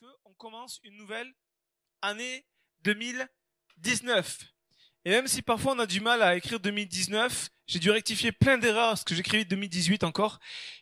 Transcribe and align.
parce 0.00 0.14
qu'on 0.14 0.32
commence 0.34 0.80
une 0.84 0.96
nouvelle 0.96 1.30
année 2.00 2.46
2019. 2.84 4.38
Et 5.04 5.10
même 5.10 5.26
si 5.26 5.42
parfois 5.42 5.74
on 5.74 5.78
a 5.80 5.86
du 5.86 6.00
mal 6.00 6.22
à 6.22 6.36
écrire 6.36 6.60
2019, 6.60 7.50
j'ai 7.66 7.78
dû 7.78 7.90
rectifier 7.90 8.32
plein 8.32 8.58
d'erreurs 8.58 8.90
parce 8.90 9.04
que 9.04 9.14
j'écrivais 9.14 9.44
2018 9.44 10.04
encore. 10.04 10.38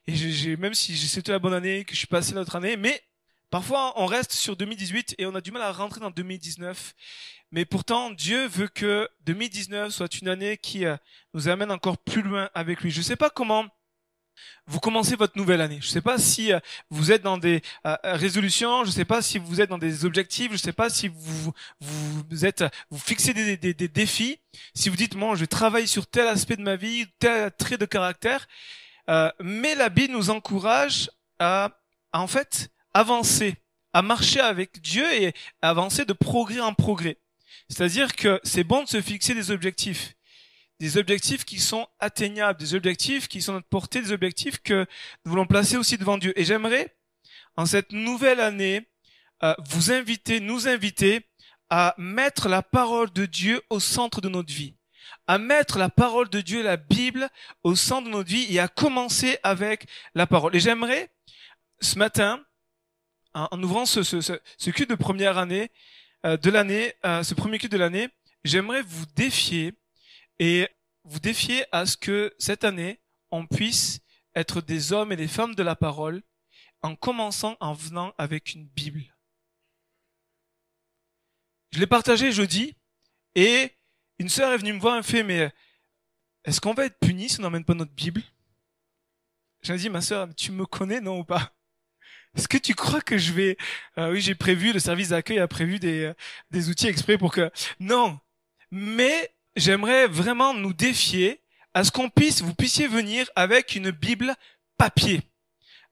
Et 0.07 0.15
j'ai, 0.15 0.57
même 0.57 0.75
si 0.75 0.97
c'était 0.97 1.33
la 1.33 1.39
bonne 1.39 1.55
année, 1.55 1.85
que 1.85 1.93
je 1.93 1.99
suis 1.99 2.07
passé 2.07 2.35
l'autre 2.35 2.57
année, 2.57 2.77
mais 2.77 3.03
parfois 3.49 3.95
on 3.97 4.07
reste 4.07 4.33
sur 4.33 4.57
2018 4.57 5.15
et 5.19 5.27
on 5.27 5.35
a 5.35 5.41
du 5.41 5.51
mal 5.51 5.63
à 5.63 5.73
rentrer 5.73 6.01
dans 6.01 6.11
2019. 6.11 6.95
Mais 7.53 7.65
pourtant, 7.65 8.11
Dieu 8.11 8.47
veut 8.47 8.69
que 8.69 9.09
2019 9.23 9.93
soit 9.93 10.21
une 10.21 10.29
année 10.29 10.57
qui 10.57 10.85
euh, 10.85 10.97
nous 11.35 11.49
amène 11.49 11.73
encore 11.73 11.99
plus 11.99 12.23
loin 12.23 12.49
avec 12.55 12.83
lui. 12.83 12.91
Je 12.91 12.99
ne 12.99 13.05
sais 13.05 13.17
pas 13.17 13.31
comment 13.31 13.67
vous 14.67 14.81
commencez 14.81 15.17
votre 15.17 15.37
nouvelle 15.37 15.61
année. 15.61 15.79
Je 15.81 15.87
ne 15.87 15.91
sais 15.91 16.01
pas 16.01 16.19
si 16.19 16.53
euh, 16.53 16.61
vous 16.91 17.11
êtes 17.11 17.23
dans 17.23 17.39
des 17.39 17.63
euh, 17.87 17.97
résolutions, 18.05 18.85
je 18.85 18.91
ne 18.91 18.95
sais 18.95 19.05
pas 19.05 19.21
si 19.21 19.39
vous 19.39 19.61
êtes 19.61 19.69
dans 19.71 19.79
des 19.79 20.05
objectifs, 20.05 20.49
je 20.49 20.53
ne 20.55 20.59
sais 20.59 20.73
pas 20.73 20.89
si 20.89 21.09
vous 21.09 21.53
vous 21.81 22.45
êtes 22.45 22.65
vous 22.91 22.99
fixez 22.99 23.35
des, 23.35 23.57
des, 23.57 23.75
des, 23.75 23.89
défis. 23.89 24.39
Si 24.75 24.89
vous 24.89 24.97
dites 24.97 25.17
moi 25.17 25.35
je 25.35 25.45
travaille 25.45 25.89
sur 25.89 26.07
tel 26.07 26.29
aspect 26.29 26.57
de 26.57 26.63
ma 26.63 26.77
vie, 26.77 27.07
tel 27.19 27.51
trait 27.59 27.79
de 27.79 27.85
caractère, 27.85 28.47
euh, 29.09 29.31
mais 29.41 29.75
la 29.75 29.89
Bible 29.89 30.13
nous 30.13 30.31
encourage 30.31 31.11
à, 31.39 31.71
à 32.13 32.21
en 32.21 32.27
fait 32.27 32.71
avancer, 32.95 33.57
à 33.93 34.03
marcher 34.03 34.41
avec 34.41 34.81
Dieu 34.81 35.05
et 35.13 35.33
avancer 35.63 36.05
de 36.05 36.13
progrès 36.13 36.61
en 36.61 36.75
progrès. 36.75 37.19
C'est-à-dire 37.69 38.15
que 38.15 38.41
c'est 38.45 38.65
bon 38.65 38.83
de 38.85 38.89
se 38.89 39.01
fixer 39.01 39.35
des 39.35 39.51
objectifs 39.51 40.15
des 40.81 40.97
objectifs 40.97 41.45
qui 41.45 41.61
sont 41.61 41.87
atteignables, 41.99 42.59
des 42.59 42.75
objectifs 42.75 43.29
qui 43.29 43.43
sont 43.43 43.53
notre 43.53 43.69
portée, 43.69 44.01
des 44.01 44.13
objectifs 44.13 44.63
que 44.63 44.87
nous 45.25 45.31
voulons 45.31 45.47
placer 45.47 45.77
aussi 45.77 45.99
devant 45.99 46.17
Dieu. 46.17 46.33
Et 46.41 46.45
j'aimerais, 46.45 46.97
en 47.57 47.67
cette 47.67 47.93
nouvelle 47.93 48.41
année, 48.41 48.89
euh, 49.43 49.55
vous 49.69 49.93
inviter, 49.93 50.41
nous 50.41 50.69
inviter 50.69 51.27
à 51.69 51.95
mettre 51.99 52.49
la 52.49 52.63
parole 52.63 53.13
de 53.13 53.27
Dieu 53.27 53.61
au 53.69 53.79
centre 53.79 54.23
de 54.23 54.31
notre 54.31 54.53
vie, 54.53 54.75
à 55.27 55.39
mettre 55.39 55.79
la 55.79 55.91
parole 55.91 56.31
de 56.31 56.41
Dieu, 56.41 56.63
la 56.63 56.79
Bible, 56.79 57.29
au 57.63 57.77
centre 57.77 58.07
de 58.07 58.13
notre 58.13 58.31
vie 58.31 58.47
et 58.49 58.59
à 58.59 58.67
commencer 58.67 59.39
avec 59.43 59.87
la 60.15 60.27
parole. 60.27 60.57
Et 60.57 60.61
j'aimerais, 60.61 61.11
ce 61.81 61.99
matin, 61.99 62.43
en, 63.35 63.63
ouvrant 63.63 63.85
ce, 63.85 64.03
ce, 64.03 64.21
ce, 64.21 64.85
de 64.85 64.95
première 64.95 65.37
année, 65.37 65.71
euh, 66.25 66.39
de 66.39 66.51
l'année, 66.51 66.95
euh, 67.05 67.23
ce 67.23 67.35
premier 67.35 67.59
culte 67.59 67.73
de 67.73 67.79
l'année, 67.79 68.09
j'aimerais 68.45 68.83
vous 68.83 69.05
défier 69.15 69.75
et 70.41 70.69
vous 71.05 71.21
défiez 71.21 71.65
à 71.73 71.87
ce 71.87 71.97
que 71.97 72.35
cette 72.39 72.65
année, 72.65 73.01
on 73.31 73.47
puisse 73.47 74.01
être 74.35 74.61
des 74.61 74.93
hommes 74.93 75.13
et 75.13 75.17
des 75.17 75.29
femmes 75.29 75.55
de 75.55 75.63
la 75.63 75.77
parole 75.77 76.23
en 76.83 76.97
commençant 76.97 77.57
en 77.61 77.73
venant 77.73 78.15
avec 78.19 78.55
une 78.55 78.67
Bible. 78.67 79.03
Je 81.73 81.79
l'ai 81.79 81.87
partagé 81.87 82.33
jeudi 82.33 82.77
et 83.35 83.73
une 84.19 84.29
sœur 84.29 84.53
est 84.53 84.59
venue 84.59 84.73
me 84.73 84.81
voir 84.81 84.95
et 84.95 84.99
me 84.99 85.03
fait 85.03 85.23
mais 85.23 85.53
est-ce 86.45 86.61
qu'on 86.61 86.75
va 86.75 86.87
être 86.87 86.99
puni 86.99 87.29
si 87.29 87.39
on 87.39 87.43
n'emmène 87.43 87.65
pas 87.65 87.75
notre 87.75 87.93
Bible? 87.93 88.23
J'ai 89.63 89.77
dit 89.77 89.91
ma 89.91 90.01
sœur, 90.01 90.29
tu 90.35 90.53
me 90.53 90.65
connais 90.65 91.01
non 91.01 91.19
ou 91.19 91.25
pas? 91.25 91.55
Est-ce 92.35 92.49
que 92.49 92.59
tu 92.59 92.75
crois 92.75 93.01
que 93.01 93.19
je 93.19 93.33
vais 93.33 93.57
euh, 93.99 94.13
Oui, 94.13 94.21
j'ai 94.21 94.35
prévu 94.35 94.73
le 94.73 94.79
service 94.79 95.09
d'accueil 95.09 95.39
a 95.39 95.49
prévu 95.49 95.79
des 95.79 96.05
euh, 96.05 96.15
des 96.51 96.71
outils 96.71 96.87
exprès 96.87 97.19
pour 97.19 97.33
que 97.33 97.51
non. 97.79 98.19
Mais 98.71 99.35
j'aimerais 99.57 100.07
vraiment 100.07 100.55
nous 100.55 100.73
défier 100.73 101.41
à 101.75 101.85
ce 101.85 101.91
qu'on 101.91 102.11
puisse, 102.11 102.43
vous 102.43 102.55
puissiez 102.55 102.89
venir 102.89 103.29
avec 103.37 103.75
une 103.75 103.91
Bible 103.91 104.35
papier, 104.77 105.23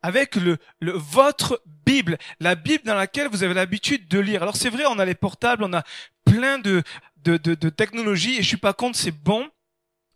avec 0.03 0.37
le, 0.37 0.59
le 0.81 0.93
votre 0.93 1.63
Bible, 1.87 2.19
la 2.41 2.55
Bible 2.55 2.85
dans 2.85 2.95
laquelle 2.95 3.29
vous 3.29 3.45
avez 3.45 3.55
l'habitude 3.55 4.09
de 4.09 4.19
lire. 4.19 4.43
Alors 4.43 4.57
c'est 4.57 4.71
vrai, 4.71 4.85
on 4.87 4.99
a 4.99 5.05
les 5.05 5.15
portables, 5.15 5.65
on 5.65 5.73
a 5.73 5.85
plein 6.25 6.59
de 6.59 6.83
de, 7.25 7.37
de, 7.37 7.55
de 7.55 7.69
technologies 7.69 8.37
et 8.37 8.43
je 8.43 8.49
suis 8.49 8.57
pas 8.57 8.73
contre, 8.73 8.99
c'est 8.99 9.11
bon. 9.11 9.49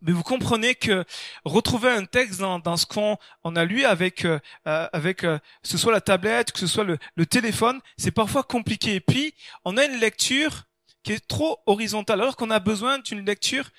Mais 0.04 0.10
vous 0.10 0.24
comprenez 0.24 0.74
que 0.74 1.04
retrouver 1.44 1.88
un 1.90 2.04
texte 2.04 2.40
dans, 2.40 2.58
dans 2.58 2.76
ce 2.76 2.86
qu'on 2.86 3.16
on 3.44 3.54
a 3.54 3.64
lu 3.64 3.84
avec 3.84 4.24
euh, 4.24 4.40
euh 4.66 4.88
avec 4.92 5.22
euh, 5.22 5.38
ce 5.62 5.78
soit 5.78 5.92
la 5.92 6.00
tablette, 6.00 6.50
que 6.50 6.58
ce 6.58 6.66
soit 6.66 6.82
le, 6.82 6.98
le 7.14 7.24
téléphone, 7.24 7.80
c'est 7.96 8.10
parfois 8.10 8.42
compliqué. 8.42 8.96
Et 8.96 9.00
puis 9.00 9.34
on 9.64 9.76
a 9.76 9.84
une 9.84 10.00
lecture 10.00 10.64
qui 11.02 11.12
est 11.12 11.26
trop 11.26 11.60
horizontale, 11.66 12.20
alors 12.20 12.36
qu'on 12.36 12.50
a 12.50 12.60
besoin 12.60 12.98
d'une 12.98 13.24
lecture 13.24 13.70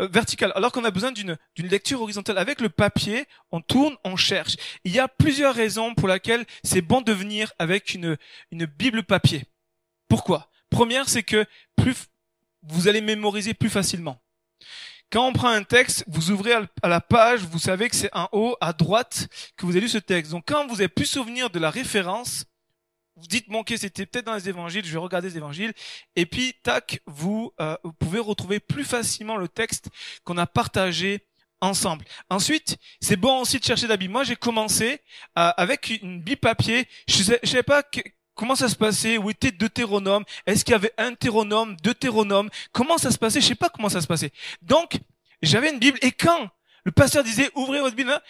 euh, 0.00 0.08
verticale, 0.08 0.52
alors 0.54 0.72
qu'on 0.72 0.84
a 0.84 0.90
besoin 0.90 1.12
d'une 1.12 1.38
lecture 1.58 2.00
horizontale. 2.00 2.38
Avec 2.38 2.60
le 2.60 2.68
papier, 2.68 3.26
on 3.50 3.60
tourne, 3.60 3.96
on 4.04 4.16
cherche. 4.16 4.56
Il 4.84 4.92
y 4.92 4.98
a 4.98 5.08
plusieurs 5.08 5.54
raisons 5.54 5.94
pour 5.94 6.08
lesquelles 6.08 6.44
c'est 6.64 6.82
bon 6.82 7.00
de 7.00 7.12
venir 7.12 7.52
avec 7.58 7.94
une 7.94 8.16
une 8.50 8.66
Bible 8.66 9.02
papier. 9.02 9.44
Pourquoi? 10.08 10.50
Première, 10.70 11.08
c'est 11.08 11.22
que 11.22 11.44
plus 11.76 12.06
vous 12.62 12.88
allez 12.88 13.00
mémoriser 13.00 13.54
plus 13.54 13.70
facilement. 13.70 14.22
Quand 15.10 15.26
on 15.26 15.32
prend 15.34 15.48
un 15.48 15.62
texte, 15.62 16.04
vous 16.06 16.30
ouvrez 16.30 16.54
à 16.54 16.88
la 16.88 17.00
page, 17.02 17.40
vous 17.40 17.58
savez 17.58 17.90
que 17.90 17.96
c'est 17.96 18.14
en 18.14 18.28
haut 18.32 18.56
à 18.62 18.72
droite 18.72 19.28
que 19.56 19.66
vous 19.66 19.72
avez 19.72 19.82
lu 19.82 19.88
ce 19.88 19.98
texte. 19.98 20.30
Donc 20.30 20.44
quand 20.46 20.66
vous 20.66 20.76
avez 20.76 20.88
plus 20.88 21.04
souvenir 21.04 21.50
de 21.50 21.58
la 21.58 21.68
référence, 21.68 22.46
vous 23.16 23.26
dites 23.26 23.48
bon 23.48 23.60
ok 23.60 23.74
c'était 23.76 24.06
peut-être 24.06 24.26
dans 24.26 24.34
les 24.34 24.48
évangiles, 24.48 24.84
je 24.84 24.92
vais 24.92 24.98
regarder 24.98 25.28
les 25.28 25.36
évangiles 25.36 25.72
et 26.16 26.26
puis 26.26 26.54
tac 26.62 27.00
vous, 27.06 27.52
euh, 27.60 27.76
vous 27.84 27.92
pouvez 27.92 28.18
retrouver 28.18 28.60
plus 28.60 28.84
facilement 28.84 29.36
le 29.36 29.48
texte 29.48 29.88
qu'on 30.24 30.38
a 30.38 30.46
partagé 30.46 31.26
ensemble. 31.60 32.04
Ensuite, 32.28 32.76
c'est 33.00 33.16
bon 33.16 33.40
aussi 33.40 33.58
de 33.58 33.64
chercher 33.64 33.86
la. 33.86 33.96
Moi, 33.96 34.24
j'ai 34.24 34.34
commencé 34.36 35.00
euh, 35.38 35.52
avec 35.56 35.90
une 36.02 36.20
Bible 36.20 36.40
papier. 36.40 36.88
Je 37.06 37.22
sais, 37.22 37.38
je 37.42 37.50
savais 37.50 37.62
pas 37.62 37.84
comment 38.34 38.56
ça 38.56 38.68
se 38.68 38.76
passait, 38.76 39.18
où 39.18 39.30
était 39.30 39.52
Deutéronome, 39.52 40.24
est-ce 40.46 40.64
qu'il 40.64 40.72
y 40.72 40.74
avait 40.74 40.92
un 40.98 41.14
Théronome, 41.14 41.76
Deutéronome, 41.82 42.50
comment 42.72 42.98
ça 42.98 43.10
se 43.10 43.18
passait, 43.18 43.40
je 43.40 43.46
sais 43.46 43.54
pas 43.54 43.68
comment 43.68 43.88
ça 43.88 44.00
se 44.00 44.06
passait. 44.06 44.32
Donc, 44.62 44.98
j'avais 45.42 45.70
une 45.70 45.78
Bible 45.78 45.98
et 46.02 46.12
quand 46.12 46.48
le 46.84 46.92
pasteur 46.92 47.22
disait 47.22 47.50
ouvrez 47.54 47.80
votre 47.80 47.94
Bible, 47.94 48.20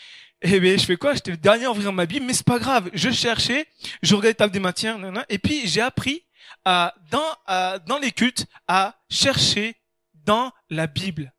hein, 0.42 0.50
eh 0.54 0.60
bien, 0.60 0.76
je 0.76 0.84
fais 0.84 0.96
quoi? 0.96 1.14
J'étais 1.14 1.30
le 1.32 1.36
dernier 1.36 1.64
à 1.66 1.70
ouvrir 1.70 1.92
ma 1.92 2.06
Bible, 2.06 2.26
mais 2.26 2.34
c'est 2.34 2.46
pas 2.46 2.58
grave. 2.58 2.90
Je 2.92 3.10
cherchais, 3.10 3.66
je 4.02 4.14
regardais 4.14 4.34
table 4.34 4.52
des 4.52 4.60
matières, 4.60 4.98
et 5.28 5.38
puis 5.38 5.66
j'ai 5.66 5.80
appris 5.80 6.24
à, 6.64 6.94
dans, 7.10 7.36
à, 7.46 7.78
dans 7.80 7.98
les 7.98 8.12
cultes 8.12 8.46
à 8.68 9.00
chercher 9.10 9.76
dans 10.14 10.52
la 10.70 10.86
Bible. 10.86 11.32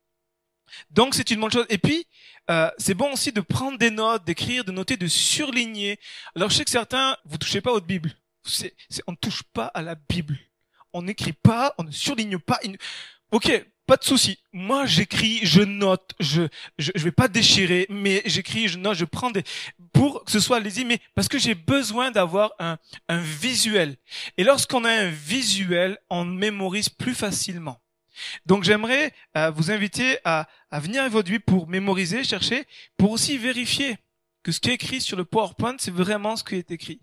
Donc 0.90 1.14
c'est 1.14 1.30
une 1.30 1.40
bonne 1.40 1.52
chose. 1.52 1.66
Et 1.68 1.78
puis 1.78 2.06
euh, 2.50 2.70
c'est 2.78 2.94
bon 2.94 3.12
aussi 3.12 3.32
de 3.32 3.40
prendre 3.40 3.78
des 3.78 3.90
notes, 3.90 4.24
d'écrire, 4.24 4.64
de 4.64 4.72
noter, 4.72 4.96
de 4.96 5.06
surligner. 5.06 5.98
Alors 6.34 6.50
je 6.50 6.56
sais 6.56 6.64
que 6.64 6.70
certains, 6.70 7.16
vous 7.24 7.38
touchez 7.38 7.60
pas 7.60 7.70
votre 7.70 7.86
Bible. 7.86 8.12
C'est, 8.44 8.74
on 9.06 9.12
ne 9.12 9.16
touche 9.16 9.42
pas 9.42 9.66
à 9.66 9.82
la 9.82 9.94
Bible. 9.94 10.38
On 10.92 11.02
n'écrit 11.02 11.32
pas, 11.32 11.74
on 11.78 11.84
ne 11.84 11.90
surligne 11.90 12.38
pas. 12.38 12.60
Ok, 13.30 13.50
pas 13.86 13.96
de 13.96 14.04
souci. 14.04 14.38
Moi, 14.52 14.86
j'écris, 14.86 15.40
je 15.42 15.62
note, 15.62 16.14
je, 16.20 16.42
je, 16.78 16.92
je 16.94 17.04
vais 17.04 17.12
pas 17.12 17.28
déchirer, 17.28 17.86
mais 17.90 18.22
j'écris, 18.24 18.68
je 18.68 18.78
note, 18.78 18.96
je 18.96 19.04
prends 19.04 19.30
des, 19.30 19.44
pour 19.92 20.24
que 20.24 20.30
ce 20.30 20.40
soit 20.40 20.60
lisible, 20.60 20.88
mais 20.88 21.00
parce 21.14 21.28
que 21.28 21.38
j'ai 21.38 21.54
besoin 21.54 22.10
d'avoir 22.10 22.52
un, 22.58 22.78
un 23.08 23.18
visuel. 23.18 23.96
Et 24.36 24.44
lorsqu'on 24.44 24.84
a 24.84 24.90
un 24.90 25.10
visuel, 25.10 25.98
on 26.10 26.24
mémorise 26.24 26.88
plus 26.88 27.14
facilement. 27.14 27.80
Donc, 28.46 28.64
j'aimerais 28.64 29.12
euh, 29.36 29.50
vous 29.50 29.70
inviter 29.70 30.18
à, 30.24 30.48
à 30.70 30.80
venir 30.80 31.08
vie 31.08 31.38
pour 31.38 31.68
mémoriser, 31.68 32.24
chercher, 32.24 32.64
pour 32.96 33.10
aussi 33.10 33.38
vérifier 33.38 33.98
que 34.42 34.52
ce 34.52 34.60
qui 34.60 34.70
est 34.70 34.74
écrit 34.74 35.00
sur 35.00 35.16
le 35.16 35.24
PowerPoint, 35.24 35.76
c'est 35.78 35.90
vraiment 35.90 36.36
ce 36.36 36.44
qui 36.44 36.56
est 36.56 36.70
écrit. 36.70 37.00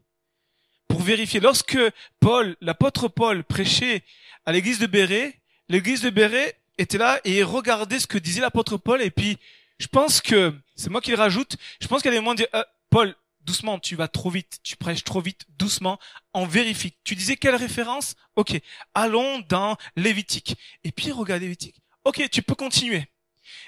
Pour 0.87 1.01
vérifier. 1.01 1.39
Lorsque 1.39 1.77
Paul, 2.19 2.55
l'apôtre 2.61 3.07
Paul 3.07 3.43
prêchait 3.43 4.03
à 4.45 4.51
l'église 4.51 4.79
de 4.79 4.87
Béret, 4.87 5.39
l'église 5.67 6.01
de 6.01 6.09
Béret 6.09 6.60
était 6.81 6.97
là 6.97 7.19
et 7.23 7.43
regardait 7.43 7.99
ce 7.99 8.07
que 8.07 8.17
disait 8.17 8.41
l'apôtre 8.41 8.77
Paul. 8.77 9.01
Et 9.01 9.11
puis, 9.11 9.37
je 9.79 9.87
pense 9.87 10.21
que, 10.21 10.53
c'est 10.75 10.89
moi 10.89 11.01
qui 11.01 11.11
le 11.11 11.17
rajoute, 11.17 11.57
je 11.79 11.87
pense 11.87 12.05
a 12.05 12.09
des 12.09 12.17
moments 12.17 12.33
de 12.33 12.37
dire, 12.37 12.47
euh, 12.53 12.63
Paul, 12.89 13.15
doucement, 13.41 13.79
tu 13.79 13.95
vas 13.95 14.07
trop 14.07 14.29
vite, 14.29 14.59
tu 14.63 14.75
prêches 14.75 15.03
trop 15.03 15.21
vite, 15.21 15.45
doucement, 15.57 15.99
on 16.33 16.45
vérifie. 16.45 16.93
Tu 17.03 17.15
disais 17.15 17.37
quelle 17.37 17.55
référence? 17.55 18.15
Ok, 18.35 18.59
allons 18.93 19.39
dans 19.49 19.77
Lévitique. 19.95 20.55
Et 20.83 20.91
puis, 20.91 21.11
regarde 21.11 21.41
Lévitique. 21.41 21.75
Ok, 22.03 22.27
tu 22.31 22.41
peux 22.41 22.55
continuer. 22.55 23.07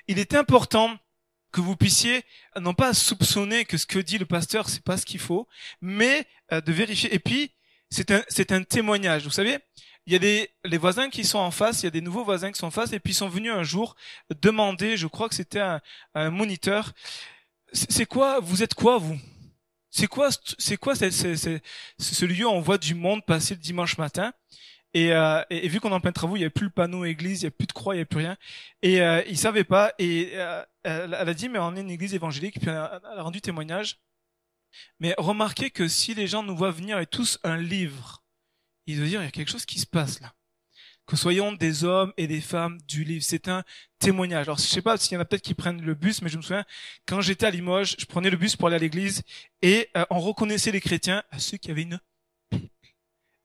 Il 0.07 0.19
est 0.19 0.33
important 0.33 0.97
que 1.51 1.61
vous 1.61 1.77
puissiez 1.77 2.23
non 2.59 2.73
pas 2.73 2.93
soupçonner 2.93 3.63
que 3.63 3.77
ce 3.77 3.85
que 3.85 3.99
dit 3.99 4.17
le 4.17 4.25
pasteur 4.25 4.67
c'est 4.67 4.83
pas 4.83 4.97
ce 4.97 5.05
qu'il 5.05 5.19
faut, 5.19 5.47
mais 5.81 6.25
euh, 6.51 6.59
de 6.59 6.73
vérifier. 6.73 7.13
Et 7.13 7.19
puis 7.19 7.51
c'est 7.89 8.11
un 8.11 8.23
c'est 8.27 8.51
un 8.51 8.63
témoignage. 8.63 9.23
Vous 9.23 9.29
savez, 9.29 9.59
il 10.05 10.13
y 10.13 10.15
a 10.15 10.19
des 10.19 10.49
les 10.65 10.77
voisins 10.77 11.09
qui 11.09 11.23
sont 11.23 11.39
en 11.39 11.51
face, 11.51 11.81
il 11.81 11.85
y 11.85 11.87
a 11.87 11.91
des 11.91 12.01
nouveaux 12.01 12.23
voisins 12.23 12.51
qui 12.51 12.59
sont 12.59 12.67
en 12.67 12.71
face, 12.71 12.93
et 12.93 12.99
puis 12.99 13.11
ils 13.11 13.15
sont 13.15 13.29
venus 13.29 13.51
un 13.51 13.63
jour 13.63 13.95
demander, 14.41 14.97
je 14.97 15.07
crois 15.07 15.29
que 15.29 15.35
c'était 15.35 15.59
un, 15.59 15.81
un 16.13 16.29
moniteur, 16.29 16.93
c'est 17.73 18.05
quoi, 18.05 18.39
vous 18.39 18.63
êtes 18.63 18.73
quoi 18.73 18.97
vous? 18.97 19.17
C'est 19.89 20.07
quoi, 20.07 20.29
c'est 20.57 20.77
quoi 20.77 20.95
c'est, 20.95 21.11
ce 21.11 22.25
lieu 22.25 22.47
où 22.47 22.49
on 22.49 22.61
voit 22.61 22.77
du 22.77 22.95
monde 22.95 23.23
passer 23.25 23.53
le 23.55 23.59
dimanche 23.59 23.97
matin? 23.97 24.33
Et, 24.95 25.11
euh, 25.11 25.43
et, 25.49 25.67
vu 25.67 25.79
qu'on 25.79 25.89
est 25.89 25.93
en 25.93 25.99
plein 25.99 26.11
travaux, 26.11 26.35
il 26.35 26.39
n'y 26.39 26.45
avait 26.45 26.51
plus 26.51 26.65
le 26.65 26.71
panneau 26.71 27.03
église, 27.05 27.41
il 27.41 27.45
n'y 27.45 27.47
avait 27.47 27.55
plus 27.57 27.67
de 27.67 27.73
croix, 27.73 27.95
il 27.95 27.97
n'y 27.97 28.01
avait 28.01 28.05
plus 28.05 28.19
rien. 28.19 28.37
Et 28.83 29.01
euh, 29.01 29.23
il 29.27 29.37
savait 29.37 29.63
pas. 29.63 29.93
Et 29.97 30.31
euh, 30.35 30.63
elle, 30.83 31.13
a 31.15 31.33
dit, 31.33 31.49
mais 31.49 31.59
on 31.59 31.75
est 31.75 31.81
une 31.81 31.89
église 31.89 32.13
évangélique. 32.13 32.59
Puis 32.59 32.69
elle 32.69 32.75
a, 32.75 33.01
elle 33.11 33.19
a 33.19 33.23
rendu 33.23 33.41
témoignage. 33.41 33.99
Mais 34.99 35.15
remarquez 35.17 35.71
que 35.71 35.87
si 35.87 36.13
les 36.13 36.27
gens 36.27 36.43
nous 36.43 36.55
voient 36.55 36.71
venir 36.71 36.97
avec 36.97 37.09
tous 37.09 37.39
un 37.43 37.57
livre 37.57 38.22
il 38.87 38.97
doit 38.97 39.07
dire, 39.07 39.21
il 39.21 39.25
y 39.25 39.27
a 39.27 39.31
quelque 39.31 39.51
chose 39.51 39.65
qui 39.65 39.79
se 39.79 39.85
passe 39.85 40.19
là. 40.21 40.33
Que 41.05 41.17
soyons 41.17 41.51
des 41.51 41.83
hommes 41.83 42.13
et 42.15 42.27
des 42.27 42.39
femmes 42.39 42.77
du 42.87 43.03
livre. 43.03 43.25
C'est 43.27 43.49
un 43.49 43.63
témoignage. 43.99 44.47
Alors, 44.47 44.57
je 44.57 44.63
sais 44.63 44.81
pas 44.81 44.95
s'il 44.97 45.13
y 45.13 45.17
en 45.17 45.19
a 45.19 45.25
peut-être 45.25 45.41
qui 45.41 45.53
prennent 45.53 45.81
le 45.81 45.95
bus, 45.95 46.21
mais 46.21 46.29
je 46.29 46.37
me 46.37 46.41
souviens, 46.41 46.63
quand 47.05 47.19
j'étais 47.19 47.45
à 47.45 47.49
Limoges, 47.49 47.97
je 47.99 48.05
prenais 48.05 48.29
le 48.29 48.37
bus 48.37 48.55
pour 48.55 48.67
aller 48.67 48.77
à 48.77 48.79
l'église 48.79 49.21
et 49.61 49.89
euh, 49.97 50.05
on 50.09 50.19
reconnaissait 50.19 50.71
les 50.71 50.79
chrétiens 50.79 51.23
à 51.29 51.39
ceux 51.39 51.57
qui 51.57 51.71
avaient 51.71 51.81
une 51.81 51.99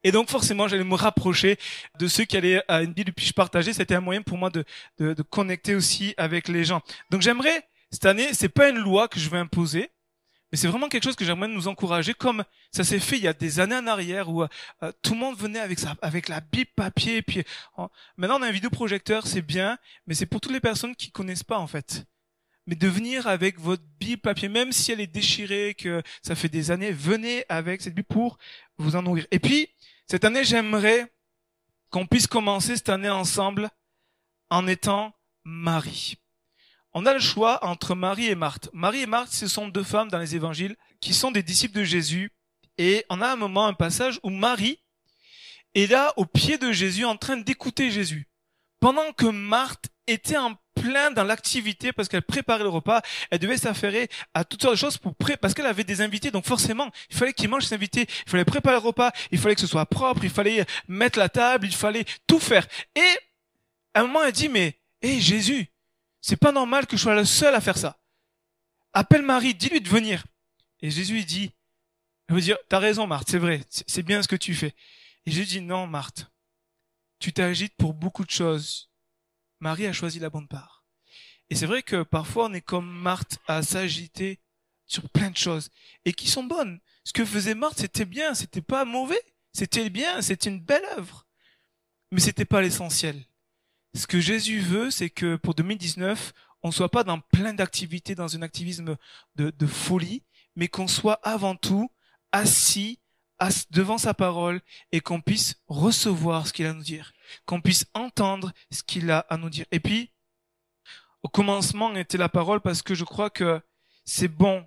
et 0.04 0.12
donc 0.12 0.30
forcément, 0.30 0.68
j'allais 0.68 0.84
me 0.84 0.94
rapprocher 0.94 1.58
de 1.98 2.06
ceux 2.06 2.24
qui 2.24 2.36
allaient 2.36 2.62
à 2.68 2.82
une 2.82 2.92
Bible 2.92 3.12
puis 3.12 3.26
je 3.26 3.32
partageais. 3.32 3.72
C'était 3.72 3.96
un 3.96 4.00
moyen 4.00 4.22
pour 4.22 4.38
moi 4.38 4.48
de, 4.48 4.64
de, 4.98 5.12
de 5.12 5.22
connecter 5.22 5.74
aussi 5.74 6.14
avec 6.16 6.48
les 6.48 6.64
gens. 6.64 6.82
Donc 7.10 7.22
j'aimerais 7.22 7.66
cette 7.90 8.06
année, 8.06 8.32
c'est 8.32 8.48
pas 8.48 8.68
une 8.68 8.78
loi 8.78 9.08
que 9.08 9.18
je 9.18 9.28
vais 9.30 9.38
imposer, 9.38 9.90
mais 10.50 10.58
c'est 10.58 10.68
vraiment 10.68 10.88
quelque 10.88 11.04
chose 11.04 11.16
que 11.16 11.24
j'aimerais 11.24 11.48
nous 11.48 11.68
encourager, 11.68 12.14
comme 12.14 12.44
ça 12.72 12.84
s'est 12.84 13.00
fait 13.00 13.16
il 13.16 13.22
y 13.22 13.28
a 13.28 13.32
des 13.32 13.60
années 13.60 13.76
en 13.76 13.86
arrière 13.86 14.30
où 14.30 14.42
euh, 14.42 14.92
tout 15.02 15.12
le 15.12 15.20
monde 15.20 15.36
venait 15.36 15.58
avec 15.58 15.78
ça, 15.78 15.94
avec 16.00 16.28
la 16.28 16.40
Bible 16.40 16.70
papier. 16.74 17.22
Puis 17.22 17.44
maintenant 18.16 18.38
on 18.38 18.42
a 18.42 18.48
un 18.48 18.52
vidéoprojecteur, 18.52 19.26
c'est 19.26 19.42
bien, 19.42 19.78
mais 20.06 20.14
c'est 20.14 20.26
pour 20.26 20.40
toutes 20.40 20.52
les 20.52 20.60
personnes 20.60 20.96
qui 20.96 21.10
connaissent 21.10 21.44
pas 21.44 21.58
en 21.58 21.66
fait. 21.66 22.04
Mais 22.66 22.76
de 22.76 22.88
venir 22.88 23.26
avec 23.26 23.58
votre 23.58 23.82
Bible 23.98 24.20
papier, 24.20 24.48
même 24.48 24.72
si 24.72 24.92
elle 24.92 25.00
est 25.00 25.06
déchirée, 25.06 25.74
que 25.74 26.02
ça 26.22 26.34
fait 26.34 26.48
des 26.48 26.70
années, 26.70 26.92
venez 26.92 27.44
avec 27.48 27.80
cette 27.82 27.94
Bible 27.94 28.08
pour 28.08 28.38
vous 28.78 28.96
en 28.96 29.02
nourrir. 29.02 29.26
Et 29.30 29.38
puis 29.38 29.68
cette 30.06 30.24
année, 30.24 30.44
j'aimerais 30.44 31.12
qu'on 31.90 32.06
puisse 32.06 32.26
commencer 32.26 32.76
cette 32.76 32.88
année 32.88 33.10
ensemble 33.10 33.68
en 34.50 34.66
étant 34.66 35.14
Marie 35.44 36.18
on 36.98 37.06
a 37.06 37.14
le 37.14 37.20
choix 37.20 37.64
entre 37.64 37.94
Marie 37.94 38.26
et 38.26 38.34
Marthe. 38.34 38.70
Marie 38.72 39.02
et 39.02 39.06
Marthe, 39.06 39.30
ce 39.30 39.46
sont 39.46 39.68
deux 39.68 39.84
femmes 39.84 40.08
dans 40.08 40.18
les 40.18 40.34
évangiles 40.34 40.74
qui 41.00 41.14
sont 41.14 41.30
des 41.30 41.44
disciples 41.44 41.78
de 41.78 41.84
Jésus. 41.84 42.32
Et 42.76 43.04
on 43.08 43.20
a 43.20 43.28
un 43.28 43.36
moment, 43.36 43.66
un 43.66 43.72
passage 43.72 44.18
où 44.24 44.30
Marie 44.30 44.80
est 45.76 45.88
là 45.88 46.12
au 46.16 46.26
pied 46.26 46.58
de 46.58 46.72
Jésus 46.72 47.04
en 47.04 47.16
train 47.16 47.36
d'écouter 47.36 47.92
Jésus. 47.92 48.26
Pendant 48.80 49.12
que 49.12 49.26
Marthe 49.26 49.86
était 50.08 50.38
en 50.38 50.56
plein 50.74 51.12
dans 51.12 51.22
l'activité 51.22 51.92
parce 51.92 52.08
qu'elle 52.08 52.22
préparait 52.22 52.64
le 52.64 52.68
repas, 52.68 53.00
elle 53.30 53.38
devait 53.38 53.58
s'affairer 53.58 54.08
à 54.34 54.42
toutes 54.42 54.62
sortes 54.62 54.74
de 54.74 54.80
choses 54.80 54.98
pour 54.98 55.14
parce 55.40 55.54
qu'elle 55.54 55.66
avait 55.66 55.84
des 55.84 56.00
invités. 56.00 56.32
Donc 56.32 56.46
forcément, 56.46 56.90
il 57.10 57.16
fallait 57.16 57.32
qu'ils 57.32 57.48
mangent 57.48 57.66
ses 57.66 57.76
invités, 57.76 58.08
il 58.26 58.30
fallait 58.30 58.44
préparer 58.44 58.74
le 58.74 58.82
repas, 58.82 59.12
il 59.30 59.38
fallait 59.38 59.54
que 59.54 59.60
ce 59.60 59.68
soit 59.68 59.86
propre, 59.86 60.24
il 60.24 60.30
fallait 60.30 60.66
mettre 60.88 61.20
la 61.20 61.28
table, 61.28 61.68
il 61.68 61.76
fallait 61.76 62.06
tout 62.26 62.40
faire. 62.40 62.66
Et 62.96 63.18
à 63.94 64.00
un 64.00 64.08
moment, 64.08 64.24
elle 64.24 64.32
dit, 64.32 64.48
mais, 64.48 64.80
hé 65.00 65.20
Jésus, 65.20 65.70
c'est 66.20 66.36
pas 66.36 66.52
normal 66.52 66.86
que 66.86 66.96
je 66.96 67.02
sois 67.02 67.14
le 67.14 67.24
seul 67.24 67.54
à 67.54 67.60
faire 67.60 67.78
ça. 67.78 67.98
Appelle 68.92 69.22
Marie, 69.22 69.54
dis-lui 69.54 69.80
de 69.80 69.88
venir. 69.88 70.24
Et 70.80 70.90
Jésus 70.90 71.24
dit, 71.24 71.52
il 72.28 72.34
veut 72.34 72.40
dire, 72.40 72.56
t'as 72.68 72.78
raison 72.78 73.06
Marthe, 73.06 73.30
c'est 73.30 73.38
vrai, 73.38 73.62
c'est 73.68 74.02
bien 74.02 74.22
ce 74.22 74.28
que 74.28 74.36
tu 74.36 74.54
fais. 74.54 74.74
Et 75.26 75.30
Jésus 75.30 75.58
dit, 75.58 75.60
non 75.60 75.86
Marthe, 75.86 76.26
tu 77.18 77.32
t'agites 77.32 77.74
pour 77.76 77.94
beaucoup 77.94 78.24
de 78.24 78.30
choses. 78.30 78.90
Marie 79.60 79.86
a 79.86 79.92
choisi 79.92 80.18
la 80.18 80.30
bonne 80.30 80.48
part. 80.48 80.84
Et 81.50 81.54
c'est 81.54 81.66
vrai 81.66 81.82
que 81.82 82.02
parfois 82.02 82.46
on 82.46 82.54
est 82.54 82.60
comme 82.60 82.88
Marthe 82.88 83.38
à 83.46 83.62
s'agiter 83.62 84.38
sur 84.86 85.08
plein 85.10 85.30
de 85.30 85.36
choses 85.36 85.70
et 86.04 86.12
qui 86.12 86.28
sont 86.28 86.44
bonnes. 86.44 86.80
Ce 87.04 87.12
que 87.12 87.24
faisait 87.24 87.54
Marthe, 87.54 87.78
c'était 87.78 88.04
bien, 88.04 88.34
c'était 88.34 88.62
pas 88.62 88.84
mauvais, 88.84 89.20
c'était 89.52 89.90
bien, 89.90 90.20
c'était 90.20 90.50
une 90.50 90.60
belle 90.60 90.84
œuvre. 90.96 91.26
Mais 92.10 92.20
c'était 92.20 92.44
pas 92.44 92.60
l'essentiel. 92.60 93.22
Ce 93.94 94.06
que 94.06 94.20
Jésus 94.20 94.60
veut, 94.60 94.90
c'est 94.90 95.10
que 95.10 95.36
pour 95.36 95.54
2019, 95.54 96.32
on 96.62 96.70
soit 96.70 96.90
pas 96.90 97.04
dans 97.04 97.20
plein 97.20 97.54
d'activités, 97.54 98.14
dans 98.14 98.36
un 98.36 98.42
activisme 98.42 98.96
de, 99.36 99.66
folie, 99.66 100.22
mais 100.56 100.68
qu'on 100.68 100.88
soit 100.88 101.20
avant 101.22 101.56
tout 101.56 101.90
assis 102.32 103.00
devant 103.70 103.98
sa 103.98 104.14
parole 104.14 104.60
et 104.90 105.00
qu'on 105.00 105.20
puisse 105.20 105.60
recevoir 105.68 106.46
ce 106.46 106.52
qu'il 106.52 106.66
a 106.66 106.70
à 106.70 106.74
nous 106.74 106.82
dire, 106.82 107.12
qu'on 107.46 107.60
puisse 107.60 107.86
entendre 107.94 108.52
ce 108.72 108.82
qu'il 108.82 109.10
a 109.10 109.20
à 109.30 109.36
nous 109.36 109.50
dire. 109.50 109.66
Et 109.70 109.80
puis, 109.80 110.10
au 111.22 111.28
commencement 111.28 111.94
était 111.94 112.18
la 112.18 112.28
parole 112.28 112.60
parce 112.60 112.82
que 112.82 112.94
je 112.94 113.04
crois 113.04 113.30
que 113.30 113.60
c'est 114.04 114.28
bon 114.28 114.66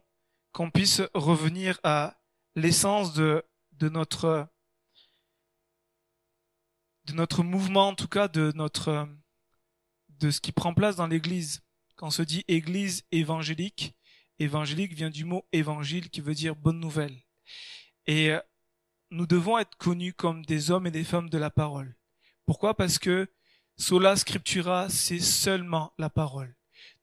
qu'on 0.53 0.71
puisse 0.71 1.01
revenir 1.13 1.79
à 1.83 2.17
l'essence 2.55 3.13
de 3.13 3.43
notre 3.79 4.47
notre 7.13 7.43
mouvement, 7.43 7.89
en 7.89 7.95
tout 7.95 8.07
cas 8.07 8.27
de 8.27 8.51
notre 8.55 9.07
de 10.19 10.29
ce 10.29 10.39
qui 10.39 10.51
prend 10.51 10.73
place 10.73 10.95
dans 10.95 11.07
l'Église. 11.07 11.61
Quand 11.95 12.07
on 12.07 12.11
se 12.11 12.21
dit 12.21 12.43
Église 12.47 13.03
évangélique, 13.11 13.95
évangélique 14.39 14.93
vient 14.93 15.09
du 15.09 15.25
mot 15.25 15.45
évangile 15.51 16.09
qui 16.09 16.21
veut 16.21 16.35
dire 16.35 16.55
bonne 16.55 16.79
nouvelle. 16.79 17.17
Et 18.07 18.31
euh, 18.31 18.39
nous 19.09 19.27
devons 19.27 19.57
être 19.57 19.75
connus 19.77 20.13
comme 20.13 20.45
des 20.45 20.71
hommes 20.71 20.87
et 20.87 20.91
des 20.91 21.03
femmes 21.03 21.29
de 21.29 21.37
la 21.37 21.49
parole. 21.49 21.95
Pourquoi? 22.45 22.75
Parce 22.75 22.97
que 22.99 23.31
sola 23.77 24.15
scriptura, 24.15 24.89
c'est 24.89 25.19
seulement 25.19 25.93
la 25.97 26.09
parole. 26.09 26.55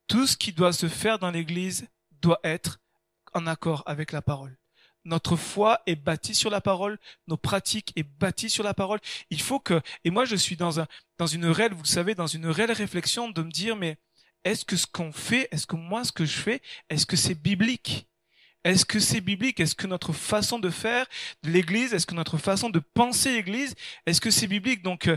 Tout 0.06 0.26
ce 0.26 0.36
qui 0.36 0.52
doit 0.52 0.72
se 0.72 0.88
faire 0.88 1.18
dans 1.18 1.30
l'Église 1.30 1.88
doit 2.20 2.40
être 2.44 2.80
en 3.34 3.46
accord 3.46 3.82
avec 3.86 4.12
la 4.12 4.22
parole. 4.22 4.58
Notre 5.04 5.36
foi 5.36 5.80
est 5.86 5.96
bâtie 5.96 6.34
sur 6.34 6.50
la 6.50 6.60
parole, 6.60 6.98
nos 7.26 7.36
pratiques 7.36 7.92
est 7.96 8.02
bâtie 8.02 8.50
sur 8.50 8.64
la 8.64 8.74
parole. 8.74 9.00
Il 9.30 9.40
faut 9.40 9.60
que, 9.60 9.80
et 10.04 10.10
moi 10.10 10.24
je 10.24 10.36
suis 10.36 10.56
dans 10.56 10.80
un, 10.80 10.86
dans 11.18 11.26
une 11.26 11.46
réelle, 11.46 11.72
vous 11.72 11.84
savez, 11.84 12.14
dans 12.14 12.26
une 12.26 12.46
réelle 12.46 12.72
réflexion 12.72 13.30
de 13.30 13.42
me 13.42 13.50
dire, 13.50 13.76
mais 13.76 13.96
est-ce 14.44 14.64
que 14.64 14.76
ce 14.76 14.86
qu'on 14.86 15.12
fait, 15.12 15.48
est-ce 15.50 15.66
que 15.66 15.76
moi 15.76 16.04
ce 16.04 16.12
que 16.12 16.24
je 16.24 16.38
fais, 16.38 16.62
est-ce 16.90 17.06
que 17.06 17.16
c'est 17.16 17.34
biblique? 17.34 18.08
Est-ce 18.64 18.84
que 18.84 18.98
c'est 18.98 19.20
biblique? 19.20 19.60
Est-ce 19.60 19.74
que 19.74 19.86
notre 19.86 20.12
façon 20.12 20.58
de 20.58 20.68
faire 20.68 21.06
l'Église, 21.42 21.94
est-ce 21.94 22.06
que 22.06 22.14
notre 22.14 22.38
façon 22.38 22.70
de 22.70 22.80
penser 22.80 23.32
l'Église, 23.32 23.74
est-ce 24.04 24.20
que 24.20 24.30
c'est 24.30 24.46
biblique? 24.46 24.82
Donc 24.82 25.08
euh, 25.08 25.16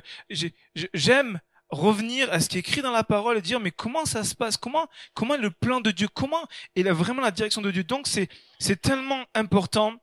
j'aime 0.94 1.39
revenir 1.71 2.31
à 2.31 2.39
ce 2.39 2.50
qui 2.50 2.57
est 2.57 2.59
écrit 2.59 2.81
dans 2.81 2.91
la 2.91 3.03
parole 3.03 3.38
et 3.38 3.41
dire 3.41 3.59
mais 3.59 3.71
comment 3.71 4.06
ça 4.06 4.23
se 4.23 4.35
passe? 4.35 4.57
Comment 4.57 4.88
comment 5.13 5.35
est 5.35 5.39
le 5.39 5.51
plan 5.51 5.81
de 5.81 5.91
Dieu? 5.91 6.07
Comment 6.13 6.45
est 6.75 6.83
vraiment 6.83 7.21
la 7.21 7.31
direction 7.31 7.62
de 7.62 7.71
Dieu? 7.71 7.83
Donc 7.83 8.07
c'est 8.07 8.29
c'est 8.59 8.81
tellement 8.81 9.25
important 9.33 9.94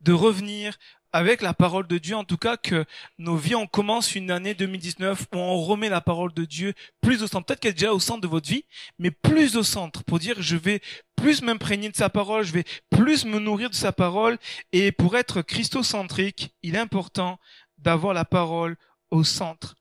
de 0.00 0.12
revenir 0.12 0.76
avec 1.12 1.42
la 1.42 1.54
parole 1.54 1.86
de 1.86 1.98
Dieu, 1.98 2.14
en 2.14 2.24
tout 2.24 2.36
cas 2.36 2.56
que 2.56 2.84
nos 3.18 3.36
vies, 3.36 3.54
on 3.54 3.66
commence 3.66 4.14
une 4.14 4.30
année 4.30 4.54
2019 4.54 5.26
où 5.32 5.38
on 5.38 5.60
remet 5.60 5.88
la 5.88 6.00
parole 6.00 6.32
de 6.32 6.44
Dieu 6.44 6.74
plus 7.00 7.22
au 7.22 7.26
centre. 7.26 7.46
Peut-être 7.46 7.60
qu'elle 7.60 7.72
est 7.72 7.74
déjà 7.74 7.92
au 7.92 8.00
centre 8.00 8.20
de 8.20 8.28
votre 8.28 8.48
vie, 8.48 8.64
mais 8.98 9.10
plus 9.10 9.56
au 9.56 9.62
centre 9.62 10.04
pour 10.04 10.18
dire 10.18 10.36
je 10.38 10.56
vais 10.56 10.80
plus 11.16 11.42
m'imprégner 11.42 11.90
de 11.90 11.96
sa 11.96 12.10
parole, 12.10 12.44
je 12.44 12.52
vais 12.52 12.64
plus 12.90 13.24
me 13.24 13.38
nourrir 13.38 13.70
de 13.70 13.74
sa 13.74 13.92
parole. 13.92 14.38
Et 14.72 14.92
pour 14.92 15.16
être 15.16 15.42
christocentrique, 15.42 16.54
il 16.62 16.76
est 16.76 16.78
important 16.78 17.38
d'avoir 17.78 18.14
la 18.14 18.24
parole 18.24 18.76
au 19.10 19.24
centre. 19.24 19.74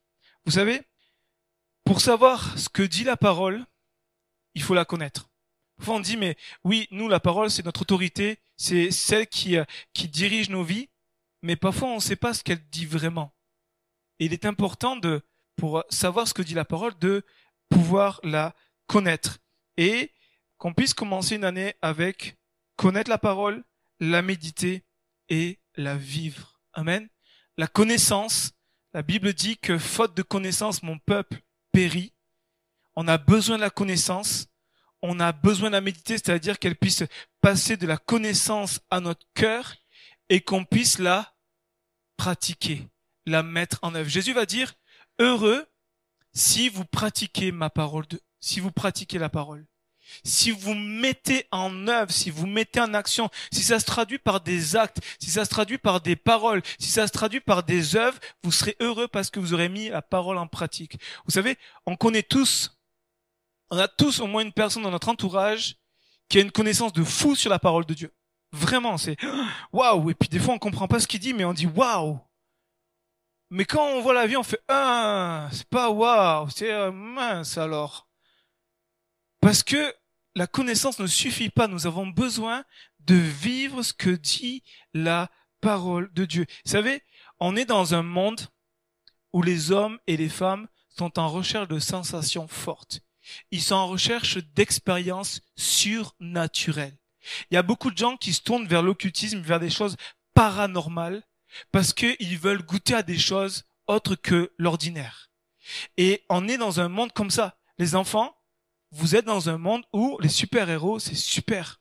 Vous 0.45 0.53
savez, 0.53 0.81
pour 1.89 2.01
savoir 2.01 2.55
ce 2.55 2.69
que 2.69 2.83
dit 2.83 3.03
la 3.03 3.17
parole, 3.17 3.65
il 4.53 4.61
faut 4.61 4.75
la 4.75 4.85
connaître. 4.85 5.27
Parfois 5.75 5.95
on 5.95 5.99
dit, 5.99 6.17
mais 6.17 6.37
oui, 6.63 6.87
nous, 6.91 7.07
la 7.07 7.19
parole, 7.19 7.49
c'est 7.49 7.65
notre 7.65 7.81
autorité, 7.81 8.37
c'est 8.57 8.91
celle 8.91 9.25
qui, 9.25 9.57
euh, 9.57 9.65
qui 9.91 10.07
dirige 10.07 10.51
nos 10.51 10.63
vies, 10.63 10.87
mais 11.41 11.55
parfois 11.55 11.87
on 11.87 11.95
ne 11.95 11.99
sait 11.99 12.15
pas 12.15 12.35
ce 12.35 12.43
qu'elle 12.43 12.63
dit 12.69 12.85
vraiment. 12.85 13.33
Et 14.19 14.25
il 14.25 14.33
est 14.33 14.45
important 14.45 14.97
de, 14.97 15.23
pour 15.55 15.83
savoir 15.89 16.27
ce 16.27 16.35
que 16.35 16.43
dit 16.43 16.53
la 16.53 16.63
parole, 16.63 16.95
de 16.99 17.25
pouvoir 17.69 18.19
la 18.21 18.53
connaître. 18.85 19.39
Et 19.75 20.11
qu'on 20.59 20.75
puisse 20.75 20.93
commencer 20.93 21.37
une 21.37 21.43
année 21.43 21.73
avec 21.81 22.37
connaître 22.75 23.09
la 23.09 23.17
parole, 23.17 23.63
la 23.99 24.21
méditer 24.21 24.83
et 25.29 25.57
la 25.73 25.95
vivre. 25.95 26.61
Amen. 26.73 27.09
La 27.57 27.65
connaissance, 27.65 28.51
la 28.93 29.01
Bible 29.01 29.33
dit 29.33 29.57
que 29.57 29.79
faute 29.79 30.15
de 30.15 30.21
connaissance, 30.21 30.83
mon 30.83 30.99
peuple 30.99 31.41
périt. 31.71 32.13
On 32.95 33.07
a 33.07 33.17
besoin 33.17 33.57
de 33.57 33.61
la 33.61 33.69
connaissance. 33.69 34.47
On 35.01 35.19
a 35.19 35.31
besoin 35.31 35.69
de 35.69 35.73
la 35.73 35.81
méditer, 35.81 36.17
c'est-à-dire 36.17 36.59
qu'elle 36.59 36.75
puisse 36.75 37.03
passer 37.41 37.77
de 37.77 37.87
la 37.87 37.97
connaissance 37.97 38.81
à 38.89 38.99
notre 38.99 39.25
cœur 39.33 39.75
et 40.27 40.41
qu'on 40.41 40.65
puisse 40.65 40.99
la 40.99 41.33
pratiquer, 42.17 42.87
la 43.25 43.43
mettre 43.43 43.79
en 43.81 43.95
œuvre. 43.95 44.09
Jésus 44.09 44.33
va 44.33 44.45
dire, 44.45 44.73
heureux 45.19 45.65
si 46.33 46.69
vous 46.69 46.85
pratiquez 46.85 47.51
ma 47.51 47.69
parole, 47.69 48.05
si 48.39 48.59
vous 48.59 48.71
pratiquez 48.71 49.17
la 49.17 49.29
parole. 49.29 49.65
Si 50.23 50.51
vous 50.51 50.73
mettez 50.73 51.45
en 51.51 51.87
œuvre, 51.87 52.11
si 52.11 52.29
vous 52.29 52.47
mettez 52.47 52.79
en 52.79 52.93
action, 52.93 53.29
si 53.51 53.63
ça 53.63 53.79
se 53.79 53.85
traduit 53.85 54.19
par 54.19 54.41
des 54.41 54.75
actes, 54.75 54.99
si 55.19 55.29
ça 55.29 55.45
se 55.45 55.49
traduit 55.49 55.77
par 55.77 56.01
des 56.01 56.15
paroles, 56.15 56.61
si 56.79 56.89
ça 56.89 57.07
se 57.07 57.11
traduit 57.11 57.39
par 57.39 57.63
des 57.63 57.95
œuvres, 57.95 58.19
vous 58.43 58.51
serez 58.51 58.75
heureux 58.79 59.07
parce 59.07 59.29
que 59.29 59.39
vous 59.39 59.53
aurez 59.53 59.69
mis 59.69 59.89
la 59.89 60.01
parole 60.01 60.37
en 60.37 60.47
pratique. 60.47 60.99
Vous 61.25 61.31
savez, 61.31 61.57
on 61.85 61.95
connaît 61.95 62.23
tous, 62.23 62.77
on 63.69 63.77
a 63.77 63.87
tous 63.87 64.19
au 64.19 64.27
moins 64.27 64.43
une 64.43 64.53
personne 64.53 64.83
dans 64.83 64.91
notre 64.91 65.09
entourage 65.09 65.77
qui 66.27 66.37
a 66.37 66.41
une 66.41 66.51
connaissance 66.51 66.93
de 66.93 67.03
fou 67.03 67.35
sur 67.35 67.49
la 67.49 67.59
parole 67.59 67.85
de 67.85 67.93
Dieu. 67.93 68.13
Vraiment, 68.51 68.97
c'est 68.97 69.17
waouh. 69.73 70.09
Et 70.09 70.15
puis 70.15 70.29
des 70.29 70.39
fois 70.39 70.53
on 70.53 70.59
comprend 70.59 70.87
pas 70.87 70.99
ce 70.99 71.07
qu'il 71.07 71.19
dit, 71.19 71.33
mais 71.33 71.45
on 71.45 71.53
dit 71.53 71.67
waouh. 71.67 72.19
Mais 73.51 73.65
quand 73.65 73.83
on 73.83 74.01
voit 74.01 74.13
la 74.13 74.27
vie, 74.27 74.37
on 74.37 74.43
fait 74.43 74.61
ah, 74.67 75.49
c'est 75.51 75.67
pas 75.69 75.89
waouh, 75.89 76.49
c'est 76.49 76.71
euh, 76.71 76.91
mince 76.91 77.57
alors. 77.57 78.08
Parce 79.41 79.63
que 79.63 79.93
la 80.35 80.47
connaissance 80.47 80.99
ne 80.99 81.07
suffit 81.07 81.49
pas. 81.49 81.67
Nous 81.67 81.87
avons 81.87 82.07
besoin 82.07 82.63
de 82.99 83.15
vivre 83.15 83.81
ce 83.81 83.93
que 83.93 84.09
dit 84.09 84.63
la 84.93 85.29
parole 85.61 86.11
de 86.13 86.25
Dieu. 86.25 86.45
Vous 86.65 86.71
savez, 86.71 87.01
on 87.39 87.55
est 87.55 87.65
dans 87.65 87.93
un 87.93 88.03
monde 88.03 88.41
où 89.33 89.41
les 89.41 89.71
hommes 89.71 89.99
et 90.07 90.17
les 90.17 90.29
femmes 90.29 90.67
sont 90.89 91.19
en 91.19 91.29
recherche 91.29 91.67
de 91.67 91.79
sensations 91.79 92.47
fortes. 92.47 93.01
Ils 93.51 93.61
sont 93.61 93.75
en 93.75 93.87
recherche 93.87 94.37
d'expériences 94.55 95.41
surnaturelles. 95.55 96.97
Il 97.51 97.55
y 97.55 97.57
a 97.57 97.63
beaucoup 97.63 97.91
de 97.91 97.97
gens 97.97 98.17
qui 98.17 98.33
se 98.33 98.41
tournent 98.41 98.67
vers 98.67 98.81
l'occultisme, 98.81 99.39
vers 99.39 99.59
des 99.59 99.69
choses 99.69 99.97
paranormales, 100.33 101.23
parce 101.71 101.93
qu'ils 101.93 102.37
veulent 102.37 102.63
goûter 102.63 102.95
à 102.95 103.03
des 103.03 103.17
choses 103.17 103.65
autres 103.87 104.15
que 104.15 104.51
l'ordinaire. 104.57 105.29
Et 105.97 106.23
on 106.29 106.47
est 106.47 106.57
dans 106.57 106.79
un 106.79 106.89
monde 106.89 107.11
comme 107.13 107.31
ça. 107.31 107.57
Les 107.77 107.95
enfants, 107.95 108.35
vous 108.91 109.15
êtes 109.15 109.25
dans 109.25 109.49
un 109.49 109.57
monde 109.57 109.83
où 109.93 110.17
les 110.21 110.29
super-héros, 110.29 110.99
c'est 110.99 111.15
super. 111.15 111.79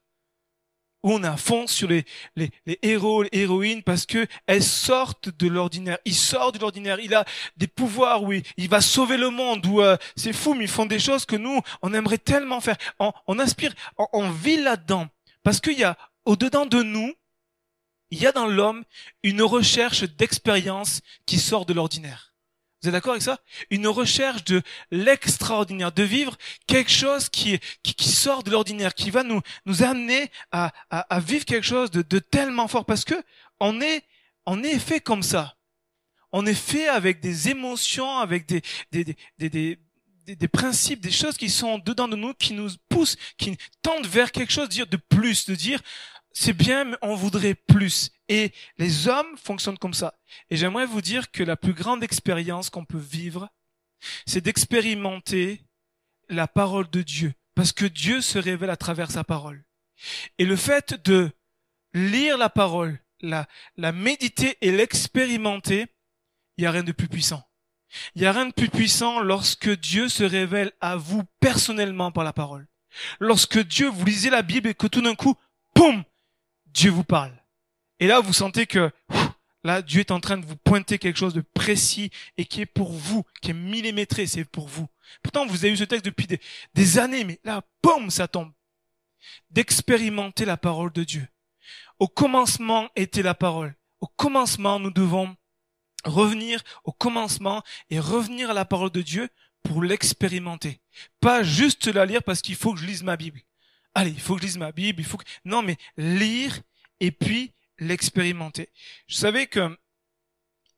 Où 1.03 1.13
on 1.13 1.23
est 1.23 1.29
à 1.29 1.37
fond 1.37 1.67
sur 1.67 1.89
les, 1.89 2.05
les, 2.35 2.51
héros, 2.83 3.23
les 3.23 3.31
héroïnes, 3.33 3.83
parce 3.85 4.05
que 4.05 4.27
elles 4.47 4.65
sortent 4.65 5.29
de 5.29 5.47
l'ordinaire. 5.47 5.99
Il 6.05 6.15
sort 6.15 6.51
de 6.51 6.59
l'ordinaire. 6.59 6.99
Il 6.99 7.15
a 7.15 7.25
des 7.57 7.69
pouvoirs, 7.69 8.25
oui. 8.25 8.43
Il 8.57 8.69
va 8.69 8.81
sauver 8.81 9.17
le 9.17 9.31
monde. 9.31 9.65
Ou 9.67 9.81
euh, 9.81 9.97
c'est 10.17 10.33
fou, 10.33 10.55
mais 10.55 10.65
ils 10.65 10.71
font 10.71 10.87
des 10.87 10.99
choses 10.99 11.25
que 11.25 11.37
nous, 11.37 11.61
on 11.83 11.95
aimerait 11.95 12.19
tellement 12.19 12.61
faire. 12.61 12.77
On, 12.99 13.13
on 13.29 13.39
inspire, 13.39 13.75
on, 13.97 14.07
on 14.13 14.31
vit 14.31 14.61
là-dedans. 14.61 15.07
Parce 15.45 15.61
qu'il 15.61 15.79
y 15.79 15.85
a 15.85 15.97
au-dedans 16.25 16.67
de 16.67 16.83
nous, 16.83 17.15
il 18.11 18.21
y 18.21 18.27
a 18.27 18.33
dans 18.33 18.47
l'homme 18.47 18.85
une 19.23 19.43
recherche 19.43 20.03
d'expérience 20.03 21.01
qui 21.27 21.39
sort 21.39 21.65
de 21.65 21.75
l'ordinaire. 21.75 22.28
Vous 22.81 22.89
êtes 22.89 22.93
d'accord 22.93 23.13
avec 23.13 23.23
ça? 23.23 23.41
Une 23.71 23.89
recherche 23.89 24.45
de 24.45 24.63
l'extraordinaire, 24.93 25.91
de 25.91 26.05
vivre 26.05 26.37
quelque 26.67 26.91
chose 26.91 27.29
qui, 27.29 27.59
sort 27.99 28.45
de 28.45 28.51
l'ordinaire, 28.51 28.95
qui 28.95 29.11
va 29.11 29.25
nous, 29.25 29.41
nous 29.67 29.83
amener 29.83 30.31
à, 30.53 30.73
vivre 31.21 31.45
quelque 31.45 31.67
chose 31.67 31.91
de, 31.91 32.19
tellement 32.19 32.69
fort, 32.69 32.85
parce 32.85 33.05
que 33.05 33.21
on 33.59 33.81
est, 33.81 34.05
on 34.47 34.63
est 34.63 34.79
fait 34.79 35.01
comme 35.01 35.25
ça. 35.25 35.57
On 36.31 36.47
est 36.47 36.55
fait 36.55 36.89
avec 36.89 37.21
des 37.21 37.49
émotions, 37.49 38.19
avec 38.19 38.47
des, 38.47 38.63
des, 38.93 39.05
des, 39.05 39.17
des, 39.39 39.51
des, 39.51 40.37
des 40.37 40.49
principes, 40.49 41.01
des 41.01 41.11
choses 41.11 41.37
qui 41.37 41.51
sont 41.51 41.79
dedans 41.79 42.07
de 42.07 42.15
nous, 42.15 42.35
qui 42.35 42.53
nous 42.53 42.69
poussent, 42.89 43.17
qui 43.39 43.57
tendent 43.83 44.07
vers 44.07 44.31
quelque 44.31 44.53
chose, 44.53 44.69
de 44.69 44.97
plus, 44.97 45.47
de 45.47 45.55
dire 45.57 45.81
c'est 46.33 46.53
bien, 46.53 46.85
mais 46.85 46.97
on 47.03 47.15
voudrait 47.15 47.55
plus. 47.55 48.11
Et 48.29 48.53
les 48.77 49.09
hommes 49.09 49.37
fonctionnent 49.37 49.79
comme 49.79 49.95
ça. 49.95 50.15
Et 50.51 50.57
j'aimerais 50.57 50.87
vous 50.87 51.01
dire 51.01 51.31
que 51.31 51.43
la 51.43 51.57
plus 51.57 51.73
grande 51.73 52.05
expérience 52.05 52.71
qu'on 52.71 52.85
peut 52.85 52.99
vivre, 52.99 53.49
c'est 54.27 54.41
d'expérimenter 54.41 55.65
la 56.29 56.47
parole 56.47 56.89
de 56.91 57.03
Dieu. 57.03 57.35
Parce 57.55 57.73
que 57.73 57.87
Dieu 57.87 58.21
se 58.21 58.39
révèle 58.39 58.71
à 58.71 58.77
travers 58.77 59.11
sa 59.11 59.25
parole. 59.25 59.65
Et 60.39 60.45
le 60.45 60.57
fait 60.57 60.95
de 61.05 61.31
lire 61.93 62.39
la 62.39 62.51
parole, 62.51 63.01
la, 63.21 63.47
méditer 63.93 64.57
et 64.61 64.71
l'expérimenter, 64.71 65.87
il 66.57 66.63
n'y 66.63 66.67
a 66.67 66.71
rien 66.71 66.85
de 66.85 66.93
plus 66.93 67.09
puissant. 67.09 67.43
Il 68.15 68.21
n'y 68.21 68.29
a 68.29 68.33
rien 68.33 68.47
de 68.47 68.53
plus 68.53 68.69
puissant 68.69 69.21
lorsque 69.21 69.71
Dieu 69.71 70.09
se 70.09 70.23
révèle 70.23 70.73
à 70.81 70.97
vous 70.97 71.23
personnellement 71.41 72.13
par 72.13 72.23
la 72.23 72.33
parole. 72.33 72.69
Lorsque 73.19 73.59
Dieu, 73.59 73.89
vous 73.89 74.05
lisez 74.05 74.31
la 74.31 74.43
Bible 74.43 74.69
et 74.69 74.75
que 74.75 74.87
tout 74.87 75.01
d'un 75.01 75.15
coup, 75.15 75.35
poum, 75.75 76.05
Dieu 76.73 76.91
vous 76.91 77.05
parle. 77.05 77.33
Et 78.01 78.07
là, 78.07 78.21
vous 78.21 78.33
sentez 78.33 78.67
que 78.67 78.91
là, 79.65 79.83
Dieu 79.83 80.01
est 80.01 80.11
en 80.11 80.21
train 80.21 80.39
de 80.39 80.47
vous 80.47 80.57
pointer 80.57 80.99
quelque 80.99 81.19
chose 81.19 81.35
de 81.35 81.41
précis 81.41 82.11
et 82.37 82.45
qui 82.45 82.61
est 82.61 82.67
pour 82.67 82.93
vous, 82.93 83.25
qui 83.43 83.51
est 83.51 83.55
millimétré, 83.55 84.27
c'est 84.27 84.45
pour 84.45 84.69
vous. 84.69 84.89
Pourtant, 85.23 85.47
vous 85.47 85.65
avez 85.65 85.73
eu 85.73 85.77
ce 85.77 85.85
texte 85.85 86.05
depuis 86.05 86.27
des, 86.75 86.99
années, 86.99 87.25
mais 87.25 87.41
là, 87.45 87.63
boum, 87.83 88.11
ça 88.11 88.29
tombe. 88.29 88.53
D'expérimenter 89.51 90.45
la 90.45 90.57
parole 90.57 90.93
de 90.93 91.05
Dieu. 91.05 91.27
Au 91.99 92.09
commencement 92.09 92.89
était 92.95 93.23
la 93.23 93.35
parole. 93.35 93.75
Au 94.01 94.07
commencement, 94.07 94.79
nous 94.79 94.93
devons 94.93 95.37
revenir 96.05 96.63
au 96.85 96.93
commencement 96.93 97.63
et 97.91 97.99
revenir 97.99 98.51
à 98.51 98.55
la 98.55 98.65
parole 98.65 98.91
de 98.91 99.03
Dieu 99.03 99.29
pour 99.65 99.83
l'expérimenter. 99.83 100.81
Pas 101.21 101.43
juste 101.43 101.89
la 101.89 102.07
lire 102.07 102.23
parce 102.23 102.41
qu'il 102.41 102.55
faut 102.55 102.73
que 102.75 102.81
je 102.81 102.87
lise 102.87 103.03
ma 103.03 103.17
Bible 103.17 103.41
allez, 103.95 104.11
il 104.11 104.21
faut 104.21 104.35
que 104.35 104.43
je 104.43 104.47
lise 104.47 104.59
ma 104.59 104.73
Bible, 104.73 105.01
il 105.01 105.07
faut 105.07 105.17
que... 105.17 105.25
Non, 105.45 105.63
mais 105.63 105.77
lire 105.97 106.61
et 107.01 107.11
puis 107.11 107.53
l'expérimenter. 107.79 108.71
Je 109.07 109.17
savais 109.17 109.47
que 109.47 109.77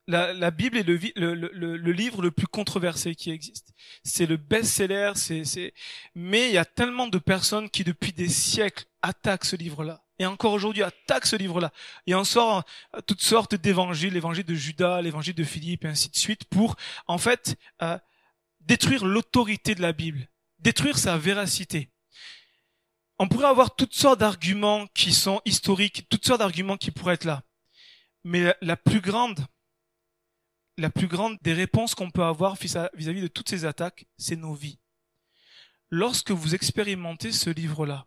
la, 0.07 0.33
la 0.33 0.51
Bible 0.51 0.77
est 0.77 0.83
le, 0.83 0.99
le, 1.17 1.35
le, 1.35 1.77
le, 1.77 1.93
livre 1.93 2.21
le 2.21 2.31
plus 2.31 2.47
controversé 2.47 3.15
qui 3.15 3.31
existe. 3.31 3.73
C'est 4.03 4.27
le 4.27 4.37
best-seller, 4.37 5.13
c'est, 5.15 5.73
mais 6.15 6.49
il 6.49 6.55
y 6.55 6.59
a 6.59 6.65
tellement 6.65 7.07
de 7.07 7.19
personnes 7.19 7.71
qui 7.71 7.85
depuis 7.85 8.13
des 8.13 8.29
siècles 8.29 8.87
attaquent 9.03 9.45
ce 9.45 9.57
livre-là. 9.57 10.03
Et 10.19 10.27
encore 10.27 10.53
aujourd'hui 10.53 10.83
attaquent 10.83 11.27
ce 11.27 11.37
livre-là. 11.37 11.73
Et 12.07 12.15
en 12.15 12.25
sort 12.25 12.65
toutes 13.07 13.23
sortes 13.23 13.55
d'évangiles, 13.55 14.13
l'évangile 14.13 14.45
de 14.45 14.55
Judas, 14.55 15.01
l'évangile 15.01 15.35
de 15.35 15.45
Philippe, 15.45 15.85
et 15.85 15.89
ainsi 15.89 16.11
de 16.11 16.17
suite, 16.17 16.45
pour 16.45 16.77
en 17.07 17.17
fait 17.17 17.57
euh, 17.81 17.97
détruire 18.61 19.05
l'autorité 19.05 19.75
de 19.75 19.81
la 19.81 19.93
Bible, 19.93 20.29
détruire 20.59 20.99
sa 20.99 21.17
véracité 21.17 21.89
on 23.21 23.29
pourrait 23.29 23.49
avoir 23.49 23.77
toutes 23.77 23.93
sortes 23.93 24.19
d'arguments 24.19 24.87
qui 24.95 25.13
sont 25.13 25.43
historiques, 25.45 26.07
toutes 26.09 26.25
sortes 26.25 26.39
d'arguments 26.39 26.79
qui 26.79 26.91
pourraient 26.91 27.15
être 27.15 27.27
là. 27.27 27.43
Mais 28.25 28.57
la, 28.63 28.79
plus 28.79 29.03
grande, 29.03 29.47
la 30.79 30.89
plus 30.89 31.07
grande 31.07 31.37
des 31.43 31.53
réponses 31.53 31.95
qu'on 31.95 32.11
peut 32.11 32.25
avoir 32.25 32.57
vis-à-vis 32.57 33.21
de 33.21 33.27
toutes 33.27 33.51
ces 33.51 33.67
attaques, 33.67 34.07
c'est 34.17 34.37
nos 34.37 34.55
vies. 34.55 34.79
Lorsque 35.91 36.31
vous 36.31 36.55
expérimentez 36.55 37.31
ce 37.31 37.51
livre-là, 37.51 38.07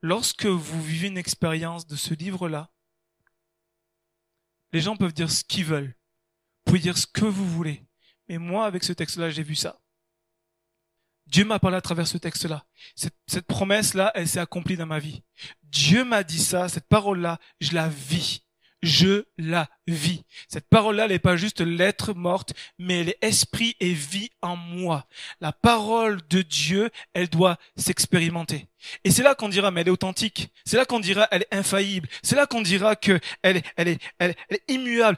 lorsque 0.00 0.46
vous 0.46 0.82
vivez 0.82 1.06
une 1.06 1.18
expérience 1.18 1.86
de 1.86 1.94
ce 1.94 2.12
livre-là, 2.12 2.72
les 4.72 4.80
gens 4.80 4.96
peuvent 4.96 5.14
dire 5.14 5.30
ce 5.30 5.44
qu'ils 5.44 5.66
veulent. 5.66 5.94
Vous 5.94 6.62
pouvez 6.64 6.78
dire 6.80 6.98
ce 6.98 7.06
que 7.06 7.26
vous 7.26 7.48
voulez. 7.48 7.86
Mais 8.28 8.38
moi, 8.38 8.66
avec 8.66 8.82
ce 8.82 8.92
texte-là, 8.92 9.30
j'ai 9.30 9.44
vu 9.44 9.54
ça. 9.54 9.81
Dieu 11.26 11.44
m'a 11.44 11.58
parlé 11.58 11.76
à 11.76 11.80
travers 11.80 12.06
ce 12.06 12.18
texte-là. 12.18 12.64
Cette, 12.94 13.46
promesse-là, 13.46 14.12
elle 14.14 14.28
s'est 14.28 14.40
accomplie 14.40 14.76
dans 14.76 14.86
ma 14.86 14.98
vie. 14.98 15.22
Dieu 15.62 16.04
m'a 16.04 16.22
dit 16.22 16.38
ça, 16.38 16.68
cette 16.68 16.88
parole-là, 16.88 17.38
je 17.60 17.72
la 17.74 17.88
vis. 17.88 18.42
Je 18.82 19.24
la 19.38 19.70
vis. 19.86 20.24
Cette 20.48 20.68
parole-là, 20.68 21.04
elle 21.04 21.12
n'est 21.12 21.20
pas 21.20 21.36
juste 21.36 21.60
lettre 21.60 22.14
morte, 22.14 22.52
mais 22.78 23.00
elle 23.00 23.10
est 23.10 23.18
esprit 23.22 23.76
et 23.78 23.92
vie 23.92 24.30
en 24.42 24.56
moi. 24.56 25.06
La 25.40 25.52
parole 25.52 26.20
de 26.28 26.42
Dieu, 26.42 26.90
elle 27.14 27.28
doit 27.28 27.58
s'expérimenter. 27.76 28.66
Et 29.04 29.12
c'est 29.12 29.22
là 29.22 29.36
qu'on 29.36 29.48
dira, 29.48 29.70
mais 29.70 29.82
elle 29.82 29.88
est 29.88 29.92
authentique. 29.92 30.52
C'est 30.66 30.76
là 30.76 30.84
qu'on 30.84 30.98
dira, 30.98 31.28
elle 31.30 31.42
est 31.42 31.54
infaillible. 31.54 32.08
C'est 32.24 32.34
là 32.34 32.46
qu'on 32.46 32.60
dira 32.62 32.96
que 32.96 33.20
elle 33.42 33.62
elle 33.76 33.88
est, 33.88 34.00
elle 34.18 34.34
est 34.50 34.64
immuable. 34.68 35.16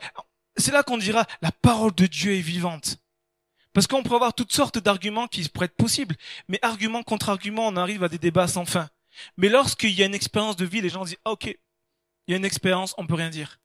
C'est 0.56 0.73
là 0.73 0.82
qu'on 0.82 0.99
dira, 0.99 1.26
la 1.40 1.50
parole 1.50 1.94
de 1.94 2.06
Dieu 2.06 2.34
est 2.34 2.40
vivante. 2.40 2.99
Parce 3.75 3.87
qu'on 3.87 4.02
peut 4.02 4.14
avoir 4.14 4.33
toutes 4.33 4.52
sortes 4.52 4.78
d'arguments 4.78 5.26
qui 5.26 5.47
pourraient 5.49 5.66
être 5.66 5.76
possibles, 5.76 6.16
mais 6.49 6.59
argument 6.62 7.02
contre 7.02 7.28
argument, 7.28 7.66
on 7.69 7.76
arrive 7.76 8.02
à 8.02 8.09
des 8.09 8.19
débats 8.19 8.49
sans 8.49 8.64
fin. 8.64 8.88
Mais 9.37 9.49
lorsqu'il 9.49 9.90
y 9.90 10.02
a 10.02 10.07
une 10.07 10.14
expérience 10.14 10.57
de 10.57 10.64
vie, 10.64 10.81
les 10.81 10.88
gens 10.88 11.04
disent 11.04 11.19
OK, 11.25 11.47
il 11.47 12.31
y 12.31 12.35
a 12.35 12.37
une 12.37 12.45
expérience, 12.45 12.95
on 12.97 13.07
peut 13.07 13.14
rien 13.14 13.31
dire. 13.31 13.61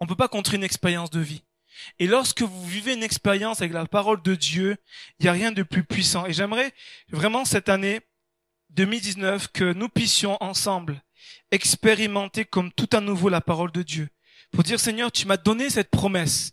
On 0.00 0.06
peut 0.06 0.16
pas 0.16 0.28
contrer 0.28 0.56
une 0.56 0.64
expérience 0.64 1.10
de 1.10 1.20
vie. 1.20 1.42
Et 1.98 2.06
lorsque 2.06 2.42
vous 2.42 2.66
vivez 2.66 2.94
une 2.94 3.02
expérience 3.02 3.60
avec 3.60 3.72
la 3.72 3.86
parole 3.86 4.22
de 4.22 4.34
Dieu, 4.34 4.76
il 5.18 5.24
n'y 5.24 5.28
a 5.28 5.32
rien 5.32 5.52
de 5.52 5.62
plus 5.62 5.84
puissant. 5.84 6.26
Et 6.26 6.32
j'aimerais 6.32 6.72
vraiment 7.10 7.44
cette 7.44 7.68
année 7.68 8.00
2019 8.70 9.48
que 9.48 9.72
nous 9.72 9.88
puissions 9.88 10.42
ensemble 10.42 11.02
expérimenter 11.50 12.44
comme 12.44 12.72
tout 12.72 12.88
à 12.92 13.00
nouveau 13.00 13.28
la 13.28 13.40
parole 13.40 13.72
de 13.72 13.82
Dieu. 13.82 14.08
Pour 14.52 14.62
dire 14.62 14.80
Seigneur, 14.80 15.12
tu 15.12 15.26
m'as 15.26 15.36
donné 15.36 15.70
cette 15.70 15.90
promesse. 15.90 16.52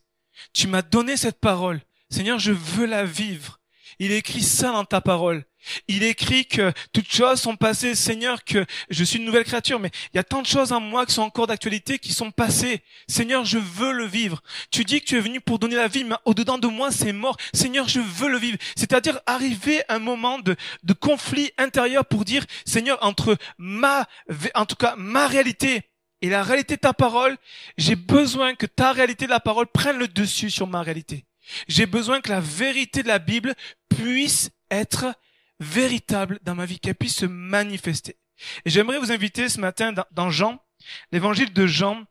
Tu 0.53 0.67
m'as 0.67 0.81
donné 0.81 1.17
cette 1.17 1.39
parole. 1.39 1.81
Seigneur, 2.11 2.37
je 2.37 2.51
veux 2.51 2.85
la 2.85 3.05
vivre. 3.05 3.59
Il 3.99 4.11
écrit 4.11 4.41
ça 4.41 4.71
dans 4.71 4.85
ta 4.85 5.01
parole. 5.01 5.43
Il 5.87 6.03
écrit 6.03 6.45
que 6.45 6.71
toutes 6.91 7.11
choses 7.11 7.39
sont 7.39 7.55
passées, 7.55 7.93
Seigneur, 7.93 8.43
que 8.43 8.65
je 8.89 9.03
suis 9.03 9.19
une 9.19 9.25
nouvelle 9.25 9.43
créature, 9.43 9.79
mais 9.79 9.91
il 10.11 10.17
y 10.17 10.19
a 10.19 10.23
tant 10.23 10.41
de 10.41 10.47
choses 10.47 10.71
en 10.71 10.79
moi 10.79 11.05
qui 11.05 11.13
sont 11.13 11.21
encore 11.21 11.47
d'actualité, 11.47 11.99
qui 11.99 12.13
sont 12.13 12.31
passées. 12.31 12.81
Seigneur, 13.07 13.45
je 13.45 13.59
veux 13.59 13.91
le 13.91 14.05
vivre. 14.05 14.41
Tu 14.71 14.83
dis 14.83 15.01
que 15.01 15.05
tu 15.05 15.17
es 15.17 15.21
venu 15.21 15.39
pour 15.39 15.59
donner 15.59 15.75
la 15.75 15.87
vie, 15.87 16.03
mais 16.03 16.15
au-dedans 16.25 16.57
de 16.57 16.67
moi, 16.67 16.91
c'est 16.91 17.13
mort. 17.13 17.37
Seigneur, 17.53 17.87
je 17.87 17.99
veux 17.99 18.29
le 18.29 18.37
vivre. 18.37 18.57
C'est-à-dire 18.75 19.19
arriver 19.25 19.83
à 19.87 19.95
un 19.95 19.99
moment 19.99 20.39
de, 20.39 20.55
conflit 20.99 21.51
intérieur 21.57 22.05
pour 22.05 22.25
dire, 22.25 22.45
Seigneur, 22.65 22.97
entre 23.01 23.37
ma, 23.57 24.07
en 24.55 24.65
tout 24.65 24.75
cas, 24.75 24.95
ma 24.97 25.27
réalité 25.27 25.83
et 26.21 26.29
la 26.29 26.43
réalité 26.43 26.75
de 26.75 26.81
ta 26.81 26.93
parole, 26.93 27.37
j'ai 27.77 27.95
besoin 27.95 28.55
que 28.55 28.65
ta 28.65 28.91
réalité 28.91 29.25
de 29.25 29.31
la 29.31 29.39
parole 29.39 29.67
prenne 29.67 29.97
le 29.97 30.07
dessus 30.07 30.49
sur 30.49 30.67
ma 30.67 30.81
réalité. 30.81 31.25
J'ai 31.67 31.85
besoin 31.85 32.21
que 32.21 32.29
la 32.29 32.39
vérité 32.39 33.03
de 33.03 33.07
la 33.07 33.19
Bible 33.19 33.55
puisse 33.89 34.51
être 34.69 35.13
véritable 35.59 36.39
dans 36.43 36.55
ma 36.55 36.65
vie, 36.65 36.79
qu'elle 36.79 36.95
puisse 36.95 37.17
se 37.17 37.25
manifester. 37.25 38.17
Et 38.65 38.69
j'aimerais 38.69 38.99
vous 38.99 39.11
inviter 39.11 39.49
ce 39.49 39.59
matin 39.59 39.93
dans, 40.11 40.29
Jean, 40.29 40.63
l'évangile 41.11 41.53
de 41.53 41.67
Jean, 41.67 42.05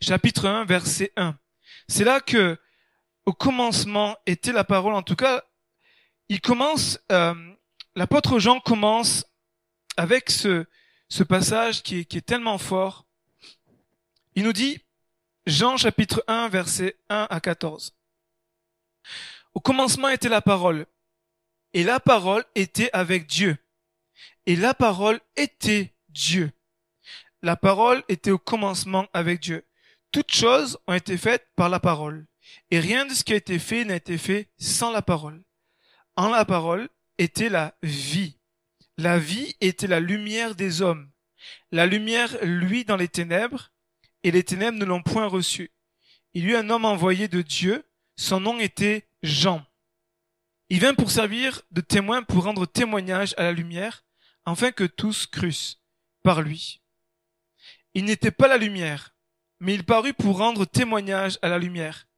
chapitre 0.00 0.46
1, 0.46 0.64
verset 0.64 1.12
1. 1.16 1.36
C'est 1.88 2.04
là 2.04 2.20
que, 2.20 2.58
au 3.26 3.32
commencement, 3.32 4.16
était 4.26 4.52
la 4.52 4.64
parole. 4.64 4.94
En 4.94 5.02
tout 5.02 5.16
cas, 5.16 5.44
il 6.28 6.40
commence, 6.40 6.98
euh, 7.12 7.34
l'apôtre 7.94 8.38
Jean 8.38 8.58
commence 8.58 9.26
avec 9.96 10.30
ce, 10.30 10.66
ce 11.08 11.22
passage 11.22 11.82
qui 11.82 12.00
est, 12.00 12.04
qui 12.04 12.18
est 12.18 12.26
tellement 12.26 12.58
fort. 12.58 13.06
Il 14.34 14.44
nous 14.44 14.52
dit, 14.52 14.80
Jean 15.46 15.76
chapitre 15.76 16.24
1 16.26 16.48
verset 16.48 16.96
1 17.10 17.26
à 17.28 17.40
14. 17.40 17.94
Au 19.54 19.60
commencement 19.60 20.08
était 20.08 20.28
la 20.28 20.42
parole, 20.42 20.86
et 21.72 21.84
la 21.84 22.00
parole 22.00 22.44
était 22.54 22.90
avec 22.92 23.26
Dieu, 23.26 23.56
et 24.46 24.56
la 24.56 24.74
parole 24.74 25.20
était 25.36 25.94
Dieu. 26.08 26.50
La 27.42 27.56
parole 27.56 28.02
était 28.08 28.30
au 28.30 28.38
commencement 28.38 29.06
avec 29.12 29.40
Dieu. 29.40 29.66
Toutes 30.12 30.32
choses 30.32 30.78
ont 30.86 30.94
été 30.94 31.16
faites 31.16 31.46
par 31.56 31.68
la 31.68 31.80
parole, 31.80 32.26
et 32.70 32.80
rien 32.80 33.06
de 33.06 33.14
ce 33.14 33.24
qui 33.24 33.32
a 33.32 33.36
été 33.36 33.58
fait 33.58 33.84
n'a 33.84 33.96
été 33.96 34.18
fait 34.18 34.50
sans 34.58 34.90
la 34.90 35.02
parole. 35.02 35.42
En 36.16 36.28
la 36.28 36.44
parole 36.44 36.88
était 37.18 37.48
la 37.48 37.74
vie. 37.82 38.38
La 38.98 39.18
vie 39.18 39.56
était 39.60 39.86
la 39.86 40.00
lumière 40.00 40.54
des 40.54 40.82
hommes. 40.82 41.10
La 41.70 41.86
lumière 41.86 42.36
luit 42.42 42.84
dans 42.84 42.96
les 42.96 43.08
ténèbres, 43.08 43.72
et 44.22 44.30
les 44.30 44.44
ténèbres 44.44 44.78
ne 44.78 44.84
l'ont 44.84 45.02
point 45.02 45.26
reçu. 45.26 45.72
Il 46.34 46.44
y 46.44 46.48
eut 46.48 46.56
un 46.56 46.70
homme 46.70 46.84
envoyé 46.84 47.28
de 47.28 47.42
Dieu, 47.42 47.84
son 48.16 48.40
nom 48.40 48.58
était 48.58 49.08
Jean. 49.22 49.64
Il 50.68 50.80
vint 50.80 50.94
pour 50.94 51.10
servir 51.10 51.62
de 51.70 51.80
témoin 51.80 52.22
pour 52.22 52.44
rendre 52.44 52.66
témoignage 52.66 53.34
à 53.36 53.42
la 53.42 53.52
lumière, 53.52 54.04
afin 54.44 54.72
que 54.72 54.84
tous 54.84 55.26
crussent 55.26 55.80
par 56.22 56.42
lui. 56.42 56.80
Il 57.94 58.04
n'était 58.04 58.30
pas 58.30 58.48
la 58.48 58.56
lumière, 58.56 59.14
mais 59.60 59.74
il 59.74 59.84
parut 59.84 60.14
pour 60.14 60.38
rendre 60.38 60.64
témoignage 60.64 61.38
à 61.42 61.48
la 61.48 61.58
lumière. 61.58 62.08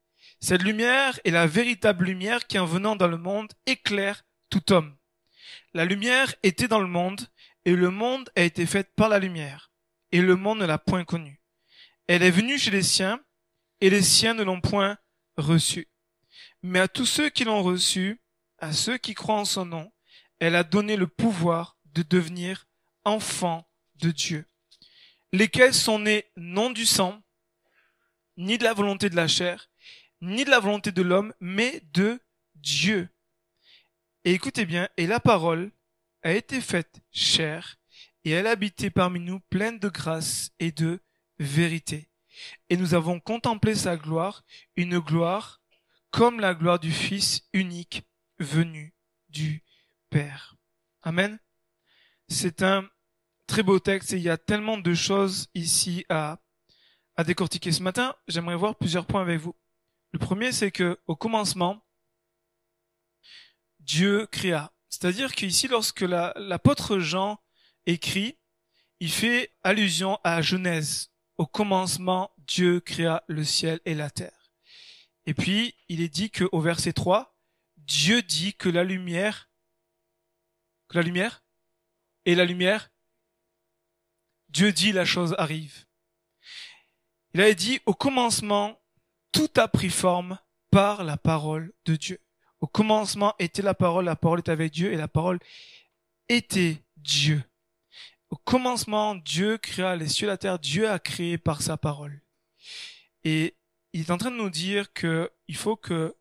Cette 0.40 0.62
lumière 0.62 1.18
est 1.24 1.30
la 1.30 1.46
véritable 1.46 2.04
lumière 2.04 2.46
qui 2.46 2.58
en 2.58 2.66
venant 2.66 2.96
dans 2.96 3.08
le 3.08 3.16
monde 3.16 3.52
éclaire 3.66 4.24
tout 4.50 4.72
homme. 4.72 4.96
La 5.72 5.84
lumière 5.84 6.34
était 6.42 6.68
dans 6.68 6.80
le 6.80 6.86
monde, 6.86 7.28
et 7.64 7.74
le 7.74 7.90
monde 7.90 8.30
a 8.36 8.42
été 8.42 8.66
fait 8.66 8.94
par 8.94 9.08
la 9.08 9.18
lumière, 9.18 9.72
et 10.12 10.20
le 10.20 10.36
monde 10.36 10.58
ne 10.60 10.66
l'a 10.66 10.78
point 10.78 11.04
connue. 11.04 11.40
Elle 12.06 12.22
est 12.22 12.30
venue 12.30 12.58
chez 12.58 12.70
les 12.70 12.82
siens, 12.82 13.20
et 13.80 13.90
les 13.90 14.02
siens 14.02 14.34
ne 14.34 14.44
l'ont 14.44 14.60
point 14.60 14.98
reçue. 15.36 15.88
Mais 16.62 16.80
à 16.80 16.88
tous 16.88 17.06
ceux 17.06 17.28
qui 17.28 17.44
l'ont 17.44 17.62
reçue, 17.62 18.20
à 18.58 18.72
ceux 18.72 18.96
qui 18.98 19.14
croient 19.14 19.40
en 19.40 19.44
son 19.44 19.66
nom, 19.66 19.92
elle 20.38 20.56
a 20.56 20.64
donné 20.64 20.96
le 20.96 21.06
pouvoir 21.06 21.76
de 21.86 22.02
devenir 22.02 22.66
enfants 23.04 23.68
de 23.96 24.10
Dieu, 24.10 24.46
lesquels 25.32 25.74
sont 25.74 25.98
nés 25.98 26.26
non 26.36 26.70
du 26.70 26.86
sang, 26.86 27.22
ni 28.36 28.58
de 28.58 28.64
la 28.64 28.72
volonté 28.72 29.10
de 29.10 29.16
la 29.16 29.28
chair, 29.28 29.70
ni 30.20 30.44
de 30.44 30.50
la 30.50 30.58
volonté 30.58 30.90
de 30.90 31.02
l'homme, 31.02 31.34
mais 31.40 31.82
de 31.92 32.20
Dieu. 32.54 33.08
Et 34.24 34.32
écoutez 34.32 34.64
bien, 34.64 34.88
et 34.96 35.06
la 35.06 35.20
parole 35.20 35.70
a 36.22 36.32
été 36.32 36.60
faite 36.60 37.00
chair, 37.12 37.76
et 38.24 38.30
elle 38.30 38.46
habitait 38.46 38.90
parmi 38.90 39.20
nous 39.20 39.40
pleine 39.40 39.78
de 39.78 39.88
grâce 39.88 40.50
et 40.58 40.72
de 40.72 41.00
vérité. 41.38 42.08
Et 42.68 42.76
nous 42.76 42.94
avons 42.94 43.20
contemplé 43.20 43.74
sa 43.74 43.96
gloire, 43.96 44.44
une 44.76 44.98
gloire 44.98 45.60
comme 46.10 46.40
la 46.40 46.54
gloire 46.54 46.78
du 46.78 46.92
Fils 46.92 47.42
unique 47.52 48.04
venu 48.38 48.94
du 49.28 49.62
Père. 50.10 50.56
Amen. 51.02 51.38
C'est 52.28 52.62
un 52.62 52.88
très 53.46 53.62
beau 53.62 53.78
texte 53.78 54.12
et 54.12 54.16
il 54.16 54.22
y 54.22 54.30
a 54.30 54.38
tellement 54.38 54.78
de 54.78 54.94
choses 54.94 55.48
ici 55.54 56.06
à, 56.08 56.38
décortiquer. 57.24 57.72
Ce 57.72 57.82
matin, 57.82 58.14
j'aimerais 58.28 58.56
voir 58.56 58.76
plusieurs 58.76 59.06
points 59.06 59.22
avec 59.22 59.40
vous. 59.40 59.54
Le 60.12 60.18
premier, 60.18 60.52
c'est 60.52 60.70
que 60.70 60.98
au 61.06 61.16
commencement, 61.16 61.84
Dieu 63.80 64.26
créa. 64.26 64.72
C'est-à-dire 64.88 65.34
qu'ici, 65.34 65.68
lorsque 65.68 66.00
l'apôtre 66.00 66.98
Jean 66.98 67.38
écrit, 67.86 68.38
il 69.00 69.10
fait 69.10 69.52
allusion 69.62 70.18
à 70.24 70.40
Genèse, 70.40 71.10
au 71.38 71.46
commencement, 71.46 72.30
Dieu 72.38 72.80
créa 72.80 73.24
le 73.26 73.44
ciel 73.44 73.80
et 73.84 73.94
la 73.94 74.10
terre. 74.10 74.52
Et 75.26 75.34
puis, 75.34 75.74
il 75.88 76.00
est 76.00 76.08
dit 76.08 76.30
qu'au 76.30 76.60
verset 76.60 76.92
3, 76.92 77.34
Dieu 77.78 78.22
dit 78.22 78.54
que 78.54 78.68
la 78.68 78.84
lumière, 78.84 79.50
que 80.88 80.98
la 80.98 81.02
lumière, 81.02 81.44
et 82.24 82.34
la 82.34 82.44
lumière, 82.44 82.90
Dieu 84.48 84.72
dit 84.72 84.92
la 84.92 85.04
chose 85.04 85.34
arrive. 85.38 85.86
Il 87.32 87.40
a 87.40 87.52
dit, 87.52 87.80
au 87.86 87.94
commencement, 87.94 88.80
tout 89.32 89.50
a 89.56 89.66
pris 89.66 89.90
forme 89.90 90.38
par 90.70 91.04
la 91.04 91.16
parole 91.16 91.72
de 91.84 91.96
Dieu. 91.96 92.20
Au 92.60 92.66
commencement 92.66 93.34
était 93.38 93.62
la 93.62 93.74
parole, 93.74 94.04
la 94.04 94.16
parole 94.16 94.40
était 94.40 94.52
avec 94.52 94.72
Dieu 94.72 94.92
et 94.92 94.96
la 94.96 95.08
parole 95.08 95.38
était 96.28 96.82
Dieu. 96.96 97.42
Au 98.34 98.36
commencement, 98.38 99.14
Dieu 99.14 99.58
créa 99.58 99.94
les 99.94 100.08
cieux 100.08 100.26
et 100.26 100.26
la 100.26 100.36
terre. 100.36 100.58
Dieu 100.58 100.90
a 100.90 100.98
créé 100.98 101.38
par 101.38 101.62
sa 101.62 101.76
parole. 101.76 102.20
Et 103.22 103.54
il 103.92 104.00
est 104.00 104.10
en 104.10 104.18
train 104.18 104.32
de 104.32 104.36
nous 104.36 104.50
dire 104.50 104.92
que 104.92 105.30
il 105.46 105.54
faut 105.54 105.76
que 105.76 106.16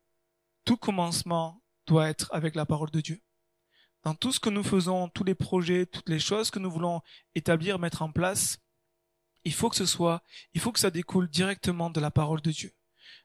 tout 0.64 0.76
commencement 0.76 1.60
doit 1.88 2.08
être 2.08 2.32
avec 2.32 2.54
la 2.54 2.66
parole 2.66 2.92
de 2.92 3.00
Dieu. 3.00 3.20
Dans 4.04 4.14
tout 4.14 4.30
ce 4.30 4.38
que 4.38 4.48
nous 4.48 4.62
faisons, 4.62 5.08
tous 5.08 5.24
les 5.24 5.34
projets, 5.34 5.86
toutes 5.86 6.08
les 6.08 6.20
choses 6.20 6.52
que 6.52 6.60
nous 6.60 6.70
voulons 6.70 7.02
établir, 7.34 7.80
mettre 7.80 8.02
en 8.02 8.12
place, 8.12 8.60
il 9.42 9.52
faut 9.52 9.68
que 9.68 9.74
ce 9.74 9.84
soit, 9.84 10.22
il 10.52 10.60
faut 10.60 10.70
que 10.70 10.78
ça 10.78 10.92
découle 10.92 11.28
directement 11.28 11.90
de 11.90 11.98
la 11.98 12.12
parole 12.12 12.42
de 12.42 12.52
Dieu. 12.52 12.70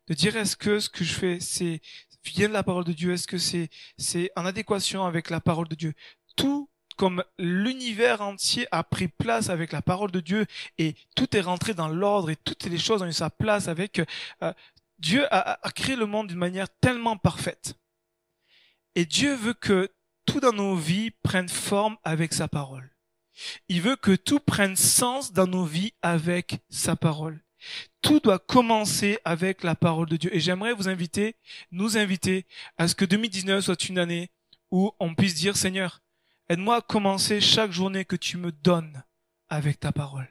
De 0.08 0.16
dire 0.16 0.36
est-ce 0.36 0.58
que 0.58 0.80
ce 0.80 0.90
que 0.90 1.04
je 1.04 1.14
fais, 1.14 1.40
c'est 1.40 1.80
vient 2.24 2.48
de 2.48 2.54
la 2.54 2.64
parole 2.64 2.86
de 2.86 2.94
Dieu, 2.94 3.14
est-ce 3.14 3.28
que 3.28 3.38
c'est, 3.38 3.70
c'est 4.00 4.32
en 4.36 4.48
adéquation 4.48 5.06
avec 5.06 5.30
la 5.30 5.42
parole 5.42 5.68
de 5.68 5.76
Dieu? 5.76 5.94
Tout 6.36 6.72
comme 7.00 7.24
l'univers 7.38 8.20
entier 8.20 8.68
a 8.72 8.84
pris 8.84 9.08
place 9.08 9.50
avec 9.50 9.72
la 9.72 9.82
parole 9.82 10.12
de 10.12 10.20
Dieu 10.20 10.46
et 10.78 10.96
tout 11.16 11.34
est 11.34 11.40
rentré 11.40 11.74
dans 11.74 11.88
l'ordre 11.88 12.30
et 12.30 12.36
toutes 12.36 12.66
les 12.66 12.78
choses 12.78 13.02
ont 13.02 13.08
eu 13.08 13.14
sa 13.14 13.30
place 13.30 13.70
avec 13.70 14.02
euh, 14.44 14.54
Dieu 14.98 15.26
a, 15.34 15.66
a, 15.66 15.72
créé 15.72 15.96
le 15.96 16.06
monde 16.06 16.28
d'une 16.28 16.38
manière 16.38 16.68
tellement 16.82 17.16
parfaite. 17.16 17.76
Et 18.96 19.06
Dieu 19.06 19.34
veut 19.34 19.54
que 19.54 19.90
tout 20.26 20.42
dans 20.42 20.52
nos 20.52 20.76
vies 20.76 21.12
prenne 21.24 21.48
forme 21.48 21.96
avec 22.04 22.34
sa 22.34 22.50
parole. 22.50 22.92
Il 23.70 23.82
veut 23.82 23.96
que 23.96 24.18
tout 24.18 24.42
prenne 24.42 24.76
sens 24.76 25.32
dans 25.32 25.48
nos 25.48 25.64
vies 25.64 25.94
avec 26.02 26.60
sa 26.70 26.98
parole. 26.98 27.40
Tout 28.02 28.20
doit 28.20 28.40
commencer 28.40 29.20
avec 29.24 29.64
la 29.64 29.76
parole 29.76 30.10
de 30.10 30.18
Dieu. 30.18 30.36
Et 30.36 30.42
j'aimerais 30.42 30.74
vous 30.74 30.90
inviter, 30.90 31.38
nous 31.72 31.98
inviter 31.98 32.46
à 32.78 32.90
ce 32.90 32.96
que 32.96 33.06
2019 33.06 33.64
soit 33.64 33.88
une 33.88 34.00
année 34.00 34.32
où 34.70 34.92
on 35.00 35.16
puisse 35.16 35.36
dire, 35.36 35.56
Seigneur, 35.56 36.02
Aide-moi 36.50 36.78
à 36.78 36.82
commencer 36.82 37.42
chaque 37.42 37.72
journée 37.72 38.06
que 38.06 38.16
tu 38.16 38.38
me 38.38 38.52
donnes 38.52 39.04
avec 39.50 39.80
ta 39.80 39.92
parole. 39.92 40.28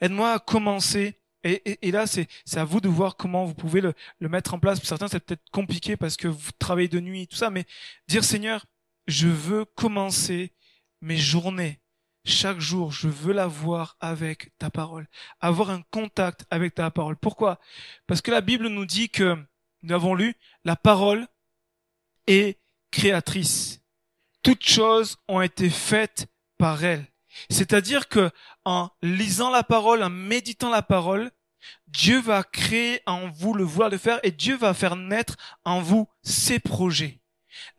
Aide-moi 0.00 0.32
à 0.32 0.38
commencer. 0.40 1.20
Et, 1.44 1.92
là, 1.92 2.08
c'est, 2.08 2.26
à 2.56 2.64
vous 2.64 2.80
de 2.80 2.88
voir 2.88 3.16
comment 3.16 3.44
vous 3.44 3.54
pouvez 3.54 3.80
le, 3.80 3.94
mettre 4.20 4.54
en 4.54 4.58
place. 4.58 4.80
Pour 4.80 4.88
certains, 4.88 5.06
c'est 5.06 5.20
peut-être 5.20 5.48
compliqué 5.52 5.96
parce 5.96 6.16
que 6.16 6.26
vous 6.26 6.50
travaillez 6.58 6.88
de 6.88 6.98
nuit 6.98 7.28
tout 7.28 7.36
ça, 7.36 7.50
mais 7.50 7.64
dire 8.08 8.24
Seigneur, 8.24 8.66
je 9.06 9.28
veux 9.28 9.64
commencer 9.64 10.52
mes 11.00 11.16
journées. 11.16 11.80
Chaque 12.24 12.58
jour, 12.58 12.90
je 12.90 13.06
veux 13.06 13.32
l'avoir 13.32 13.96
avec 14.00 14.50
ta 14.58 14.70
parole. 14.70 15.06
Avoir 15.38 15.70
un 15.70 15.82
contact 15.92 16.44
avec 16.50 16.74
ta 16.74 16.90
parole. 16.90 17.16
Pourquoi? 17.16 17.60
Parce 18.08 18.20
que 18.20 18.32
la 18.32 18.40
Bible 18.40 18.66
nous 18.66 18.86
dit 18.86 19.08
que, 19.08 19.36
nous 19.82 19.94
avons 19.94 20.16
lu, 20.16 20.34
la 20.64 20.74
parole 20.74 21.28
est 22.26 22.58
créatrice 22.90 23.85
toutes 24.46 24.64
choses 24.64 25.16
ont 25.26 25.40
été 25.40 25.68
faites 25.68 26.28
par 26.56 26.84
elle. 26.84 27.04
C'est-à-dire 27.50 28.06
que 28.06 28.30
en 28.64 28.90
lisant 29.02 29.50
la 29.50 29.64
parole, 29.64 30.04
en 30.04 30.08
méditant 30.08 30.70
la 30.70 30.82
parole, 30.82 31.32
Dieu 31.88 32.20
va 32.20 32.44
créer 32.44 33.00
en 33.06 33.28
vous 33.28 33.54
le 33.54 33.64
vouloir 33.64 33.90
de 33.90 33.96
faire 33.96 34.20
et 34.22 34.30
Dieu 34.30 34.56
va 34.56 34.72
faire 34.72 34.94
naître 34.94 35.36
en 35.64 35.80
vous 35.80 36.06
ses 36.22 36.60
projets. 36.60 37.18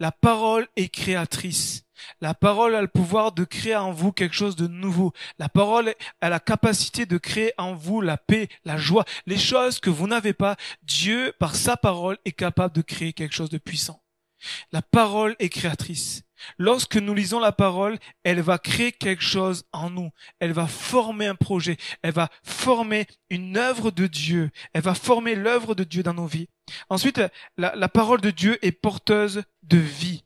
La 0.02 0.12
parole 0.12 0.68
est 0.76 0.90
créatrice. 0.90 1.86
La 2.20 2.34
parole 2.34 2.76
a 2.76 2.82
le 2.82 2.90
pouvoir 2.90 3.32
de 3.32 3.46
créer 3.46 3.78
en 3.78 3.94
vous 3.94 4.12
quelque 4.12 4.36
chose 4.36 4.58
de 4.58 4.68
nouveau. 4.68 5.14
La 5.40 5.48
parole 5.48 5.94
a 6.20 6.28
la 6.28 6.42
capacité 6.42 7.06
de 7.06 7.18
créer 7.18 7.54
en 7.58 7.76
vous 7.76 8.02
la 8.02 8.18
paix, 8.18 8.50
la 8.66 8.76
joie, 8.76 9.06
les 9.26 9.38
choses 9.38 9.80
que 9.80 9.90
vous 9.90 10.08
n'avez 10.08 10.34
pas. 10.34 10.58
Dieu, 10.84 11.34
par 11.40 11.56
sa 11.56 11.78
parole, 11.78 12.18
est 12.26 12.34
capable 12.34 12.76
de 12.76 12.82
créer 12.82 13.14
quelque 13.14 13.36
chose 13.36 13.50
de 13.50 13.58
puissant. 13.58 14.04
La 14.72 14.82
parole 14.82 15.36
est 15.40 15.50
créatrice. 15.50 16.24
Lorsque 16.58 16.98
nous 16.98 17.14
lisons 17.14 17.40
la 17.40 17.52
parole, 17.52 17.98
elle 18.24 18.42
va 18.42 18.58
créer 18.58 18.92
quelque 18.92 19.24
chose 19.24 19.66
en 19.72 19.90
nous. 19.90 20.12
Elle 20.40 20.54
va 20.54 20.68
former 20.68 21.28
un 21.28 21.36
projet. 21.36 21.78
Elle 22.02 22.14
va 22.14 22.30
former 22.44 23.08
une 23.30 23.58
œuvre 23.58 23.92
de 23.92 24.08
Dieu. 24.08 24.52
Elle 24.74 24.84
va 24.84 24.94
former 24.94 25.36
l'œuvre 25.36 25.76
de 25.76 25.84
Dieu 25.84 26.04
dans 26.04 26.14
nos 26.14 26.28
vies. 26.28 26.50
Ensuite, 26.90 27.22
la, 27.58 27.90
parole 27.90 28.22
de 28.22 28.32
Dieu 28.32 28.64
est 28.66 28.72
porteuse 28.72 29.44
de 29.64 29.78
vie. 29.78 30.26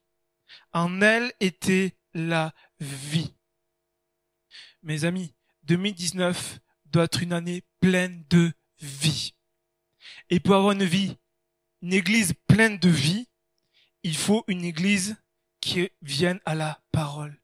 En 0.74 1.02
elle 1.02 1.32
était 1.39 1.95
la 2.13 2.54
vie. 2.80 3.34
Mes 4.84 5.06
amis, 5.06 5.34
2019 5.63 6.60
doit 6.86 7.04
être 7.04 7.21
une 7.21 7.34
année 7.34 7.63
pleine 7.80 8.26
de 8.30 8.52
vie. 8.80 9.34
Et 10.30 10.39
pour 10.39 10.56
avoir 10.56 10.71
une 10.71 10.84
vie, 10.84 11.17
une 11.82 11.93
église 11.93 12.34
pleine 12.47 12.78
de 12.78 12.89
vie, 12.89 13.28
il 14.03 14.15
faut 14.15 14.43
une 14.47 14.63
église 14.63 15.17
qui 15.61 15.89
vienne 16.01 16.39
à 16.45 16.55
la 16.55 16.81
parole. 16.91 17.39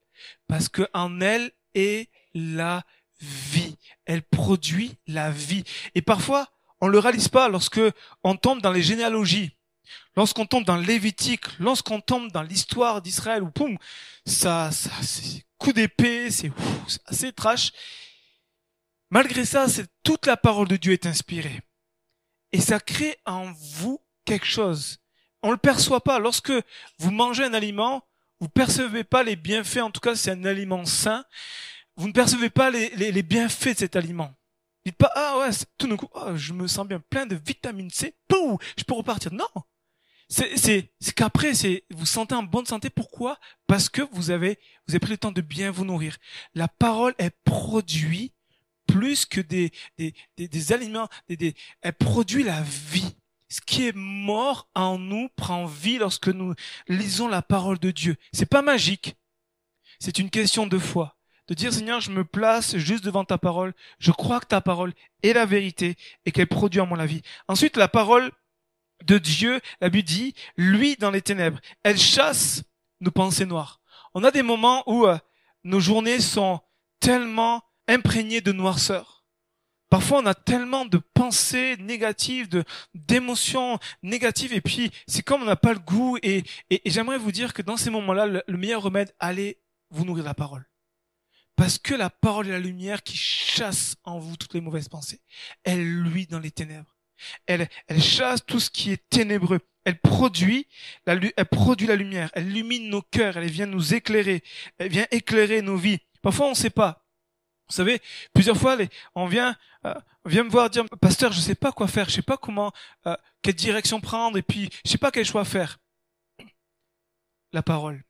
Parce 0.47 0.69
que 0.69 0.87
en 0.93 1.21
elle 1.21 1.51
est 1.73 2.09
la 2.33 2.83
vie. 3.19 3.77
Elle 4.05 4.23
produit 4.23 4.97
la 5.07 5.31
vie. 5.31 5.63
Et 5.95 6.01
parfois, 6.01 6.49
on 6.81 6.87
le 6.87 6.99
réalise 6.99 7.29
pas 7.29 7.49
lorsque 7.49 7.81
on 8.23 8.35
tombe 8.35 8.61
dans 8.61 8.71
les 8.71 8.83
généalogies, 8.83 9.55
lorsqu'on 10.15 10.45
tombe 10.45 10.65
dans 10.65 10.77
Lévitique, 10.77 11.45
lorsqu'on 11.59 12.01
tombe 12.01 12.31
dans 12.31 12.43
l'histoire 12.43 13.01
d'Israël, 13.01 13.43
ou 13.43 13.51
poum, 13.51 13.77
ça, 14.25 14.71
ça, 14.71 14.91
c'est 15.01 15.45
coup 15.57 15.73
d'épée, 15.73 16.29
c'est 16.31 16.51
assez 17.05 17.33
trash. 17.33 17.71
Malgré 19.09 19.45
ça, 19.45 19.67
c'est 19.67 19.87
toute 20.03 20.25
la 20.25 20.37
parole 20.37 20.67
de 20.67 20.75
Dieu 20.75 20.93
est 20.93 21.05
inspirée. 21.05 21.61
Et 22.51 22.61
ça 22.61 22.79
crée 22.79 23.17
en 23.25 23.51
vous 23.51 24.01
quelque 24.25 24.45
chose. 24.45 24.99
On 25.43 25.51
le 25.51 25.57
perçoit 25.57 26.03
pas. 26.03 26.19
Lorsque 26.19 26.51
vous 26.99 27.11
mangez 27.11 27.43
un 27.43 27.53
aliment, 27.53 28.03
vous 28.39 28.49
percevez 28.49 29.03
pas 29.03 29.23
les 29.23 29.35
bienfaits, 29.35 29.81
en 29.81 29.91
tout 29.91 30.01
cas 30.01 30.15
c'est 30.15 30.31
un 30.31 30.45
aliment 30.45 30.85
sain, 30.85 31.25
vous 31.95 32.07
ne 32.07 32.13
percevez 32.13 32.49
pas 32.49 32.69
les, 32.69 32.89
les, 32.89 33.23
bienfaits 33.23 33.73
de 33.73 33.77
cet 33.79 33.95
aliment. 33.95 34.33
Dites 34.85 34.95
pas, 34.95 35.11
ah 35.15 35.39
ouais, 35.39 35.49
tout 35.77 35.87
d'un 35.87 35.97
coup, 35.97 36.09
oh, 36.13 36.35
je 36.35 36.53
me 36.53 36.67
sens 36.67 36.87
bien 36.87 36.99
plein 36.99 37.25
de 37.25 37.35
vitamine 37.35 37.89
C, 37.89 38.15
Pouh, 38.27 38.57
je 38.77 38.83
peux 38.83 38.93
repartir. 38.93 39.33
Non! 39.33 39.47
C'est, 40.29 40.57
c'est, 40.57 40.91
c'est 40.99 41.15
qu'après, 41.15 41.53
c'est, 41.53 41.85
vous 41.89 42.05
sentez 42.05 42.35
en 42.35 42.43
bonne 42.43 42.65
santé. 42.65 42.89
Pourquoi? 42.89 43.39
Parce 43.65 43.89
que 43.89 44.01
vous 44.11 44.29
avez, 44.29 44.59
vous 44.87 44.93
avez 44.93 44.99
pris 44.99 45.11
le 45.11 45.17
temps 45.17 45.31
de 45.31 45.41
bien 45.41 45.71
vous 45.71 45.85
nourrir. 45.85 46.17
La 46.53 46.67
parole 46.67 47.15
est 47.17 47.31
produit 47.45 48.33
plus 48.87 49.25
que 49.25 49.41
des, 49.41 49.71
des, 49.97 50.13
des, 50.35 50.47
des 50.47 50.73
aliments, 50.73 51.07
des, 51.27 51.37
des, 51.37 51.55
elle 51.81 51.93
produit 51.93 52.43
la 52.43 52.61
vie. 52.61 53.15
Ce 53.49 53.61
qui 53.61 53.87
est 53.87 53.95
mort 53.95 54.67
en 54.75 54.97
nous 54.97 55.29
prend 55.35 55.65
vie 55.65 55.97
lorsque 55.97 56.27
nous 56.27 56.53
lisons 56.87 57.27
la 57.27 57.41
parole 57.41 57.79
de 57.79 57.91
Dieu. 57.91 58.17
C'est 58.33 58.45
pas 58.45 58.61
magique. 58.61 59.15
C'est 59.99 60.19
une 60.19 60.29
question 60.29 60.67
de 60.67 60.77
foi. 60.77 61.15
De 61.47 61.53
dire, 61.53 61.73
Seigneur, 61.73 62.01
je 62.01 62.11
me 62.11 62.25
place 62.25 62.75
juste 62.75 63.05
devant 63.05 63.23
ta 63.23 63.37
parole. 63.37 63.73
Je 63.99 64.11
crois 64.11 64.41
que 64.41 64.47
ta 64.47 64.59
parole 64.59 64.93
est 65.23 65.31
la 65.31 65.45
vérité 65.45 65.95
et 66.25 66.33
qu'elle 66.33 66.47
produit 66.47 66.81
en 66.81 66.85
moi 66.85 66.97
la. 66.97 67.05
Ensuite, 67.47 67.77
la 67.77 67.87
parole 67.87 68.31
de 69.05 69.17
Dieu, 69.17 69.61
la 69.79 69.89
Bible 69.89 70.09
lui 70.57 70.97
dans 70.97 71.11
les 71.11 71.21
ténèbres. 71.21 71.59
Elle 71.83 71.97
chasse 71.97 72.63
nos 72.99 73.11
pensées 73.11 73.45
noires. 73.45 73.79
On 74.13 74.23
a 74.23 74.31
des 74.31 74.43
moments 74.43 74.83
où 74.87 75.05
euh, 75.05 75.17
nos 75.63 75.79
journées 75.79 76.19
sont 76.19 76.59
tellement 76.99 77.63
imprégnées 77.87 78.41
de 78.41 78.51
noirceur 78.51 79.16
Parfois, 79.89 80.19
on 80.19 80.25
a 80.25 80.33
tellement 80.33 80.85
de 80.85 80.97
pensées 80.97 81.77
négatives, 81.77 82.49
de 82.49 82.63
d'émotions 82.93 83.79
négatives, 84.03 84.53
et 84.53 84.59
puis 84.59 84.91
c'est 85.07 85.21
comme 85.21 85.43
on 85.43 85.45
n'a 85.45 85.55
pas 85.55 85.73
le 85.73 85.79
goût. 85.79 86.17
Et, 86.23 86.43
j'aimerais 86.85 87.17
vous 87.17 87.31
dire 87.31 87.53
que 87.53 87.61
dans 87.61 87.77
ces 87.77 87.89
moments-là, 87.89 88.25
le, 88.25 88.57
meilleur 88.57 88.81
remède, 88.81 89.13
allez 89.19 89.59
vous 89.89 90.03
nourrir 90.03 90.25
la 90.25 90.33
parole, 90.33 90.69
parce 91.55 91.77
que 91.77 91.95
la 91.95 92.09
parole 92.09 92.47
est 92.47 92.51
la 92.51 92.59
lumière 92.59 93.01
qui 93.01 93.15
chasse 93.15 93.95
en 94.03 94.19
vous 94.19 94.35
toutes 94.35 94.53
les 94.53 94.61
mauvaises 94.61 94.89
pensées. 94.89 95.21
Elle 95.63 96.01
luit 96.01 96.27
dans 96.27 96.39
les 96.39 96.51
ténèbres. 96.51 96.97
Elle, 97.45 97.67
elle 97.87 98.01
chasse 98.01 98.45
tout 98.45 98.59
ce 98.59 98.69
qui 98.69 98.91
est 98.91 99.09
ténébreux. 99.09 99.59
Elle 99.85 99.99
produit, 99.99 100.67
la, 101.05 101.15
elle 101.15 101.45
produit 101.45 101.87
la 101.87 101.95
lumière. 101.95 102.29
Elle 102.33 102.49
illumine 102.49 102.89
nos 102.89 103.01
cœurs. 103.01 103.37
Elle 103.37 103.49
vient 103.49 103.65
nous 103.65 103.93
éclairer. 103.93 104.43
Elle 104.77 104.89
vient 104.89 105.07
éclairer 105.11 105.61
nos 105.61 105.77
vies. 105.77 105.99
Parfois, 106.21 106.47
on 106.47 106.51
ne 106.51 106.55
sait 106.55 106.69
pas. 106.69 107.06
Vous 107.69 107.75
savez, 107.75 108.01
plusieurs 108.33 108.57
fois, 108.57 108.77
on 109.13 109.27
vient, 109.27 109.55
euh, 109.85 109.93
vient 110.25 110.43
me 110.43 110.49
voir 110.49 110.69
dire, 110.69 110.85
pasteur, 111.01 111.33
je 111.33 111.41
sais 111.41 111.55
pas 111.55 111.71
quoi 111.71 111.87
faire, 111.87 112.07
je 112.09 112.15
sais 112.15 112.21
pas 112.21 112.37
comment, 112.37 112.71
euh, 113.05 113.15
quelle 113.41 113.55
direction 113.55 113.99
prendre, 113.99 114.37
et 114.37 114.41
puis 114.41 114.69
je 114.85 114.91
sais 114.91 114.97
pas 114.97 115.11
quel 115.11 115.25
choix 115.25 115.43
faire. 115.43 115.79
La 117.51 117.63
parole 117.63 118.03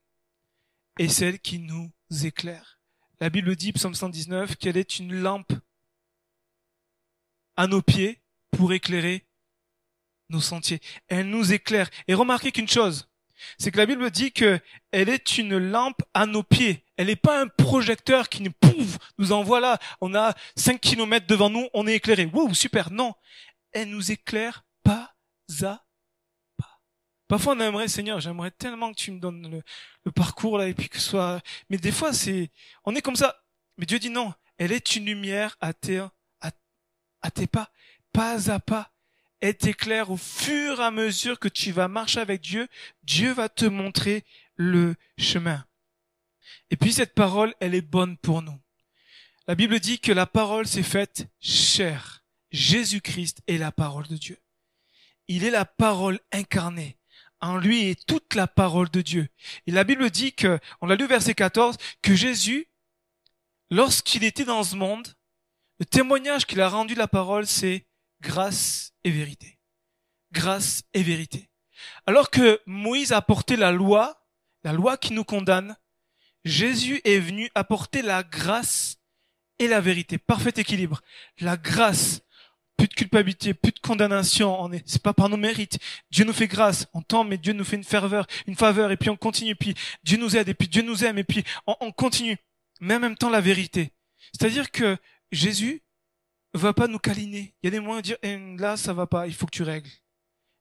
est 1.00 1.08
celle 1.08 1.40
qui 1.40 1.60
nous 1.60 1.92
éclaire. 2.24 2.80
La 3.20 3.30
Bible 3.30 3.56
dit, 3.56 3.74
psaume 3.74 3.96
119, 3.96 4.58
qu'elle 4.58 4.78
est 4.78 5.00
une 5.00 5.16
lampe 5.16 5.54
à 7.56 7.66
nos 7.66 7.82
pieds 7.82 8.22
pour 8.52 8.74
éclairer 8.74 9.26
nos 10.30 10.42
sentiers. 10.42 10.82
Elle 11.08 11.30
nous 11.30 11.52
éclaire. 11.52 11.90
Et 12.08 12.14
remarquez 12.14 12.52
qu'une 12.52 12.68
chose, 12.68 13.10
c'est 13.58 13.72
que 13.72 13.78
la 13.78 13.86
Bible 13.86 14.10
dit 14.12 14.32
que 14.32 14.60
elle 14.92 15.10
est 15.10 15.38
une 15.38 15.58
lampe 15.58 16.02
à 16.14 16.26
nos 16.26 16.44
pieds. 16.44 16.84
Elle 16.98 17.08
n'est 17.08 17.16
pas 17.16 17.42
un 17.42 17.48
projecteur 17.48 18.30
qui 18.30 18.44
nous 18.44 18.52
nous 19.18 19.32
envoie 19.32 19.60
là. 19.60 19.80
On 20.02 20.14
a 20.16 20.34
5 20.56 20.80
kilomètres 20.80 21.28
devant 21.28 21.50
nous, 21.50 21.68
on 21.74 21.88
est 21.88 21.96
éclairé. 21.96 22.26
Wow, 22.26 22.54
super. 22.54 22.92
Non. 22.92 23.14
Elle 23.72 23.90
nous 23.90 24.12
éclaire 24.12 24.66
pas 24.84 25.14
à 25.64 25.84
pas. 26.58 26.80
Parfois 27.28 27.54
on 27.54 27.60
aimerait, 27.60 27.88
Seigneur, 27.88 28.20
j'aimerais 28.20 28.52
tellement 28.52 28.92
que 28.92 28.98
tu 28.98 29.12
me 29.12 29.20
donnes 29.20 29.64
le, 30.06 30.12
parcours 30.12 30.58
là 30.58 30.68
et 30.68 30.74
puis 30.74 30.90
que 30.90 31.00
ce 31.00 31.10
soit, 31.10 31.42
mais 31.70 31.78
des 31.78 31.92
fois 31.92 32.14
c'est, 32.14 32.52
on 32.86 32.96
est 32.96 33.02
comme 33.02 33.16
ça. 33.16 33.44
Mais 33.78 33.86
Dieu 33.86 34.00
dit 34.00 34.10
non. 34.10 34.34
Elle 34.58 34.72
est 34.72 34.96
une 34.96 35.06
lumière 35.06 35.56
à 35.60 35.74
tes, 35.74 36.00
à, 36.00 36.52
à 37.22 37.32
tes 37.32 37.46
pas, 37.46 37.70
pas 38.12 38.52
à 38.52 38.60
pas 38.60 38.92
est 39.42 39.62
t'éclaire 39.62 40.10
au 40.10 40.18
fur 40.18 40.80
et 40.80 40.84
à 40.84 40.92
mesure 40.92 41.40
que 41.40 41.48
tu 41.48 41.72
vas 41.72 41.88
marcher 41.88 42.20
avec 42.20 42.42
Dieu, 42.42 42.68
Dieu 43.04 43.32
va 43.32 43.50
te 43.50 43.66
montrer 43.66 44.24
le 44.56 44.96
chemin. 45.18 45.66
Et 46.70 46.78
puis 46.78 46.92
cette 46.92 47.14
parole, 47.14 47.54
elle 47.60 47.76
est 47.76 47.82
bonne 47.82 48.18
pour 48.18 48.42
nous. 48.42 48.60
La 49.50 49.56
Bible 49.56 49.80
dit 49.80 50.00
que 50.02 50.12
la 50.12 50.26
parole 50.26 50.68
s'est 50.68 50.84
faite 50.84 51.30
chère. 51.40 52.26
Jésus-Christ 52.52 53.42
est 53.48 53.58
la 53.58 53.72
parole 53.72 54.06
de 54.08 54.18
Dieu. 54.18 54.38
Il 55.30 55.46
est 55.46 55.52
la 55.52 55.64
parole 55.64 56.20
incarnée. 56.34 56.98
En 57.40 57.56
lui 57.56 57.88
est 57.88 58.06
toute 58.06 58.36
la 58.36 58.48
parole 58.48 58.90
de 58.90 59.02
Dieu. 59.02 59.30
Et 59.66 59.72
la 59.72 59.86
Bible 59.86 60.10
dit 60.10 60.34
que, 60.34 60.60
on 60.82 60.88
l'a 60.88 60.96
lu 60.96 61.08
verset 61.08 61.34
14, 61.34 61.78
que 62.02 62.14
Jésus, 62.14 62.68
lorsqu'il 63.70 64.26
était 64.26 64.44
dans 64.44 64.66
ce 64.66 64.76
monde, 64.76 65.16
le 65.80 65.86
témoignage 65.86 66.46
qu'il 66.46 66.60
a 66.60 66.68
rendu 66.68 66.94
la 66.94 67.08
parole, 67.08 67.48
c'est 67.48 67.88
grâce 68.20 68.92
et 69.06 69.12
vérité. 69.12 69.60
Grâce 70.34 70.84
et 70.94 71.04
vérité. 71.04 71.50
Alors 72.06 72.32
que 72.32 72.60
Moïse 72.66 73.14
a 73.14 73.18
apporté 73.18 73.56
la 73.56 73.72
loi, 73.72 74.28
la 74.66 74.74
loi 74.74 74.98
qui 74.98 75.14
nous 75.14 75.24
condamne, 75.24 75.78
Jésus 76.44 77.00
est 77.06 77.20
venu 77.20 77.50
apporter 77.56 78.02
la 78.02 78.24
grâce 78.24 78.97
et 79.60 79.68
la 79.68 79.82
vérité. 79.82 80.18
Parfait 80.18 80.54
équilibre. 80.56 81.02
La 81.40 81.58
grâce. 81.58 82.22
Plus 82.78 82.88
de 82.88 82.94
culpabilité, 82.94 83.56
plus 83.56 83.72
de 83.72 83.80
condamnation. 83.80 84.62
On 84.62 84.72
est, 84.72 84.84
c'est 84.86 85.02
pas 85.02 85.14
par 85.14 85.30
nos 85.30 85.38
mérites. 85.38 85.80
Dieu 86.12 86.26
nous 86.26 86.34
fait 86.34 86.48
grâce. 86.48 86.86
On 86.94 87.02
tombe, 87.02 87.30
mais 87.30 87.40
Dieu 87.40 87.54
nous 87.54 87.64
fait 87.64 87.76
une 87.76 87.84
ferveur, 87.84 88.28
une 88.46 88.56
faveur, 88.56 88.92
et 88.92 88.98
puis 88.98 89.10
on 89.10 89.18
continue, 89.18 89.56
puis 89.56 89.74
Dieu 90.04 90.18
nous 90.18 90.38
aide, 90.38 90.48
et 90.50 90.54
puis 90.54 90.68
Dieu 90.68 90.84
nous 90.84 91.04
aime, 91.04 91.18
et 91.18 91.24
puis 91.24 91.44
on, 91.66 91.76
on 91.80 91.92
continue. 91.92 92.38
Mais 92.80 92.94
en 92.96 93.00
même 93.00 93.18
temps, 93.18 93.32
la 93.32 93.42
vérité. 93.42 93.94
C'est-à-dire 94.32 94.70
que 94.70 94.96
Jésus, 95.32 95.82
va 96.58 96.74
pas 96.74 96.88
nous 96.88 97.00
câliner. 97.00 97.54
Il 97.62 97.68
y 97.68 97.70
a 97.70 97.72
des 97.72 97.80
moyens 97.80 98.02
de 98.02 98.08
dire, 98.08 98.18
eh, 98.24 98.58
là, 98.58 98.78
ça 98.78 98.94
va 98.94 99.08
pas, 99.08 99.28
il 99.28 99.34
faut 99.34 99.46
que 99.46 99.56
tu 99.56 99.64
règles. 99.64 99.90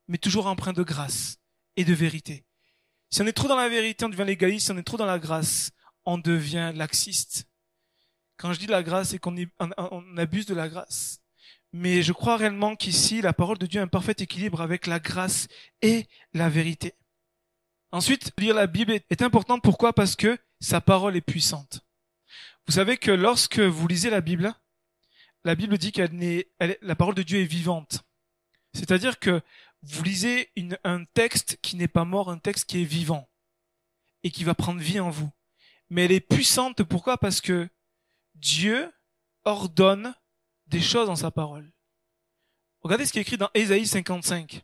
Mais 0.08 0.18
toujours 0.18 0.46
empreint 0.46 0.72
de 0.72 0.82
grâce 0.82 1.38
et 1.76 1.84
de 1.84 1.94
vérité. 1.94 2.44
Si 3.10 3.22
on 3.22 3.26
est 3.26 3.32
trop 3.32 3.48
dans 3.48 3.56
la 3.56 3.68
vérité, 3.68 4.04
on 4.04 4.08
devient 4.08 4.24
légaliste. 4.24 4.66
Si 4.66 4.72
on 4.72 4.78
est 4.78 4.82
trop 4.82 4.96
dans 4.96 5.06
la 5.06 5.18
grâce, 5.18 5.72
on 6.04 6.18
devient 6.18 6.72
laxiste. 6.74 7.48
Quand 8.36 8.52
je 8.52 8.58
dis 8.58 8.66
la 8.66 8.82
grâce, 8.82 9.10
c'est 9.10 9.18
qu'on 9.18 9.34
on, 9.58 10.16
abuse 10.16 10.46
de 10.46 10.54
la 10.54 10.68
grâce. 10.68 11.20
Mais 11.72 12.02
je 12.02 12.12
crois 12.12 12.36
réellement 12.36 12.76
qu'ici, 12.76 13.22
la 13.22 13.32
parole 13.32 13.58
de 13.58 13.66
Dieu 13.66 13.80
a 13.80 13.84
un 13.84 13.88
parfait 13.88 14.16
équilibre 14.18 14.60
avec 14.60 14.86
la 14.86 15.00
grâce 15.00 15.48
et 15.82 16.06
la 16.32 16.48
vérité. 16.48 16.94
Ensuite, 17.92 18.32
lire 18.38 18.54
la 18.54 18.66
Bible 18.66 18.92
est 18.92 19.22
important. 19.22 19.58
Pourquoi? 19.58 19.92
Parce 19.92 20.16
que 20.16 20.38
sa 20.60 20.80
parole 20.80 21.16
est 21.16 21.22
puissante. 21.22 21.80
Vous 22.66 22.72
savez 22.72 22.96
que 22.96 23.10
lorsque 23.10 23.60
vous 23.60 23.86
lisez 23.86 24.10
la 24.10 24.20
Bible, 24.20 24.52
la 25.44 25.54
Bible 25.54 25.78
dit 25.78 25.92
n'est, 26.12 26.48
la 26.82 26.96
parole 26.96 27.14
de 27.14 27.22
Dieu 27.22 27.40
est 27.40 27.44
vivante. 27.44 28.04
C'est-à-dire 28.74 29.18
que 29.18 29.40
vous 29.82 30.02
lisez 30.02 30.50
un 30.84 31.04
texte 31.04 31.58
qui 31.62 31.76
n'est 31.76 31.88
pas 31.88 32.04
mort, 32.04 32.30
un 32.30 32.38
texte 32.38 32.64
qui 32.64 32.82
est 32.82 32.84
vivant 32.84 33.28
et 34.24 34.30
qui 34.30 34.44
va 34.44 34.54
prendre 34.54 34.80
vie 34.80 34.98
en 34.98 35.10
vous. 35.10 35.30
Mais 35.88 36.04
elle 36.04 36.12
est 36.12 36.20
puissante. 36.20 36.82
Pourquoi? 36.82 37.16
Parce 37.18 37.40
que 37.40 37.68
Dieu 38.36 38.92
ordonne 39.44 40.14
des 40.66 40.80
choses 40.80 41.06
dans 41.06 41.16
sa 41.16 41.30
parole. 41.30 41.72
Regardez 42.80 43.06
ce 43.06 43.12
qui 43.12 43.18
est 43.18 43.22
écrit 43.22 43.36
dans 43.36 43.50
Ésaïe 43.54 43.86
55. 43.86 44.62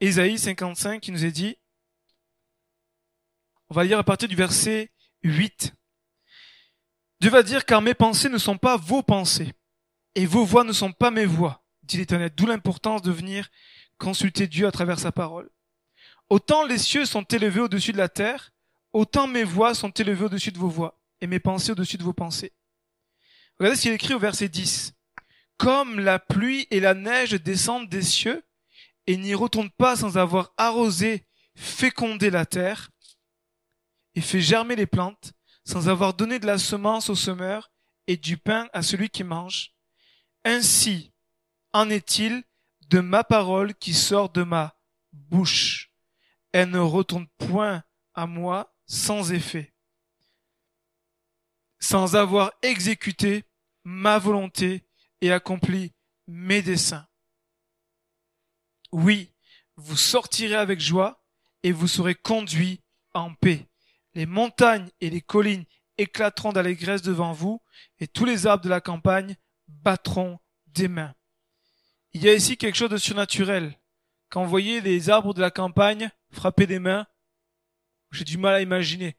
Ésaïe 0.00 0.38
55 0.38 1.00
qui 1.00 1.12
nous 1.12 1.24
est 1.24 1.32
dit, 1.32 1.56
on 3.68 3.74
va 3.74 3.84
lire 3.84 3.98
à 3.98 4.04
partir 4.04 4.28
du 4.28 4.36
verset 4.36 4.92
8. 5.22 5.74
Dieu 7.20 7.30
va 7.30 7.42
dire, 7.42 7.64
car 7.64 7.80
mes 7.80 7.94
pensées 7.94 8.28
ne 8.28 8.38
sont 8.38 8.58
pas 8.58 8.76
vos 8.76 9.02
pensées, 9.02 9.52
et 10.14 10.26
vos 10.26 10.44
voix 10.44 10.64
ne 10.64 10.72
sont 10.72 10.92
pas 10.92 11.10
mes 11.10 11.24
voix, 11.24 11.64
dit 11.84 11.96
l'Éternel. 11.96 12.32
D'où 12.34 12.46
l'importance 12.46 13.02
de 13.02 13.12
venir 13.12 13.48
consulter 13.98 14.48
Dieu 14.48 14.66
à 14.66 14.72
travers 14.72 14.98
sa 14.98 15.12
parole. 15.12 15.48
Autant 16.28 16.66
les 16.66 16.78
cieux 16.78 17.06
sont 17.06 17.22
élevés 17.22 17.60
au-dessus 17.60 17.92
de 17.92 17.98
la 17.98 18.08
terre, 18.08 18.50
autant 18.92 19.26
mes 19.26 19.44
voix 19.44 19.74
sont 19.74 19.90
élevées 19.90 20.24
au-dessus 20.24 20.50
de 20.50 20.58
vos 20.58 20.68
voix, 20.68 21.00
et 21.20 21.26
mes 21.26 21.38
pensées 21.38 21.70
au-dessus 21.70 21.96
de 21.96 22.02
vos 22.02 22.12
pensées. 22.12 22.52
Regardez 23.58 23.76
ce 23.76 23.82
qu'il 23.82 23.92
écrit 23.92 24.14
au 24.14 24.18
verset 24.18 24.48
10. 24.48 24.92
Comme 25.56 26.00
la 26.00 26.18
pluie 26.18 26.66
et 26.70 26.80
la 26.80 26.94
neige 26.94 27.32
descendent 27.32 27.88
des 27.88 28.02
cieux, 28.02 28.42
et 29.06 29.16
n'y 29.16 29.34
retournent 29.34 29.70
pas 29.70 29.96
sans 29.96 30.18
avoir 30.18 30.52
arrosé, 30.56 31.26
fécondé 31.54 32.30
la 32.30 32.46
terre, 32.46 32.90
et 34.14 34.20
fait 34.20 34.40
germer 34.40 34.76
les 34.76 34.86
plantes, 34.86 35.32
sans 35.64 35.88
avoir 35.88 36.14
donné 36.14 36.38
de 36.38 36.46
la 36.46 36.58
semence 36.58 37.10
au 37.10 37.14
semeur, 37.14 37.70
et 38.06 38.16
du 38.16 38.36
pain 38.36 38.68
à 38.72 38.82
celui 38.82 39.10
qui 39.10 39.24
mange, 39.24 39.72
ainsi, 40.44 41.12
en 41.72 41.88
est-il 41.88 42.42
de 42.88 43.00
ma 43.00 43.24
parole 43.24 43.74
qui 43.74 43.94
sort 43.94 44.30
de 44.30 44.42
ma 44.42 44.76
bouche 45.12 45.92
Elle 46.52 46.70
ne 46.70 46.78
retourne 46.78 47.28
point 47.38 47.84
à 48.14 48.26
moi 48.26 48.74
sans 48.86 49.32
effet, 49.32 49.71
sans 51.82 52.14
avoir 52.14 52.52
exécuté 52.62 53.44
ma 53.82 54.18
volonté 54.18 54.84
et 55.20 55.32
accompli 55.32 55.92
mes 56.28 56.62
desseins. 56.62 57.06
Oui, 58.92 59.32
vous 59.76 59.96
sortirez 59.96 60.54
avec 60.54 60.80
joie 60.80 61.24
et 61.64 61.72
vous 61.72 61.88
serez 61.88 62.14
conduits 62.14 62.80
en 63.14 63.34
paix. 63.34 63.66
Les 64.14 64.26
montagnes 64.26 64.88
et 65.00 65.10
les 65.10 65.20
collines 65.20 65.64
éclateront 65.98 66.52
d'allégresse 66.52 67.02
devant 67.02 67.32
vous 67.32 67.60
et 67.98 68.06
tous 68.06 68.24
les 68.24 68.46
arbres 68.46 68.62
de 68.62 68.70
la 68.70 68.80
campagne 68.80 69.36
battront 69.66 70.38
des 70.68 70.88
mains. 70.88 71.14
Il 72.12 72.22
y 72.22 72.28
a 72.28 72.34
ici 72.34 72.56
quelque 72.56 72.76
chose 72.76 72.90
de 72.90 72.96
surnaturel. 72.96 73.76
Quand 74.28 74.44
vous 74.44 74.50
voyez 74.50 74.80
les 74.80 75.10
arbres 75.10 75.34
de 75.34 75.40
la 75.40 75.50
campagne 75.50 76.10
frapper 76.30 76.66
des 76.68 76.78
mains, 76.78 77.06
j'ai 78.12 78.24
du 78.24 78.38
mal 78.38 78.54
à 78.54 78.60
imaginer. 78.60 79.16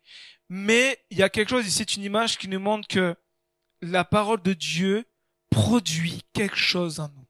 Mais 0.55 1.03
il 1.09 1.17
y 1.17 1.23
a 1.23 1.29
quelque 1.29 1.49
chose 1.49 1.65
ici, 1.65 1.77
c'est 1.77 1.95
une 1.95 2.03
image 2.03 2.37
qui 2.37 2.47
nous 2.47 2.59
montre 2.59 2.87
que 2.87 3.15
la 3.81 4.05
parole 4.05 4.39
de 4.43 4.53
Dieu 4.53 5.03
produit 5.49 6.21
quelque 6.31 6.55
chose 6.55 6.99
en 6.99 7.09
nous. 7.09 7.25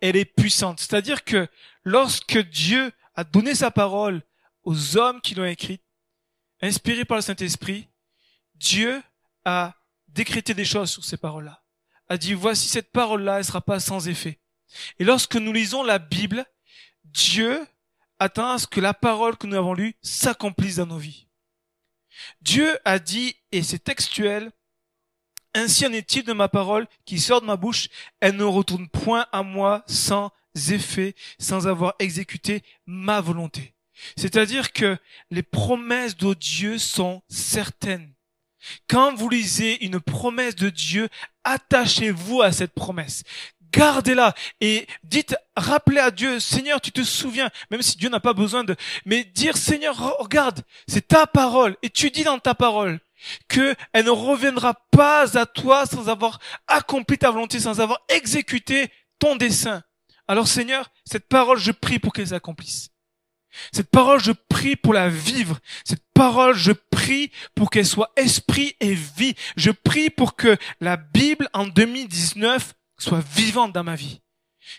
Elle 0.00 0.16
est 0.16 0.24
puissante. 0.24 0.80
C'est-à-dire 0.80 1.22
que 1.22 1.46
lorsque 1.84 2.36
Dieu 2.36 2.90
a 3.14 3.22
donné 3.22 3.54
sa 3.54 3.70
parole 3.70 4.24
aux 4.64 4.96
hommes 4.96 5.20
qui 5.20 5.36
l'ont 5.36 5.44
écrite, 5.44 5.84
inspirés 6.60 7.04
par 7.04 7.18
le 7.18 7.22
Saint-Esprit, 7.22 7.86
Dieu 8.56 9.00
a 9.44 9.76
décrété 10.08 10.52
des 10.52 10.64
choses 10.64 10.90
sur 10.90 11.04
ces 11.04 11.16
paroles-là. 11.16 11.62
A 12.08 12.18
dit, 12.18 12.34
voici 12.34 12.66
cette 12.66 12.90
parole-là, 12.90 13.38
elle 13.38 13.44
sera 13.44 13.60
pas 13.60 13.78
sans 13.78 14.08
effet. 14.08 14.40
Et 14.98 15.04
lorsque 15.04 15.36
nous 15.36 15.52
lisons 15.52 15.84
la 15.84 16.00
Bible, 16.00 16.44
Dieu 17.04 17.64
attend 18.18 18.50
à 18.50 18.58
ce 18.58 18.66
que 18.66 18.80
la 18.80 18.94
parole 18.94 19.36
que 19.36 19.46
nous 19.46 19.56
avons 19.56 19.74
lue 19.74 19.94
s'accomplisse 20.02 20.74
dans 20.74 20.86
nos 20.86 20.98
vies. 20.98 21.28
Dieu 22.42 22.78
a 22.84 22.98
dit, 22.98 23.36
et 23.52 23.62
c'est 23.62 23.84
textuel, 23.84 24.50
ainsi 25.54 25.86
en 25.86 25.92
est-il 25.92 26.24
de 26.24 26.32
ma 26.32 26.48
parole 26.48 26.86
qui 27.04 27.18
sort 27.18 27.40
de 27.40 27.46
ma 27.46 27.56
bouche, 27.56 27.88
elle 28.20 28.36
ne 28.36 28.44
retourne 28.44 28.88
point 28.88 29.26
à 29.32 29.42
moi 29.42 29.82
sans 29.86 30.30
effet, 30.70 31.14
sans 31.38 31.66
avoir 31.66 31.94
exécuté 31.98 32.62
ma 32.86 33.20
volonté. 33.20 33.74
C'est-à-dire 34.16 34.72
que 34.72 34.96
les 35.30 35.42
promesses 35.42 36.16
de 36.16 36.34
Dieu 36.34 36.78
sont 36.78 37.22
certaines. 37.28 38.12
Quand 38.88 39.14
vous 39.14 39.28
lisez 39.28 39.84
une 39.84 40.00
promesse 40.00 40.54
de 40.54 40.70
Dieu, 40.70 41.08
attachez-vous 41.44 42.42
à 42.42 42.52
cette 42.52 42.74
promesse. 42.74 43.24
Gardez-la 43.72 44.34
et 44.60 44.86
dites, 45.04 45.36
rappelez 45.56 46.00
à 46.00 46.10
Dieu, 46.10 46.40
Seigneur, 46.40 46.80
tu 46.80 46.92
te 46.92 47.02
souviens, 47.02 47.50
même 47.70 47.82
si 47.82 47.96
Dieu 47.96 48.08
n'a 48.08 48.20
pas 48.20 48.32
besoin 48.32 48.64
de, 48.64 48.74
mais 49.04 49.24
dire, 49.24 49.56
Seigneur, 49.56 49.96
regarde, 50.18 50.62
c'est 50.88 51.08
ta 51.08 51.26
parole 51.26 51.76
et 51.82 51.90
tu 51.90 52.10
dis 52.10 52.24
dans 52.24 52.38
ta 52.38 52.54
parole 52.54 53.00
que 53.48 53.74
elle 53.92 54.06
ne 54.06 54.10
reviendra 54.10 54.74
pas 54.90 55.38
à 55.38 55.46
toi 55.46 55.86
sans 55.86 56.08
avoir 56.08 56.38
accompli 56.66 57.18
ta 57.18 57.30
volonté, 57.30 57.60
sans 57.60 57.80
avoir 57.80 58.00
exécuté 58.08 58.90
ton 59.18 59.36
dessein. 59.36 59.82
Alors 60.26 60.48
Seigneur, 60.48 60.90
cette 61.04 61.28
parole, 61.28 61.58
je 61.58 61.72
prie 61.72 61.98
pour 61.98 62.12
qu'elle 62.12 62.28
s'accomplisse. 62.28 62.90
Cette 63.72 63.90
parole, 63.90 64.20
je 64.20 64.32
prie 64.32 64.76
pour 64.76 64.94
la 64.94 65.08
vivre. 65.08 65.58
Cette 65.84 66.04
parole, 66.14 66.54
je 66.54 66.72
prie 66.72 67.32
pour 67.54 67.70
qu'elle 67.70 67.86
soit 67.86 68.12
esprit 68.16 68.76
et 68.80 68.94
vie. 68.94 69.34
Je 69.56 69.70
prie 69.70 70.08
pour 70.08 70.36
que 70.36 70.56
la 70.80 70.96
Bible 70.96 71.48
en 71.52 71.66
2019 71.66 72.74
soit 73.02 73.24
vivante 73.26 73.72
dans 73.72 73.84
ma 73.84 73.96
vie. 73.96 74.20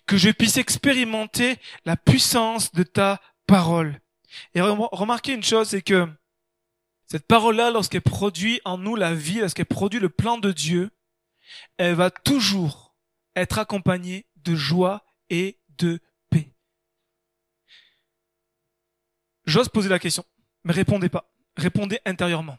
Que 0.06 0.18
je 0.18 0.30
puisse 0.30 0.58
expérimenter 0.58 1.58
la 1.86 1.98
puissance 1.98 2.72
de 2.72 2.84
ta 2.84 3.20
parole. 3.48 4.00
Et 4.56 4.62
remarquez 4.62 5.34
une 5.34 5.44
chose, 5.44 5.70
c'est 5.70 5.82
que 5.82 6.08
cette 7.08 7.28
parole-là, 7.28 7.72
lorsqu'elle 7.72 8.02
produit 8.02 8.62
en 8.64 8.78
nous 8.78 8.96
la 8.96 9.14
vie, 9.14 9.40
lorsqu'elle 9.40 9.66
produit 9.66 10.00
le 10.00 10.10
plan 10.10 10.38
de 10.38 10.52
Dieu, 10.52 10.92
elle 11.78 11.96
va 11.96 12.10
toujours 12.10 12.96
être 13.36 13.60
accompagnée 13.60 14.26
de 14.38 14.56
joie 14.56 15.04
et 15.30 15.60
de 15.78 16.00
J'ose 19.46 19.70
poser 19.70 19.90
la 19.90 20.00
question, 20.00 20.24
mais 20.64 20.74
répondez 20.74 21.10
pas. 21.10 21.30
Répondez 21.58 22.00
intérieurement. 22.06 22.58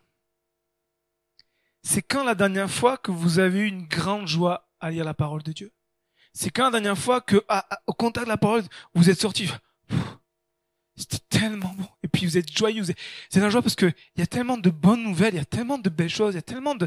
C'est 1.83 2.03
quand 2.03 2.25
la 2.25 2.35
dernière 2.35 2.71
fois 2.71 2.97
que 2.97 3.11
vous 3.11 3.39
avez 3.39 3.61
eu 3.61 3.67
une 3.67 3.87
grande 3.87 4.29
joie 4.29 4.69
à 4.83 4.91
lire 4.91 5.05
la 5.05 5.15
parole 5.15 5.43
de 5.43 5.53
Dieu 5.53 5.73
C'est 6.35 6.51
quand 6.51 6.65
la 6.65 6.73
dernière 6.73 6.99
fois 6.99 7.21
que, 7.21 7.43
au 7.87 7.95
contact 7.95 8.27
de 8.27 8.31
la 8.31 8.37
parole, 8.37 8.65
vous 8.95 9.09
êtes 9.09 9.21
sorti 9.21 9.49
C'était 10.97 11.19
tellement 11.31 11.73
bon. 11.79 11.89
Et 12.03 12.09
puis 12.09 12.27
vous 12.27 12.37
êtes 12.37 12.55
joyeux. 12.55 12.83
C'est 13.31 13.41
la 13.41 13.49
joie 13.49 13.63
parce 13.63 13.77
que 13.77 13.87
il 13.87 14.21
y 14.21 14.23
a 14.23 14.27
tellement 14.27 14.59
de 14.59 14.69
bonnes 14.69 15.03
nouvelles, 15.03 15.35
il 15.35 15.39
y 15.39 15.41
a 15.41 15.45
tellement 15.45 15.79
de 15.79 15.89
belles 15.89 16.11
choses, 16.11 16.35
il 16.35 16.37
y 16.37 16.39
a 16.39 16.43
tellement 16.43 16.75
de, 16.75 16.87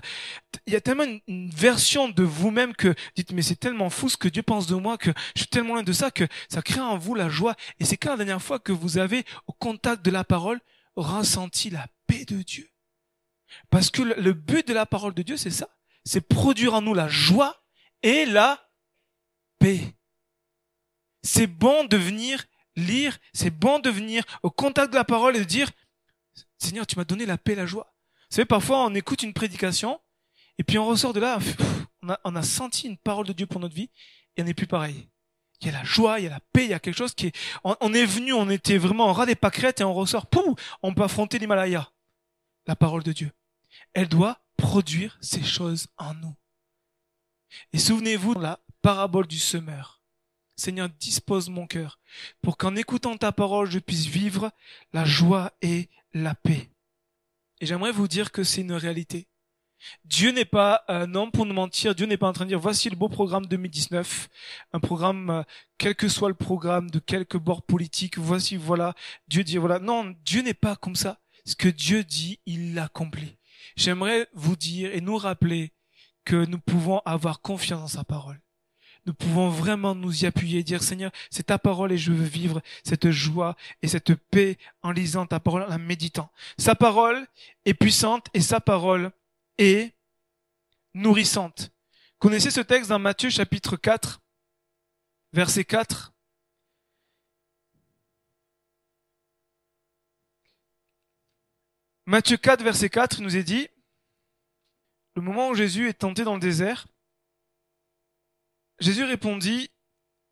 il 0.68 0.74
y 0.74 0.76
a 0.76 0.82
tellement 0.82 1.06
une, 1.28 1.50
version 1.50 2.10
de 2.10 2.22
vous-même 2.22 2.76
que 2.76 2.94
dites 3.16 3.32
mais 3.32 3.42
c'est 3.42 3.56
tellement 3.56 3.90
fou 3.90 4.10
ce 4.10 4.18
que 4.18 4.28
Dieu 4.28 4.44
pense 4.44 4.68
de 4.68 4.76
moi 4.76 4.98
que 4.98 5.12
je 5.36 5.42
suis 5.42 5.50
tellement 5.50 5.76
loin 5.76 5.84
de 5.84 5.94
ça 5.94 6.12
que 6.12 6.28
ça 6.50 6.62
crée 6.62 6.82
en 6.82 6.98
vous 6.98 7.16
la 7.16 7.30
joie. 7.30 7.56
Et 7.80 7.86
c'est 7.86 7.98
quand 7.98 8.12
la 8.12 8.18
dernière 8.18 8.42
fois 8.42 8.60
que 8.60 8.72
vous 8.72 8.98
avez 8.98 9.26
au 9.48 9.54
contact 9.54 10.04
de 10.06 10.12
la 10.12 10.24
parole 10.24 10.60
ressenti 10.96 11.70
la 11.70 11.88
paix 12.08 12.26
de 12.26 12.42
Dieu. 12.42 12.70
Parce 13.70 13.90
que 13.90 14.02
le 14.02 14.34
but 14.34 14.68
de 14.68 14.74
la 14.74 14.86
parole 14.86 15.14
de 15.14 15.24
Dieu 15.24 15.38
c'est 15.38 15.50
ça, 15.50 15.70
c'est 16.04 16.22
produire 16.22 16.74
en 16.76 16.82
nous 16.82 16.94
la 16.94 17.08
joie 17.08 17.65
et 18.06 18.26
la 18.26 18.70
paix. 19.60 19.96
C'est 21.24 21.48
bon 21.48 21.86
de 21.86 21.98
venir 21.98 22.46
lire, 22.76 23.18
c'est 23.34 23.50
bon 23.50 23.80
de 23.80 23.90
venir 23.90 24.24
au 24.44 24.52
contact 24.52 24.92
de 24.92 24.96
la 24.96 25.04
parole 25.04 25.36
et 25.36 25.40
de 25.40 25.46
dire, 25.46 25.72
Seigneur, 26.60 26.86
tu 26.86 26.98
m'as 26.98 27.04
donné 27.04 27.26
la 27.26 27.40
paix 27.40 27.56
la 27.56 27.66
joie. 27.66 27.96
Vous 28.30 28.36
savez, 28.36 28.46
parfois 28.46 28.86
on 28.86 28.94
écoute 28.94 29.24
une 29.24 29.34
prédication 29.34 30.00
et 30.60 30.64
puis 30.64 30.78
on 30.78 30.86
ressort 30.86 31.14
de 31.14 31.20
là, 31.20 31.40
on 32.24 32.36
a, 32.36 32.44
senti 32.44 32.88
une 32.88 32.98
parole 32.98 33.26
de 33.26 33.34
Dieu 33.34 33.48
pour 33.48 33.60
notre 33.60 33.74
vie 33.74 33.90
et 34.38 34.44
on 34.44 34.46
n'est 34.46 34.54
plus 34.54 34.68
pareil. 34.68 35.10
Il 35.62 35.68
y 35.68 35.70
a 35.72 35.74
la 35.74 35.84
joie, 35.84 36.20
il 36.20 36.26
y 36.26 36.28
a 36.28 36.32
la 36.32 36.42
paix, 36.54 36.66
il 36.66 36.70
y 36.70 36.74
a 36.74 36.80
quelque 36.80 36.98
chose 36.98 37.16
qui 37.16 37.28
est... 37.28 37.36
On, 37.64 37.94
est 37.94 38.06
venu, 38.06 38.34
on 38.34 38.50
était 38.52 38.78
vraiment 38.78 39.06
en 39.06 39.14
ras 39.14 39.26
des 39.26 39.36
pâquerettes 39.36 39.82
et 39.82 39.84
on 39.84 39.96
ressort, 39.96 40.28
pouf, 40.28 40.78
on 40.84 40.94
peut 40.94 41.04
affronter 41.04 41.40
l'Himalaya. 41.40 41.92
La 42.68 42.76
parole 42.76 43.02
de 43.02 43.14
Dieu. 43.14 43.32
Elle 43.94 44.10
doit 44.10 44.40
produire 44.58 45.18
ces 45.22 45.44
choses 45.44 45.88
en 45.98 46.14
nous. 46.16 46.36
Et 47.74 47.78
souvenez-vous 47.78 48.34
la 48.34 48.60
parabole 48.82 49.28
du 49.28 49.40
semeur. 49.40 50.02
Seigneur, 50.56 50.90
dispose 50.90 51.50
mon 51.50 51.68
cœur 51.68 52.00
pour 52.42 52.58
qu'en 52.58 52.76
écoutant 52.76 53.18
ta 53.18 53.32
parole, 53.32 53.70
je 53.70 53.80
puisse 53.80 54.06
vivre 54.06 54.52
la 54.94 55.04
joie 55.04 55.52
et 55.62 55.90
la 56.14 56.34
paix. 56.34 56.70
Et 57.60 57.66
j'aimerais 57.66 57.92
vous 57.92 58.08
dire 58.08 58.32
que 58.32 58.44
c'est 58.44 58.62
une 58.62 58.74
réalité. 58.74 59.28
Dieu 60.06 60.32
n'est 60.32 60.46
pas 60.46 60.84
un 60.88 61.14
homme 61.16 61.32
pour 61.32 61.46
nous 61.46 61.54
mentir. 61.54 61.94
Dieu 61.94 62.06
n'est 62.06 62.18
pas 62.18 62.28
en 62.28 62.34
train 62.34 62.46
de 62.46 62.50
dire 62.50 62.60
voici 62.60 62.90
le 62.90 62.96
beau 62.96 63.10
programme 63.10 63.46
2019, 63.46 64.30
un 64.74 64.80
programme 64.80 65.30
euh, 65.30 65.44
quel 65.78 65.96
que 65.96 66.08
soit 66.08 66.30
le 66.30 66.36
programme 66.36 66.90
de 66.90 67.00
quelque 67.00 67.38
bord 67.38 67.62
politique. 67.62 68.18
Voici 68.18 68.56
voilà. 68.56 68.96
Dieu 69.28 69.44
dit 69.44 69.58
voilà. 69.58 69.80
Non, 69.80 70.16
Dieu 70.24 70.42
n'est 70.42 70.54
pas 70.54 70.76
comme 70.76 70.96
ça. 70.96 71.20
Ce 71.46 71.56
que 71.56 71.68
Dieu 71.68 72.04
dit, 72.04 72.40
il 72.46 72.74
l'accomplit. 72.74 73.38
J'aimerais 73.76 74.28
vous 74.34 74.56
dire 74.56 74.94
et 74.96 75.02
nous 75.02 75.18
rappeler 75.18 75.74
que 76.26 76.46
nous 76.46 76.60
pouvons 76.60 77.02
avoir 77.06 77.42
confiance 77.42 77.82
en 77.82 77.88
sa 77.88 78.04
parole 78.04 78.40
nous 79.06 79.14
pouvons 79.14 79.50
vraiment 79.50 79.94
nous 79.94 80.24
y 80.24 80.26
appuyer 80.26 80.60
et 80.60 80.64
dire 80.64 80.82
Seigneur, 80.82 81.12
c'est 81.30 81.48
ta 81.48 81.60
parole 81.60 81.92
et 81.92 81.98
je 81.98 82.12
veux 82.12 82.26
vivre 82.26 82.62
cette 82.84 83.12
joie 83.12 83.56
et 83.82 83.88
cette 83.88 84.16
paix 84.16 84.58
en 84.82 84.92
lisant 84.92 85.26
ta 85.26 85.40
parole, 85.40 85.64
en 85.64 85.68
la 85.68 85.78
méditant. 85.78 86.32
Sa 86.58 86.76
parole 86.76 87.28
est 87.66 87.76
puissante 87.76 88.28
et 88.34 88.42
sa 88.42 88.60
parole 88.60 89.12
est 89.58 89.94
nourrissante. 90.94 91.72
Connaissez 92.18 92.50
ce 92.50 92.62
texte 92.62 92.90
dans 92.90 93.00
Matthieu 93.00 93.30
chapitre 93.30 93.76
4, 93.76 94.22
verset 95.34 95.66
4. 95.66 96.14
Matthieu 102.08 102.38
4, 102.38 102.64
verset 102.64 102.90
4, 102.90 103.20
il 103.20 103.24
nous 103.24 103.36
est 103.36 103.44
dit, 103.44 103.68
le 105.16 105.22
moment 105.22 105.50
où 105.50 105.56
Jésus 105.56 105.90
est 105.90 105.94
tenté 105.94 106.24
dans 106.24 106.34
le 106.34 106.40
désert, 106.40 106.88
Jésus 108.80 109.04
répondit, 109.04 109.72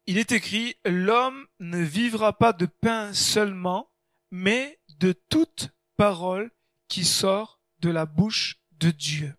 il 0.05 0.17
est 0.17 0.33
écrit, 0.33 0.75
l'homme 0.83 1.47
ne 1.59 1.79
vivra 1.79 2.37
pas 2.37 2.51
de 2.51 2.65
pain 2.65 3.13
seulement, 3.13 3.89
mais 4.31 4.79
de 4.99 5.13
toute 5.13 5.69
parole 5.95 6.51
qui 6.89 7.05
sort 7.05 7.61
de 7.79 7.89
la 7.89 8.05
bouche 8.05 8.59
de 8.71 8.91
Dieu. 8.91 9.35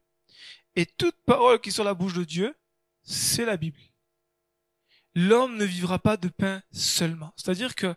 Et 0.76 0.86
toute 0.86 1.16
parole 1.26 1.60
qui 1.60 1.70
sort 1.70 1.84
de 1.84 1.90
la 1.90 1.94
bouche 1.94 2.14
de 2.14 2.24
Dieu, 2.24 2.56
c'est 3.02 3.44
la 3.44 3.56
Bible. 3.56 3.80
L'homme 5.14 5.56
ne 5.56 5.64
vivra 5.64 5.98
pas 5.98 6.16
de 6.16 6.28
pain 6.28 6.62
seulement. 6.72 7.32
C'est-à-dire 7.36 7.74
que 7.74 7.94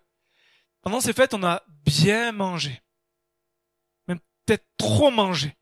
pendant 0.82 1.02
ces 1.02 1.14
fêtes, 1.14 1.34
on 1.34 1.44
a 1.44 1.64
bien 1.68 2.32
mangé. 2.32 2.82
Même 4.08 4.20
peut-être 4.46 4.68
trop 4.78 5.10
mangé. 5.10 5.58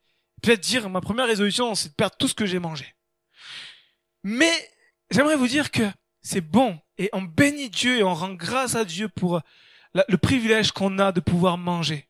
Peut-être 0.45 0.61
dire, 0.61 0.87
ma 0.91 1.01
première 1.01 1.25
résolution, 1.25 1.73
c'est 1.73 1.89
de 1.89 1.93
perdre 1.95 2.15
tout 2.17 2.27
ce 2.27 2.35
que 2.35 2.45
j'ai 2.45 2.59
mangé. 2.59 2.93
Mais 4.21 4.51
j'aimerais 5.09 5.37
vous 5.37 5.47
dire 5.47 5.71
que 5.71 5.89
c'est 6.21 6.39
bon. 6.41 6.79
Et 6.99 7.09
on 7.13 7.23
bénit 7.23 7.71
Dieu 7.71 7.97
et 7.97 8.03
on 8.03 8.13
rend 8.13 8.35
grâce 8.35 8.75
à 8.75 8.85
Dieu 8.85 9.09
pour 9.09 9.41
le 9.95 10.17
privilège 10.17 10.71
qu'on 10.71 10.99
a 10.99 11.11
de 11.11 11.19
pouvoir 11.19 11.57
manger. 11.57 12.07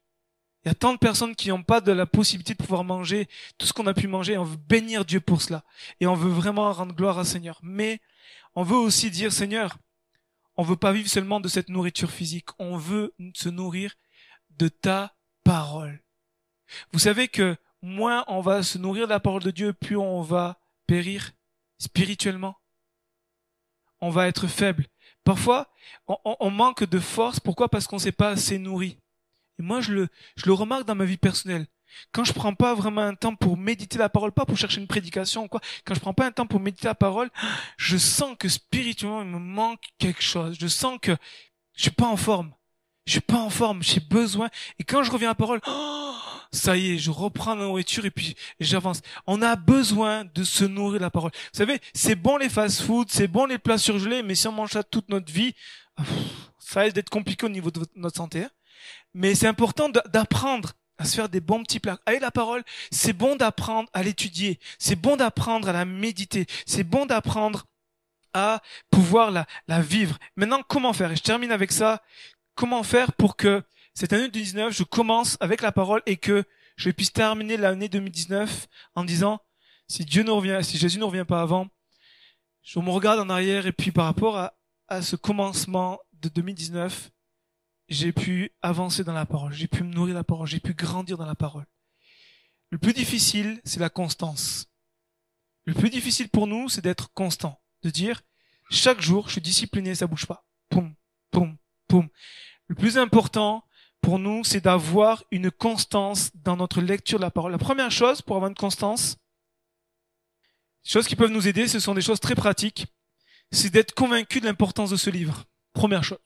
Il 0.64 0.68
y 0.68 0.72
a 0.72 0.76
tant 0.76 0.92
de 0.92 0.98
personnes 0.98 1.34
qui 1.34 1.48
n'ont 1.48 1.64
pas 1.64 1.80
de 1.80 1.94
la 1.94 2.06
possibilité 2.06 2.56
de 2.56 2.62
pouvoir 2.62 2.84
manger 2.84 3.30
tout 3.58 3.66
ce 3.66 3.72
qu'on 3.72 3.88
a 3.88 3.94
pu 3.94 4.10
manger. 4.10 4.38
On 4.38 4.44
veut 4.44 4.58
bénir 4.58 5.06
Dieu 5.06 5.22
pour 5.22 5.42
cela. 5.42 5.64
Et 6.02 6.06
on 6.08 6.14
veut 6.14 6.30
vraiment 6.30 6.74
rendre 6.74 6.94
gloire 6.94 7.18
à 7.18 7.24
Seigneur. 7.24 7.62
Mais 7.64 8.02
on 8.54 8.64
veut 8.64 8.76
aussi 8.76 9.12
dire, 9.12 9.32
Seigneur, 9.32 9.78
on 10.58 10.64
veut 10.64 10.76
pas 10.76 10.92
vivre 10.92 11.08
seulement 11.08 11.40
de 11.40 11.48
cette 11.48 11.70
nourriture 11.70 12.12
physique. 12.12 12.50
On 12.60 12.76
veut 12.76 13.14
se 13.34 13.48
nourrir 13.48 13.96
de 14.58 14.68
ta 14.68 15.16
parole. 15.46 16.04
Vous 16.92 17.00
savez 17.00 17.30
que 17.30 17.56
moins 17.86 18.26
on 18.28 18.42
va 18.42 18.64
se 18.64 18.78
nourrir 18.78 19.06
de 19.06 19.12
la 19.12 19.20
parole 19.20 19.44
de 19.44 19.52
Dieu, 19.52 19.74
plus 19.74 19.98
on 19.98 20.22
va 20.22 20.60
périr 20.88 21.32
spirituellement. 21.78 22.58
On 24.02 24.10
va 24.10 24.28
être 24.28 24.48
faible. 24.48 24.86
Parfois, 25.24 25.72
on, 26.08 26.52
manque 26.52 26.84
de 26.84 27.00
force. 27.00 27.40
Pourquoi? 27.40 27.70
Parce 27.70 27.88
qu'on 27.88 27.96
ne 27.96 28.02
s'est 28.02 28.12
pas 28.12 28.30
assez 28.30 28.60
nourri. 28.60 29.00
Et 29.58 29.64
moi, 29.64 29.82
je 29.82 29.94
le, 29.94 30.08
je 30.36 30.46
le 30.46 30.54
remarque 30.54 30.86
dans 30.86 30.96
ma 30.96 31.06
vie 31.06 31.18
personnelle. 31.18 31.66
Quand 32.12 32.24
je 32.24 32.34
prends 32.34 32.54
pas 32.54 32.76
vraiment 32.76 33.02
un 33.02 33.16
temps 33.16 33.36
pour 33.36 33.58
méditer 33.58 33.98
la 33.98 34.10
parole, 34.10 34.32
pas 34.32 34.46
pour 34.46 34.58
chercher 34.58 34.82
une 34.82 34.88
prédication 34.88 35.46
ou 35.46 35.48
quoi, 35.48 35.62
quand 35.86 35.96
je 35.96 36.00
prends 36.00 36.14
pas 36.14 36.28
un 36.28 36.32
temps 36.32 36.46
pour 36.46 36.60
méditer 36.60 36.88
la 36.88 36.96
parole, 36.96 37.30
je 37.78 37.98
sens 37.98 38.36
que 38.38 38.50
spirituellement, 38.50 39.22
il 39.22 39.30
me 39.30 39.40
manque 39.40 39.82
quelque 39.98 40.22
chose. 40.22 40.58
Je 40.60 40.68
sens 40.68 41.00
que 41.02 41.16
je 41.74 41.84
suis 41.84 41.92
pas 41.92 42.08
en 42.08 42.18
forme. 42.18 42.54
Je 43.06 43.14
suis 43.14 43.22
pas 43.22 43.40
en 43.40 43.50
forme. 43.50 43.82
J'ai 43.82 44.02
besoin. 44.02 44.50
Et 44.78 44.84
quand 44.84 45.04
je 45.04 45.12
reviens 45.12 45.30
à 45.30 45.32
la 45.32 45.36
parole, 45.36 45.62
oh, 45.66 46.16
ça 46.56 46.78
y 46.78 46.94
est, 46.94 46.98
je 46.98 47.12
reprends 47.12 47.56
la 47.56 47.66
nourriture 47.66 48.06
et 48.06 48.12
puis 48.12 48.36
j'avance. 48.60 49.02
On 49.28 49.42
a 49.42 49.56
besoin 49.56 50.26
de 50.26 50.44
se 50.44 50.66
nourrir 50.66 51.00
de 51.00 51.06
la 51.06 51.12
parole. 51.12 51.32
Vous 51.54 51.58
savez, 51.58 51.80
c'est 51.94 52.16
bon 52.16 52.38
les 52.38 52.50
fast-food, 52.50 53.10
c'est 53.12 53.28
bon 53.28 53.46
les 53.46 53.58
plats 53.58 53.78
surgelés, 53.78 54.24
mais 54.24 54.36
si 54.36 54.48
on 54.48 54.52
mange 54.52 54.72
ça 54.72 54.84
toute 54.84 55.10
notre 55.10 55.32
vie, 55.32 55.54
ça 56.60 56.82
risque 56.82 56.96
d'être 56.96 57.10
compliqué 57.10 57.46
au 57.46 57.50
niveau 57.50 57.72
de 57.72 57.82
notre 57.96 58.18
santé. 58.18 58.44
Hein. 58.44 58.50
Mais 59.14 59.36
c'est 59.36 59.48
important 59.48 59.90
d'apprendre 59.90 60.74
à 60.98 61.06
se 61.06 61.16
faire 61.16 61.30
des 61.30 61.42
bons 61.42 61.62
petits 61.64 61.80
plats. 61.80 62.00
Avec 62.06 62.22
la 62.22 62.32
parole, 62.32 62.64
c'est 62.92 63.14
bon 63.14 63.36
d'apprendre 63.36 63.90
à 63.94 64.02
l'étudier, 64.02 64.60
c'est 64.80 64.96
bon 64.96 65.18
d'apprendre 65.18 65.70
à 65.70 65.74
la 65.74 65.86
méditer, 65.86 66.48
c'est 66.66 66.84
bon 66.84 67.06
d'apprendre 67.06 67.66
à 68.34 68.62
pouvoir 68.92 69.32
la 69.32 69.82
vivre. 69.82 70.18
Maintenant, 70.36 70.62
comment 70.68 70.92
faire? 70.94 71.12
Et 71.12 71.16
je 71.16 71.24
termine 71.24 71.52
avec 71.52 71.72
ça. 71.72 72.02
Comment 72.56 72.84
faire 72.84 73.14
pour 73.14 73.36
que 73.36 73.64
cette 73.96 74.12
année 74.12 74.28
2019, 74.28 74.74
je 74.74 74.84
commence 74.84 75.38
avec 75.40 75.62
la 75.62 75.72
parole 75.72 76.02
et 76.06 76.18
que 76.18 76.44
je 76.76 76.90
puisse 76.92 77.14
terminer 77.14 77.56
l'année 77.56 77.88
2019 77.88 78.68
en 78.94 79.06
disant, 79.06 79.40
si 79.88 80.04
Dieu 80.04 80.24
ne 80.24 80.32
revient, 80.32 80.60
si 80.64 80.78
Jésus 80.78 81.00
ne 81.00 81.06
revient 81.06 81.24
pas 81.26 81.42
avant, 81.42 81.70
je 82.62 82.78
me 82.80 82.90
regarde 82.90 83.22
en 83.22 83.30
arrière 83.30 83.68
et 83.68 83.72
puis 83.72 83.92
par 83.92 84.06
rapport 84.06 84.38
à, 84.38 84.52
ce 85.02 85.16
commencement 85.16 86.00
de 86.14 86.28
2019, 86.28 87.10
j'ai 87.88 88.12
pu 88.12 88.52
avancer 88.62 89.04
dans 89.04 89.14
la 89.14 89.26
parole, 89.26 89.54
j'ai 89.54 89.68
pu 89.68 89.84
me 89.84 89.94
nourrir 89.94 90.14
la 90.14 90.24
parole, 90.26 90.46
j'ai 90.46 90.60
pu 90.60 90.74
grandir 90.74 91.18
dans 91.18 91.26
la 91.26 91.34
parole. 91.34 91.66
Le 92.72 92.78
plus 92.78 92.94
difficile, 92.94 93.62
c'est 93.64 93.80
la 93.80 93.90
constance. 93.90 94.68
Le 95.64 95.74
plus 95.74 95.90
difficile 95.90 96.30
pour 96.30 96.48
nous, 96.48 96.68
c'est 96.68 96.82
d'être 96.82 97.14
constant, 97.14 97.62
de 97.82 97.90
dire 97.90 98.22
chaque 98.70 99.02
jour, 99.02 99.28
je 99.28 99.34
suis 99.34 99.42
discipliné, 99.42 99.96
ça 99.96 100.06
bouge 100.06 100.26
pas. 100.26 100.46
Poum, 100.70 100.94
poum, 101.32 101.58
poum. 101.88 102.10
Le 102.68 102.76
plus 102.76 102.98
important, 102.98 103.64
pour 104.02 104.20
nous, 104.20 104.44
c'est 104.44 104.62
d'avoir 104.62 105.24
une 105.32 105.52
constance 105.52 106.32
dans 106.36 106.58
notre 106.58 106.82
lecture 106.82 107.18
de 107.18 107.24
la 107.24 107.32
parole. 107.32 107.52
La 107.52 107.58
première 107.58 107.92
chose 107.92 108.22
pour 108.22 108.36
avoir 108.36 108.50
une 108.50 108.56
constance, 108.56 109.18
choses 110.84 111.08
qui 111.08 111.16
peuvent 111.16 111.32
nous 111.32 111.48
aider, 111.48 111.68
ce 111.68 111.80
sont 111.80 111.96
des 111.96 112.02
choses 112.02 112.20
très 112.20 112.36
pratiques, 112.36 112.88
c'est 113.52 113.72
d'être 113.72 113.94
convaincu 113.94 114.40
de 114.40 114.46
l'importance 114.46 114.92
de 114.92 114.96
ce 114.96 115.10
livre. 115.10 115.46
Première 115.74 116.04
chose. 116.04 116.20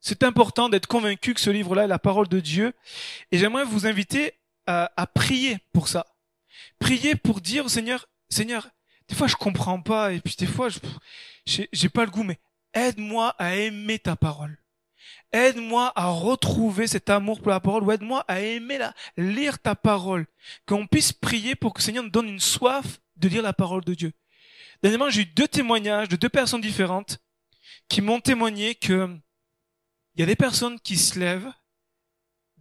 C'est 0.00 0.22
important 0.22 0.68
d'être 0.68 0.86
convaincu 0.86 1.34
que 1.34 1.40
ce 1.40 1.50
livre-là 1.50 1.84
est 1.84 1.88
la 1.88 1.98
parole 1.98 2.28
de 2.28 2.40
Dieu. 2.40 2.74
Et 3.32 3.38
j'aimerais 3.38 3.64
vous 3.64 3.86
inviter 3.86 4.34
à, 4.66 4.92
à, 4.96 5.06
prier 5.06 5.58
pour 5.72 5.88
ça. 5.88 6.06
Prier 6.78 7.16
pour 7.16 7.40
dire 7.40 7.64
au 7.64 7.68
Seigneur, 7.68 8.06
Seigneur, 8.28 8.68
des 9.08 9.14
fois 9.14 9.26
je 9.26 9.36
comprends 9.36 9.80
pas, 9.80 10.12
et 10.12 10.20
puis 10.20 10.36
des 10.38 10.46
fois 10.46 10.68
je 10.68 10.78
j'ai 11.46 11.88
pas 11.88 12.04
le 12.04 12.10
goût, 12.10 12.22
mais 12.22 12.38
aide-moi 12.72 13.34
à 13.38 13.56
aimer 13.56 13.98
ta 13.98 14.16
parole. 14.16 14.58
Aide-moi 15.34 15.92
à 15.96 16.06
retrouver 16.06 16.86
cet 16.86 17.10
amour 17.10 17.40
pour 17.40 17.50
la 17.50 17.58
parole 17.58 17.82
ou 17.82 17.90
aide-moi 17.90 18.24
à 18.28 18.40
aimer 18.40 18.78
la, 18.78 18.94
lire 19.16 19.58
ta 19.58 19.74
parole. 19.74 20.26
Qu'on 20.64 20.86
puisse 20.86 21.12
prier 21.12 21.56
pour 21.56 21.74
que 21.74 21.80
le 21.80 21.82
Seigneur 21.82 22.04
nous 22.04 22.10
donne 22.10 22.28
une 22.28 22.38
soif 22.38 23.00
de 23.16 23.26
lire 23.26 23.42
la 23.42 23.52
parole 23.52 23.84
de 23.84 23.94
Dieu. 23.94 24.12
Dernièrement, 24.80 25.10
j'ai 25.10 25.22
eu 25.22 25.26
deux 25.26 25.48
témoignages 25.48 26.08
de 26.08 26.14
deux 26.14 26.28
personnes 26.28 26.60
différentes 26.60 27.18
qui 27.88 28.00
m'ont 28.00 28.20
témoigné 28.20 28.76
que 28.76 29.08
il 30.14 30.20
y 30.20 30.22
a 30.22 30.26
des 30.26 30.36
personnes 30.36 30.78
qui 30.78 30.96
se 30.96 31.18
lèvent 31.18 31.52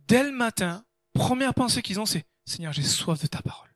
dès 0.08 0.24
le 0.24 0.32
matin, 0.32 0.84
première 1.14 1.54
pensée 1.54 1.84
qu'ils 1.84 2.00
ont, 2.00 2.08
c'est 2.08 2.26
Seigneur, 2.44 2.74
j'ai 2.74 2.82
soif 2.82 3.22
de 3.22 3.28
ta 3.28 3.44
parole. 3.44 3.70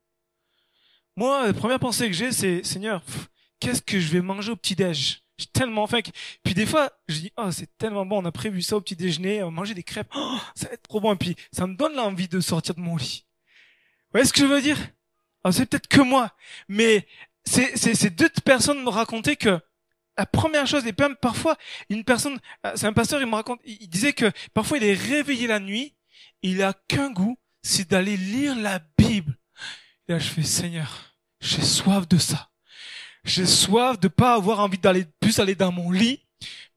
Moi, 1.15 1.45
la 1.45 1.53
première 1.53 1.79
pensée 1.79 2.07
que 2.07 2.13
j'ai, 2.13 2.31
c'est 2.31 2.63
Seigneur, 2.63 3.03
qu'est-ce 3.59 3.83
que 3.83 3.99
je 3.99 4.11
vais 4.11 4.21
manger 4.21 4.51
au 4.51 4.55
petit-déj? 4.55 5.21
J'ai 5.37 5.45
tellement 5.47 5.87
faim. 5.87 5.99
Puis 6.43 6.53
des 6.53 6.65
fois, 6.65 6.91
je 7.07 7.19
dis, 7.19 7.31
oh, 7.37 7.51
c'est 7.51 7.77
tellement 7.77 8.05
bon, 8.05 8.21
on 8.21 8.25
a 8.25 8.31
prévu 8.31 8.61
ça 8.61 8.77
au 8.77 8.81
petit 8.81 8.95
déjeuner, 8.95 9.43
on 9.43 9.51
manger 9.51 9.73
des 9.73 9.83
crêpes, 9.83 10.11
oh, 10.15 10.37
ça 10.55 10.67
va 10.67 10.73
être 10.73 10.83
trop 10.83 10.99
bon. 10.99 11.13
Et 11.13 11.17
puis, 11.17 11.35
ça 11.51 11.67
me 11.67 11.75
donne 11.75 11.95
l'envie 11.95 12.27
de 12.27 12.39
sortir 12.39 12.75
de 12.75 12.81
mon 12.81 12.97
lit. 12.97 13.25
Vous 14.07 14.11
voyez 14.13 14.25
ce 14.25 14.33
que 14.33 14.39
je 14.39 14.45
veux 14.45 14.61
dire? 14.61 14.77
Oh, 15.43 15.51
C'est 15.51 15.65
peut-être 15.65 15.87
que 15.87 16.01
moi, 16.01 16.31
mais 16.67 17.07
c'est, 17.45 17.77
ces 17.77 18.09
deux 18.09 18.29
personnes 18.43 18.83
me 18.83 18.89
racontaient 18.89 19.35
que 19.35 19.59
la 20.17 20.25
première 20.25 20.65
chose, 20.65 20.85
et 20.87 20.93
même 20.97 21.15
parfois, 21.15 21.55
une 21.89 22.03
personne, 22.03 22.39
euh, 22.65 22.71
c'est 22.75 22.87
un 22.87 22.93
pasteur, 22.93 23.21
il 23.21 23.27
me 23.27 23.35
raconte, 23.35 23.61
il 23.65 23.87
disait 23.87 24.13
que 24.13 24.31
parfois 24.53 24.77
il 24.77 24.83
est 24.83 24.95
réveillé 24.95 25.45
la 25.45 25.59
nuit, 25.59 25.95
il 26.41 26.63
a 26.63 26.73
qu'un 26.87 27.11
goût, 27.11 27.37
c'est 27.61 27.89
d'aller 27.89 28.17
lire 28.17 28.55
la 28.55 28.79
Bible. 28.97 29.37
Et 30.07 30.13
là, 30.13 30.19
je 30.19 30.27
fais, 30.27 30.43
Seigneur, 30.43 31.15
j'ai 31.39 31.61
soif 31.61 32.07
de 32.07 32.17
ça. 32.17 32.49
J'ai 33.27 33.45
soif 33.45 33.99
de 33.99 34.07
pas 34.07 34.33
avoir 34.33 34.61
envie 34.61 34.77
d'aller 34.77 35.05
plus 35.19 35.39
aller 35.39 35.53
dans 35.53 35.71
mon 35.71 35.91
lit, 35.91 36.21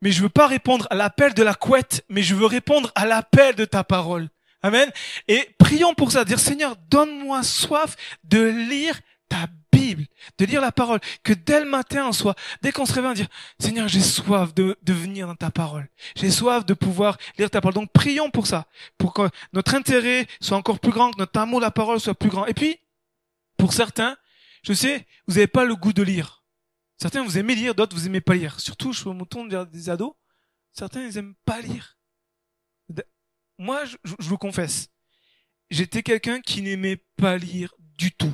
mais 0.02 0.10
je 0.10 0.20
veux 0.20 0.28
pas 0.28 0.48
répondre 0.48 0.88
à 0.90 0.96
l'appel 0.96 1.32
de 1.32 1.44
la 1.44 1.54
couette, 1.54 2.04
mais 2.08 2.22
je 2.22 2.34
veux 2.34 2.46
répondre 2.46 2.90
à 2.96 3.06
l'appel 3.06 3.54
de 3.54 3.64
ta 3.64 3.84
parole. 3.84 4.28
Amen. 4.62 4.90
Et 5.28 5.48
prions 5.58 5.94
pour 5.94 6.10
ça, 6.10 6.24
dire 6.24 6.40
Seigneur, 6.40 6.74
donne-moi 6.90 7.44
soif 7.44 7.96
de 8.24 8.42
lire 8.42 8.98
ta 9.28 9.46
Bible, 9.70 10.06
de 10.38 10.44
lire 10.44 10.60
la 10.60 10.72
parole, 10.72 10.98
que 11.22 11.32
dès 11.32 11.60
le 11.60 11.66
matin 11.66 12.08
on 12.08 12.12
soit, 12.12 12.34
dès 12.62 12.72
qu'on 12.72 12.84
se 12.84 12.92
réveille, 12.92 13.14
dire 13.14 13.28
Seigneur, 13.60 13.86
j'ai 13.86 14.00
soif 14.00 14.52
de, 14.52 14.76
de 14.82 14.92
venir 14.92 15.28
dans 15.28 15.36
ta 15.36 15.52
parole. 15.52 15.88
J'ai 16.16 16.32
soif 16.32 16.66
de 16.66 16.74
pouvoir 16.74 17.16
lire 17.38 17.48
ta 17.48 17.60
parole. 17.60 17.74
Donc 17.74 17.92
prions 17.92 18.30
pour 18.30 18.48
ça, 18.48 18.66
pour 18.98 19.14
que 19.14 19.30
notre 19.52 19.76
intérêt 19.76 20.26
soit 20.40 20.56
encore 20.56 20.80
plus 20.80 20.90
grand, 20.90 21.12
que 21.12 21.18
notre 21.18 21.38
amour 21.38 21.60
de 21.60 21.64
la 21.64 21.70
parole 21.70 22.00
soit 22.00 22.14
plus 22.14 22.28
grand. 22.28 22.46
Et 22.46 22.54
puis, 22.54 22.76
pour 23.56 23.72
certains, 23.72 24.16
je 24.64 24.72
sais, 24.72 25.06
vous 25.28 25.34
n'avez 25.34 25.46
pas 25.46 25.64
le 25.64 25.76
goût 25.76 25.92
de 25.92 26.02
lire. 26.02 26.39
Certains 27.00 27.24
vous 27.24 27.38
aimez 27.38 27.54
lire, 27.54 27.74
d'autres 27.74 27.96
vous 27.96 28.06
aimez 28.06 28.20
pas 28.20 28.34
lire. 28.34 28.60
Surtout, 28.60 28.92
je 28.92 29.08
me 29.08 29.24
tourne 29.24 29.48
vers 29.48 29.66
des 29.66 29.88
ados. 29.88 30.12
Certains 30.72 31.04
ils 31.04 31.16
aiment 31.16 31.34
pas 31.44 31.60
lire. 31.60 31.96
Moi, 33.58 33.84
je, 33.84 33.96
je 34.04 34.28
vous 34.28 34.38
confesse, 34.38 34.88
j'étais 35.70 36.02
quelqu'un 36.02 36.40
qui 36.40 36.62
n'aimait 36.62 37.04
pas 37.16 37.36
lire 37.36 37.74
du 37.78 38.10
tout. 38.10 38.32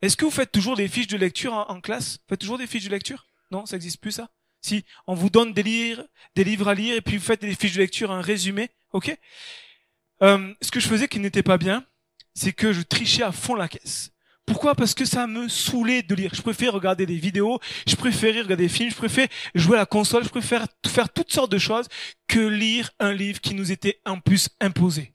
Est-ce 0.00 0.16
que 0.16 0.24
vous 0.24 0.30
faites 0.30 0.52
toujours 0.52 0.76
des 0.76 0.88
fiches 0.88 1.08
de 1.08 1.16
lecture 1.16 1.52
en, 1.52 1.80
classe? 1.80 2.18
Vous 2.18 2.24
faites 2.28 2.40
toujours 2.40 2.58
des 2.58 2.66
fiches 2.66 2.84
de 2.84 2.90
lecture? 2.90 3.26
Non, 3.50 3.66
ça 3.66 3.76
existe 3.76 4.00
plus 4.00 4.12
ça? 4.12 4.30
Si 4.60 4.84
on 5.06 5.14
vous 5.14 5.28
donne 5.28 5.52
des 5.52 5.62
livres, 5.62 6.68
à 6.68 6.74
lire 6.74 6.96
et 6.96 7.00
puis 7.00 7.18
vous 7.18 7.24
faites 7.24 7.40
des 7.40 7.54
fiches 7.54 7.74
de 7.74 7.80
lecture, 7.80 8.10
un 8.10 8.20
résumé, 8.20 8.70
ok? 8.92 9.16
Euh, 10.22 10.54
Ce 10.62 10.70
que 10.70 10.80
je 10.80 10.88
faisais 10.88 11.08
qui 11.08 11.18
n'était 11.18 11.42
pas 11.42 11.58
bien, 11.58 11.84
c'est 12.34 12.52
que 12.52 12.72
je 12.72 12.82
trichais 12.82 13.22
à 13.22 13.32
fond 13.32 13.54
la 13.54 13.68
caisse. 13.68 14.12
Pourquoi? 14.48 14.74
Parce 14.74 14.94
que 14.94 15.04
ça 15.04 15.26
me 15.26 15.48
saoulait 15.48 16.02
de 16.02 16.14
lire. 16.14 16.30
Je 16.34 16.42
préfère 16.42 16.72
regarder 16.72 17.06
des 17.06 17.18
vidéos, 17.18 17.60
je 17.86 17.94
préfère 17.94 18.32
regarder 18.34 18.56
des 18.56 18.68
films, 18.68 18.90
je 18.90 18.96
préfère 18.96 19.28
jouer 19.54 19.76
à 19.76 19.80
la 19.80 19.86
console, 19.86 20.24
je 20.24 20.30
préfère 20.30 20.66
faire 20.86 21.12
toutes 21.12 21.32
sortes 21.32 21.52
de 21.52 21.58
choses 21.58 21.86
que 22.26 22.40
lire 22.40 22.90
un 22.98 23.12
livre 23.12 23.40
qui 23.40 23.54
nous 23.54 23.70
était 23.70 24.00
en 24.04 24.18
plus 24.18 24.48
imposé. 24.60 25.12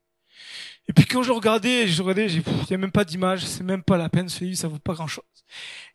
Et 0.88 0.94
puis 0.94 1.06
quand 1.06 1.24
je 1.24 1.32
regardais, 1.32 1.88
je 1.88 2.02
regardais, 2.02 2.28
il 2.28 2.44
n'y 2.70 2.76
a 2.76 2.78
même 2.78 2.92
pas 2.92 3.06
d'image, 3.06 3.46
c'est 3.46 3.64
même 3.64 3.84
pas 3.84 3.98
la 3.98 4.10
peine, 4.10 4.30
ce 4.30 4.44
livre, 4.44 4.58
ça 4.58 4.68
vaut 4.68 4.80
pas 4.80 4.94
grand 4.94 5.08
chose. 5.08 5.24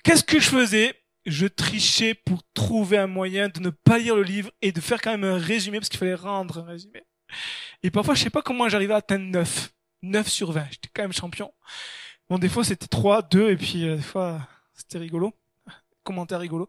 Qu'est-ce 0.02 0.24
que 0.24 0.40
je 0.40 0.48
faisais? 0.48 0.94
Je 1.26 1.46
trichais 1.46 2.14
pour 2.14 2.42
trouver 2.54 2.96
un 2.96 3.06
moyen 3.06 3.48
de 3.48 3.60
ne 3.60 3.70
pas 3.70 3.98
lire 3.98 4.16
le 4.16 4.22
livre 4.22 4.50
et 4.62 4.72
de 4.72 4.80
faire 4.80 5.00
quand 5.00 5.10
même 5.10 5.24
un 5.24 5.36
résumé, 5.38 5.78
parce 5.78 5.90
qu'il 5.90 5.98
fallait 5.98 6.14
rendre 6.14 6.58
un 6.58 6.64
résumé. 6.64 7.02
Et 7.82 7.90
parfois, 7.90 8.14
je 8.14 8.22
sais 8.22 8.30
pas 8.30 8.40
comment 8.40 8.68
j'arrivais 8.68 8.94
à 8.94 8.98
atteindre 8.98 9.26
9. 9.26 9.70
9 10.02 10.28
sur 10.28 10.52
20. 10.52 10.66
J'étais 10.70 10.88
quand 10.94 11.02
même 11.02 11.12
champion. 11.12 11.52
Bon, 12.28 12.38
des 12.38 12.48
fois 12.48 12.64
c'était 12.64 12.86
3, 12.86 13.22
2, 13.22 13.50
et 13.50 13.56
puis 13.56 13.88
euh, 13.88 13.96
des 13.96 14.02
fois 14.02 14.46
c'était 14.74 14.98
rigolo. 14.98 15.34
Commentaire 16.02 16.40
rigolo. 16.40 16.68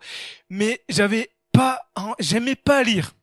Mais 0.50 0.84
j'avais 0.90 1.32
pas, 1.52 1.82
j'aimais 2.20 2.56
pas 2.56 2.84
lire. 2.84 3.14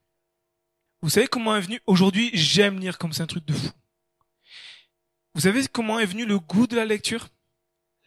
Vous 1.02 1.10
savez 1.10 1.28
comment 1.28 1.56
est 1.56 1.60
venu, 1.60 1.80
aujourd'hui 1.86 2.30
j'aime 2.34 2.78
lire 2.78 2.98
comme 2.98 3.12
c'est 3.12 3.22
un 3.22 3.26
truc 3.26 3.44
de 3.46 3.54
fou. 3.54 3.70
Vous 5.34 5.42
savez 5.42 5.66
comment 5.68 5.98
est 5.98 6.06
venu 6.06 6.24
le 6.24 6.38
goût 6.38 6.66
de 6.66 6.76
la 6.76 6.84
lecture? 6.84 7.28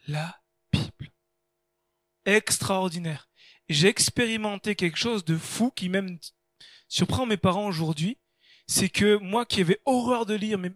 La 0.07 0.41
Bible. 0.71 1.11
Extraordinaire. 2.25 3.29
j'ai 3.67 3.87
expérimenté 3.87 4.75
quelque 4.75 4.97
chose 4.97 5.23
de 5.23 5.37
fou 5.37 5.71
qui 5.71 5.89
même 5.89 6.17
surprend 6.87 7.25
mes 7.25 7.37
parents 7.37 7.67
aujourd'hui 7.67 8.17
c'est 8.69 8.87
que 8.87 9.17
moi 9.17 9.45
qui 9.45 9.61
avais 9.61 9.79
horreur 9.85 10.27
de 10.27 10.35
lire, 10.35 10.59
mais, 10.59 10.71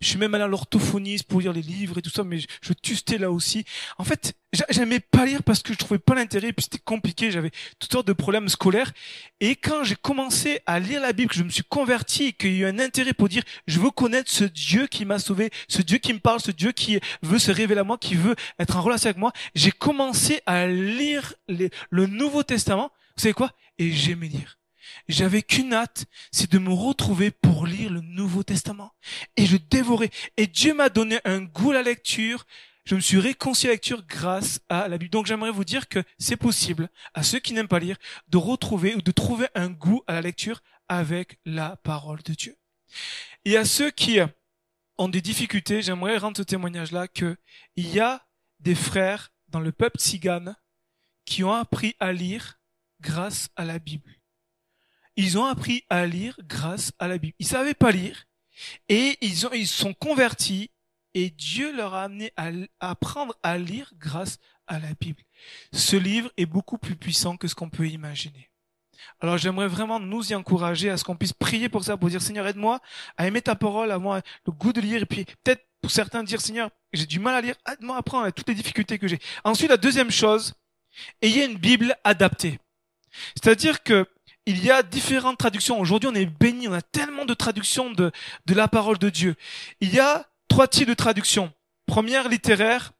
je 0.00 0.08
suis 0.08 0.18
même 0.18 0.34
allé 0.34 0.44
à 0.44 0.48
l'orthophoniste 0.48 1.24
pour 1.24 1.42
lire 1.42 1.52
les 1.52 1.60
livres 1.60 1.98
et 1.98 2.02
tout 2.02 2.10
ça, 2.10 2.24
mais 2.24 2.38
je, 2.38 2.46
je 2.62 2.72
tustais 2.72 3.18
là 3.18 3.30
aussi. 3.30 3.66
En 3.98 4.04
fait, 4.04 4.34
j'aimais 4.70 4.98
pas 4.98 5.26
lire 5.26 5.42
parce 5.42 5.62
que 5.62 5.74
je 5.74 5.78
trouvais 5.78 5.98
pas 5.98 6.14
l'intérêt, 6.14 6.54
puis 6.54 6.64
c'était 6.64 6.82
compliqué, 6.82 7.30
j'avais 7.30 7.50
toutes 7.78 7.92
sortes 7.92 8.06
de 8.06 8.14
problèmes 8.14 8.48
scolaires. 8.48 8.94
Et 9.40 9.56
quand 9.56 9.84
j'ai 9.84 9.94
commencé 9.94 10.60
à 10.64 10.80
lire 10.80 11.02
la 11.02 11.12
Bible, 11.12 11.30
que 11.30 11.36
je 11.36 11.42
me 11.42 11.50
suis 11.50 11.64
converti, 11.64 12.32
qu'il 12.32 12.56
y 12.56 12.64
a 12.64 12.68
eu 12.68 12.70
un 12.70 12.78
intérêt 12.78 13.12
pour 13.12 13.28
dire, 13.28 13.42
je 13.66 13.78
veux 13.78 13.90
connaître 13.90 14.30
ce 14.30 14.44
Dieu 14.44 14.86
qui 14.86 15.04
m'a 15.04 15.18
sauvé, 15.18 15.50
ce 15.68 15.82
Dieu 15.82 15.98
qui 15.98 16.14
me 16.14 16.20
parle, 16.20 16.40
ce 16.40 16.50
Dieu 16.50 16.72
qui 16.72 16.98
veut 17.22 17.38
se 17.38 17.50
révéler 17.50 17.80
à 17.80 17.84
moi, 17.84 17.98
qui 17.98 18.14
veut 18.14 18.36
être 18.58 18.78
en 18.78 18.82
relation 18.82 19.08
avec 19.08 19.18
moi, 19.18 19.34
j'ai 19.54 19.70
commencé 19.70 20.40
à 20.46 20.66
lire 20.66 21.34
le 21.46 22.06
Nouveau 22.06 22.42
Testament. 22.42 22.90
Vous 23.18 23.22
savez 23.22 23.34
quoi? 23.34 23.52
Et 23.78 23.92
j'aimais 23.92 24.28
lire. 24.28 24.56
J'avais 25.08 25.42
qu'une 25.42 25.74
hâte, 25.74 26.06
c'est 26.32 26.50
de 26.50 26.58
me 26.58 26.72
retrouver 26.72 27.30
pour 27.30 27.66
lire 27.66 27.90
le 27.90 28.00
Nouveau 28.00 28.42
Testament. 28.42 28.94
Et 29.36 29.44
je 29.44 29.56
dévorais. 29.56 30.10
Et 30.36 30.46
Dieu 30.46 30.72
m'a 30.72 30.88
donné 30.88 31.20
un 31.24 31.42
goût 31.42 31.72
à 31.72 31.74
la 31.74 31.82
lecture. 31.82 32.46
Je 32.86 32.94
me 32.94 33.00
suis 33.00 33.18
réconcilié 33.18 33.68
à 33.68 33.72
la 33.72 33.74
lecture 33.74 34.06
grâce 34.06 34.60
à 34.68 34.88
la 34.88 34.96
Bible. 34.96 35.10
Donc 35.10 35.26
j'aimerais 35.26 35.50
vous 35.50 35.64
dire 35.64 35.88
que 35.88 36.02
c'est 36.18 36.36
possible, 36.36 36.88
à 37.12 37.22
ceux 37.22 37.38
qui 37.38 37.52
n'aiment 37.52 37.68
pas 37.68 37.78
lire, 37.78 37.98
de 38.28 38.38
retrouver 38.38 38.94
ou 38.94 39.02
de 39.02 39.12
trouver 39.12 39.46
un 39.54 39.68
goût 39.68 40.02
à 40.06 40.14
la 40.14 40.22
lecture 40.22 40.62
avec 40.88 41.38
la 41.44 41.76
parole 41.76 42.22
de 42.22 42.32
Dieu. 42.32 42.56
Et 43.44 43.56
à 43.58 43.64
ceux 43.66 43.90
qui 43.90 44.18
ont 44.96 45.08
des 45.08 45.20
difficultés, 45.20 45.82
j'aimerais 45.82 46.16
rendre 46.16 46.36
ce 46.36 46.42
témoignage-là 46.42 47.08
que 47.08 47.36
il 47.76 47.90
y 47.90 48.00
a 48.00 48.26
des 48.60 48.74
frères 48.74 49.32
dans 49.48 49.60
le 49.60 49.72
peuple 49.72 49.98
tzigane 49.98 50.56
qui 51.26 51.44
ont 51.44 51.52
appris 51.52 51.94
à 52.00 52.12
lire 52.12 52.58
grâce 53.00 53.48
à 53.56 53.64
la 53.64 53.78
Bible 53.78 54.13
ils 55.16 55.38
ont 55.38 55.44
appris 55.44 55.84
à 55.90 56.06
lire 56.06 56.36
grâce 56.44 56.92
à 56.98 57.08
la 57.08 57.18
Bible. 57.18 57.34
Ils 57.38 57.46
savaient 57.46 57.74
pas 57.74 57.90
lire 57.90 58.24
et 58.88 59.16
ils 59.20 59.46
ont 59.46 59.52
ils 59.52 59.68
sont 59.68 59.94
convertis 59.94 60.70
et 61.14 61.30
Dieu 61.30 61.74
leur 61.74 61.94
a 61.94 62.04
amené 62.04 62.32
à 62.36 62.50
apprendre 62.80 63.34
à 63.42 63.56
lire 63.58 63.92
grâce 63.98 64.38
à 64.66 64.78
la 64.78 64.94
Bible. 65.00 65.22
Ce 65.72 65.96
livre 65.96 66.30
est 66.36 66.46
beaucoup 66.46 66.78
plus 66.78 66.96
puissant 66.96 67.36
que 67.36 67.48
ce 67.48 67.54
qu'on 67.54 67.70
peut 67.70 67.88
imaginer. 67.88 68.50
Alors 69.20 69.38
j'aimerais 69.38 69.68
vraiment 69.68 70.00
nous 70.00 70.32
y 70.32 70.34
encourager 70.34 70.90
à 70.90 70.96
ce 70.96 71.04
qu'on 71.04 71.16
puisse 71.16 71.32
prier 71.32 71.68
pour 71.68 71.84
ça, 71.84 71.96
pour 71.96 72.08
dire 72.08 72.22
Seigneur 72.22 72.46
aide-moi 72.46 72.80
à 73.16 73.26
aimer 73.26 73.42
ta 73.42 73.54
parole, 73.54 73.90
à 73.92 73.98
moi 73.98 74.22
le 74.46 74.52
goût 74.52 74.72
de 74.72 74.80
lire 74.80 75.02
et 75.02 75.06
puis 75.06 75.24
peut-être 75.44 75.64
pour 75.80 75.90
certains 75.90 76.24
dire 76.24 76.40
Seigneur 76.40 76.70
j'ai 76.92 77.06
du 77.06 77.20
mal 77.20 77.34
à 77.34 77.40
lire, 77.40 77.56
aide-moi 77.70 77.96
à 77.96 77.98
apprendre 78.00 78.30
toutes 78.30 78.48
les 78.48 78.54
difficultés 78.54 78.98
que 78.98 79.08
j'ai. 79.08 79.18
Ensuite 79.44 79.70
la 79.70 79.76
deuxième 79.76 80.10
chose, 80.10 80.54
ayez 81.22 81.44
une 81.44 81.58
Bible 81.58 81.94
adaptée. 82.04 82.58
C'est-à-dire 83.36 83.82
que 83.82 84.06
il 84.46 84.62
y 84.64 84.70
a 84.70 84.82
différentes 84.82 85.38
traductions. 85.38 85.80
Aujourd'hui, 85.80 86.08
on 86.10 86.14
est 86.14 86.26
béni, 86.26 86.68
on 86.68 86.72
a 86.72 86.82
tellement 86.82 87.24
de 87.24 87.34
traductions 87.34 87.90
de, 87.90 88.12
de 88.46 88.54
la 88.54 88.68
parole 88.68 88.98
de 88.98 89.10
Dieu. 89.10 89.36
Il 89.80 89.92
y 89.94 90.00
a 90.00 90.26
trois 90.48 90.68
types 90.68 90.88
de 90.88 90.94
traductions. 90.94 91.52
Première, 91.86 92.28
littéraire. 92.28 92.92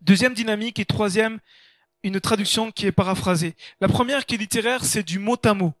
Deuxième, 0.00 0.34
dynamique. 0.34 0.78
Et 0.78 0.84
troisième, 0.84 1.38
une 2.02 2.20
traduction 2.20 2.70
qui 2.70 2.86
est 2.86 2.92
paraphrasée. 2.92 3.54
La 3.80 3.88
première, 3.88 4.26
qui 4.26 4.34
est 4.34 4.38
littéraire, 4.38 4.84
c'est 4.84 5.02
du 5.02 5.18
mot 5.18 5.36
à 5.44 5.54
mot. 5.54 5.72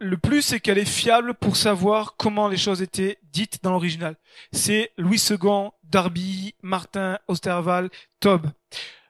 Le 0.00 0.16
plus, 0.16 0.42
c'est 0.42 0.60
qu'elle 0.60 0.78
est 0.78 0.84
fiable 0.84 1.34
pour 1.34 1.56
savoir 1.56 2.16
comment 2.16 2.48
les 2.48 2.56
choses 2.56 2.82
étaient 2.82 3.18
dites 3.32 3.62
dans 3.62 3.70
l'original. 3.70 4.16
C'est 4.52 4.92
Louis 4.96 5.22
II, 5.30 5.70
Darby, 5.84 6.54
Martin, 6.62 7.18
Osterval, 7.28 7.90
Tob. 8.20 8.50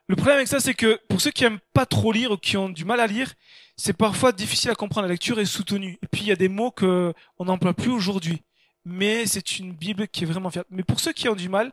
Le 0.07 0.15
problème 0.15 0.37
avec 0.37 0.47
ça, 0.47 0.59
c'est 0.59 0.73
que 0.73 0.99
pour 1.07 1.21
ceux 1.21 1.31
qui 1.31 1.43
aiment 1.43 1.59
pas 1.73 1.85
trop 1.85 2.11
lire 2.11 2.31
ou 2.31 2.37
qui 2.37 2.57
ont 2.57 2.69
du 2.69 2.85
mal 2.85 2.99
à 2.99 3.07
lire, 3.07 3.33
c'est 3.79 3.93
parfois 3.93 4.33
difficile 4.33 4.71
à 4.71 4.75
comprendre. 4.75 5.07
La 5.07 5.13
lecture 5.13 5.39
est 5.39 5.45
soutenue. 5.45 5.97
Et 6.03 6.07
puis 6.07 6.21
il 6.23 6.27
y 6.27 6.33
a 6.33 6.35
des 6.35 6.49
mots 6.49 6.69
que 6.69 7.13
on 7.37 7.45
n'emploie 7.45 7.73
plus 7.73 7.89
aujourd'hui. 7.89 8.43
Mais 8.83 9.25
c'est 9.25 9.57
une 9.57 9.71
Bible 9.71 10.09
qui 10.09 10.25
est 10.25 10.27
vraiment 10.27 10.49
fiable. 10.49 10.67
Mais 10.69 10.83
pour 10.83 10.99
ceux 10.99 11.13
qui 11.13 11.29
ont 11.29 11.35
du 11.35 11.47
mal, 11.47 11.71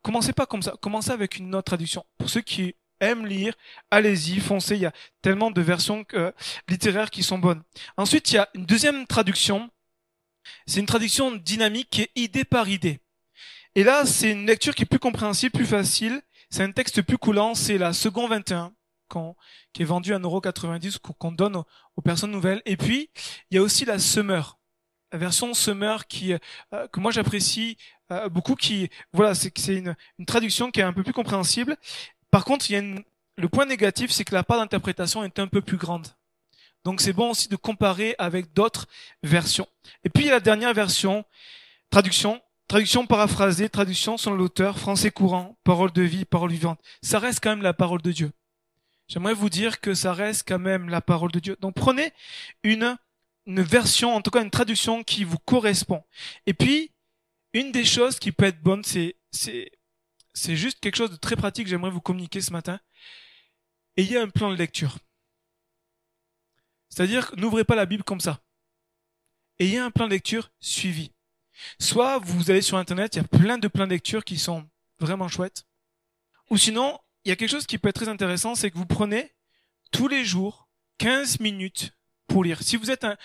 commencez 0.00 0.32
pas 0.32 0.46
comme 0.46 0.62
ça. 0.62 0.74
Commencez 0.80 1.10
avec 1.10 1.36
une 1.36 1.52
autre 1.56 1.64
traduction. 1.64 2.04
Pour 2.16 2.30
ceux 2.30 2.42
qui 2.42 2.76
aiment 3.00 3.26
lire, 3.26 3.54
allez-y, 3.90 4.38
foncez. 4.38 4.76
Il 4.76 4.82
y 4.82 4.86
a 4.86 4.92
tellement 5.20 5.50
de 5.50 5.60
versions 5.60 6.04
euh, 6.14 6.30
littéraires 6.68 7.10
qui 7.10 7.24
sont 7.24 7.38
bonnes. 7.38 7.62
Ensuite, 7.96 8.30
il 8.30 8.34
y 8.36 8.38
a 8.38 8.48
une 8.54 8.64
deuxième 8.64 9.04
traduction. 9.08 9.68
C'est 10.66 10.78
une 10.78 10.86
traduction 10.86 11.32
dynamique 11.32 11.88
qui 11.90 12.02
est 12.02 12.12
idée 12.14 12.44
par 12.44 12.68
idée. 12.68 13.00
Et 13.74 13.82
là, 13.82 14.06
c'est 14.06 14.30
une 14.30 14.46
lecture 14.46 14.76
qui 14.76 14.84
est 14.84 14.86
plus 14.86 15.00
compréhensible, 15.00 15.50
plus 15.50 15.66
facile. 15.66 16.22
C'est 16.50 16.62
un 16.62 16.70
texte 16.70 17.02
plus 17.02 17.18
coulant. 17.18 17.56
C'est 17.56 17.78
la 17.78 17.92
seconde 17.92 18.30
21 18.30 18.72
qui 19.72 19.82
est 19.82 19.84
vendu 19.84 20.14
à 20.14 20.18
1,90€ 20.18 20.98
qu'on 20.98 21.32
donne 21.32 21.62
aux, 21.96 22.02
personnes 22.02 22.30
nouvelles. 22.30 22.62
Et 22.64 22.76
puis, 22.76 23.10
il 23.50 23.56
y 23.56 23.58
a 23.58 23.62
aussi 23.62 23.84
la 23.84 23.98
Summer, 23.98 24.58
la 25.12 25.18
version 25.18 25.54
Summer 25.54 26.06
qui 26.06 26.32
euh, 26.32 26.88
que 26.88 27.00
moi 27.00 27.10
j'apprécie 27.10 27.76
euh, 28.12 28.28
beaucoup. 28.28 28.54
Qui 28.54 28.90
voilà, 29.12 29.34
c'est 29.34 29.56
c'est 29.58 29.76
une, 29.76 29.96
une 30.18 30.26
traduction 30.26 30.70
qui 30.70 30.80
est 30.80 30.84
un 30.84 30.92
peu 30.92 31.02
plus 31.02 31.12
compréhensible. 31.12 31.76
Par 32.30 32.44
contre, 32.44 32.70
il 32.70 32.74
y 32.74 32.76
a 32.76 32.80
une, 32.80 33.02
le 33.36 33.48
point 33.48 33.64
négatif, 33.66 34.10
c'est 34.10 34.24
que 34.24 34.34
la 34.34 34.42
part 34.42 34.58
d'interprétation 34.58 35.24
est 35.24 35.38
un 35.38 35.46
peu 35.46 35.62
plus 35.62 35.76
grande. 35.76 36.08
Donc 36.84 37.00
c'est 37.00 37.12
bon 37.12 37.30
aussi 37.30 37.48
de 37.48 37.56
comparer 37.56 38.14
avec 38.18 38.52
d'autres 38.52 38.86
versions. 39.22 39.66
Et 40.04 40.10
puis 40.10 40.24
il 40.24 40.26
y 40.26 40.30
a 40.30 40.34
la 40.34 40.40
dernière 40.40 40.74
version, 40.74 41.24
traduction, 41.90 42.40
traduction 42.66 43.06
paraphrasée, 43.06 43.68
traduction 43.68 44.16
selon 44.16 44.36
l'auteur, 44.36 44.78
français 44.78 45.10
courant, 45.10 45.58
parole 45.64 45.92
de 45.92 46.02
vie, 46.02 46.24
parole 46.24 46.50
vivante. 46.50 46.80
Ça 47.02 47.18
reste 47.18 47.40
quand 47.42 47.50
même 47.50 47.62
la 47.62 47.74
parole 47.74 48.02
de 48.02 48.12
Dieu 48.12 48.32
j'aimerais 49.08 49.34
vous 49.34 49.50
dire 49.50 49.80
que 49.80 49.94
ça 49.94 50.12
reste 50.12 50.46
quand 50.46 50.58
même 50.58 50.88
la 50.88 51.00
parole 51.00 51.32
de 51.32 51.40
Dieu. 51.40 51.56
Donc 51.60 51.74
prenez 51.74 52.12
une, 52.62 52.96
une 53.46 53.62
version, 53.62 54.14
en 54.14 54.22
tout 54.22 54.30
cas 54.30 54.42
une 54.42 54.50
traduction 54.50 55.02
qui 55.02 55.24
vous 55.24 55.38
correspond. 55.38 56.04
Et 56.46 56.54
puis, 56.54 56.92
une 57.52 57.72
des 57.72 57.84
choses 57.84 58.18
qui 58.18 58.30
peut 58.30 58.44
être 58.44 58.62
bonne, 58.62 58.84
c'est, 58.84 59.16
c'est, 59.32 59.72
c'est 60.34 60.56
juste 60.56 60.80
quelque 60.80 60.96
chose 60.96 61.10
de 61.10 61.16
très 61.16 61.36
pratique 61.36 61.64
que 61.64 61.70
j'aimerais 61.70 61.90
vous 61.90 62.00
communiquer 62.00 62.40
ce 62.40 62.52
matin. 62.52 62.78
Ayez 63.96 64.18
un 64.18 64.28
plan 64.28 64.50
de 64.50 64.56
lecture. 64.56 64.98
C'est-à-dire, 66.88 67.32
n'ouvrez 67.36 67.64
pas 67.64 67.74
la 67.74 67.86
Bible 67.86 68.04
comme 68.04 68.20
ça. 68.20 68.40
Ayez 69.58 69.78
un 69.78 69.90
plan 69.90 70.06
de 70.06 70.10
lecture 70.12 70.50
suivi. 70.60 71.10
Soit 71.80 72.18
vous 72.18 72.50
allez 72.50 72.62
sur 72.62 72.76
Internet, 72.76 73.16
il 73.16 73.18
y 73.18 73.24
a 73.24 73.24
plein 73.24 73.58
de 73.58 73.68
plans 73.68 73.86
de 73.86 73.90
lecture 73.90 74.24
qui 74.24 74.38
sont 74.38 74.68
vraiment 75.00 75.28
chouettes. 75.28 75.66
Ou 76.50 76.56
sinon, 76.56 76.98
il 77.28 77.30
y 77.30 77.32
a 77.32 77.36
quelque 77.36 77.50
chose 77.50 77.66
qui 77.66 77.76
peut 77.76 77.90
être 77.90 77.96
très 77.96 78.08
intéressant, 78.08 78.54
c'est 78.54 78.70
que 78.70 78.78
vous 78.78 78.86
prenez 78.86 79.34
tous 79.90 80.08
les 80.08 80.24
jours 80.24 80.70
15 80.96 81.40
minutes 81.40 81.92
pour 82.26 82.42
lire. 82.42 82.62
Si 82.62 82.78
vous 82.78 82.90
êtes 82.90 83.04
un, 83.04 83.18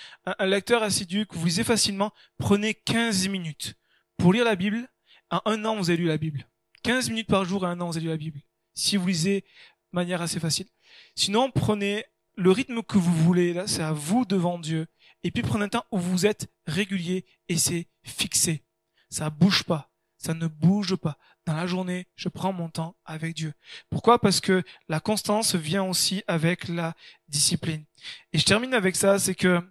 lecteur 0.45 0.83
assidu, 0.83 1.25
que 1.25 1.35
vous 1.37 1.45
lisez 1.45 1.63
facilement, 1.63 2.11
prenez 2.37 2.73
15 2.73 3.29
minutes 3.29 3.75
pour 4.17 4.33
lire 4.33 4.43
la 4.43 4.57
Bible. 4.57 4.89
En 5.31 5.39
un 5.45 5.63
an, 5.63 5.77
vous 5.77 5.89
avez 5.89 5.95
lu 5.95 6.07
la 6.07 6.17
Bible. 6.17 6.45
15 6.83 7.11
minutes 7.11 7.29
par 7.29 7.45
jour, 7.45 7.65
à 7.65 7.69
un 7.69 7.79
an, 7.79 7.87
vous 7.87 7.95
avez 7.95 8.03
lu 8.03 8.11
la 8.11 8.17
Bible. 8.17 8.41
Si 8.73 8.97
vous 8.97 9.07
lisez 9.07 9.39
de 9.39 9.95
manière 9.95 10.21
assez 10.21 10.41
facile. 10.41 10.67
Sinon, 11.15 11.49
prenez 11.49 12.03
le 12.35 12.51
rythme 12.51 12.83
que 12.83 12.97
vous 12.97 13.13
voulez, 13.13 13.53
là, 13.53 13.67
c'est 13.67 13.83
à 13.83 13.93
vous 13.93 14.25
devant 14.25 14.59
Dieu. 14.59 14.85
Et 15.23 15.31
puis 15.31 15.43
prenez 15.43 15.63
un 15.63 15.69
temps 15.69 15.85
où 15.91 15.97
vous 15.97 16.25
êtes 16.25 16.51
régulier 16.67 17.25
et 17.47 17.55
c'est 17.55 17.87
fixé. 18.03 18.65
Ça 19.09 19.29
bouge 19.29 19.63
pas. 19.63 19.93
Ça 20.17 20.33
ne 20.33 20.47
bouge 20.47 20.97
pas 20.97 21.17
dans 21.45 21.53
la 21.53 21.67
journée, 21.67 22.07
je 22.15 22.29
prends 22.29 22.53
mon 22.53 22.69
temps 22.69 22.95
avec 23.05 23.35
Dieu. 23.35 23.53
Pourquoi? 23.89 24.19
Parce 24.19 24.39
que 24.39 24.63
la 24.87 24.99
constance 24.99 25.55
vient 25.55 25.83
aussi 25.83 26.23
avec 26.27 26.67
la 26.67 26.93
discipline. 27.27 27.83
Et 28.31 28.39
je 28.39 28.45
termine 28.45 28.73
avec 28.73 28.95
ça, 28.95 29.19
c'est 29.19 29.35
que 29.35 29.61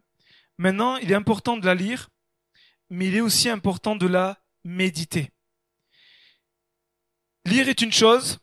maintenant, 0.59 0.97
il 0.97 1.11
est 1.11 1.15
important 1.15 1.57
de 1.57 1.65
la 1.65 1.75
lire, 1.75 2.11
mais 2.91 3.09
il 3.09 3.17
est 3.17 3.21
aussi 3.21 3.49
important 3.49 3.97
de 3.97 4.07
la 4.07 4.39
méditer. 4.65 5.31
Lire 7.47 7.69
est 7.69 7.81
une 7.81 7.93
chose, 7.93 8.39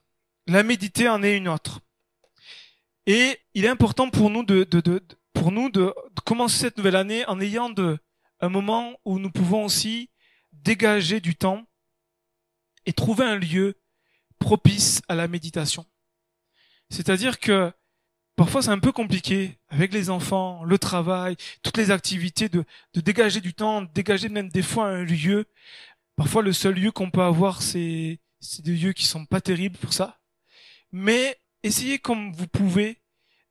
la 0.47 0.63
méditer 0.63 1.07
en 1.07 1.21
est 1.23 1.37
une 1.37 1.47
autre. 1.47 1.81
Et 3.05 3.39
il 3.53 3.65
est 3.65 3.69
important 3.69 4.09
pour 4.09 4.29
nous 4.29 4.43
de, 4.43 4.63
de, 4.63 4.81
de 4.81 5.01
pour 5.33 5.51
nous 5.51 5.69
de, 5.69 5.93
commencer 6.25 6.57
cette 6.57 6.77
nouvelle 6.77 6.97
année 6.97 7.25
en 7.27 7.39
ayant 7.39 7.69
de, 7.69 7.97
un 8.41 8.49
moment 8.49 8.99
où 9.05 9.19
nous 9.19 9.31
pouvons 9.31 9.63
aussi 9.63 10.09
dégager 10.51 11.21
du 11.21 11.35
temps 11.35 11.65
et 12.89 12.93
trouver 12.93 13.23
un 13.23 13.35
lieu 13.35 13.77
propice 14.39 15.03
à 15.07 15.13
la 15.13 15.27
méditation. 15.27 15.85
C'est-à-dire 16.89 17.39
que 17.39 17.71
parfois 18.35 18.63
c'est 18.63 18.71
un 18.71 18.79
peu 18.79 18.91
compliqué 18.91 19.59
avec 19.67 19.93
les 19.93 20.09
enfants, 20.09 20.63
le 20.63 20.79
travail, 20.79 21.37
toutes 21.61 21.77
les 21.77 21.91
activités 21.91 22.49
de, 22.49 22.65
dégager 22.95 23.41
du 23.41 23.53
temps, 23.53 23.83
de 23.83 23.89
dégager 23.93 24.27
même 24.27 24.49
des 24.49 24.63
fois 24.63 24.87
un 24.87 25.03
lieu. 25.03 25.45
Parfois 26.15 26.41
le 26.41 26.51
seul 26.51 26.73
lieu 26.73 26.91
qu'on 26.91 27.11
peut 27.11 27.21
avoir 27.21 27.61
c'est 27.61 28.19
c'est 28.39 28.65
des 28.65 28.75
lieux 28.75 28.93
qui 28.93 29.05
sont 29.05 29.27
pas 29.27 29.39
terribles 29.39 29.77
pour 29.77 29.93
ça. 29.93 30.19
Mais 30.91 31.39
essayez 31.61 31.99
comme 31.99 32.33
vous 32.33 32.47
pouvez 32.47 33.03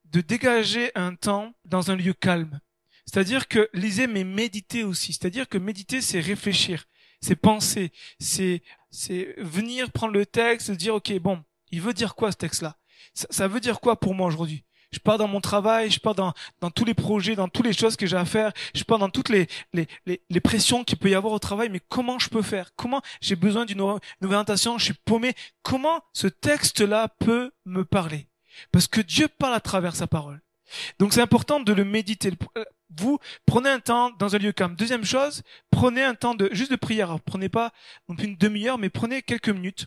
de 0.06 0.20
dégager 0.20 0.90
un 0.96 1.14
temps 1.14 1.54
dans 1.64 1.92
un 1.92 1.96
lieu 1.96 2.12
calme. 2.12 2.60
C'est-à-dire 3.06 3.46
que 3.46 3.70
lisez 3.72 4.08
mais 4.08 4.24
méditez 4.24 4.82
aussi. 4.82 5.12
C'est-à-dire 5.12 5.48
que 5.48 5.58
méditer 5.58 6.00
c'est 6.00 6.18
réfléchir 6.18 6.86
c'est 7.20 7.36
penser, 7.36 7.92
c'est 8.18 8.62
c'est 8.90 9.34
venir 9.38 9.90
prendre 9.92 10.14
le 10.14 10.26
texte, 10.26 10.70
dire 10.70 10.94
ok 10.94 11.18
bon, 11.18 11.42
il 11.70 11.80
veut 11.80 11.94
dire 11.94 12.14
quoi 12.14 12.32
ce 12.32 12.36
texte-là? 12.36 12.76
Ça, 13.14 13.48
veut 13.48 13.60
dire 13.60 13.80
quoi 13.80 13.98
pour 13.98 14.14
moi 14.14 14.26
aujourd'hui? 14.26 14.64
Je 14.90 14.98
pars 14.98 15.18
dans 15.18 15.28
mon 15.28 15.40
travail, 15.40 15.90
je 15.90 16.00
pars 16.00 16.14
dans, 16.14 16.32
dans 16.60 16.70
tous 16.70 16.84
les 16.84 16.94
projets, 16.94 17.36
dans 17.36 17.48
toutes 17.48 17.66
les 17.66 17.72
choses 17.72 17.96
que 17.96 18.06
j'ai 18.06 18.16
à 18.16 18.24
faire, 18.24 18.52
je 18.74 18.84
pars 18.84 18.98
dans 18.98 19.10
toutes 19.10 19.28
les, 19.28 19.46
les, 19.72 19.86
les, 20.06 20.22
les 20.30 20.40
pressions 20.40 20.82
qu'il 20.82 20.98
peut 20.98 21.10
y 21.10 21.14
avoir 21.14 21.32
au 21.32 21.38
travail, 21.38 21.68
mais 21.68 21.80
comment 21.88 22.18
je 22.18 22.30
peux 22.30 22.42
faire? 22.42 22.74
Comment 22.76 23.02
j'ai 23.20 23.36
besoin 23.36 23.66
d'une 23.66 23.80
orientation 24.22 24.78
Je 24.78 24.84
suis 24.84 24.94
paumé? 24.94 25.34
Comment 25.62 26.02
ce 26.14 26.26
texte-là 26.26 27.08
peut 27.18 27.50
me 27.66 27.84
parler? 27.84 28.28
Parce 28.72 28.88
que 28.88 29.00
Dieu 29.00 29.28
parle 29.28 29.54
à 29.54 29.60
travers 29.60 29.94
sa 29.94 30.06
parole. 30.06 30.40
Donc 30.98 31.12
c'est 31.12 31.20
important 31.20 31.60
de 31.60 31.72
le 31.72 31.84
méditer. 31.84 32.32
Euh, 32.56 32.64
vous 32.96 33.18
prenez 33.46 33.70
un 33.70 33.80
temps 33.80 34.10
dans 34.18 34.34
un 34.34 34.38
lieu 34.38 34.52
calme. 34.52 34.74
Deuxième 34.74 35.04
chose, 35.04 35.42
prenez 35.70 36.02
un 36.02 36.14
temps 36.14 36.34
de 36.34 36.48
juste 36.52 36.70
de 36.70 36.76
prière. 36.76 37.18
prenez 37.24 37.48
pas 37.48 37.72
une 38.08 38.36
demi-heure, 38.36 38.78
mais 38.78 38.90
prenez 38.90 39.22
quelques 39.22 39.50
minutes. 39.50 39.86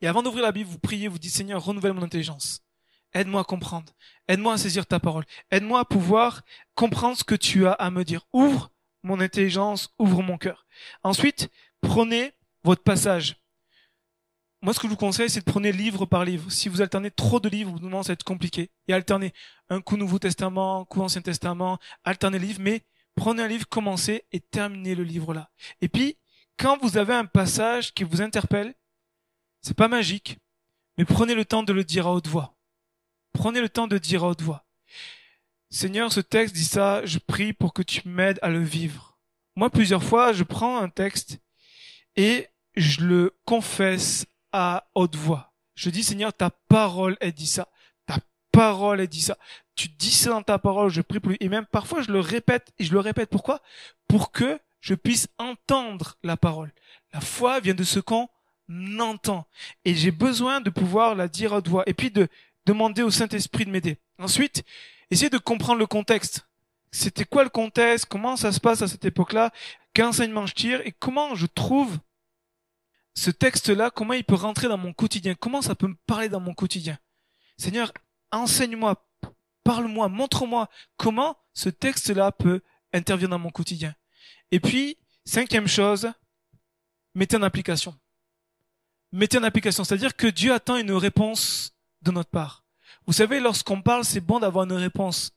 Et 0.00 0.06
avant 0.06 0.22
d'ouvrir 0.22 0.44
la 0.44 0.52
Bible, 0.52 0.68
vous 0.68 0.78
priez, 0.78 1.08
vous 1.08 1.18
dites 1.18 1.32
Seigneur, 1.32 1.64
renouvelle 1.64 1.94
mon 1.94 2.02
intelligence. 2.02 2.60
Aide-moi 3.14 3.42
à 3.42 3.44
comprendre. 3.44 3.92
Aide-moi 4.28 4.54
à 4.54 4.58
saisir 4.58 4.86
ta 4.86 4.98
parole. 4.98 5.24
Aide-moi 5.50 5.80
à 5.80 5.84
pouvoir 5.84 6.42
comprendre 6.74 7.16
ce 7.16 7.24
que 7.24 7.36
tu 7.36 7.66
as 7.66 7.72
à 7.72 7.90
me 7.90 8.04
dire. 8.04 8.26
Ouvre 8.32 8.70
mon 9.02 9.20
intelligence, 9.20 9.94
ouvre 9.98 10.22
mon 10.22 10.36
cœur. 10.36 10.66
Ensuite, 11.02 11.48
prenez 11.80 12.32
votre 12.64 12.82
passage. 12.82 13.36
Moi, 14.64 14.72
ce 14.72 14.80
que 14.80 14.86
je 14.86 14.92
vous 14.92 14.96
conseille, 14.96 15.28
c'est 15.28 15.40
de 15.40 15.44
prendre 15.44 15.68
livre 15.68 16.06
par 16.06 16.24
livre. 16.24 16.50
Si 16.50 16.70
vous 16.70 16.80
alternez 16.80 17.10
trop 17.10 17.38
de 17.38 17.50
livres, 17.50 17.70
vous 17.70 17.80
commence 17.80 18.08
à 18.08 18.14
être 18.14 18.24
compliqué. 18.24 18.70
Et 18.88 18.94
alternez 18.94 19.34
un 19.68 19.82
coup 19.82 19.98
Nouveau 19.98 20.18
Testament, 20.18 20.80
un 20.80 20.84
coup 20.86 21.02
Ancien 21.02 21.20
Testament, 21.20 21.78
alternez 22.02 22.38
livres, 22.38 22.62
mais 22.62 22.80
prenez 23.14 23.42
un 23.42 23.46
livre, 23.46 23.68
commencez 23.68 24.24
et 24.32 24.40
terminez 24.40 24.94
le 24.94 25.04
livre 25.04 25.34
là. 25.34 25.50
Et 25.82 25.90
puis, 25.90 26.16
quand 26.56 26.78
vous 26.80 26.96
avez 26.96 27.12
un 27.12 27.26
passage 27.26 27.92
qui 27.92 28.04
vous 28.04 28.22
interpelle, 28.22 28.74
c'est 29.60 29.76
pas 29.76 29.88
magique, 29.88 30.38
mais 30.96 31.04
prenez 31.04 31.34
le 31.34 31.44
temps 31.44 31.62
de 31.62 31.74
le 31.74 31.84
dire 31.84 32.06
à 32.06 32.14
haute 32.14 32.28
voix. 32.28 32.56
Prenez 33.34 33.60
le 33.60 33.68
temps 33.68 33.86
de 33.86 33.98
dire 33.98 34.24
à 34.24 34.28
haute 34.28 34.40
voix. 34.40 34.64
Seigneur, 35.68 36.10
ce 36.10 36.20
texte 36.20 36.54
dit 36.54 36.64
ça, 36.64 37.04
je 37.04 37.18
prie 37.18 37.52
pour 37.52 37.74
que 37.74 37.82
tu 37.82 38.08
m'aides 38.08 38.38
à 38.40 38.48
le 38.48 38.62
vivre. 38.62 39.18
Moi, 39.56 39.68
plusieurs 39.68 40.02
fois, 40.02 40.32
je 40.32 40.42
prends 40.42 40.78
un 40.78 40.88
texte 40.88 41.38
et 42.16 42.48
je 42.76 43.02
le 43.02 43.38
confesse 43.44 44.24
à 44.54 44.86
haute 44.94 45.16
voix. 45.16 45.52
Je 45.74 45.90
dis, 45.90 46.04
Seigneur, 46.04 46.32
ta 46.32 46.50
parole, 46.68 47.16
elle 47.20 47.32
dit 47.32 47.48
ça. 47.48 47.66
Ta 48.06 48.18
parole, 48.52 49.00
elle 49.00 49.08
dit 49.08 49.20
ça. 49.20 49.36
Tu 49.74 49.88
dis 49.88 50.12
ça 50.12 50.30
dans 50.30 50.42
ta 50.42 50.58
parole, 50.58 50.88
je 50.90 51.00
prie 51.00 51.18
pour 51.18 51.30
lui. 51.30 51.38
Et 51.40 51.48
même 51.48 51.66
parfois, 51.66 52.02
je 52.02 52.12
le 52.12 52.20
répète, 52.20 52.72
et 52.78 52.84
je 52.84 52.92
le 52.92 53.00
répète. 53.00 53.28
Pourquoi? 53.28 53.60
Pour 54.06 54.30
que 54.30 54.60
je 54.80 54.94
puisse 54.94 55.26
entendre 55.38 56.16
la 56.22 56.36
parole. 56.36 56.72
La 57.12 57.20
foi 57.20 57.58
vient 57.58 57.74
de 57.74 57.82
ce 57.82 57.98
qu'on 57.98 58.28
entend. 59.00 59.44
Et 59.84 59.96
j'ai 59.96 60.12
besoin 60.12 60.60
de 60.60 60.70
pouvoir 60.70 61.16
la 61.16 61.26
dire 61.26 61.52
à 61.52 61.56
haute 61.56 61.68
voix. 61.68 61.82
Et 61.86 61.94
puis 61.94 62.12
de 62.12 62.28
demander 62.64 63.02
au 63.02 63.10
Saint-Esprit 63.10 63.64
de 63.64 63.70
m'aider. 63.70 63.98
Ensuite, 64.20 64.62
essayer 65.10 65.30
de 65.30 65.38
comprendre 65.38 65.80
le 65.80 65.86
contexte. 65.86 66.46
C'était 66.92 67.24
quoi 67.24 67.42
le 67.42 67.50
contexte? 67.50 68.06
Comment 68.06 68.36
ça 68.36 68.52
se 68.52 68.60
passe 68.60 68.82
à 68.82 68.86
cette 68.86 69.04
époque-là? 69.04 69.50
Quel 69.94 70.04
enseignement 70.04 70.46
je 70.46 70.54
tire? 70.54 70.80
Et 70.84 70.92
comment 70.92 71.34
je 71.34 71.46
trouve 71.46 71.98
ce 73.14 73.30
texte-là, 73.30 73.90
comment 73.90 74.14
il 74.14 74.24
peut 74.24 74.34
rentrer 74.34 74.68
dans 74.68 74.78
mon 74.78 74.92
quotidien? 74.92 75.34
Comment 75.34 75.62
ça 75.62 75.74
peut 75.74 75.86
me 75.86 75.96
parler 76.06 76.28
dans 76.28 76.40
mon 76.40 76.54
quotidien? 76.54 76.98
Seigneur, 77.56 77.92
enseigne-moi, 78.32 79.06
parle-moi, 79.62 80.08
montre-moi 80.08 80.68
comment 80.96 81.36
ce 81.52 81.68
texte-là 81.68 82.32
peut 82.32 82.60
intervenir 82.92 83.28
dans 83.28 83.38
mon 83.38 83.50
quotidien. 83.50 83.94
Et 84.50 84.60
puis, 84.60 84.98
cinquième 85.24 85.68
chose, 85.68 86.10
mettez 87.14 87.36
en 87.36 87.42
application. 87.42 87.96
Mettez 89.12 89.38
en 89.38 89.44
application, 89.44 89.84
c'est-à-dire 89.84 90.16
que 90.16 90.26
Dieu 90.26 90.52
attend 90.52 90.76
une 90.76 90.92
réponse 90.92 91.72
de 92.02 92.10
notre 92.10 92.30
part. 92.30 92.64
Vous 93.06 93.12
savez, 93.12 93.38
lorsqu'on 93.38 93.80
parle, 93.80 94.04
c'est 94.04 94.20
bon 94.20 94.40
d'avoir 94.40 94.64
une 94.64 94.72
réponse, 94.72 95.32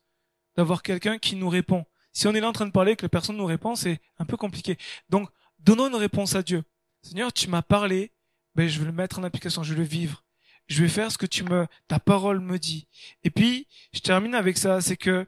d'avoir 0.56 0.82
quelqu'un 0.82 1.20
qui 1.20 1.36
nous 1.36 1.50
répond. 1.50 1.86
Si 2.12 2.28
on 2.28 2.34
est 2.34 2.40
là 2.40 2.50
en 2.50 2.54
train 2.54 2.66
de 2.66 2.72
parler 2.72 2.94
et 2.94 2.96
que 2.96 3.06
la 3.06 3.10
personne 3.10 3.38
nous 3.38 3.46
répond, 3.46 3.76
c'est 3.76 4.02
un 4.18 4.26
peu 4.26 4.38
compliqué. 4.38 4.78
Donc, 5.10 5.30
donnons 5.60 5.88
une 5.88 5.96
réponse 5.96 6.34
à 6.34 6.42
Dieu. 6.42 6.64
Seigneur, 7.08 7.32
tu 7.32 7.48
m'as 7.48 7.62
parlé, 7.62 8.12
ben, 8.56 8.68
je 8.68 8.80
vais 8.80 8.86
le 8.86 8.92
mettre 8.92 9.18
en 9.18 9.24
application, 9.24 9.64
je 9.64 9.74
vais 9.74 9.80
le 9.80 9.86
vivre. 9.86 10.26
Je 10.68 10.82
vais 10.82 10.90
faire 10.90 11.10
ce 11.10 11.18
que 11.18 11.26
tu 11.26 11.46
me, 11.46 11.66
ta 11.88 12.00
parole 12.00 12.42
me 12.42 12.60
dit. 12.60 12.86
Et 13.24 13.30
puis, 13.30 13.66
je 13.94 14.00
termine 14.00 14.36
avec 14.36 14.58
ça, 14.58 14.82
c'est 14.82 14.98
que 14.98 15.26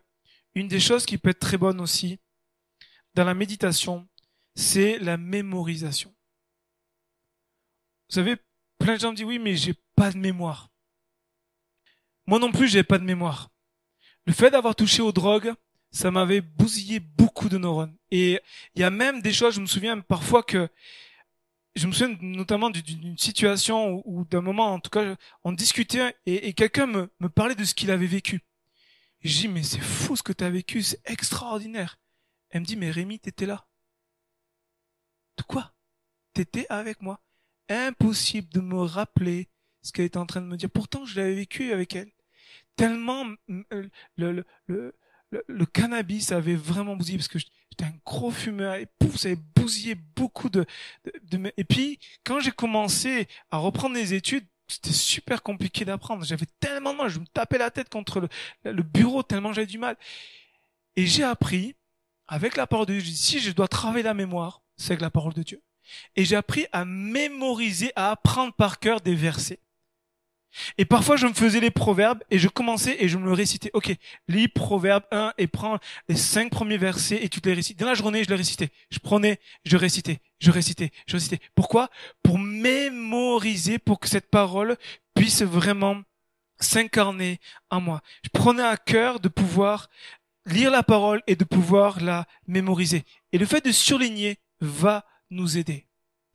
une 0.56 0.68
des 0.68 0.82
choses 0.82 1.06
qui 1.06 1.18
peut 1.18 1.30
être 1.30 1.40
très 1.40 1.58
bonne 1.58 1.80
aussi 1.80 2.20
dans 3.14 3.24
la 3.24 3.34
méditation, 3.34 4.10
c'est 4.56 5.00
la 5.00 5.16
mémorisation. 5.16 6.14
Vous 8.10 8.16
savez, 8.16 8.36
plein 8.78 8.96
de 8.96 9.00
gens 9.00 9.12
me 9.12 9.16
disent 9.16 9.26
oui, 9.26 9.40
mais 9.40 9.56
j'ai 9.56 9.76
pas 9.96 10.12
de 10.12 10.18
mémoire. 10.18 10.70
Moi 12.28 12.40
non 12.40 12.52
plus, 12.52 12.68
j'ai 12.68 12.84
pas 12.84 12.98
de 12.98 13.06
mémoire. 13.06 13.50
Le 14.26 14.34
fait 14.34 14.52
d'avoir 14.52 14.76
touché 14.76 15.02
aux 15.02 15.14
drogues, 15.14 15.54
ça 15.92 16.12
m'avait 16.12 16.42
bousillé 16.42 17.00
beaucoup 17.00 17.48
de 17.48 17.58
neurones. 17.58 17.96
Et 18.12 18.42
il 18.76 18.82
y 18.82 18.84
a 18.84 18.90
même 18.90 19.22
des 19.22 19.32
choses, 19.32 19.56
je 19.56 19.62
me 19.62 19.66
souviens 19.66 20.02
parfois 20.02 20.44
que 20.44 20.70
je 21.80 21.88
me 21.88 21.94
souviens 21.94 22.18
notamment 22.22 22.70
d'une 22.70 23.18
situation 23.18 24.02
ou 24.06 24.26
d'un 24.26 24.42
moment, 24.42 24.74
en 24.74 24.80
tout 24.80 24.90
cas, 24.90 25.16
on 25.44 25.54
discutait 25.54 26.14
et, 26.26 26.54
quelqu'un 26.54 26.88
me, 26.88 27.30
parlait 27.30 27.56
de 27.56 27.64
ce 27.64 27.74
qu'il 27.74 27.90
avait 27.90 28.06
vécu. 28.06 28.42
Je 29.22 29.40
dis, 29.40 29.48
mais 29.48 29.64
c'est 29.64 29.80
fou 29.80 30.16
ce 30.16 30.24
que 30.24 30.34
tu 30.34 30.44
as 30.44 30.50
vécu, 30.50 30.82
c'est 30.82 31.02
extraordinaire. 31.06 31.98
Elle 32.50 32.62
me 32.62 32.66
dit, 32.66 32.76
mais 32.76 32.92
Rémi, 32.92 33.20
t'étais 33.20 33.46
là. 33.46 33.66
De 35.38 35.44
quoi? 35.44 35.74
T'étais 36.34 36.66
avec 36.70 37.02
moi. 37.02 37.22
Impossible 37.70 38.50
de 38.50 38.60
me 38.60 38.82
rappeler 38.82 39.50
ce 39.82 39.94
qu'elle 39.94 40.06
était 40.06 40.18
en 40.18 40.26
train 40.26 40.42
de 40.42 40.48
me 40.48 40.58
dire. 40.58 40.70
Pourtant, 40.70 41.06
je 41.06 41.16
l'avais 41.16 41.36
vécu 41.36 41.72
avec 41.72 41.96
elle. 41.96 42.12
Tellement 42.76 43.26
le, 43.48 43.90
le, 44.18 44.46
le, 44.66 44.99
le, 45.48 45.66
cannabis 45.66 46.32
avait 46.32 46.56
vraiment 46.56 46.96
bousillé 46.96 47.18
parce 47.18 47.28
que 47.28 47.40
j'étais 47.40 47.86
un 47.86 47.94
gros 48.06 48.32
fumeur 48.32 48.76
et 48.76 48.88
pouf, 49.00 49.18
ça 49.18 49.30
avait 49.30 49.40
bousillé 49.56 49.96
beaucoup 49.96 50.50
de, 50.50 50.66
de, 51.24 51.54
et 51.58 51.64
puis 51.64 52.00
quand 52.24 52.40
j'ai 52.40 52.52
commencé 52.52 53.28
à 53.52 53.58
reprendre 53.58 53.96
les 53.96 54.14
études, 54.14 54.46
c'était 54.68 54.92
super 54.92 55.42
compliqué 55.42 55.86
d'apprendre. 55.86 56.24
J'avais 56.24 56.46
tellement 56.60 56.94
de 56.94 56.98
mal, 56.98 57.10
je 57.10 57.20
me 57.20 57.26
tapais 57.26 57.58
la 57.58 57.72
tête 57.72 57.90
contre 57.90 58.20
le, 58.20 58.30
le 58.72 58.84
bureau 58.84 59.24
tellement 59.24 59.54
j'avais 59.54 59.68
du 59.68 59.80
mal. 59.80 59.98
Et 60.96 61.06
j'ai 61.08 61.24
appris 61.24 61.76
avec 62.28 62.56
la 62.56 62.68
parole 62.68 62.86
de 62.86 63.00
Dieu, 63.00 63.14
si 63.14 63.40
je 63.40 63.52
dois 63.52 63.68
travailler 63.68 64.04
la 64.04 64.14
mémoire, 64.14 64.62
c'est 64.78 64.92
avec 64.92 65.02
la 65.02 65.10
parole 65.10 65.34
de 65.34 65.44
Dieu. 65.44 65.64
Et 66.16 66.26
j'ai 66.26 66.36
appris 66.36 66.68
à 66.72 66.86
mémoriser, 66.86 67.92
à 67.96 68.12
apprendre 68.12 68.54
par 68.54 68.80
cœur 68.80 69.02
des 69.02 69.16
versets. 69.16 69.60
Et 70.78 70.86
parfois, 70.86 71.16
je 71.16 71.28
me 71.28 71.34
faisais 71.34 71.60
les 71.60 71.72
proverbes 71.72 72.24
et 72.30 72.40
je 72.40 72.48
commençais 72.48 72.98
et 73.00 73.08
je 73.08 73.18
me 73.18 73.26
le 73.26 73.34
récitais. 73.34 73.70
Ok, 73.74 73.94
lis 74.28 74.48
Proverbe 74.48 75.04
1 75.12 75.34
et 75.38 75.48
prends 75.48 75.80
les 76.08 76.16
cinq 76.16 76.52
premiers 76.52 76.78
versets 76.78 77.24
et 77.24 77.30
tu 77.30 77.42
te 77.42 77.50
les 77.50 77.56
récites. 77.56 77.80
Dans 77.80 77.86
la 77.86 77.94
journée, 77.94 78.24
je 78.24 78.30
les 78.30 78.36
récitais. 78.36 78.70
Je 78.90 79.00
prenais, 79.00 79.40
je 79.66 79.78
récitais, 79.78 80.20
je 80.40 80.52
récitais, 80.52 80.92
je 81.08 81.14
récitais. 81.14 81.40
Pourquoi? 81.56 81.90
Pour 82.24 82.40
mémoriser, 82.40 83.80
pour 83.80 84.00
que 84.00 84.10
cette 84.10 84.30
parole 84.30 84.78
puisse 85.14 85.42
vraiment 85.42 86.02
s'incarner 86.60 87.40
en 87.70 87.82
moi. 87.82 88.02
Je 88.24 88.30
prenais 88.30 88.64
à 88.64 88.78
cœur 88.78 89.20
de 89.20 89.30
pouvoir 89.30 89.90
lire 90.46 90.72
la 90.72 90.84
parole 90.84 91.22
et 91.28 91.36
de 91.36 91.44
pouvoir 91.44 92.02
la 92.02 92.26
mémoriser. 92.48 93.04
Et 93.32 93.38
le 93.38 93.46
fait 93.46 93.64
de 93.64 93.72
surligner 93.72 94.40
va 94.60 95.06
nous 95.30 95.58
aider. 95.58 95.86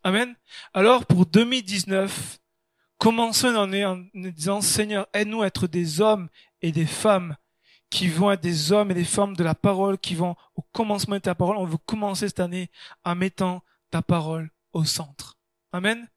Amen. 0.02 0.34
Alors, 0.72 1.06
pour 1.06 1.26
2019, 1.26 2.38
Commençons 2.98 3.54
année 3.56 3.84
en 3.84 4.04
disant, 4.14 4.60
Seigneur, 4.60 5.06
aide-nous 5.12 5.42
à 5.42 5.46
être 5.46 5.66
des 5.66 6.00
hommes 6.00 6.28
et 6.62 6.72
des 6.72 6.86
femmes 6.86 7.36
qui 7.90 8.08
vont 8.08 8.30
être 8.30 8.40
des 8.40 8.72
hommes 8.72 8.90
et 8.90 8.94
des 8.94 9.04
femmes 9.04 9.36
de 9.36 9.44
la 9.44 9.54
parole, 9.54 9.98
qui 9.98 10.14
vont 10.14 10.34
au 10.56 10.62
commencement 10.72 11.16
de 11.16 11.20
ta 11.20 11.34
parole. 11.34 11.56
On 11.56 11.64
veut 11.64 11.78
commencer 11.78 12.28
cette 12.28 12.40
année 12.40 12.70
en 13.04 13.14
mettant 13.14 13.62
ta 13.90 14.02
parole 14.02 14.50
au 14.72 14.84
centre. 14.84 15.38
Amen. 15.72 16.08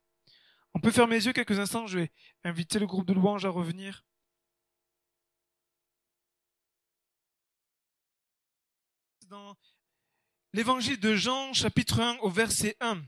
On 0.74 0.80
peut 0.80 0.92
fermer 0.92 1.16
les 1.16 1.26
yeux 1.26 1.34
quelques 1.34 1.60
instants. 1.60 1.88
Je 1.88 2.00
vais 2.00 2.12
inviter 2.44 2.80
le 2.80 2.88
groupe 2.88 3.06
de 3.06 3.14
louanges 3.14 3.46
à 3.46 3.50
revenir. 3.50 4.06
Dans 9.28 9.56
l'évangile 10.54 11.00
de 11.00 11.16
Jean, 11.16 11.54
chapitre 11.54 12.00
1, 12.00 12.18
au 12.22 12.30
verset 12.30 12.78
1. 12.80 13.02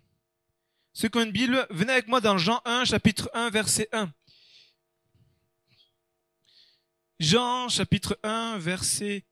Une 1.15 1.31
Bible, 1.31 1.65
venez 1.69 1.93
avec 1.93 2.07
moi 2.07 2.19
dans 2.19 2.37
Jean 2.37 2.61
1, 2.65 2.85
chapitre 2.85 3.29
1, 3.33 3.49
verset 3.49 3.87
1. 3.93 4.11
Jean, 7.19 7.69
chapitre 7.69 8.19
1, 8.23 8.57
verset 8.57 9.25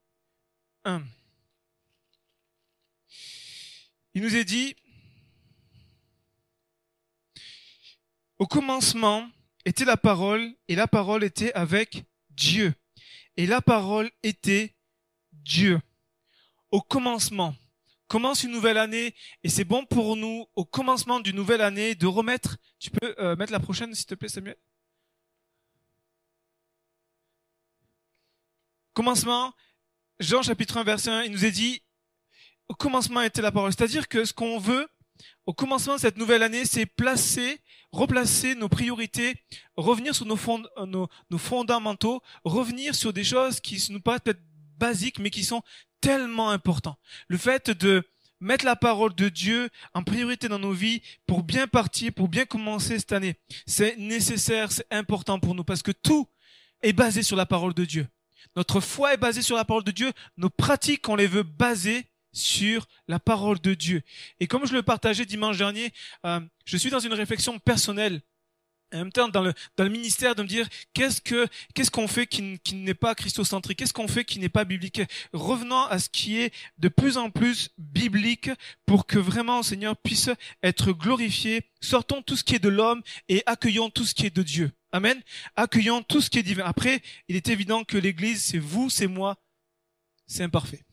1. 0.84 1.02
Il 4.14 4.22
nous 4.22 4.34
est 4.34 4.44
dit, 4.44 4.76
au 8.38 8.46
commencement 8.46 9.30
était 9.64 9.84
la 9.84 9.96
parole, 9.96 10.54
et 10.68 10.74
la 10.74 10.86
parole 10.86 11.22
était 11.22 11.52
avec 11.52 12.04
Dieu. 12.30 12.74
Et 13.36 13.46
la 13.46 13.60
parole 13.60 14.10
était 14.22 14.74
Dieu. 15.32 15.80
Au 16.70 16.80
commencement 16.80 17.54
commence 18.08 18.42
une 18.42 18.50
nouvelle 18.50 18.78
année 18.78 19.14
et 19.44 19.48
c'est 19.48 19.64
bon 19.64 19.84
pour 19.84 20.16
nous 20.16 20.46
au 20.56 20.64
commencement 20.64 21.20
d'une 21.20 21.36
nouvelle 21.36 21.60
année 21.60 21.94
de 21.94 22.06
remettre. 22.06 22.56
Tu 22.78 22.90
peux 22.90 23.14
euh, 23.18 23.36
mettre 23.36 23.52
la 23.52 23.60
prochaine 23.60 23.94
s'il 23.94 24.06
te 24.06 24.14
plaît 24.14 24.28
Samuel? 24.28 24.56
commencement, 28.98 29.54
Jean 30.18 30.42
chapitre 30.42 30.76
1 30.76 30.82
verset 30.82 31.10
1, 31.10 31.22
il 31.22 31.30
nous 31.30 31.44
est 31.44 31.52
dit, 31.52 31.82
au 32.68 32.74
commencement 32.74 33.20
était 33.20 33.40
la 33.40 33.52
parole. 33.52 33.72
C'est-à-dire 33.72 34.08
que 34.08 34.24
ce 34.24 34.32
qu'on 34.32 34.58
veut, 34.58 34.88
au 35.46 35.54
commencement 35.54 35.94
de 35.94 36.00
cette 36.00 36.16
nouvelle 36.16 36.42
année, 36.42 36.64
c'est 36.64 36.84
placer, 36.84 37.60
replacer 37.92 38.56
nos 38.56 38.68
priorités, 38.68 39.36
revenir 39.76 40.16
sur 40.16 40.26
nos, 40.26 40.34
fond, 40.34 40.64
nos, 40.84 41.08
nos 41.30 41.38
fondamentaux, 41.38 42.20
revenir 42.42 42.96
sur 42.96 43.12
des 43.12 43.22
choses 43.22 43.60
qui 43.60 43.80
nous 43.92 44.00
paraissent 44.00 44.22
peut-être 44.24 44.42
basiques, 44.78 45.20
mais 45.20 45.30
qui 45.30 45.44
sont 45.44 45.62
tellement 46.00 46.50
importantes. 46.50 46.98
Le 47.28 47.36
fait 47.36 47.70
de 47.70 48.04
mettre 48.40 48.64
la 48.64 48.76
parole 48.76 49.14
de 49.14 49.28
Dieu 49.28 49.68
en 49.94 50.02
priorité 50.02 50.48
dans 50.48 50.58
nos 50.58 50.72
vies 50.72 51.02
pour 51.26 51.42
bien 51.42 51.66
partir, 51.66 52.12
pour 52.12 52.28
bien 52.28 52.44
commencer 52.44 52.98
cette 52.98 53.12
année. 53.12 53.36
C'est 53.66 53.96
nécessaire, 53.96 54.70
c'est 54.70 54.86
important 54.90 55.40
pour 55.40 55.54
nous 55.54 55.64
parce 55.64 55.82
que 55.82 55.92
tout 55.92 56.28
est 56.82 56.92
basé 56.92 57.22
sur 57.22 57.36
la 57.36 57.46
parole 57.46 57.74
de 57.74 57.84
Dieu. 57.84 58.06
Notre 58.56 58.80
foi 58.80 59.14
est 59.14 59.18
basée 59.18 59.42
sur 59.42 59.56
la 59.56 59.64
parole 59.64 59.84
de 59.84 59.90
Dieu. 59.90 60.12
Nos 60.36 60.50
pratiques, 60.50 61.08
on 61.08 61.16
les 61.16 61.26
veut 61.26 61.42
baser 61.42 62.06
sur 62.32 62.86
la 63.08 63.18
parole 63.18 63.60
de 63.60 63.74
Dieu. 63.74 64.02
Et 64.40 64.46
comme 64.46 64.66
je 64.66 64.72
le 64.72 64.82
partageais 64.82 65.24
dimanche 65.24 65.58
dernier, 65.58 65.92
euh, 66.24 66.40
je 66.64 66.76
suis 66.76 66.90
dans 66.90 67.00
une 67.00 67.14
réflexion 67.14 67.58
personnelle 67.58 68.20
en 68.92 68.98
même 68.98 69.12
temps 69.12 69.28
dans 69.28 69.42
le 69.42 69.52
dans 69.76 69.84
le 69.84 69.90
ministère 69.90 70.34
de 70.34 70.42
me 70.42 70.48
dire 70.48 70.68
qu'est-ce 70.94 71.20
que 71.20 71.46
qu'est-ce 71.74 71.90
qu'on 71.90 72.08
fait 72.08 72.26
qui, 72.26 72.58
qui 72.60 72.74
n'est 72.74 72.94
pas 72.94 73.14
christocentrique? 73.14 73.78
Qu'est-ce 73.78 73.92
qu'on 73.92 74.08
fait 74.08 74.24
qui 74.24 74.38
n'est 74.38 74.48
pas 74.48 74.64
biblique? 74.64 75.02
Revenant 75.32 75.86
à 75.86 75.98
ce 75.98 76.08
qui 76.08 76.38
est 76.38 76.52
de 76.78 76.88
plus 76.88 77.16
en 77.16 77.30
plus 77.30 77.70
biblique 77.78 78.50
pour 78.86 79.06
que 79.06 79.18
vraiment 79.18 79.62
Seigneur 79.62 79.96
puisse 79.96 80.30
être 80.62 80.92
glorifié. 80.92 81.62
Sortons 81.80 82.22
tout 82.22 82.36
ce 82.36 82.44
qui 82.44 82.54
est 82.54 82.62
de 82.62 82.68
l'homme 82.68 83.02
et 83.28 83.42
accueillons 83.46 83.90
tout 83.90 84.04
ce 84.04 84.14
qui 84.14 84.26
est 84.26 84.34
de 84.34 84.42
Dieu. 84.42 84.72
Amen. 84.92 85.20
Accueillons 85.56 86.02
tout 86.02 86.20
ce 86.20 86.30
qui 86.30 86.38
est 86.38 86.42
divin. 86.42 86.64
Après 86.64 87.02
il 87.28 87.36
est 87.36 87.48
évident 87.48 87.84
que 87.84 87.98
l'église 87.98 88.42
c'est 88.42 88.58
vous 88.58 88.90
c'est 88.90 89.06
moi 89.06 89.36
c'est 90.26 90.42
imparfait 90.42 90.84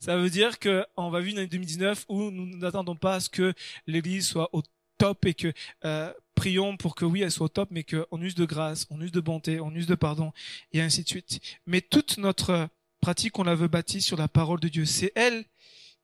ça 0.00 0.16
veut 0.16 0.30
dire 0.30 0.58
qu'on 0.58 1.10
va 1.10 1.20
vivre 1.20 1.32
une 1.32 1.38
année 1.38 1.48
2019 1.48 2.06
où 2.08 2.30
nous 2.30 2.56
n'attendons 2.56 2.96
pas 2.96 3.16
à 3.16 3.20
ce 3.20 3.28
que 3.28 3.52
l'Église 3.86 4.26
soit 4.26 4.48
au 4.52 4.62
top 4.98 5.26
et 5.26 5.34
que 5.34 5.52
euh, 5.84 6.12
prions 6.36 6.76
pour 6.76 6.94
que 6.94 7.04
oui, 7.04 7.22
elle 7.22 7.32
soit 7.32 7.46
au 7.46 7.48
top, 7.48 7.70
mais 7.72 7.82
qu'on 7.82 8.22
use 8.22 8.36
de 8.36 8.44
grâce, 8.44 8.86
on 8.90 9.00
use 9.00 9.10
de 9.10 9.20
bonté, 9.20 9.58
on 9.58 9.74
use 9.74 9.88
de 9.88 9.96
pardon, 9.96 10.32
et 10.72 10.80
ainsi 10.80 11.02
de 11.02 11.08
suite. 11.08 11.40
Mais 11.66 11.80
toute 11.80 12.18
notre 12.18 12.68
pratique, 13.00 13.38
on 13.40 13.42
la 13.42 13.56
veut 13.56 13.66
bâtie 13.66 14.00
sur 14.00 14.16
la 14.16 14.28
parole 14.28 14.60
de 14.60 14.68
Dieu. 14.68 14.84
C'est 14.84 15.12
elle 15.16 15.44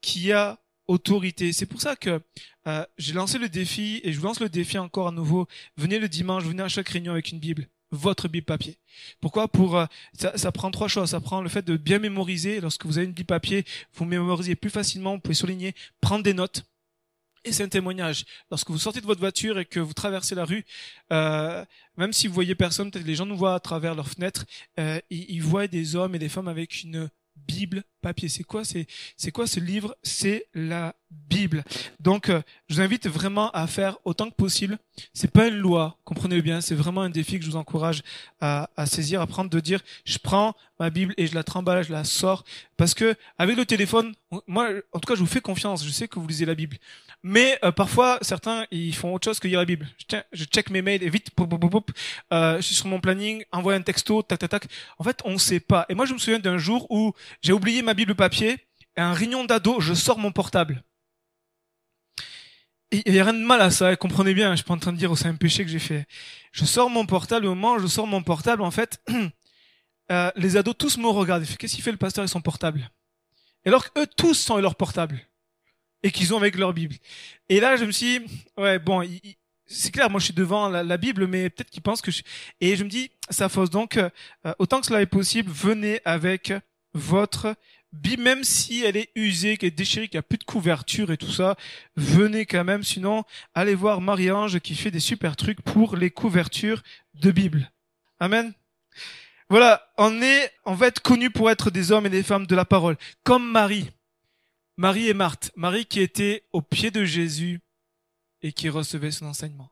qui 0.00 0.32
a 0.32 0.58
autorité. 0.88 1.52
C'est 1.52 1.66
pour 1.66 1.80
ça 1.80 1.94
que 1.94 2.20
euh, 2.66 2.84
j'ai 2.98 3.12
lancé 3.12 3.38
le 3.38 3.48
défi, 3.48 4.00
et 4.02 4.12
je 4.12 4.18
vous 4.18 4.26
lance 4.26 4.40
le 4.40 4.48
défi 4.48 4.78
encore 4.78 5.08
à 5.08 5.12
nouveau. 5.12 5.46
Venez 5.76 6.00
le 6.00 6.08
dimanche, 6.08 6.42
venez 6.42 6.62
à 6.62 6.68
chaque 6.68 6.88
réunion 6.88 7.12
avec 7.12 7.30
une 7.30 7.38
Bible 7.38 7.68
votre 7.92 8.26
Bible 8.26 8.46
papier. 8.46 8.78
Pourquoi? 9.20 9.48
Pour 9.48 9.76
euh, 9.76 9.84
ça, 10.14 10.36
ça, 10.38 10.50
prend 10.50 10.70
trois 10.70 10.88
choses. 10.88 11.10
Ça 11.10 11.20
prend 11.20 11.42
le 11.42 11.50
fait 11.50 11.62
de 11.62 11.76
bien 11.76 11.98
mémoriser. 11.98 12.58
Lorsque 12.60 12.86
vous 12.86 12.96
avez 12.96 13.06
une 13.06 13.12
Bible 13.12 13.26
papier, 13.26 13.64
vous 13.94 14.06
mémorisez 14.06 14.56
plus 14.56 14.70
facilement. 14.70 15.12
Vous 15.12 15.20
pouvez 15.20 15.34
souligner, 15.34 15.74
prendre 16.00 16.24
des 16.24 16.32
notes. 16.32 16.64
Et 17.44 17.52
c'est 17.52 17.64
un 17.64 17.68
témoignage. 17.68 18.24
Lorsque 18.50 18.70
vous 18.70 18.78
sortez 18.78 19.00
de 19.00 19.06
votre 19.06 19.20
voiture 19.20 19.58
et 19.58 19.64
que 19.64 19.80
vous 19.80 19.94
traversez 19.94 20.34
la 20.34 20.44
rue, 20.44 20.64
euh, 21.12 21.64
même 21.96 22.12
si 22.12 22.28
vous 22.28 22.34
voyez 22.34 22.54
personne, 22.54 22.90
peut-être 22.90 23.06
les 23.06 23.16
gens 23.16 23.26
nous 23.26 23.36
voient 23.36 23.54
à 23.54 23.60
travers 23.60 23.94
leurs 23.94 24.08
fenêtres, 24.08 24.44
euh, 24.78 25.00
ils, 25.10 25.42
voient 25.42 25.66
des 25.66 25.96
hommes 25.96 26.14
et 26.14 26.18
des 26.20 26.28
femmes 26.28 26.48
avec 26.48 26.82
une 26.82 27.10
Bible 27.34 27.82
papier. 28.00 28.28
C'est 28.28 28.44
quoi 28.44 28.64
c'est 28.64 28.86
c'est 29.16 29.32
quoi 29.32 29.46
ce 29.46 29.58
livre? 29.58 29.96
C'est 30.02 30.46
la 30.54 30.94
Bible. 31.28 31.64
Donc 32.00 32.28
euh, 32.28 32.42
je 32.68 32.74
vous 32.74 32.80
invite 32.80 33.08
vraiment 33.08 33.50
à 33.52 33.66
faire 33.66 33.98
autant 34.04 34.28
que 34.28 34.34
possible. 34.34 34.78
C'est 35.14 35.30
pas 35.30 35.48
une 35.48 35.56
loi, 35.56 35.98
comprenez 36.04 36.42
bien, 36.42 36.60
c'est 36.60 36.74
vraiment 36.74 37.02
un 37.02 37.10
défi 37.10 37.38
que 37.38 37.44
je 37.44 37.50
vous 37.50 37.56
encourage 37.56 38.02
à, 38.40 38.68
à 38.76 38.86
saisir, 38.86 39.20
à 39.20 39.26
prendre 39.26 39.50
de 39.50 39.60
dire 39.60 39.80
je 40.04 40.18
prends 40.18 40.54
ma 40.78 40.90
Bible 40.90 41.14
et 41.16 41.26
je 41.26 41.34
la 41.34 41.42
tremballe, 41.42 41.84
je 41.84 41.92
la 41.92 42.04
sors 42.04 42.44
parce 42.76 42.94
que 42.94 43.14
avec 43.38 43.56
le 43.56 43.64
téléphone, 43.64 44.14
moi 44.46 44.68
en 44.92 45.00
tout 45.00 45.06
cas 45.06 45.14
je 45.14 45.20
vous 45.20 45.26
fais 45.26 45.40
confiance, 45.40 45.84
je 45.84 45.90
sais 45.90 46.08
que 46.08 46.18
vous 46.18 46.26
lisez 46.26 46.44
la 46.44 46.54
Bible. 46.54 46.76
Mais 47.22 47.58
euh, 47.62 47.70
parfois, 47.70 48.18
certains, 48.22 48.66
ils 48.72 48.94
font 48.94 49.14
autre 49.14 49.24
chose 49.24 49.38
que 49.38 49.46
lire 49.46 49.60
la 49.60 49.64
Bible. 49.64 49.88
Je, 49.98 50.06
tiens, 50.06 50.24
je 50.32 50.44
check 50.44 50.70
mes 50.70 50.82
mails 50.82 51.02
et 51.02 51.08
vite, 51.08 51.30
pop, 51.30 51.48
pop, 51.48 51.70
pop, 51.70 51.90
euh, 52.32 52.56
je 52.56 52.62
suis 52.62 52.74
sur 52.74 52.88
mon 52.88 53.00
planning, 53.00 53.44
envoie 53.52 53.74
un 53.74 53.82
texto, 53.82 54.22
tac, 54.22 54.40
tac, 54.40 54.50
tac. 54.50 54.64
En 54.98 55.04
fait, 55.04 55.20
on 55.24 55.32
ne 55.32 55.38
sait 55.38 55.60
pas. 55.60 55.86
Et 55.88 55.94
moi, 55.94 56.04
je 56.04 56.14
me 56.14 56.18
souviens 56.18 56.40
d'un 56.40 56.58
jour 56.58 56.90
où 56.90 57.12
j'ai 57.40 57.52
oublié 57.52 57.82
ma 57.82 57.94
Bible 57.94 58.16
papier, 58.16 58.66
et 58.96 59.00
un 59.00 59.12
réunion 59.12 59.44
d'ado, 59.44 59.80
je 59.80 59.94
sors 59.94 60.18
mon 60.18 60.32
portable. 60.32 60.82
Il 62.92 63.10
n'y 63.10 63.20
a 63.20 63.24
rien 63.24 63.32
de 63.32 63.38
mal 63.38 63.62
à 63.62 63.70
ça, 63.70 63.96
comprenez 63.96 64.34
bien, 64.34 64.50
je 64.50 64.56
suis 64.56 64.64
pas 64.66 64.74
en 64.74 64.78
train 64.78 64.92
de 64.92 64.98
dire, 64.98 65.10
oh, 65.10 65.16
c'est 65.16 65.28
un 65.28 65.34
péché 65.34 65.64
que 65.64 65.70
j'ai 65.70 65.78
fait. 65.78 66.06
Je 66.52 66.66
sors 66.66 66.90
mon 66.90 67.06
portable, 67.06 67.46
au 67.46 67.54
moment 67.54 67.76
où 67.76 67.78
je 67.78 67.86
sors 67.86 68.06
mon 68.06 68.22
portable, 68.22 68.60
en 68.60 68.70
fait, 68.70 69.02
euh, 70.12 70.30
les 70.36 70.58
ados 70.58 70.76
tous 70.76 70.98
me 70.98 71.08
regardent. 71.08 71.46
Qu'est-ce 71.58 71.74
qu'il 71.74 71.82
fait 71.82 71.90
le 71.90 71.96
pasteur 71.96 72.20
avec 72.20 72.30
son 72.30 72.42
portable? 72.42 72.90
Et 73.64 73.68
alors 73.68 73.90
qu'eux 73.90 74.06
tous 74.06 74.34
sont 74.34 74.58
leur 74.58 74.74
portable 74.74 75.18
et 76.02 76.10
qu'ils 76.10 76.34
ont 76.34 76.36
avec 76.36 76.56
leur 76.56 76.74
Bible. 76.74 76.96
Et 77.48 77.60
là, 77.60 77.76
je 77.76 77.86
me 77.86 77.92
suis 77.92 78.18
dit, 78.18 78.26
ouais, 78.58 78.78
bon, 78.78 79.08
c'est 79.64 79.90
clair, 79.90 80.10
moi 80.10 80.20
je 80.20 80.26
suis 80.26 80.34
devant 80.34 80.68
la, 80.68 80.96
Bible, 80.98 81.26
mais 81.26 81.48
peut-être 81.48 81.70
qu'ils 81.70 81.82
pensent 81.82 82.02
que 82.02 82.10
je... 82.10 82.22
Et 82.60 82.76
je 82.76 82.84
me 82.84 82.90
dis, 82.90 83.10
ça 83.30 83.48
fausse. 83.48 83.70
Donc, 83.70 83.96
euh, 83.96 84.10
autant 84.58 84.80
que 84.80 84.86
cela 84.86 85.00
est 85.00 85.06
possible, 85.06 85.50
venez 85.50 86.00
avec 86.04 86.52
votre 86.92 87.54
même 88.18 88.44
si 88.44 88.82
elle 88.82 88.96
est 88.96 89.10
usée, 89.14 89.56
qu'elle 89.56 89.68
est 89.68 89.70
déchirée, 89.70 90.08
qu'il 90.08 90.16
n'y 90.16 90.20
a 90.20 90.22
plus 90.22 90.38
de 90.38 90.44
couverture 90.44 91.12
et 91.12 91.16
tout 91.16 91.30
ça, 91.30 91.56
venez 91.96 92.46
quand 92.46 92.64
même. 92.64 92.82
Sinon, 92.82 93.24
allez 93.54 93.74
voir 93.74 94.00
Marie-Ange 94.00 94.60
qui 94.60 94.74
fait 94.74 94.90
des 94.90 95.00
super 95.00 95.36
trucs 95.36 95.60
pour 95.60 95.96
les 95.96 96.10
couvertures 96.10 96.82
de 97.14 97.30
Bible. 97.30 97.70
Amen. 98.20 98.52
Voilà, 99.48 99.86
on 99.98 100.22
est, 100.22 100.50
on 100.64 100.74
va 100.74 100.86
être 100.86 101.02
connus 101.02 101.30
pour 101.30 101.50
être 101.50 101.70
des 101.70 101.92
hommes 101.92 102.06
et 102.06 102.10
des 102.10 102.22
femmes 102.22 102.46
de 102.46 102.54
la 102.54 102.64
parole, 102.64 102.96
comme 103.22 103.50
Marie. 103.50 103.90
Marie 104.78 105.08
et 105.08 105.14
Marthe, 105.14 105.50
Marie 105.56 105.84
qui 105.84 106.00
était 106.00 106.44
au 106.52 106.62
pied 106.62 106.90
de 106.90 107.04
Jésus 107.04 107.60
et 108.40 108.52
qui 108.52 108.68
recevait 108.70 109.10
son 109.10 109.26
enseignement. 109.26 109.70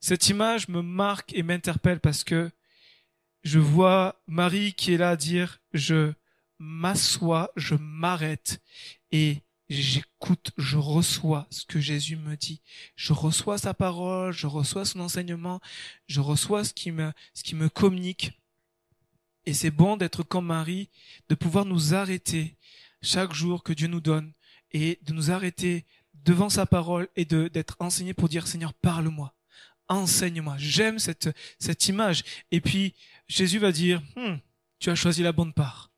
Cette 0.00 0.28
image 0.28 0.68
me 0.68 0.82
marque 0.82 1.34
et 1.34 1.42
m'interpelle 1.42 2.00
parce 2.00 2.22
que 2.22 2.50
je 3.42 3.58
vois 3.58 4.22
Marie 4.28 4.74
qui 4.74 4.94
est 4.94 4.98
là 4.98 5.10
à 5.10 5.16
dire 5.16 5.60
je 5.72 6.12
m'assois, 6.62 7.50
je 7.56 7.74
m'arrête 7.74 8.60
et 9.10 9.42
j'écoute, 9.68 10.52
je 10.56 10.76
reçois 10.76 11.46
ce 11.50 11.64
que 11.64 11.80
Jésus 11.80 12.16
me 12.16 12.36
dit. 12.36 12.62
Je 12.94 13.12
reçois 13.12 13.58
sa 13.58 13.74
parole, 13.74 14.32
je 14.32 14.46
reçois 14.46 14.84
son 14.84 15.00
enseignement, 15.00 15.60
je 16.06 16.20
reçois 16.20 16.64
ce 16.64 16.72
qui 16.72 16.92
me, 16.92 17.12
ce 17.34 17.42
qui 17.42 17.54
me 17.54 17.68
communique. 17.68 18.32
Et 19.44 19.54
c'est 19.54 19.70
bon 19.70 19.96
d'être 19.96 20.22
comme 20.22 20.46
Marie, 20.46 20.88
de 21.28 21.34
pouvoir 21.34 21.64
nous 21.64 21.94
arrêter 21.94 22.56
chaque 23.02 23.32
jour 23.32 23.62
que 23.62 23.72
Dieu 23.72 23.88
nous 23.88 24.00
donne 24.00 24.32
et 24.70 25.00
de 25.02 25.12
nous 25.12 25.30
arrêter 25.30 25.84
devant 26.14 26.48
sa 26.48 26.66
parole 26.66 27.08
et 27.16 27.24
de 27.24 27.48
d'être 27.48 27.76
enseigné 27.80 28.14
pour 28.14 28.28
dire 28.28 28.46
Seigneur 28.46 28.72
parle-moi 28.74 29.34
enseigne-moi 29.88 30.54
j'aime 30.58 30.98
cette 30.98 31.36
cette 31.58 31.88
image 31.88 32.22
et 32.50 32.60
puis 32.60 32.94
Jésus 33.26 33.58
va 33.58 33.72
dire 33.72 34.00
hmm, 34.16 34.36
tu 34.78 34.90
as 34.90 34.94
choisi 34.94 35.22
la 35.22 35.32
bonne 35.32 35.52
part 35.52 35.91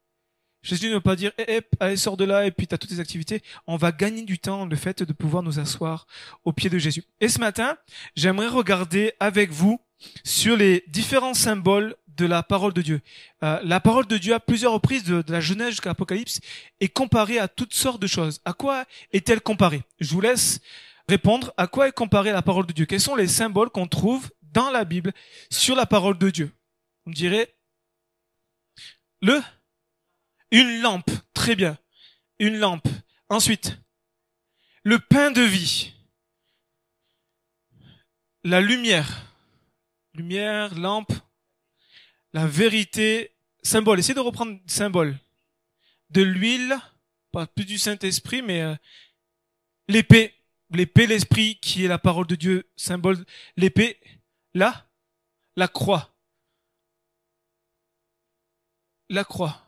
Jésus 0.65 0.89
ne 0.89 0.95
va 0.95 1.01
pas 1.01 1.15
dire 1.15 1.31
eh, 1.39 1.45
eh, 1.47 1.61
allez 1.79 1.97
sors 1.97 2.17
de 2.17 2.25
là 2.25 2.47
et 2.47 2.51
puis 2.51 2.67
tu 2.67 2.75
as 2.75 2.79
toutes 2.79 2.91
tes 2.91 3.01
activités 3.01 3.43
on 3.69 3.77
va 3.77 3.93
gagner 3.93 4.23
du 4.23 4.39
temps 4.41 4.67
le 4.67 4.75
fait 4.75 5.03
de 5.03 5.13
pouvoir 5.13 5.43
nous 5.45 5.61
asseoir 5.61 6.07
au 6.45 6.53
pied 6.53 6.71
de 6.71 6.79
Jésus 6.79 7.05
et 7.21 7.29
ce 7.29 7.39
matin 7.39 7.77
j'aimerais 8.17 8.49
regarder 8.49 9.13
avec 9.21 9.51
vous 9.51 9.81
sur 10.25 10.57
les 10.57 10.83
différents 10.89 11.35
symboles 11.35 11.95
de 12.17 12.27
la 12.27 12.43
parole 12.43 12.73
de 12.73 12.83
Dieu. 12.83 13.01
Euh, 13.43 13.59
la 13.63 13.81
parole 13.81 14.07
de 14.07 14.17
Dieu 14.19 14.35
à 14.35 14.41
plusieurs 14.41 14.73
reprises 14.73 15.05
de, 15.05 15.25
la 15.29 15.41
Genèse 15.41 15.71
jusqu'à 15.71 15.91
l'Apocalypse 15.91 16.41
est 16.81 16.89
comparée 16.89 17.39
à 17.39 17.49
toutes 17.49 17.75
sortes 17.75 18.01
de 18.01 18.07
choses. 18.07 18.41
À 18.45 18.53
quoi 18.53 18.85
est-elle 19.13 19.41
comparée? 19.41 19.83
Je 20.01 20.11
vous 20.11 20.21
laisse 20.21 20.61
répondre. 21.09 21.53
À 21.57 21.67
quoi 21.67 21.89
est 21.89 21.93
comparée 21.93 22.33
la 22.33 22.43
parole 22.43 22.67
de 22.67 22.73
Dieu? 22.73 22.87
Quels 22.87 23.01
sont 23.01 23.17
les 23.17 23.29
symboles 23.29 23.71
qu'on 23.71 23.87
trouve 23.87 24.31
dans 24.43 24.71
la 24.71 24.85
Bible 24.85 25.13
sur 25.51 25.75
la 25.75 25.87
parole 25.87 26.19
de 26.19 26.31
Dieu? 26.31 26.53
Me 27.07 27.13
direz 27.13 27.49
le 29.21 29.41
une 30.55 30.81
lampe. 30.81 31.11
Très 31.35 31.57
bien. 31.57 31.77
Une 32.39 32.59
lampe. 32.59 32.87
Ensuite, 33.29 33.77
le 34.85 35.01
pain 35.01 35.31
de 35.33 35.43
vie. 35.43 35.93
La 38.45 38.61
lumière. 38.61 39.33
Lumière, 40.15 40.75
lampe, 40.77 41.13
la 42.33 42.47
vérité, 42.47 43.35
symbole. 43.65 43.99
Essayez 43.99 44.15
de 44.15 44.21
reprendre 44.21 44.61
symbole. 44.69 45.19
De 46.11 46.23
l'huile, 46.23 46.77
pas 47.33 47.49
plus 47.49 47.65
du 47.65 47.79
Saint-Esprit, 47.79 48.43
mais 48.43 48.63
euh, 48.63 48.77
l'épée. 49.89 50.35
L'épée, 50.71 51.07
l'esprit, 51.07 51.59
qui 51.61 51.85
est 51.85 51.89
la 51.89 51.99
parole 51.99 52.27
de 52.27 52.37
Dieu, 52.37 52.71
symbole. 52.77 53.25
L'épée, 53.57 53.99
là, 54.55 54.89
la 55.57 55.67
croix. 55.67 56.15
La 59.09 59.25
croix. 59.25 59.64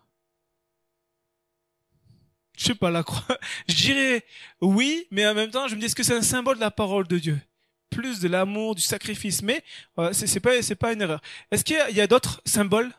Je 2.56 2.64
sais 2.64 2.74
pas, 2.74 2.90
la 2.90 3.02
croix. 3.02 3.38
Je 3.68 3.74
dirais 3.74 4.24
oui, 4.60 5.06
mais 5.10 5.26
en 5.26 5.34
même 5.34 5.50
temps, 5.50 5.68
je 5.68 5.74
me 5.74 5.80
dis, 5.80 5.86
est-ce 5.86 5.94
que 5.94 6.02
c'est 6.02 6.16
un 6.16 6.22
symbole 6.22 6.56
de 6.56 6.60
la 6.60 6.70
parole 6.70 7.06
de 7.06 7.18
Dieu? 7.18 7.38
Plus 7.90 8.20
de 8.20 8.28
l'amour, 8.28 8.74
du 8.74 8.82
sacrifice. 8.82 9.42
Mais 9.42 9.62
euh, 9.98 10.12
c'est 10.12 10.40
pas 10.40 10.60
c'est 10.62 10.74
pas 10.74 10.92
une 10.92 11.02
erreur. 11.02 11.20
Est-ce 11.50 11.64
qu'il 11.64 11.76
y 11.76 12.00
a, 12.00 12.06
d'autres 12.06 12.40
symboles 12.44 12.90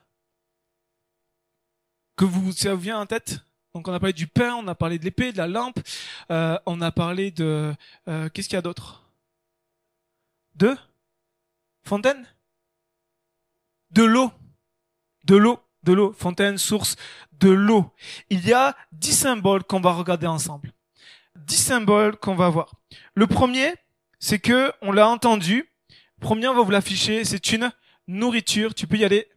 que 2.16 2.26
vous, 2.26 2.51
ça 2.53 2.74
vous 2.74 2.82
vient 2.82 2.99
en 2.99 3.05
tête? 3.05 3.39
Donc 3.74 3.88
on 3.88 3.93
a 3.93 3.99
parlé 3.99 4.14
du 4.14 4.28
pain, 4.28 4.55
on 4.55 4.68
a 4.68 4.76
parlé 4.76 4.97
de 4.97 5.03
l'épée, 5.03 5.32
de 5.32 5.38
la 5.38 5.47
lampe, 5.47 5.80
euh, 6.32 6.58
on 6.66 6.82
a 6.82 6.91
parlé 6.91 7.32
de... 7.32 7.74
Euh, 8.08 8.30
Qu'est-ce 8.30 8.47
qu'il 8.47 8.55
y 8.55 8.60
a 8.60 8.62
d'autre? 8.62 9.03
De? 10.55 10.76
Fontaine? 11.84 12.26
De 13.91 14.03
l'eau? 14.03 14.32
De 15.26 15.36
l'eau? 15.36 15.60
De 15.88 15.93
l'eau. 15.93 16.11
Fontaine, 16.11 16.57
source, 16.57 16.97
de 17.39 17.49
l'eau. 17.49 17.93
Il 18.29 18.45
y 18.45 18.51
a 18.51 18.75
dix 18.91 19.13
symboles 19.13 19.63
qu'on 19.63 19.79
va 19.79 19.93
regarder 19.93 20.27
ensemble. 20.27 20.73
Dix 21.38 21.55
symboles 21.55 22.17
qu'on 22.17 22.35
va 22.35 22.49
voir. 22.49 22.75
Le 23.15 23.25
premier, 23.25 23.73
c'est 24.19 24.39
que, 24.39 24.73
on 24.81 24.91
l'a 24.91 25.07
entendu, 25.07 25.71
premier, 26.19 26.49
on 26.49 26.55
va 26.55 26.61
vous 26.61 26.71
l'afficher, 26.71 27.23
c'est 27.23 27.53
une 27.53 27.71
nourriture, 28.05 28.75
tu 28.75 28.85
peux 28.85 28.97
y 28.97 29.05
aller, 29.05 29.29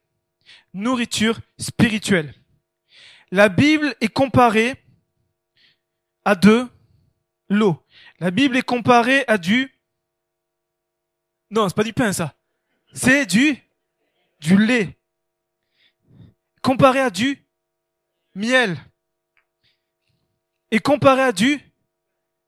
nourriture 0.75 1.39
spirituelle. 1.57 2.35
La 3.31 3.49
Bible 3.49 3.95
est 4.01 4.13
comparée 4.13 4.75
à 6.25 6.35
de 6.35 6.67
l'eau. 7.49 7.81
La 8.19 8.33
Bible 8.33 8.57
est 8.57 8.63
comparée 8.63 9.23
à 9.29 9.39
du... 9.39 9.73
Non, 11.53 11.69
c'est 11.69 11.77
pas 11.77 11.85
du 11.85 11.93
pain 11.93 12.13
ça. 12.13 12.35
C'est 12.93 13.25
du... 13.25 13.57
du 14.41 14.59
lait. 14.59 14.97
Comparé 16.63 17.01
à 17.01 17.11
du 17.11 17.45
miel. 18.35 18.77
Et 20.71 20.79
comparé 20.79 21.23
à 21.23 21.33
du... 21.33 21.61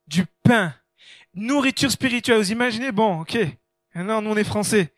du 0.06 0.24
pain. 0.42 0.74
Nourriture 1.34 1.90
spirituelle. 1.90 2.38
Vous 2.38 2.52
imaginez? 2.52 2.92
Bon, 2.92 3.20
ok. 3.20 3.38
Non, 3.94 4.22
nous 4.22 4.30
on 4.30 4.36
est 4.36 4.44
français. 4.44 4.94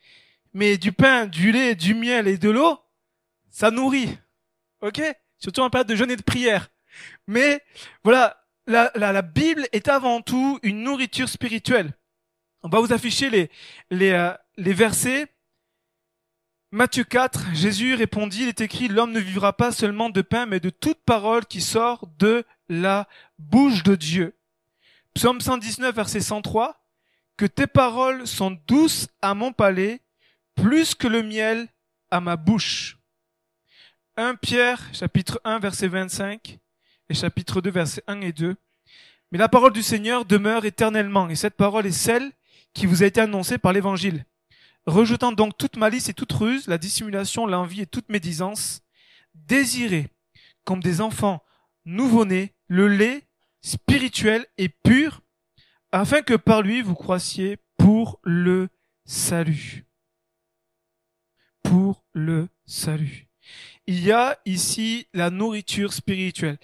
Mais 0.52 0.78
du 0.78 0.92
pain, 0.92 1.26
du 1.26 1.50
lait, 1.52 1.74
du 1.74 1.94
miel 1.94 2.28
et 2.28 2.38
de 2.38 2.50
l'eau, 2.50 2.78
ça 3.50 3.70
nourrit. 3.70 4.18
Ok? 4.80 5.00
Surtout 5.38 5.62
en 5.62 5.70
période 5.70 5.88
de 5.88 5.96
jeûne 5.96 6.10
et 6.10 6.16
de 6.16 6.22
prière. 6.22 6.70
Mais 7.26 7.60
voilà, 8.04 8.44
la, 8.66 8.92
la, 8.94 9.12
la, 9.12 9.22
Bible 9.22 9.66
est 9.72 9.88
avant 9.88 10.22
tout 10.22 10.58
une 10.62 10.82
nourriture 10.82 11.28
spirituelle. 11.28 11.92
On 12.62 12.68
va 12.68 12.80
vous 12.80 12.92
afficher 12.92 13.30
les, 13.30 13.50
les, 13.90 14.12
euh, 14.12 14.32
les 14.56 14.72
versets. 14.72 15.26
Matthieu 16.74 17.04
4, 17.04 17.54
Jésus 17.54 17.94
répondit, 17.94 18.42
il 18.42 18.48
est 18.48 18.60
écrit, 18.60 18.88
l'homme 18.88 19.12
ne 19.12 19.20
vivra 19.20 19.52
pas 19.52 19.70
seulement 19.70 20.10
de 20.10 20.22
pain, 20.22 20.44
mais 20.44 20.58
de 20.58 20.70
toute 20.70 20.98
parole 21.04 21.46
qui 21.46 21.60
sort 21.60 22.08
de 22.18 22.44
la 22.68 23.06
bouche 23.38 23.84
de 23.84 23.94
Dieu. 23.94 24.34
Psaume 25.14 25.40
119, 25.40 25.94
verset 25.94 26.18
103, 26.18 26.84
que 27.36 27.46
tes 27.46 27.68
paroles 27.68 28.26
sont 28.26 28.58
douces 28.66 29.06
à 29.22 29.34
mon 29.34 29.52
palais, 29.52 30.00
plus 30.56 30.96
que 30.96 31.06
le 31.06 31.22
miel 31.22 31.68
à 32.10 32.20
ma 32.20 32.34
bouche. 32.34 32.98
1 34.16 34.34
Pierre, 34.34 34.82
chapitre 34.92 35.40
1, 35.44 35.60
verset 35.60 35.86
25, 35.86 36.58
et 37.08 37.14
chapitre 37.14 37.60
2, 37.60 37.70
verset 37.70 38.02
1 38.08 38.20
et 38.22 38.32
2. 38.32 38.56
Mais 39.30 39.38
la 39.38 39.48
parole 39.48 39.72
du 39.72 39.84
Seigneur 39.84 40.24
demeure 40.24 40.64
éternellement, 40.64 41.28
et 41.28 41.36
cette 41.36 41.54
parole 41.54 41.86
est 41.86 41.92
celle 41.92 42.32
qui 42.72 42.86
vous 42.86 43.04
a 43.04 43.06
été 43.06 43.20
annoncée 43.20 43.58
par 43.58 43.72
l'Évangile. 43.72 44.24
Rejetant 44.86 45.32
donc 45.32 45.56
toute 45.56 45.76
malice 45.76 46.08
et 46.08 46.14
toute 46.14 46.32
ruse, 46.32 46.66
la 46.66 46.78
dissimulation, 46.78 47.46
l'envie 47.46 47.82
et 47.82 47.86
toute 47.86 48.08
médisance, 48.08 48.82
désirez, 49.34 50.08
comme 50.64 50.82
des 50.82 51.00
enfants 51.00 51.42
nouveau-nés, 51.84 52.54
le 52.68 52.88
lait 52.88 53.26
spirituel 53.62 54.46
et 54.58 54.68
pur, 54.68 55.22
afin 55.92 56.22
que 56.22 56.34
par 56.34 56.62
lui 56.62 56.82
vous 56.82 56.94
croissiez 56.94 57.58
pour 57.78 58.20
le 58.24 58.68
salut. 59.06 59.86
Pour 61.62 62.04
le 62.12 62.48
salut 62.66 63.28
il 63.86 64.02
y 64.02 64.12
a 64.12 64.38
ici 64.44 65.06
la 65.12 65.30
nourriture 65.30 65.92
spirituelle. 65.92 66.58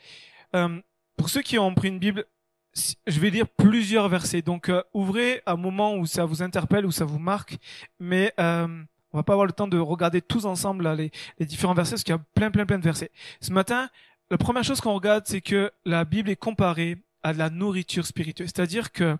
Euh, 0.54 0.80
pour 1.16 1.28
ceux 1.28 1.42
qui 1.42 1.58
ont 1.58 1.74
pris 1.74 1.88
une 1.88 1.98
Bible, 1.98 2.26
je 2.74 3.20
vais 3.20 3.30
lire 3.30 3.48
plusieurs 3.48 4.08
versets. 4.08 4.42
Donc 4.42 4.68
euh, 4.68 4.82
ouvrez 4.92 5.42
un 5.46 5.56
moment 5.56 5.96
où 5.96 6.06
ça 6.06 6.24
vous 6.24 6.42
interpelle, 6.42 6.86
où 6.86 6.92
ça 6.92 7.04
vous 7.04 7.18
marque, 7.18 7.58
mais 7.98 8.32
euh, 8.38 8.82
on 9.12 9.18
va 9.18 9.22
pas 9.22 9.32
avoir 9.32 9.46
le 9.46 9.52
temps 9.52 9.68
de 9.68 9.78
regarder 9.78 10.22
tous 10.22 10.46
ensemble 10.46 10.88
les, 10.94 11.10
les, 11.38 11.46
différents 11.46 11.74
versets, 11.74 11.92
parce 11.92 12.04
qu'il 12.04 12.14
y 12.14 12.18
a 12.18 12.22
plein, 12.34 12.50
plein, 12.50 12.66
plein 12.66 12.78
de 12.78 12.84
versets. 12.84 13.10
Ce 13.40 13.52
matin, 13.52 13.88
la 14.30 14.38
première 14.38 14.62
chose 14.62 14.80
qu'on 14.80 14.94
regarde, 14.94 15.24
c'est 15.26 15.40
que 15.40 15.72
la 15.84 16.04
Bible 16.04 16.30
est 16.30 16.36
comparée 16.36 17.02
à 17.22 17.32
de 17.32 17.38
la 17.38 17.50
nourriture 17.50 18.06
spirituelle. 18.06 18.48
C'est-à-dire 18.48 18.92
que 18.92 19.16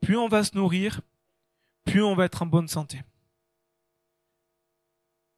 plus 0.00 0.16
on 0.16 0.28
va 0.28 0.42
se 0.42 0.56
nourrir, 0.56 1.00
plus 1.84 2.02
on 2.02 2.14
va 2.14 2.24
être 2.24 2.42
en 2.42 2.46
bonne 2.46 2.68
santé. 2.68 3.02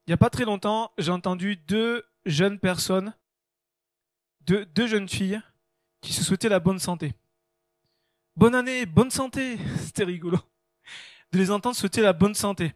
Il 0.06 0.10
n'y 0.10 0.14
a 0.14 0.18
pas 0.18 0.30
très 0.30 0.44
longtemps, 0.44 0.90
j'ai 0.98 1.12
entendu 1.12 1.56
deux 1.56 2.04
jeunes 2.26 2.58
personnes, 2.58 3.14
deux, 4.40 4.66
deux 4.66 4.86
jeunes 4.86 5.08
filles, 5.08 5.40
qui 6.02 6.12
se 6.12 6.22
souhaitaient 6.22 6.50
la 6.50 6.60
bonne 6.60 6.78
santé. 6.78 7.14
Bonne 8.36 8.54
année, 8.54 8.84
bonne 8.84 9.10
santé 9.10 9.56
C'était 9.80 10.04
rigolo. 10.04 10.38
De 11.32 11.38
les 11.38 11.50
entendre 11.50 11.76
souhaiter 11.76 12.02
la 12.02 12.12
bonne 12.12 12.34
santé. 12.34 12.74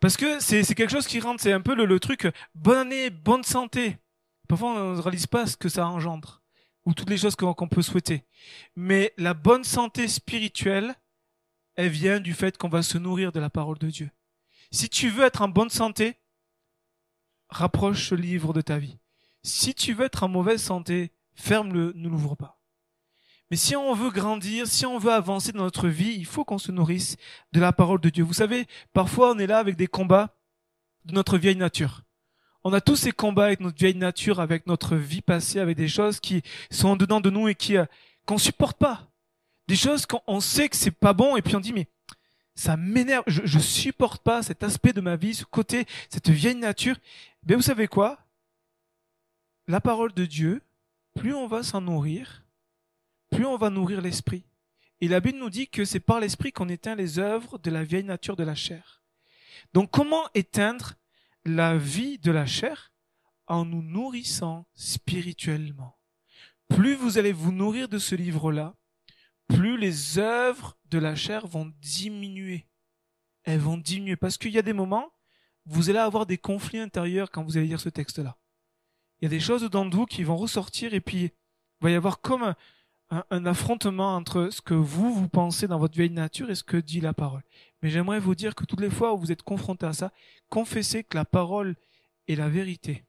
Parce 0.00 0.16
que 0.16 0.40
c'est 0.40 0.64
quelque 0.74 0.90
chose 0.90 1.06
qui 1.06 1.20
rentre, 1.20 1.42
c'est 1.42 1.52
un 1.52 1.60
peu 1.60 1.74
le, 1.74 1.84
le, 1.84 2.00
truc, 2.00 2.26
bonne 2.54 2.78
année, 2.78 3.10
bonne 3.10 3.42
santé. 3.42 3.98
Parfois, 4.48 4.70
on 4.70 4.94
ne 4.94 5.00
réalise 5.00 5.26
pas 5.26 5.46
ce 5.46 5.58
que 5.58 5.68
ça 5.68 5.86
engendre, 5.86 6.42
ou 6.86 6.94
toutes 6.94 7.10
les 7.10 7.18
choses 7.18 7.36
qu'on 7.36 7.68
peut 7.68 7.82
souhaiter. 7.82 8.24
Mais 8.76 9.12
la 9.18 9.34
bonne 9.34 9.62
santé 9.62 10.08
spirituelle, 10.08 10.94
elle 11.76 11.90
vient 11.90 12.18
du 12.18 12.32
fait 12.32 12.56
qu'on 12.56 12.70
va 12.70 12.82
se 12.82 12.96
nourrir 12.96 13.30
de 13.30 13.40
la 13.40 13.50
parole 13.50 13.78
de 13.78 13.90
Dieu. 13.90 14.10
Si 14.70 14.88
tu 14.88 15.10
veux 15.10 15.24
être 15.24 15.42
en 15.42 15.48
bonne 15.48 15.68
santé, 15.68 16.16
rapproche 17.50 18.08
ce 18.08 18.14
livre 18.14 18.54
de 18.54 18.62
ta 18.62 18.78
vie. 18.78 18.98
Si 19.42 19.74
tu 19.74 19.92
veux 19.92 20.06
être 20.06 20.22
en 20.22 20.28
mauvaise 20.28 20.62
santé, 20.62 21.12
ferme-le, 21.34 21.92
ne 21.94 22.08
l'ouvre 22.08 22.36
pas. 22.36 22.59
Mais 23.50 23.56
si 23.56 23.74
on 23.74 23.94
veut 23.94 24.10
grandir, 24.10 24.66
si 24.68 24.86
on 24.86 24.98
veut 24.98 25.12
avancer 25.12 25.50
dans 25.50 25.64
notre 25.64 25.88
vie, 25.88 26.14
il 26.16 26.24
faut 26.24 26.44
qu'on 26.44 26.58
se 26.58 26.70
nourrisse 26.70 27.16
de 27.52 27.60
la 27.60 27.72
parole 27.72 28.00
de 28.00 28.08
Dieu. 28.08 28.22
Vous 28.22 28.32
savez, 28.32 28.66
parfois 28.92 29.32
on 29.32 29.38
est 29.38 29.46
là 29.48 29.58
avec 29.58 29.76
des 29.76 29.88
combats 29.88 30.36
de 31.04 31.14
notre 31.14 31.36
vieille 31.36 31.56
nature. 31.56 32.02
On 32.62 32.72
a 32.72 32.80
tous 32.80 32.96
ces 32.96 33.12
combats 33.12 33.46
avec 33.46 33.60
notre 33.60 33.78
vieille 33.78 33.96
nature, 33.96 34.38
avec 34.38 34.66
notre 34.66 34.94
vie 34.94 35.22
passée, 35.22 35.58
avec 35.58 35.76
des 35.76 35.88
choses 35.88 36.20
qui 36.20 36.42
sont 36.70 36.94
dedans 36.94 37.20
de 37.20 37.30
nous 37.30 37.48
et 37.48 37.54
qui 37.54 37.76
euh, 37.76 37.86
qu'on 38.26 38.38
supporte 38.38 38.78
pas. 38.78 39.08
Des 39.66 39.76
choses 39.76 40.06
qu'on 40.06 40.40
sait 40.40 40.68
que 40.68 40.76
c'est 40.76 40.90
pas 40.90 41.12
bon 41.12 41.36
et 41.36 41.42
puis 41.42 41.56
on 41.56 41.60
dit 41.60 41.72
mais 41.72 41.88
ça 42.54 42.76
m'énerve, 42.76 43.24
je, 43.26 43.42
je 43.44 43.58
supporte 43.58 44.22
pas 44.22 44.42
cet 44.42 44.62
aspect 44.62 44.92
de 44.92 45.00
ma 45.00 45.16
vie, 45.16 45.34
ce 45.34 45.44
côté, 45.44 45.86
cette 46.08 46.28
vieille 46.28 46.56
nature. 46.56 46.96
Mais 47.46 47.54
vous 47.56 47.62
savez 47.62 47.88
quoi? 47.88 48.18
La 49.66 49.80
parole 49.80 50.12
de 50.12 50.26
Dieu, 50.26 50.62
plus 51.14 51.34
on 51.34 51.46
va 51.46 51.62
s'en 51.62 51.80
nourrir, 51.80 52.44
plus 53.30 53.46
on 53.46 53.56
va 53.56 53.70
nourrir 53.70 54.00
l'esprit. 54.00 54.44
Et 55.00 55.08
la 55.08 55.20
Bible 55.20 55.38
nous 55.38 55.50
dit 55.50 55.68
que 55.68 55.84
c'est 55.84 56.00
par 56.00 56.20
l'esprit 56.20 56.52
qu'on 56.52 56.68
éteint 56.68 56.94
les 56.94 57.18
œuvres 57.18 57.58
de 57.58 57.70
la 57.70 57.84
vieille 57.84 58.04
nature 58.04 58.36
de 58.36 58.44
la 58.44 58.54
chair. 58.54 59.02
Donc 59.72 59.90
comment 59.90 60.28
éteindre 60.34 60.94
la 61.44 61.76
vie 61.76 62.18
de 62.18 62.30
la 62.30 62.46
chair? 62.46 62.92
En 63.46 63.64
nous 63.64 63.82
nourrissant 63.82 64.66
spirituellement. 64.74 65.98
Plus 66.68 66.94
vous 66.94 67.18
allez 67.18 67.32
vous 67.32 67.50
nourrir 67.50 67.88
de 67.88 67.98
ce 67.98 68.14
livre-là, 68.14 68.76
plus 69.48 69.76
les 69.76 70.18
œuvres 70.18 70.78
de 70.84 70.98
la 70.98 71.16
chair 71.16 71.46
vont 71.46 71.72
diminuer. 71.80 72.68
Elles 73.42 73.58
vont 73.58 73.76
diminuer. 73.76 74.16
Parce 74.16 74.38
qu'il 74.38 74.52
y 74.52 74.58
a 74.58 74.62
des 74.62 74.72
moments, 74.72 75.12
vous 75.66 75.90
allez 75.90 75.98
avoir 75.98 76.26
des 76.26 76.38
conflits 76.38 76.78
intérieurs 76.78 77.30
quand 77.30 77.42
vous 77.42 77.56
allez 77.56 77.66
lire 77.66 77.80
ce 77.80 77.88
texte-là. 77.88 78.38
Il 79.20 79.24
y 79.24 79.26
a 79.26 79.30
des 79.30 79.40
choses 79.40 79.64
dans 79.64 79.88
vous 79.88 80.06
qui 80.06 80.22
vont 80.22 80.36
ressortir 80.36 80.94
et 80.94 81.00
puis 81.00 81.22
il 81.22 81.32
va 81.80 81.90
y 81.90 81.94
avoir 81.94 82.20
comme 82.20 82.54
un, 83.10 83.46
affrontement 83.46 84.14
entre 84.14 84.50
ce 84.50 84.60
que 84.60 84.74
vous, 84.74 85.12
vous 85.12 85.28
pensez 85.28 85.66
dans 85.66 85.78
votre 85.78 85.94
vieille 85.94 86.10
nature 86.10 86.50
et 86.50 86.54
ce 86.54 86.64
que 86.64 86.76
dit 86.76 87.00
la 87.00 87.12
parole. 87.12 87.42
Mais 87.82 87.90
j'aimerais 87.90 88.20
vous 88.20 88.34
dire 88.34 88.54
que 88.54 88.64
toutes 88.64 88.80
les 88.80 88.90
fois 88.90 89.14
où 89.14 89.18
vous 89.18 89.32
êtes 89.32 89.42
confronté 89.42 89.86
à 89.86 89.92
ça, 89.92 90.12
confessez 90.48 91.04
que 91.04 91.16
la 91.16 91.24
parole 91.24 91.76
est 92.28 92.36
la 92.36 92.48
vérité. 92.48 93.04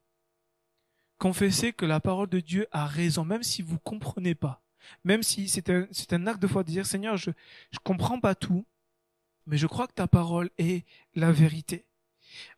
Confessez 1.17 1.71
que 1.73 1.85
la 1.85 1.99
parole 1.99 2.29
de 2.29 2.39
Dieu 2.39 2.67
a 2.71 2.87
raison, 2.87 3.23
même 3.23 3.43
si 3.43 3.61
vous 3.61 3.77
comprenez 3.79 4.33
pas. 4.33 4.63
Même 5.03 5.21
si 5.21 5.47
c'est 5.47 5.69
un, 5.69 5.87
c'est 5.91 6.13
un 6.13 6.25
acte 6.25 6.41
de 6.41 6.47
foi 6.47 6.63
de 6.63 6.69
dire, 6.69 6.87
Seigneur, 6.87 7.17
je 7.17 7.29
ne 7.29 7.79
comprends 7.83 8.19
pas 8.19 8.33
tout, 8.33 8.65
mais 9.45 9.57
je 9.57 9.67
crois 9.67 9.87
que 9.87 9.93
ta 9.93 10.07
parole 10.07 10.49
est 10.57 10.85
la 11.13 11.31
vérité. 11.31 11.85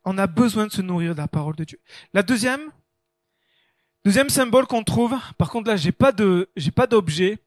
On 0.04 0.16
a 0.16 0.26
besoin 0.26 0.66
de 0.66 0.72
se 0.72 0.80
nourrir 0.80 1.14
de 1.14 1.20
la 1.20 1.28
parole 1.28 1.56
de 1.56 1.64
Dieu. 1.64 1.80
La 2.14 2.22
deuxième, 2.22 2.72
deuxième 4.04 4.28
symbole 4.28 4.66
qu'on 4.66 4.84
trouve, 4.84 5.16
par 5.38 5.50
contre 5.50 5.68
là, 5.68 5.76
j'ai 5.76 5.92
pas 5.92 6.12
de, 6.12 6.48
j'ai 6.56 6.70
pas 6.70 6.86
d'objet. 6.86 7.38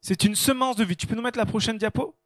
C'est 0.00 0.24
une 0.24 0.34
semence 0.34 0.76
de 0.76 0.84
vie. 0.84 0.96
Tu 0.96 1.06
peux 1.06 1.14
nous 1.14 1.22
mettre 1.22 1.38
la 1.38 1.46
prochaine 1.46 1.78
diapo? 1.78 2.16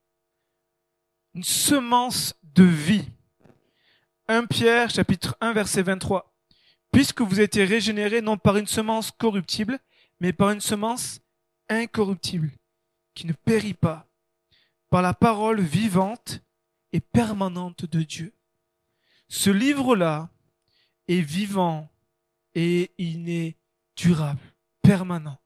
Une 1.35 1.45
semence 1.45 2.35
de 2.43 2.65
vie. 2.65 3.05
1 4.29 4.47
Pierre, 4.47 4.91
chapitre 4.91 5.37
1, 5.41 5.53
verset 5.53 5.83
23. 5.83 6.33
Puisque 6.91 7.21
vous 7.21 7.41
été 7.41 7.65
régénérés 7.65 8.23
non 8.23 8.39
par 8.39 8.57
une 8.57 8.67
semence 8.67 9.11
corruptible, 9.11 9.79
mais 10.21 10.33
par 10.33 10.51
une 10.51 10.61
semence 10.61 11.21
incorruptible, 11.69 12.51
qui 13.15 13.27
ne 13.27 13.33
périt 13.33 13.75
pas, 13.75 14.07
par 14.89 15.03
la 15.03 15.15
parole 15.15 15.61
vivante 15.61 16.41
et 16.93 17.01
permanente 17.01 17.85
de 17.85 18.03
Dieu. 18.03 18.33
Ce 19.29 19.51
livre-là 19.51 20.31
est 21.09 21.21
vivant 21.21 21.89
et 22.57 22.91
il 22.97 23.29
est 23.29 23.55
durable, 23.97 24.41
permanent. 24.83 25.39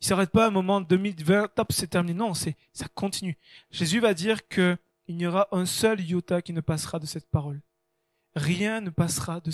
Il 0.00 0.06
s'arrête 0.06 0.30
pas 0.30 0.46
à 0.46 0.48
un 0.48 0.50
moment 0.50 0.80
2020, 0.80 1.48
top, 1.54 1.70
c'est 1.70 1.86
terminé. 1.86 2.14
Non, 2.14 2.34
c'est, 2.34 2.56
ça 2.72 2.86
continue. 2.94 3.36
Jésus 3.70 4.00
va 4.00 4.14
dire 4.14 4.48
que 4.48 4.76
il 5.06 5.16
n'y 5.16 5.26
aura 5.26 5.48
un 5.52 5.66
seul 5.66 6.00
iota 6.00 6.42
qui 6.42 6.52
ne 6.52 6.60
passera 6.60 6.98
de 6.98 7.06
cette 7.06 7.28
parole. 7.28 7.60
Rien 8.34 8.80
ne 8.80 8.90
passera 8.90 9.40
de 9.40 9.50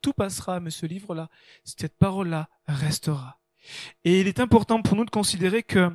tout 0.00 0.12
passera, 0.12 0.60
mais 0.60 0.70
ce 0.70 0.86
livre-là, 0.86 1.28
cette 1.64 1.96
parole-là 1.96 2.48
restera. 2.66 3.40
Et 4.04 4.20
il 4.20 4.28
est 4.28 4.38
important 4.40 4.82
pour 4.82 4.96
nous 4.96 5.04
de 5.04 5.10
considérer 5.10 5.62
que 5.62 5.90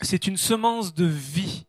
c'est 0.00 0.26
une 0.26 0.36
semence 0.36 0.94
de 0.94 1.06
vie. 1.06 1.66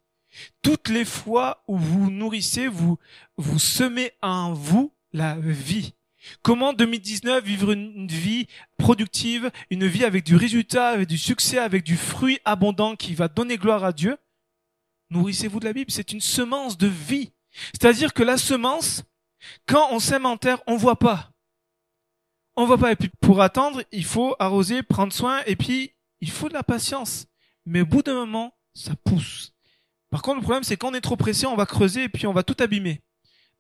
Toutes 0.61 0.89
les 0.89 1.05
fois 1.05 1.63
où 1.67 1.77
vous 1.77 2.11
nourrissez, 2.11 2.67
vous, 2.67 2.99
vous 3.37 3.59
semez 3.59 4.11
en 4.21 4.53
vous 4.53 4.93
la 5.13 5.37
vie. 5.39 5.93
Comment 6.41 6.73
2019 6.73 7.43
vivre 7.43 7.71
une 7.71 8.07
vie 8.07 8.47
productive, 8.77 9.51
une 9.69 9.87
vie 9.87 10.05
avec 10.05 10.23
du 10.23 10.35
résultat, 10.35 10.89
avec 10.89 11.07
du 11.07 11.17
succès, 11.17 11.57
avec 11.57 11.83
du 11.83 11.97
fruit 11.97 12.39
abondant 12.45 12.95
qui 12.95 13.15
va 13.15 13.27
donner 13.27 13.57
gloire 13.57 13.83
à 13.83 13.93
Dieu? 13.93 14.17
Nourrissez-vous 15.09 15.59
de 15.59 15.65
la 15.65 15.73
Bible, 15.73 15.91
c'est 15.91 16.11
une 16.11 16.21
semence 16.21 16.77
de 16.77 16.87
vie. 16.87 17.31
C'est-à-dire 17.73 18.13
que 18.13 18.23
la 18.23 18.37
semence, 18.37 19.03
quand 19.65 19.89
on 19.91 19.99
sème 19.99 20.25
en 20.25 20.37
terre, 20.37 20.61
on 20.67 20.77
voit 20.77 20.99
pas. 20.99 21.31
On 22.55 22.65
voit 22.65 22.77
pas. 22.77 22.91
Et 22.91 22.95
puis 22.95 23.09
pour 23.19 23.41
attendre, 23.41 23.83
il 23.91 24.05
faut 24.05 24.35
arroser, 24.39 24.83
prendre 24.83 25.13
soin, 25.13 25.41
et 25.45 25.55
puis 25.55 25.93
il 26.21 26.29
faut 26.29 26.49
de 26.49 26.53
la 26.53 26.63
patience. 26.63 27.25
Mais 27.65 27.81
au 27.81 27.85
bout 27.85 28.03
d'un 28.03 28.13
moment, 28.13 28.55
ça 28.73 28.93
pousse. 29.03 29.53
Par 30.09 30.21
contre, 30.21 30.37
le 30.37 30.43
problème, 30.43 30.63
c'est 30.63 30.77
quand 30.77 30.91
on 30.91 30.93
est 30.93 31.01
trop 31.01 31.17
pressé, 31.17 31.45
on 31.45 31.55
va 31.55 31.65
creuser 31.65 32.03
et 32.03 32.09
puis 32.09 32.27
on 32.27 32.33
va 32.33 32.43
tout 32.43 32.55
abîmer. 32.59 33.01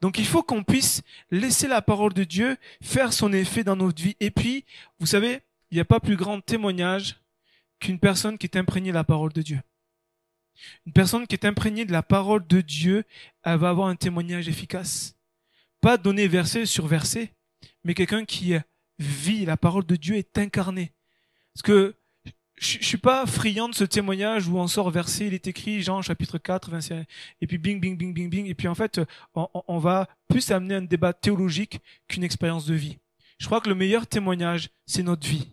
Donc 0.01 0.17
il 0.17 0.25
faut 0.25 0.43
qu'on 0.43 0.63
puisse 0.63 1.03
laisser 1.29 1.67
la 1.67 1.81
parole 1.81 2.13
de 2.13 2.23
Dieu 2.23 2.57
faire 2.81 3.13
son 3.13 3.31
effet 3.31 3.63
dans 3.63 3.75
notre 3.75 4.01
vie. 4.01 4.17
Et 4.19 4.31
puis, 4.31 4.65
vous 4.99 5.05
savez, 5.05 5.41
il 5.69 5.75
n'y 5.75 5.81
a 5.81 5.85
pas 5.85 5.99
plus 5.99 6.17
grand 6.17 6.41
témoignage 6.41 7.21
qu'une 7.79 7.99
personne 7.99 8.37
qui 8.37 8.47
est 8.47 8.57
imprégnée 8.57 8.89
de 8.89 8.95
la 8.95 9.03
parole 9.03 9.31
de 9.31 9.41
Dieu. 9.41 9.61
Une 10.85 10.93
personne 10.93 11.27
qui 11.27 11.35
est 11.35 11.45
imprégnée 11.45 11.85
de 11.85 11.91
la 11.91 12.03
parole 12.03 12.45
de 12.45 12.61
Dieu, 12.61 13.03
elle 13.43 13.57
va 13.57 13.69
avoir 13.69 13.87
un 13.87 13.95
témoignage 13.95 14.47
efficace. 14.47 15.15
Pas 15.79 15.97
donné 15.97 16.27
verset 16.27 16.65
sur 16.65 16.87
verset, 16.87 17.33
mais 17.83 17.93
quelqu'un 17.93 18.25
qui 18.25 18.53
vit 18.99 19.45
la 19.45 19.57
parole 19.57 19.85
de 19.85 19.95
Dieu 19.95 20.15
est 20.15 20.37
incarné. 20.37 20.93
Parce 21.53 21.63
que 21.63 21.95
je, 22.61 22.77
suis 22.85 22.97
pas 22.97 23.25
friand 23.25 23.69
de 23.69 23.75
ce 23.75 23.83
témoignage 23.83 24.47
où 24.47 24.57
on 24.57 24.67
sort 24.67 24.91
verset, 24.91 25.27
il 25.27 25.33
est 25.33 25.47
écrit 25.47 25.81
Jean 25.81 26.01
chapitre 26.01 26.37
4, 26.37 26.69
25, 26.69 27.07
et 27.41 27.47
puis 27.47 27.57
bing, 27.57 27.79
bing, 27.79 27.97
bing, 27.97 28.13
bing, 28.13 28.29
bing, 28.29 28.45
et 28.45 28.53
puis 28.53 28.67
en 28.67 28.75
fait, 28.75 29.01
on, 29.33 29.47
on 29.67 29.79
va 29.79 30.07
plus 30.27 30.51
amener 30.51 30.75
un 30.75 30.81
débat 30.83 31.11
théologique 31.11 31.79
qu'une 32.07 32.23
expérience 32.23 32.65
de 32.65 32.75
vie. 32.75 32.99
Je 33.39 33.47
crois 33.47 33.61
que 33.61 33.69
le 33.69 33.75
meilleur 33.75 34.05
témoignage, 34.05 34.69
c'est 34.85 35.01
notre 35.01 35.27
vie. 35.27 35.49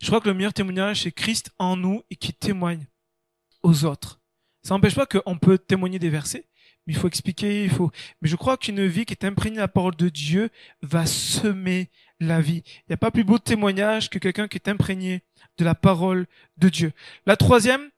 Je 0.00 0.06
crois 0.06 0.20
que 0.20 0.28
le 0.28 0.34
meilleur 0.34 0.54
témoignage, 0.54 1.02
c'est 1.02 1.12
Christ 1.12 1.50
en 1.58 1.76
nous 1.76 2.02
et 2.08 2.16
qui 2.16 2.32
témoigne 2.32 2.86
aux 3.64 3.84
autres. 3.84 4.20
Ça 4.62 4.74
n'empêche 4.74 4.94
pas 4.94 5.06
qu'on 5.06 5.36
peut 5.36 5.58
témoigner 5.58 5.98
des 5.98 6.08
versets, 6.08 6.46
mais 6.86 6.92
il 6.92 6.96
faut 6.96 7.08
expliquer, 7.08 7.64
il 7.64 7.70
faut. 7.70 7.90
Mais 8.22 8.28
je 8.28 8.36
crois 8.36 8.56
qu'une 8.56 8.86
vie 8.86 9.04
qui 9.04 9.12
est 9.12 9.24
imprégnée 9.24 9.56
de 9.56 9.60
la 9.60 9.68
parole 9.68 9.96
de 9.96 10.08
Dieu 10.08 10.50
va 10.82 11.06
semer 11.06 11.90
la 12.26 12.40
vie. 12.40 12.62
Il 12.66 12.90
n'y 12.90 12.94
a 12.94 12.98
pas 12.98 13.10
plus 13.10 13.24
beau 13.24 13.38
témoignage 13.38 14.10
que 14.10 14.18
quelqu'un 14.18 14.48
qui 14.48 14.56
est 14.56 14.68
imprégné 14.68 15.22
de 15.58 15.64
la 15.64 15.74
parole 15.74 16.26
de 16.56 16.68
Dieu. 16.68 16.92
La 17.26 17.36
troisième, 17.36 17.90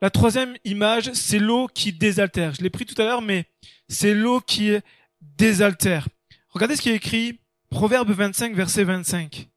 la 0.00 0.10
troisième 0.10 0.56
image, 0.64 1.12
c'est 1.12 1.38
l'eau 1.38 1.68
qui 1.68 1.92
désaltère. 1.92 2.54
Je 2.54 2.62
l'ai 2.62 2.70
pris 2.70 2.86
tout 2.86 3.00
à 3.00 3.04
l'heure, 3.04 3.22
mais 3.22 3.46
c'est 3.88 4.14
l'eau 4.14 4.40
qui 4.40 4.72
désaltère. 5.20 6.08
Regardez 6.48 6.76
ce 6.76 6.82
qui 6.82 6.90
est 6.90 6.96
écrit, 6.96 7.38
Proverbe 7.70 8.10
25, 8.10 8.54
verset 8.54 8.84
25. 8.84 9.48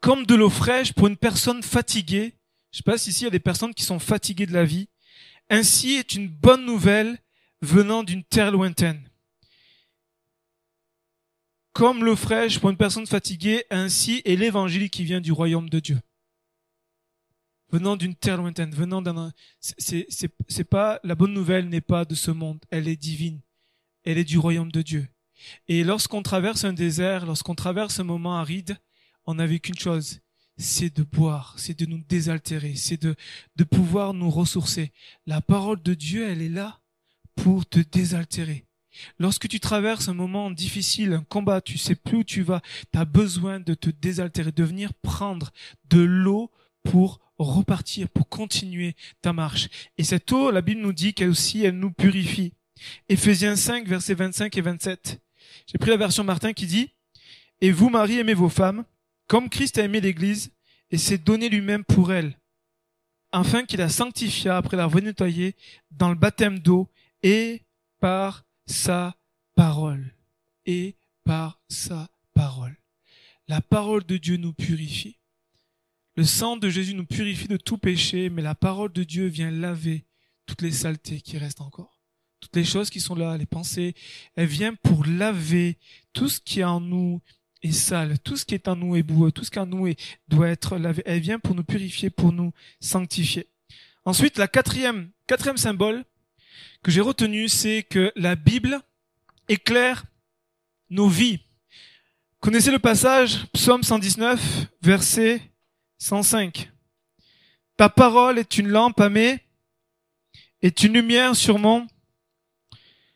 Comme 0.00 0.24
de 0.24 0.34
l'eau 0.34 0.50
fraîche 0.50 0.92
pour 0.92 1.08
une 1.08 1.16
personne 1.16 1.62
fatiguée, 1.62 2.34
je 2.72 2.78
sais 2.78 2.82
pas 2.82 2.96
si 2.96 3.10
ici 3.10 3.22
il 3.22 3.24
y 3.24 3.28
a 3.28 3.30
des 3.30 3.40
personnes 3.40 3.74
qui 3.74 3.84
sont 3.84 3.98
fatiguées 3.98 4.46
de 4.46 4.52
la 4.52 4.64
vie, 4.64 4.88
ainsi 5.50 5.94
est 5.94 6.14
une 6.14 6.28
bonne 6.28 6.64
nouvelle 6.64 7.18
venant 7.60 8.04
d'une 8.04 8.24
terre 8.24 8.52
lointaine 8.52 9.08
comme 11.78 12.02
l'eau 12.02 12.16
fraîche 12.16 12.58
pour 12.58 12.70
une 12.70 12.76
personne 12.76 13.06
fatiguée, 13.06 13.64
ainsi 13.70 14.20
est 14.24 14.34
l'évangile 14.34 14.90
qui 14.90 15.04
vient 15.04 15.20
du 15.20 15.30
royaume 15.30 15.70
de 15.70 15.78
Dieu. 15.78 16.00
Venant 17.70 17.94
d'une 17.94 18.16
terre 18.16 18.38
lointaine, 18.38 18.74
venant 18.74 19.00
d'un, 19.00 19.32
c'est, 19.60 20.04
c'est, 20.08 20.32
c'est 20.48 20.64
pas, 20.64 20.98
la 21.04 21.14
bonne 21.14 21.32
nouvelle 21.32 21.68
n'est 21.68 21.80
pas 21.80 22.04
de 22.04 22.16
ce 22.16 22.32
monde, 22.32 22.58
elle 22.72 22.88
est 22.88 22.96
divine. 22.96 23.40
Elle 24.02 24.18
est 24.18 24.24
du 24.24 24.38
royaume 24.38 24.72
de 24.72 24.82
Dieu. 24.82 25.06
Et 25.68 25.84
lorsqu'on 25.84 26.20
traverse 26.22 26.64
un 26.64 26.72
désert, 26.72 27.26
lorsqu'on 27.26 27.54
traverse 27.54 28.00
un 28.00 28.04
moment 28.04 28.36
aride, 28.36 28.76
on 29.24 29.34
n'a 29.34 29.46
qu'une 29.60 29.78
chose, 29.78 30.18
c'est 30.56 30.92
de 30.92 31.04
boire, 31.04 31.54
c'est 31.58 31.78
de 31.78 31.86
nous 31.86 32.02
désaltérer, 32.08 32.74
c'est 32.74 33.00
de, 33.00 33.14
de 33.54 33.62
pouvoir 33.62 34.14
nous 34.14 34.30
ressourcer. 34.30 34.90
La 35.26 35.40
parole 35.40 35.80
de 35.80 35.94
Dieu, 35.94 36.28
elle 36.28 36.42
est 36.42 36.48
là 36.48 36.80
pour 37.36 37.68
te 37.68 37.78
désaltérer. 37.78 38.67
Lorsque 39.18 39.48
tu 39.48 39.60
traverses 39.60 40.08
un 40.08 40.14
moment 40.14 40.50
difficile, 40.50 41.12
un 41.12 41.24
combat, 41.24 41.60
tu 41.60 41.78
sais 41.78 41.94
plus 41.94 42.18
où 42.18 42.24
tu 42.24 42.42
vas, 42.42 42.60
tu 42.92 42.98
as 42.98 43.04
besoin 43.04 43.60
de 43.60 43.74
te 43.74 43.90
désaltérer, 43.90 44.52
de 44.52 44.64
venir 44.64 44.94
prendre 44.94 45.50
de 45.90 46.00
l'eau 46.00 46.50
pour 46.82 47.20
repartir, 47.38 48.08
pour 48.08 48.28
continuer 48.28 48.96
ta 49.22 49.32
marche. 49.32 49.68
Et 49.96 50.04
cette 50.04 50.30
eau, 50.32 50.50
la 50.50 50.62
Bible 50.62 50.80
nous 50.80 50.92
dit 50.92 51.14
qu'elle 51.14 51.30
aussi, 51.30 51.64
elle 51.64 51.78
nous 51.78 51.92
purifie. 51.92 52.52
Éphésiens 53.08 53.56
5, 53.56 53.86
versets 53.86 54.14
25 54.14 54.56
et 54.56 54.60
27. 54.60 55.20
J'ai 55.66 55.78
pris 55.78 55.90
la 55.90 55.96
version 55.96 56.24
Martin 56.24 56.52
qui 56.52 56.66
dit, 56.66 56.90
Et 57.60 57.70
vous, 57.70 57.90
Marie, 57.90 58.18
aimez 58.18 58.34
vos 58.34 58.48
femmes, 58.48 58.84
comme 59.26 59.48
Christ 59.48 59.78
a 59.78 59.84
aimé 59.84 60.00
l'Église, 60.00 60.52
et 60.90 60.98
s'est 60.98 61.18
donné 61.18 61.48
lui-même 61.48 61.84
pour 61.84 62.12
elle, 62.12 62.38
afin 63.30 63.64
qu'il 63.64 63.78
la 63.78 63.88
sanctifia 63.88 64.56
après 64.56 64.76
l'avoir 64.76 65.02
nettoyée 65.02 65.54
dans 65.90 66.08
le 66.08 66.14
baptême 66.14 66.58
d'eau 66.60 66.88
et 67.22 67.62
par 68.00 68.44
sa 68.68 69.16
parole 69.54 70.14
et 70.66 70.96
par 71.24 71.60
sa 71.68 72.08
parole. 72.34 72.76
La 73.48 73.60
parole 73.60 74.04
de 74.04 74.16
Dieu 74.16 74.36
nous 74.36 74.52
purifie. 74.52 75.18
Le 76.16 76.24
sang 76.24 76.56
de 76.56 76.68
Jésus 76.68 76.94
nous 76.94 77.06
purifie 77.06 77.48
de 77.48 77.56
tout 77.56 77.78
péché, 77.78 78.28
mais 78.28 78.42
la 78.42 78.54
parole 78.54 78.92
de 78.92 79.04
Dieu 79.04 79.26
vient 79.26 79.50
laver 79.50 80.04
toutes 80.46 80.62
les 80.62 80.72
saletés 80.72 81.20
qui 81.20 81.38
restent 81.38 81.60
encore. 81.60 82.00
Toutes 82.40 82.56
les 82.56 82.64
choses 82.64 82.90
qui 82.90 83.00
sont 83.00 83.14
là, 83.14 83.36
les 83.36 83.46
pensées, 83.46 83.94
elle 84.36 84.46
vient 84.46 84.74
pour 84.74 85.04
laver 85.06 85.78
tout 86.12 86.28
ce 86.28 86.40
qui 86.40 86.60
est 86.60 86.64
en 86.64 86.80
nous 86.80 87.20
est 87.62 87.72
sale, 87.72 88.18
tout 88.20 88.36
ce 88.36 88.44
qui 88.44 88.54
est 88.54 88.68
en 88.68 88.76
nous 88.76 88.96
est 88.96 89.02
boueux, 89.02 89.32
tout 89.32 89.44
ce 89.44 89.50
qui 89.50 89.58
en 89.58 89.66
nous 89.66 89.86
est, 89.86 89.98
doit 90.28 90.48
être 90.48 90.76
lavé. 90.76 91.02
Elle 91.06 91.20
vient 91.20 91.38
pour 91.38 91.54
nous 91.54 91.64
purifier, 91.64 92.10
pour 92.10 92.32
nous 92.32 92.52
sanctifier. 92.80 93.48
Ensuite, 94.04 94.38
la 94.38 94.46
quatrième, 94.46 95.10
quatrième 95.26 95.56
symbole, 95.56 96.04
que 96.82 96.90
j'ai 96.90 97.00
retenu, 97.00 97.48
c'est 97.48 97.82
que 97.82 98.12
la 98.16 98.36
Bible 98.36 98.80
éclaire 99.48 100.04
nos 100.90 101.08
vies. 101.08 101.40
Connaissez 102.40 102.70
le 102.70 102.78
passage, 102.78 103.46
Psaume 103.52 103.82
119, 103.82 104.66
verset 104.82 105.42
105. 105.98 106.70
Ta 107.76 107.88
parole 107.88 108.38
est 108.38 108.58
une 108.58 108.68
lampe 108.68 109.00
à 109.00 109.08
mes, 109.08 109.40
est 110.62 110.82
une 110.82 110.94
lumière 110.94 111.34
sur 111.34 111.58
mon 111.58 111.86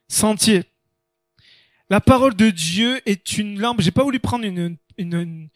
sentier. 0.09 0.65
La 1.89 2.01
parole 2.01 2.35
de 2.35 2.51
Dieu 2.51 3.01
est 3.07 3.39
une 3.39 3.61
lampe. 3.61 3.81
J'ai 3.81 3.91
pas 3.91 4.03
voulu 4.03 4.19
prendre 4.19 4.45
une, 4.45 4.77
une, 4.97 5.49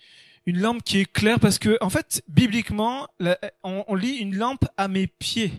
une, 0.47 0.61
lampe 0.61 0.83
qui 0.83 0.99
est 0.99 1.11
claire 1.11 1.41
parce 1.41 1.59
que, 1.59 1.79
en 1.81 1.91
fait, 1.91 2.23
bibliquement, 2.29 3.09
on, 3.63 3.85
on 3.89 3.95
lit 3.95 4.17
une 4.17 4.37
lampe 4.37 4.65
à 4.77 4.87
mes 4.87 5.07
pieds. 5.07 5.53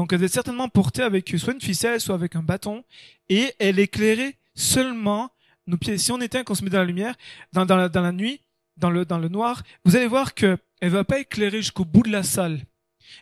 Donc 0.00 0.14
elle 0.14 0.24
est 0.24 0.28
certainement 0.28 0.70
portée 0.70 1.02
avec 1.02 1.28
soit 1.36 1.52
une 1.52 1.60
ficelle, 1.60 2.00
soit 2.00 2.14
avec 2.14 2.34
un 2.34 2.42
bâton, 2.42 2.84
et 3.28 3.52
elle 3.58 3.78
éclairait 3.78 4.38
seulement 4.54 5.30
nos 5.66 5.76
pieds. 5.76 5.98
Si 5.98 6.10
on 6.10 6.18
éteint, 6.22 6.42
qu'on 6.42 6.54
se 6.54 6.64
met 6.64 6.70
dans 6.70 6.78
la 6.78 6.86
lumière, 6.86 7.14
dans, 7.52 7.66
la, 7.66 8.12
nuit, 8.12 8.40
dans 8.78 8.88
le, 8.88 9.28
noir, 9.28 9.62
vous 9.84 9.96
allez 9.96 10.06
voir 10.06 10.32
que 10.32 10.56
elle 10.80 10.88
va 10.88 11.04
pas 11.04 11.18
éclairer 11.20 11.58
jusqu'au 11.58 11.84
bout 11.84 12.02
de 12.02 12.10
la 12.10 12.22
salle. 12.22 12.64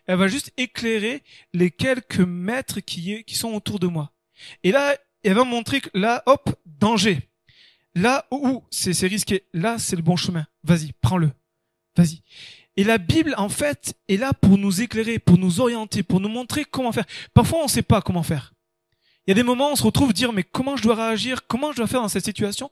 Elle 0.06 0.18
va 0.18 0.28
juste 0.28 0.52
éclairer 0.56 1.24
les 1.52 1.72
quelques 1.72 2.20
mètres 2.20 2.78
qui, 2.78 3.24
qui 3.24 3.34
sont 3.34 3.54
autour 3.54 3.80
de 3.80 3.88
moi. 3.88 4.12
Et 4.62 4.70
là, 4.70 4.94
elle 5.24 5.34
va 5.34 5.42
montrer 5.42 5.80
que 5.80 5.90
là, 5.94 6.22
hop, 6.26 6.48
danger. 6.64 7.28
Là 7.96 8.24
où 8.30 8.62
c'est 8.70 8.92
risqué, 9.08 9.42
là 9.52 9.80
c'est 9.80 9.96
le 9.96 10.02
bon 10.02 10.14
chemin. 10.14 10.46
Vas-y, 10.62 10.92
prends-le. 11.00 11.32
Vas-y. 11.96 12.22
Et 12.78 12.84
la 12.84 12.98
Bible, 12.98 13.34
en 13.38 13.48
fait, 13.48 13.98
est 14.06 14.16
là 14.16 14.32
pour 14.32 14.56
nous 14.56 14.80
éclairer, 14.80 15.18
pour 15.18 15.36
nous 15.36 15.60
orienter, 15.60 16.04
pour 16.04 16.20
nous 16.20 16.28
montrer 16.28 16.64
comment 16.64 16.92
faire. 16.92 17.06
Parfois, 17.34 17.58
on 17.58 17.64
ne 17.64 17.68
sait 17.68 17.82
pas 17.82 18.00
comment 18.00 18.22
faire. 18.22 18.54
Il 19.26 19.30
y 19.30 19.32
a 19.32 19.34
des 19.34 19.42
moments 19.42 19.70
où 19.70 19.72
on 19.72 19.76
se 19.76 19.82
retrouve 19.82 20.12
dire, 20.12 20.32
mais 20.32 20.44
comment 20.44 20.76
je 20.76 20.84
dois 20.84 20.94
réagir? 20.94 21.48
Comment 21.48 21.72
je 21.72 21.78
dois 21.78 21.88
faire 21.88 22.02
dans 22.02 22.08
cette 22.08 22.24
situation? 22.24 22.70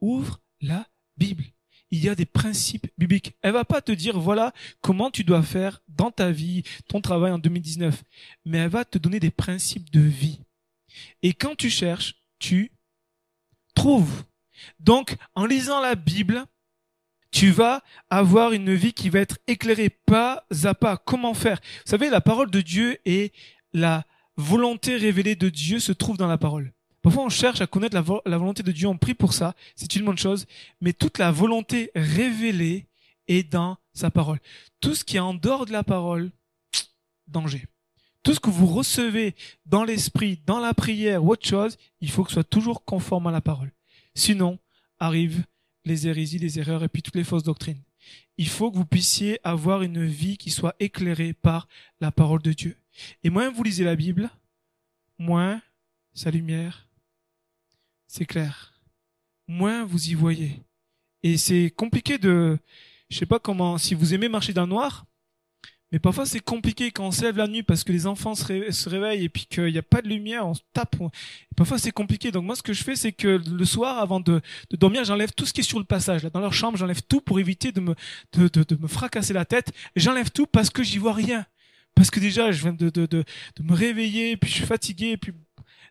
Ouvre 0.00 0.40
la 0.60 0.86
Bible. 1.16 1.42
Il 1.90 1.98
y 1.98 2.08
a 2.08 2.14
des 2.14 2.24
principes 2.24 2.86
bibliques. 2.98 3.34
Elle 3.42 3.52
va 3.52 3.64
pas 3.64 3.82
te 3.82 3.90
dire, 3.90 4.20
voilà 4.20 4.52
comment 4.80 5.10
tu 5.10 5.24
dois 5.24 5.42
faire 5.42 5.82
dans 5.88 6.12
ta 6.12 6.30
vie, 6.30 6.62
ton 6.86 7.00
travail 7.00 7.32
en 7.32 7.38
2019. 7.38 8.04
Mais 8.44 8.58
elle 8.58 8.70
va 8.70 8.84
te 8.84 8.96
donner 8.96 9.18
des 9.18 9.32
principes 9.32 9.90
de 9.90 10.00
vie. 10.00 10.38
Et 11.24 11.32
quand 11.32 11.56
tu 11.56 11.68
cherches, 11.68 12.14
tu 12.38 12.70
trouves. 13.74 14.22
Donc, 14.78 15.16
en 15.34 15.46
lisant 15.46 15.80
la 15.80 15.96
Bible, 15.96 16.46
Tu 17.30 17.50
vas 17.50 17.82
avoir 18.10 18.52
une 18.52 18.74
vie 18.74 18.92
qui 18.92 19.10
va 19.10 19.20
être 19.20 19.38
éclairée 19.46 19.90
pas 19.90 20.46
à 20.64 20.74
pas. 20.74 20.96
Comment 20.96 21.34
faire? 21.34 21.60
Vous 21.84 21.90
savez, 21.90 22.10
la 22.10 22.20
parole 22.20 22.50
de 22.50 22.60
Dieu 22.60 22.98
et 23.04 23.32
la 23.72 24.04
volonté 24.36 24.96
révélée 24.96 25.36
de 25.36 25.48
Dieu 25.48 25.78
se 25.78 25.92
trouvent 25.92 26.16
dans 26.16 26.28
la 26.28 26.38
parole. 26.38 26.72
Parfois, 27.02 27.24
on 27.24 27.28
cherche 27.28 27.60
à 27.60 27.66
connaître 27.66 27.94
la, 27.94 28.04
la 28.26 28.38
volonté 28.38 28.62
de 28.62 28.72
Dieu, 28.72 28.88
on 28.88 28.96
prie 28.96 29.14
pour 29.14 29.32
ça, 29.32 29.54
c'est 29.76 29.94
une 29.96 30.04
bonne 30.04 30.18
chose, 30.18 30.46
mais 30.80 30.92
toute 30.92 31.18
la 31.18 31.30
volonté 31.30 31.90
révélée 31.94 32.86
est 33.28 33.50
dans 33.50 33.78
sa 33.92 34.10
parole. 34.10 34.38
Tout 34.80 34.94
ce 34.94 35.04
qui 35.04 35.16
est 35.16 35.20
en 35.20 35.34
dehors 35.34 35.66
de 35.66 35.72
la 35.72 35.84
parole, 35.84 36.30
danger. 37.26 37.66
Tout 38.22 38.34
ce 38.34 38.40
que 38.40 38.50
vous 38.50 38.66
recevez 38.66 39.34
dans 39.64 39.84
l'esprit, 39.84 40.40
dans 40.44 40.58
la 40.58 40.74
prière 40.74 41.24
ou 41.24 41.30
autre 41.32 41.46
chose, 41.46 41.78
il 42.00 42.10
faut 42.10 42.24
que 42.24 42.30
ce 42.30 42.34
soit 42.34 42.44
toujours 42.44 42.84
conforme 42.84 43.28
à 43.28 43.32
la 43.32 43.40
parole. 43.40 43.72
Sinon, 44.14 44.58
arrivent 44.98 45.44
les 45.88 46.06
hérésies, 46.06 46.38
les 46.38 46.58
erreurs 46.58 46.84
et 46.84 46.88
puis 46.88 47.02
toutes 47.02 47.16
les 47.16 47.24
fausses 47.24 47.42
doctrines. 47.42 47.82
Il 48.36 48.48
faut 48.48 48.70
que 48.70 48.76
vous 48.76 48.86
puissiez 48.86 49.40
avoir 49.42 49.82
une 49.82 50.06
vie 50.06 50.38
qui 50.38 50.50
soit 50.50 50.76
éclairée 50.78 51.32
par 51.32 51.66
la 52.00 52.12
parole 52.12 52.42
de 52.42 52.52
Dieu. 52.52 52.76
Et 53.24 53.30
moins 53.30 53.50
vous 53.50 53.62
lisez 53.64 53.84
la 53.84 53.96
Bible, 53.96 54.30
moins 55.18 55.60
sa 56.14 56.30
lumière, 56.30 56.88
c'est 58.06 58.26
clair. 58.26 58.80
Moins 59.48 59.84
vous 59.84 60.10
y 60.10 60.14
voyez. 60.14 60.62
Et 61.22 61.36
c'est 61.36 61.70
compliqué 61.70 62.18
de, 62.18 62.58
je 63.10 63.18
sais 63.18 63.26
pas 63.26 63.38
comment, 63.38 63.78
si 63.78 63.94
vous 63.94 64.14
aimez 64.14 64.28
marcher 64.28 64.52
dans 64.52 64.62
le 64.62 64.68
noir, 64.68 65.06
mais 65.92 65.98
parfois 65.98 66.26
c'est 66.26 66.40
compliqué 66.40 66.90
quand 66.90 67.06
on 67.06 67.10
se 67.10 67.22
lève 67.22 67.36
la 67.36 67.48
nuit 67.48 67.62
parce 67.62 67.84
que 67.84 67.92
les 67.92 68.06
enfants 68.06 68.34
se, 68.34 68.44
ré- 68.44 68.72
se 68.72 68.88
réveillent 68.88 69.24
et 69.24 69.28
puis 69.28 69.46
qu'il 69.46 69.72
n'y 69.72 69.78
a 69.78 69.82
pas 69.82 70.02
de 70.02 70.08
lumière, 70.08 70.46
on 70.46 70.54
se 70.54 70.60
tape. 70.72 70.96
Parfois 71.56 71.78
c'est 71.78 71.90
compliqué. 71.90 72.30
Donc 72.30 72.44
moi 72.44 72.56
ce 72.56 72.62
que 72.62 72.72
je 72.72 72.82
fais 72.82 72.96
c'est 72.96 73.12
que 73.12 73.40
le 73.46 73.64
soir 73.64 73.98
avant 73.98 74.20
de, 74.20 74.40
dormir 74.72 75.04
j'enlève 75.04 75.32
tout 75.32 75.46
ce 75.46 75.52
qui 75.52 75.60
est 75.60 75.64
sur 75.64 75.78
le 75.78 75.84
passage. 75.84 76.22
Là, 76.22 76.30
dans 76.30 76.40
leur 76.40 76.52
chambre 76.52 76.76
j'enlève 76.76 77.02
tout 77.02 77.20
pour 77.20 77.40
éviter 77.40 77.72
de 77.72 77.80
me, 77.80 77.94
de, 78.32 78.48
de, 78.48 78.76
me 78.76 78.88
fracasser 78.88 79.32
la 79.32 79.44
tête. 79.44 79.72
J'enlève 79.96 80.30
tout 80.30 80.46
parce 80.46 80.70
que 80.70 80.82
j'y 80.82 80.98
vois 80.98 81.14
rien. 81.14 81.46
Parce 81.94 82.10
que 82.10 82.20
déjà 82.20 82.52
je 82.52 82.62
viens 82.62 82.72
de, 82.72 82.90
de, 82.90 83.06
de, 83.06 83.24
de 83.56 83.62
me 83.62 83.74
réveiller 83.74 84.36
puis 84.36 84.50
je 84.50 84.56
suis 84.56 84.66
fatigué. 84.66 85.16
Puis... 85.16 85.32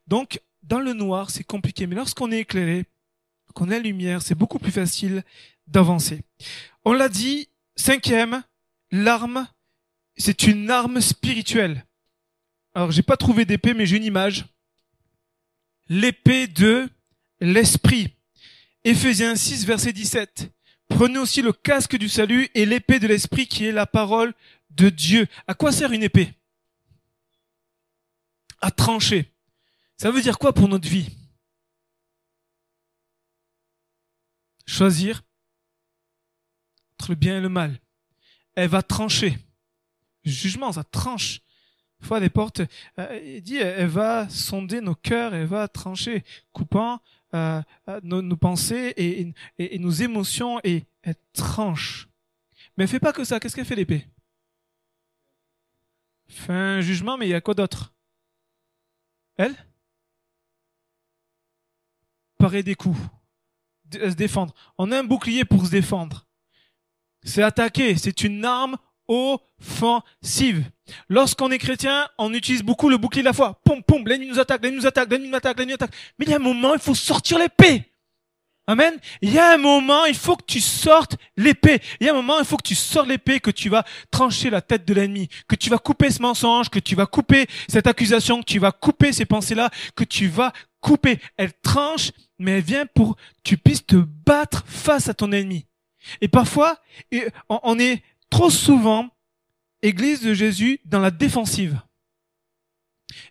Donc 0.08 0.42
dans 0.64 0.80
le 0.80 0.94
noir 0.94 1.32
c'est 1.32 1.44
compliqué. 1.44 1.88
Mais 1.88 1.96
lorsqu'on 1.96 2.32
est 2.32 2.40
éclairé, 2.40 2.86
qu'on 3.58 3.70
a 3.70 3.72
la 3.72 3.80
lumière, 3.80 4.22
c'est 4.22 4.36
beaucoup 4.36 4.60
plus 4.60 4.72
facile 4.72 5.24
d'avancer. 5.66 6.22
On 6.86 6.94
l'a 6.94 7.10
dit, 7.10 7.50
cinquième, 7.76 8.44
l'arme 8.92 9.48
c'est 10.18 10.44
une 10.44 10.70
arme 10.70 11.00
spirituelle. 11.02 11.86
Alors, 12.74 12.92
j'ai 12.92 13.04
pas 13.04 13.18
trouvé 13.18 13.46
d'épée, 13.46 13.74
mais 13.74 13.86
j'ai 13.86 13.98
une 13.98 14.04
image. 14.04 14.46
L'épée 15.90 16.48
de 16.48 16.90
l'esprit. 17.40 18.14
Éphésiens 18.84 19.36
6, 19.36 19.66
verset 19.66 19.94
17. 19.94 20.52
Prenez 20.90 21.18
aussi 21.20 21.42
le 21.42 21.54
casque 21.54 21.98
du 21.98 22.10
salut 22.10 22.50
et 22.54 22.66
l'épée 22.66 23.00
de 23.00 23.08
l'esprit 23.08 23.48
qui 23.48 23.66
est 23.66 23.72
la 23.72 23.86
parole 23.86 24.34
de 24.70 24.90
Dieu. 24.90 25.28
À 25.48 25.54
quoi 25.54 25.72
sert 25.72 25.92
une 25.92 26.04
épée? 26.04 26.34
À 28.62 28.72
trancher. 28.72 29.32
Ça 29.98 30.12
veut 30.12 30.22
dire 30.22 30.38
quoi 30.38 30.54
pour 30.54 30.68
notre 30.68 30.88
vie? 30.88 31.10
Choisir 34.66 35.24
entre 36.94 37.12
le 37.12 37.16
bien 37.16 37.38
et 37.38 37.42
le 37.42 37.50
mal. 37.50 37.80
Elle 38.56 38.70
va 38.70 38.82
trancher 38.82 39.38
jugement, 40.28 40.72
ça 40.72 40.84
tranche. 40.84 41.42
Fois, 42.00 42.20
des 42.20 42.30
portes, 42.30 42.62
euh, 43.00 43.22
il 43.26 43.42
dit, 43.42 43.58
elle 43.58 43.88
va 43.88 44.30
sonder 44.30 44.82
nos 44.82 44.94
cœurs, 44.94 45.34
elle 45.34 45.48
va 45.48 45.68
trancher, 45.68 46.24
coupant 46.52 47.02
euh, 47.34 47.60
euh, 47.90 48.00
nos, 48.04 48.22
nos 48.22 48.38
pensées 48.38 48.94
et, 48.98 49.34
et, 49.58 49.76
et 49.76 49.80
nos 49.80 49.90
émotions, 49.90 50.60
et 50.64 50.86
elle 51.02 51.16
tranche. 51.34 52.08
Mais 52.78 52.84
elle 52.84 52.90
fait 52.90 53.00
pas 53.00 53.14
que 53.14 53.24
ça. 53.24 53.40
Qu'est-ce 53.40 53.56
qu'elle 53.56 53.66
fait 53.66 53.76
l'épée? 53.76 54.08
Fait 56.28 56.54
un 56.54 56.82
jugement, 56.82 57.18
mais 57.18 57.26
il 57.26 57.32
y 57.32 57.34
a 57.34 57.42
quoi 57.42 57.56
d'autre? 57.56 57.96
Elle? 59.38 59.56
Parer 62.38 62.62
des 62.62 62.76
coups, 62.76 63.00
D- 63.86 64.12
se 64.12 64.16
défendre. 64.16 64.54
On 64.78 64.92
a 64.92 65.00
un 65.00 65.04
bouclier 65.04 65.46
pour 65.46 65.66
se 65.66 65.72
défendre. 65.72 66.28
C'est 67.24 67.42
attaquer, 67.42 67.98
c'est 67.98 68.24
une 68.24 68.46
arme 68.46 68.78
offensive. 69.08 70.64
Lorsqu'on 71.10 71.52
est 71.52 71.58
chrétien, 71.58 72.08
on 72.18 72.34
utilise 72.34 72.64
beaucoup 72.64 72.90
le 72.90 72.98
bouclier 72.98 73.22
de 73.22 73.28
la 73.28 73.34
foi. 73.34 73.60
Pom, 73.64 73.84
pom, 73.84 74.08
l'ennemi 74.08 74.28
nous 74.28 74.40
attaque, 74.40 74.64
l'ennemi 74.64 74.82
nous 74.82 74.88
attaque, 74.88 75.10
l'ennemi 75.12 75.30
nous 75.30 75.36
attaque, 75.36 75.58
l'ennemi 75.58 75.72
nous 75.72 75.76
attaque. 75.76 75.96
Mais 76.18 76.26
il 76.26 76.32
y 76.32 76.34
a 76.34 76.38
un 76.38 76.40
moment, 76.40 76.74
il 76.74 76.80
faut 76.80 76.96
sortir 76.96 77.40
l'épée. 77.40 77.92
Amen. 78.70 79.00
Il 79.22 79.32
y 79.32 79.40
a 79.40 79.54
un 79.54 79.58
moment, 79.58 80.04
il 80.06 80.16
faut 80.16 80.36
que 80.36 80.44
tu 80.46 80.60
sortes 80.60 81.16
l'épée. 81.38 81.80
Il 82.02 82.06
y 82.06 82.10
a 82.10 82.14
un 82.14 82.16
moment, 82.16 82.38
il 82.40 82.46
faut 82.46 82.58
que 82.58 82.68
tu 82.68 82.76
sortes 82.76 83.08
l'épée, 83.08 83.40
que 83.40 83.50
tu 83.50 83.70
vas 83.70 83.86
trancher 84.12 84.50
la 84.50 84.62
tête 84.62 84.86
de 84.86 84.94
l'ennemi, 84.94 85.30
que 85.48 85.56
tu 85.56 85.70
vas 85.70 85.78
couper 85.78 86.12
ce 86.12 86.22
mensonge, 86.22 86.70
que 86.70 86.80
tu 86.80 86.94
vas 86.94 87.06
couper 87.06 87.48
cette 87.70 87.88
accusation, 87.88 88.42
que 88.42 88.46
tu 88.46 88.60
vas 88.60 88.74
couper 88.74 89.14
ces 89.14 89.26
pensées-là, 89.26 89.70
que 89.96 90.04
tu 90.04 90.28
vas 90.28 90.52
couper. 90.82 91.20
Elle 91.38 91.54
tranche, 91.54 92.12
mais 92.40 92.58
elle 92.58 92.64
vient 92.64 92.86
pour 92.86 93.16
que 93.16 93.22
tu 93.44 93.58
puisses 93.58 93.86
te 93.86 93.96
battre 93.96 94.66
face 94.68 95.08
à 95.08 95.14
ton 95.14 95.32
ennemi. 95.32 95.66
Et 96.20 96.28
parfois, 96.28 96.78
on 97.50 97.80
est 97.80 98.04
trop 98.30 98.50
souvent, 98.50 99.10
Église 99.82 100.22
de 100.22 100.34
Jésus, 100.34 100.80
dans 100.86 101.00
la 101.00 101.12
défensive. 101.12 101.80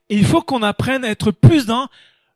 Et 0.08 0.16
il 0.16 0.24
faut 0.24 0.42
qu'on 0.42 0.62
apprenne 0.62 1.04
à 1.04 1.10
être 1.10 1.30
plus 1.30 1.66
dans 1.66 1.88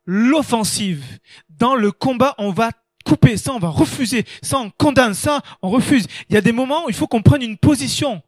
l'offensive. 0.05 1.03
Dans 1.49 1.75
le 1.75 1.91
combat, 1.91 2.35
on 2.37 2.51
va 2.51 2.71
couper, 3.05 3.37
ça 3.37 3.53
on 3.53 3.59
va 3.59 3.69
refuser, 3.69 4.25
ça 4.41 4.59
on 4.59 4.69
condamne, 4.69 5.13
ça 5.13 5.41
on 5.61 5.69
refuse. 5.69 6.05
Il 6.29 6.33
y 6.33 6.37
a 6.37 6.41
des 6.41 6.51
moments 6.51 6.85
où 6.85 6.89
il 6.89 6.95
faut 6.95 7.07
qu'on 7.07 7.21
prenne 7.21 7.41
une 7.41 7.57
position. 7.57 8.21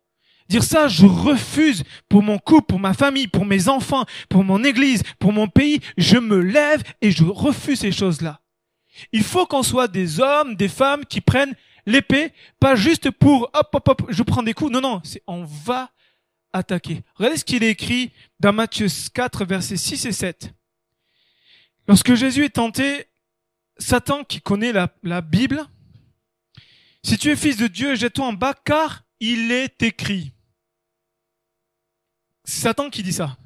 Dire 0.49 0.63
ça, 0.63 0.88
je 0.88 1.05
refuse 1.05 1.84
pour 2.09 2.21
mon 2.21 2.38
couple, 2.38 2.67
pour 2.67 2.79
ma 2.79 2.93
famille, 2.93 3.27
pour 3.27 3.45
mes 3.45 3.69
enfants, 3.69 4.05
pour 4.29 4.43
mon 4.43 4.63
église, 4.63 5.03
pour 5.19 5.31
mon 5.31 5.47
pays. 5.47 5.79
Je 5.97 6.17
me 6.17 6.38
lève 6.39 6.84
et 7.01 7.11
je 7.11 7.23
refuse 7.23 7.79
ces 7.79 7.91
choses-là. 7.91 8.41
Il 9.11 9.23
faut 9.23 9.45
qu'on 9.45 9.63
soit 9.63 9.88
des 9.88 10.19
hommes, 10.19 10.55
des 10.55 10.67
femmes 10.67 11.05
qui 11.05 11.21
prennent 11.21 11.55
l'épée, 11.86 12.34
pas 12.59 12.75
juste 12.75 13.11
pour 13.11 13.49
hop 13.53 13.69
hop 13.73 13.88
hop, 13.88 14.01
je 14.09 14.23
prends 14.23 14.43
des 14.43 14.53
coups. 14.53 14.71
Non 14.71 14.81
non, 14.81 15.01
c'est 15.03 15.23
on 15.27 15.43
va 15.43 15.91
attaquer. 16.53 17.03
Regardez 17.15 17.38
ce 17.38 17.45
qu'il 17.45 17.63
est 17.63 17.71
écrit 17.71 18.11
dans 18.39 18.53
Matthieu 18.53 18.88
4 19.13 19.45
versets 19.45 19.77
6 19.77 20.05
et 20.05 20.11
7. 20.11 20.53
Lorsque 21.88 22.13
Jésus 22.13 22.45
est 22.45 22.55
tenté, 22.55 23.07
Satan 23.77 24.23
qui 24.23 24.39
connaît 24.39 24.71
la, 24.71 24.93
la 25.03 25.21
Bible, 25.21 25.65
si 27.03 27.17
tu 27.17 27.29
es 27.29 27.36
fils 27.36 27.57
de 27.57 27.67
Dieu, 27.67 27.95
jette-toi 27.95 28.27
en 28.27 28.34
bas 28.34 28.53
car 28.53 29.03
il 29.19 29.51
est 29.51 29.81
écrit. 29.84 30.34
C'est 32.45 32.61
Satan 32.61 32.89
qui 32.89 33.03
dit 33.03 33.13
ça. 33.13 33.38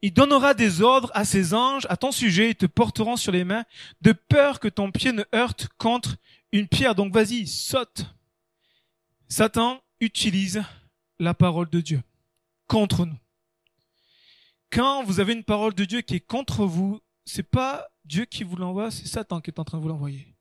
Il 0.00 0.12
donnera 0.12 0.54
des 0.54 0.80
ordres 0.80 1.10
à 1.14 1.24
ses 1.24 1.54
anges 1.54 1.86
à 1.88 1.96
ton 1.96 2.12
sujet, 2.12 2.50
ils 2.50 2.56
te 2.56 2.66
porteront 2.66 3.16
sur 3.16 3.32
les 3.32 3.44
mains, 3.44 3.64
de 4.00 4.12
peur 4.12 4.60
que 4.60 4.68
ton 4.68 4.92
pied 4.92 5.10
ne 5.12 5.24
heurte 5.34 5.68
contre 5.76 6.16
une 6.52 6.68
pierre. 6.68 6.94
Donc 6.94 7.12
vas-y, 7.12 7.46
saute. 7.46 8.06
Satan 9.28 9.80
utilise 10.00 10.62
la 11.18 11.34
parole 11.34 11.68
de 11.70 11.80
Dieu 11.80 12.02
contre 12.66 13.06
nous. 13.06 13.18
Quand 14.70 15.02
vous 15.04 15.20
avez 15.20 15.32
une 15.32 15.44
parole 15.44 15.74
de 15.74 15.84
Dieu 15.84 16.00
qui 16.02 16.16
est 16.16 16.20
contre 16.20 16.64
vous, 16.64 17.00
c'est 17.24 17.42
pas 17.42 17.88
Dieu 18.04 18.24
qui 18.24 18.44
vous 18.44 18.56
l'envoie, 18.56 18.90
c'est 18.90 19.06
Satan 19.06 19.40
qui 19.40 19.50
est 19.50 19.58
en 19.58 19.64
train 19.64 19.78
de 19.78 19.82
vous 19.82 19.88
l'envoyer. 19.88 20.34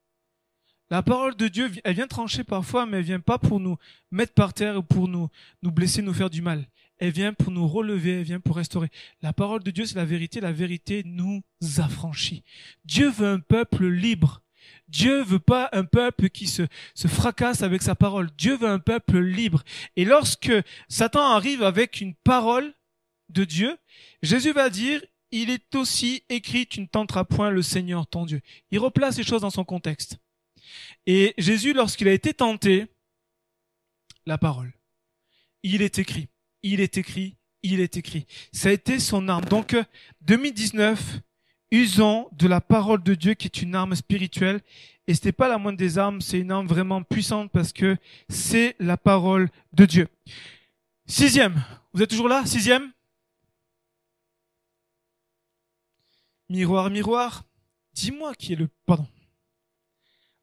La 0.90 1.04
parole 1.04 1.36
de 1.36 1.50
Dieu, 1.50 1.70
elle 1.84 1.96
vient 1.96 2.08
trancher 2.08 2.46
parfois, 2.46 2.86
mais 2.86 2.98
elle 2.98 3.04
vient 3.04 3.20
pas 3.20 3.38
pour 3.38 3.60
nous 3.60 3.78
mettre 4.10 4.34
par 4.34 4.54
terre 4.54 4.78
ou 4.78 4.84
pour 4.84 5.10
nous, 5.10 5.30
nous 5.62 5.72
blesser, 5.72 6.02
nous 6.02 6.14
faire 6.14 6.30
du 6.30 6.42
mal. 6.42 6.66
Elle 6.98 7.12
vient 7.12 7.34
pour 7.34 7.52
nous 7.52 7.68
relever, 7.68 8.20
elle 8.20 8.24
vient 8.24 8.40
pour 8.40 8.56
restaurer. 8.56 8.90
La 9.22 9.34
parole 9.34 9.64
de 9.64 9.72
Dieu, 9.72 9.86
c'est 9.86 9.96
la 9.98 10.06
vérité. 10.06 10.40
La 10.40 10.54
vérité 10.54 11.04
nous 11.06 11.44
affranchit. 11.78 12.44
Dieu 12.86 13.10
veut 13.10 13.28
un 13.28 13.40
peuple 13.40 13.86
libre. 13.86 14.42
Dieu 14.88 15.22
veut 15.22 15.40
pas 15.40 15.70
un 15.74 15.84
peuple 15.84 16.30
qui 16.30 16.48
se, 16.48 16.64
se 16.96 17.08
fracasse 17.08 17.62
avec 17.62 17.82
sa 17.82 17.96
parole. 17.96 18.30
Dieu 18.38 18.56
veut 18.58 18.70
un 18.70 18.80
peuple 18.80 19.20
libre. 19.20 19.64
Et 19.96 20.06
lorsque 20.06 20.52
Satan 20.88 21.32
arrive 21.32 21.64
avec 21.64 22.02
une 22.02 22.16
parole 22.16 22.74
de 23.30 23.44
Dieu, 23.44 23.78
Jésus 24.22 24.54
va 24.54 24.70
dire, 24.70 25.02
il 25.32 25.50
est 25.50 25.76
aussi 25.76 26.24
écrit, 26.30 26.68
tu 26.68 26.80
ne 26.80 26.86
tenteras 26.86 27.26
point 27.26 27.50
le 27.50 27.62
Seigneur 27.62 28.08
ton 28.08 28.26
Dieu. 28.26 28.42
Il 28.72 28.80
replace 28.80 29.18
les 29.18 29.24
choses 29.24 29.42
dans 29.42 29.50
son 29.50 29.66
contexte. 29.66 30.18
Et 31.06 31.34
Jésus, 31.38 31.74
lorsqu'il 31.74 32.08
a 32.08 32.14
été 32.14 32.34
tenté, 32.34 32.88
la 34.26 34.38
parole. 34.38 34.74
Il 35.64 35.82
est 35.82 36.00
écrit, 36.00 36.28
il 36.62 36.82
est 36.82 36.98
écrit, 36.98 37.36
il 37.64 37.80
est 37.80 37.98
écrit. 37.98 38.26
Ça 38.52 38.70
a 38.70 38.72
été 38.72 39.00
son 39.00 39.28
arme. 39.28 39.46
Donc, 39.46 39.74
euh, 39.74 39.84
2019, 40.22 41.20
usons 41.72 42.30
de 42.32 42.48
la 42.48 42.62
parole 42.62 43.04
de 43.04 43.16
Dieu 43.16 43.34
qui 43.34 43.48
est 43.48 43.62
une 43.62 43.76
arme 43.76 43.96
spirituelle. 43.96 44.62
Et 45.08 45.14
ce 45.14 45.26
n'est 45.26 45.32
pas 45.32 45.48
la 45.48 45.58
moindre 45.58 45.78
des 45.78 45.98
armes, 45.98 46.20
c'est 46.20 46.40
une 46.40 46.52
arme 46.52 46.68
vraiment 46.68 47.02
puissante 47.02 47.50
parce 47.52 47.72
que 47.72 47.98
c'est 48.28 48.76
la 48.80 48.98
parole 48.98 49.50
de 49.74 49.86
Dieu. 49.86 50.08
Sixième. 51.06 51.64
Vous 51.94 52.02
êtes 52.02 52.10
toujours 52.10 52.28
là? 52.28 52.46
Sixième? 52.46 52.92
Miroir, 56.50 56.90
miroir. 56.90 57.44
Dis-moi 57.94 58.36
qui 58.36 58.54
est 58.54 58.58
le, 58.58 58.70
pardon. 58.86 59.08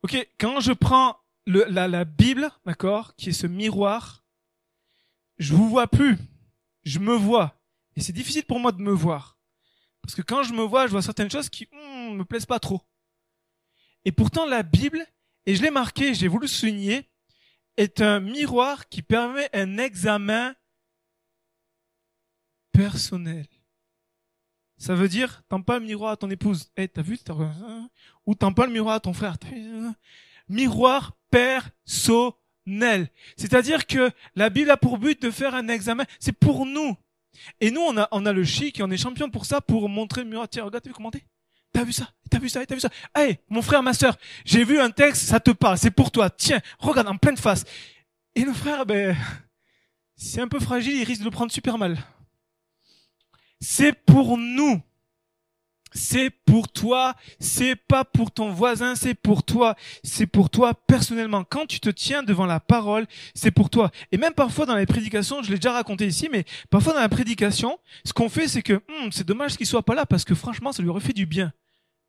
Ok, 0.03 0.17
quand 0.39 0.61
je 0.61 0.73
prends 0.73 1.17
le, 1.47 1.65
la, 1.69 1.87
la 1.89 2.05
Bible, 2.05 2.51
d'accord, 2.65 3.15
qui 3.17 3.31
est 3.31 3.33
ce 3.33 3.47
miroir, 3.47 4.25
je 5.39 5.55
vous 5.55 5.69
vois 5.69 5.87
plus, 5.87 6.19
je 6.85 6.99
me 6.99 7.15
vois. 7.15 7.61
Et 7.97 8.01
c'est 8.01 8.13
difficile 8.13 8.45
pour 8.45 8.61
moi 8.61 8.73
de 8.73 8.81
me 8.81 8.93
voir. 8.93 9.34
Parce 10.05 10.15
que 10.15 10.23
quand 10.23 10.43
je 10.43 10.53
me 10.53 10.63
vois, 10.63 10.87
je 10.87 10.93
vois 10.93 11.01
certaines 11.01 11.31
choses 11.31 11.49
qui 11.49 11.67
hmm, 11.73 12.17
me 12.17 12.25
plaisent 12.25 12.45
pas 12.45 12.59
trop. 12.59 12.83
Et 14.05 14.13
pourtant, 14.13 14.45
la 14.45 14.63
Bible, 14.63 15.03
et 15.47 15.55
je 15.55 15.63
l'ai 15.63 15.71
marqué, 15.71 16.13
j'ai 16.13 16.29
voulu 16.29 16.47
souligner, 16.47 17.09
est 17.79 18.03
un 18.03 18.21
miroir 18.21 18.89
qui 18.91 19.01
permet 19.01 19.49
un 19.55 19.79
examen 19.79 20.55
personnel. 22.71 23.47
Ça 24.77 24.95
veut 24.95 25.09
dire, 25.09 25.43
tends 25.49 25.63
pas 25.63 25.79
le 25.79 25.87
miroir 25.87 26.13
à 26.13 26.17
ton 26.19 26.29
épouse. 26.29 26.71
Eh, 26.77 26.87
t'as 26.87 27.01
vu, 27.01 27.19
ou 28.27 28.35
tends 28.35 28.53
pas 28.53 28.67
le 28.67 28.73
miroir 28.73 28.97
à 28.97 29.01
ton 29.01 29.15
frère. 29.15 29.39
Miroir 30.49 31.17
personnel. 31.31 33.09
C'est-à-dire 33.39 33.87
que 33.87 34.11
la 34.35 34.51
Bible 34.51 34.71
a 34.71 34.77
pour 34.77 34.99
but 34.99 35.23
de 35.23 35.31
faire 35.31 35.55
un 35.55 35.69
examen. 35.69 36.05
C'est 36.21 36.33
pour 36.33 36.67
nous. 36.67 36.95
Et 37.61 37.71
nous, 37.71 37.81
on 37.81 37.97
a, 37.97 38.09
on 38.13 38.27
a 38.27 38.33
le 38.33 38.45
chic 38.45 38.81
on 38.83 38.91
est 38.91 38.97
champion 38.97 39.31
pour 39.31 39.47
ça, 39.47 39.61
pour 39.61 39.89
montrer 39.89 40.25
miroir. 40.25 40.49
Tiens, 40.49 40.65
regarde, 40.65 40.83
t'as 40.83 40.91
vu 40.91 40.95
comment? 40.95 41.11
T'as 41.73 41.85
vu 41.85 41.93
ça? 41.93 42.11
T'as 42.31 42.39
vu 42.39 42.49
ça? 42.49 42.65
T'as 42.65 42.75
vu 42.75 42.81
ça? 42.81 42.91
Hey, 43.15 43.39
mon 43.49 43.63
frère, 43.63 43.83
ma 43.83 43.95
sœur, 43.95 44.17
j'ai 44.45 44.65
vu 44.65 44.81
un 44.81 44.91
texte, 44.91 45.23
ça 45.23 45.41
te 45.41 45.51
parle, 45.51 45.79
c'est 45.79 45.91
pour 45.91 46.11
toi. 46.11 46.31
Tiens, 46.31 46.61
regarde 46.79 47.09
en 47.09 47.17
pleine 47.17 47.37
face. 47.37 47.65
Et 48.35 48.45
le 48.45 48.53
frère, 48.53 48.87
ben, 48.87 49.17
c'est 50.17 50.41
un 50.41 50.49
peu 50.49 50.61
fragile, 50.61 50.97
il 50.97 51.05
risque 51.05 51.21
de 51.21 51.27
le 51.27 51.31
prendre 51.31 51.53
super 51.53 51.79
mal. 51.79 51.99
C'est 53.61 53.93
pour 53.93 54.37
nous. 54.37 54.81
C'est 55.97 56.31
pour 56.31 56.69
toi, 56.69 57.15
c'est 57.39 57.77
pas 57.77 58.05
pour 58.05 58.33
ton 58.33 58.51
voisin, 58.51 58.97
c'est 58.97 59.15
pour 59.15 59.45
toi, 59.45 59.77
c'est 60.03 60.27
pour 60.27 60.51
toi 60.51 60.75
personnellement. 60.75 61.45
Quand 61.45 61.67
tu 61.67 61.79
te 61.79 61.89
tiens 61.89 62.25
devant 62.25 62.47
la 62.47 62.59
parole, 62.59 63.07
c'est 63.33 63.53
pour 63.53 63.71
toi. 63.71 63.93
Et 64.11 64.17
même 64.17 64.35
parfois 64.35 64.67
dans 64.67 64.75
les 64.75 64.87
prédications, 64.87 65.43
je 65.43 65.51
l'ai 65.51 65.57
déjà 65.57 65.73
raconté 65.73 66.07
ici, 66.07 66.29
mais 66.33 66.45
parfois 66.69 66.95
dans 66.95 67.01
la 67.01 67.09
prédication, 67.09 67.79
ce 68.05 68.13
qu'on 68.13 68.29
fait, 68.29 68.49
c'est 68.49 68.63
que 68.63 68.75
hum, 68.75 69.13
c'est 69.13 69.27
dommage 69.27 69.57
qu'il 69.57 69.67
soit 69.67 69.85
pas 69.85 69.95
là 69.95 70.05
parce 70.05 70.25
que 70.25 70.35
franchement, 70.35 70.73
ça 70.73 70.83
lui 70.83 70.89
aurait 70.89 71.01
fait 71.01 71.13
du 71.13 71.27
bien. 71.27 71.53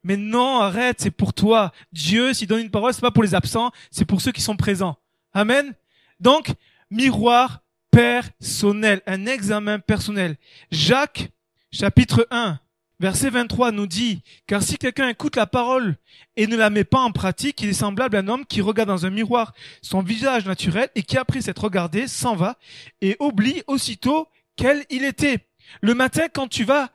Mais 0.03 0.17
non, 0.17 0.59
arrête, 0.59 0.97
c'est 0.99 1.11
pour 1.11 1.33
toi. 1.33 1.71
Dieu, 1.91 2.33
s'il 2.33 2.47
donne 2.47 2.61
une 2.61 2.71
parole, 2.71 2.93
c'est 2.93 3.01
pas 3.01 3.11
pour 3.11 3.23
les 3.23 3.35
absents, 3.35 3.71
c'est 3.91 4.05
pour 4.05 4.21
ceux 4.21 4.31
qui 4.31 4.41
sont 4.41 4.55
présents. 4.55 4.97
Amen. 5.33 5.73
Donc, 6.19 6.53
miroir 6.89 7.61
personnel, 7.91 9.01
un 9.07 9.25
examen 9.25 9.79
personnel. 9.79 10.37
Jacques, 10.71 11.29
chapitre 11.71 12.27
1, 12.29 12.59
verset 12.99 13.29
23 13.29 13.71
nous 13.71 13.87
dit, 13.87 14.21
car 14.47 14.63
si 14.63 14.77
quelqu'un 14.77 15.09
écoute 15.09 15.35
la 15.35 15.47
parole 15.47 15.97
et 16.35 16.47
ne 16.47 16.55
la 16.55 16.69
met 16.69 16.83
pas 16.83 16.99
en 16.99 17.11
pratique, 17.11 17.61
il 17.61 17.69
est 17.69 17.73
semblable 17.73 18.15
à 18.15 18.19
un 18.19 18.27
homme 18.27 18.45
qui 18.45 18.61
regarde 18.61 18.89
dans 18.89 19.05
un 19.05 19.09
miroir 19.09 19.53
son 19.81 20.01
visage 20.01 20.45
naturel 20.45 20.89
et 20.95 21.03
qui 21.03 21.17
après 21.17 21.41
s'être 21.41 21.63
regardé 21.63 22.07
s'en 22.07 22.35
va 22.35 22.57
et 23.01 23.17
oublie 23.19 23.63
aussitôt 23.67 24.27
quel 24.55 24.85
il 24.89 25.03
était. 25.03 25.39
Le 25.81 25.93
matin, 25.93 26.27
quand 26.33 26.47
tu 26.47 26.63
vas 26.63 26.89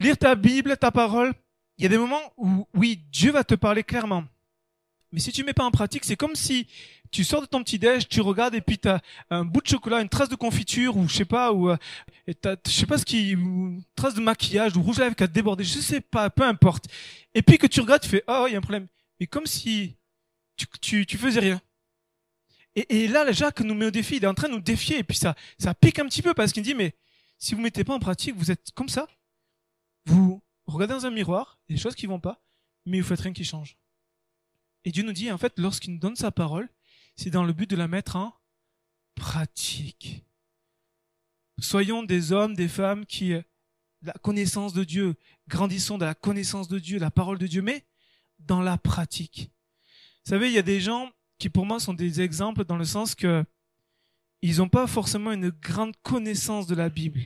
lire 0.00 0.16
ta 0.16 0.34
Bible, 0.34 0.76
ta 0.76 0.90
parole, 0.90 1.32
il 1.78 1.82
y 1.82 1.86
a 1.86 1.90
des 1.90 1.98
moments 1.98 2.22
où, 2.36 2.66
oui, 2.74 3.02
Dieu 3.10 3.32
va 3.32 3.44
te 3.44 3.54
parler 3.54 3.82
clairement. 3.82 4.24
Mais 5.12 5.20
si 5.20 5.30
tu 5.30 5.44
mets 5.44 5.52
pas 5.52 5.64
en 5.64 5.70
pratique, 5.70 6.04
c'est 6.04 6.16
comme 6.16 6.34
si 6.34 6.66
tu 7.10 7.22
sors 7.22 7.42
de 7.42 7.46
ton 7.46 7.62
petit 7.62 7.78
déj, 7.78 8.08
tu 8.08 8.22
regardes 8.22 8.54
et 8.54 8.62
puis 8.62 8.78
tu 8.78 8.88
as 8.88 9.02
un 9.28 9.44
bout 9.44 9.60
de 9.60 9.66
chocolat, 9.66 10.00
une 10.00 10.08
trace 10.08 10.30
de 10.30 10.34
confiture 10.34 10.96
ou 10.96 11.06
je 11.06 11.14
sais 11.14 11.24
pas 11.26 11.52
ou 11.52 11.68
euh, 11.68 11.76
et 12.26 12.34
je 12.66 12.70
sais 12.70 12.86
pas 12.86 12.96
ce 12.96 13.04
qui 13.04 13.32
une 13.32 13.82
trace 13.94 14.14
de 14.14 14.22
maquillage 14.22 14.74
ou 14.76 14.82
rouge 14.82 14.98
à 15.00 15.04
lèvres 15.04 15.14
qui 15.14 15.22
a 15.22 15.26
débordé, 15.26 15.64
je 15.64 15.78
sais 15.78 16.00
pas, 16.00 16.30
peu 16.30 16.42
importe. 16.42 16.86
Et 17.34 17.42
puis 17.42 17.58
que 17.58 17.66
tu 17.66 17.80
regardes, 17.80 18.02
tu 18.02 18.08
fais 18.08 18.24
oh, 18.26 18.46
il 18.48 18.52
y 18.52 18.54
a 18.54 18.58
un 18.58 18.62
problème. 18.62 18.88
Mais 19.20 19.26
comme 19.26 19.46
si 19.46 19.96
tu 20.80 21.04
tu, 21.06 21.18
faisais 21.18 21.40
rien. 21.40 21.60
Et, 22.74 23.06
là, 23.08 23.30
Jacques 23.32 23.60
nous 23.60 23.74
met 23.74 23.86
au 23.86 23.90
défi, 23.90 24.16
il 24.16 24.24
est 24.24 24.28
en 24.28 24.34
train 24.34 24.48
de 24.48 24.54
nous 24.54 24.60
défier 24.60 24.98
et 24.98 25.04
puis 25.04 25.16
ça 25.18 25.34
ça 25.58 25.74
pique 25.74 25.98
un 25.98 26.06
petit 26.06 26.22
peu 26.22 26.32
parce 26.32 26.52
qu'il 26.52 26.62
dit 26.62 26.74
mais 26.74 26.94
si 27.36 27.54
vous 27.54 27.60
mettez 27.60 27.84
pas 27.84 27.92
en 27.92 27.98
pratique, 27.98 28.34
vous 28.34 28.50
êtes 28.50 28.70
comme 28.74 28.88
ça. 28.88 29.06
Vous 30.06 30.40
regardez 30.64 30.94
dans 30.94 31.06
un 31.06 31.10
miroir, 31.10 31.58
des 31.68 31.76
choses 31.76 31.94
qui 31.94 32.06
vont 32.06 32.20
pas, 32.20 32.40
mais 32.86 33.00
vous 33.00 33.06
faites 33.06 33.20
rien 33.20 33.32
qui 33.32 33.44
change. 33.44 33.76
Et 34.84 34.90
Dieu 34.90 35.02
nous 35.02 35.12
dit, 35.12 35.30
en 35.30 35.38
fait, 35.38 35.58
lorsqu'il 35.58 35.92
nous 35.92 35.98
donne 35.98 36.16
sa 36.16 36.30
parole, 36.30 36.68
c'est 37.16 37.30
dans 37.30 37.44
le 37.44 37.52
but 37.52 37.68
de 37.68 37.76
la 37.76 37.88
mettre 37.88 38.16
en 38.16 38.34
pratique. 39.14 40.24
Soyons 41.60 42.02
des 42.02 42.32
hommes, 42.32 42.54
des 42.54 42.68
femmes 42.68 43.06
qui, 43.06 43.34
euh, 43.34 43.42
la 44.02 44.12
connaissance 44.14 44.72
de 44.72 44.84
Dieu, 44.84 45.14
grandissons 45.48 45.98
dans 45.98 46.06
la 46.06 46.14
connaissance 46.14 46.68
de 46.68 46.78
Dieu, 46.78 46.98
la 46.98 47.10
parole 47.10 47.38
de 47.38 47.46
Dieu, 47.46 47.62
mais 47.62 47.86
dans 48.38 48.60
la 48.60 48.78
pratique. 48.78 49.52
Vous 50.24 50.30
savez, 50.30 50.48
il 50.48 50.54
y 50.54 50.58
a 50.58 50.62
des 50.62 50.80
gens 50.80 51.10
qui 51.38 51.48
pour 51.48 51.66
moi 51.66 51.80
sont 51.80 51.94
des 51.94 52.20
exemples 52.20 52.64
dans 52.64 52.76
le 52.76 52.84
sens 52.84 53.14
que 53.14 53.44
ils 54.42 54.58
n'ont 54.58 54.68
pas 54.68 54.88
forcément 54.88 55.30
une 55.32 55.50
grande 55.50 55.96
connaissance 56.02 56.66
de 56.66 56.74
la 56.74 56.88
Bible, 56.88 57.20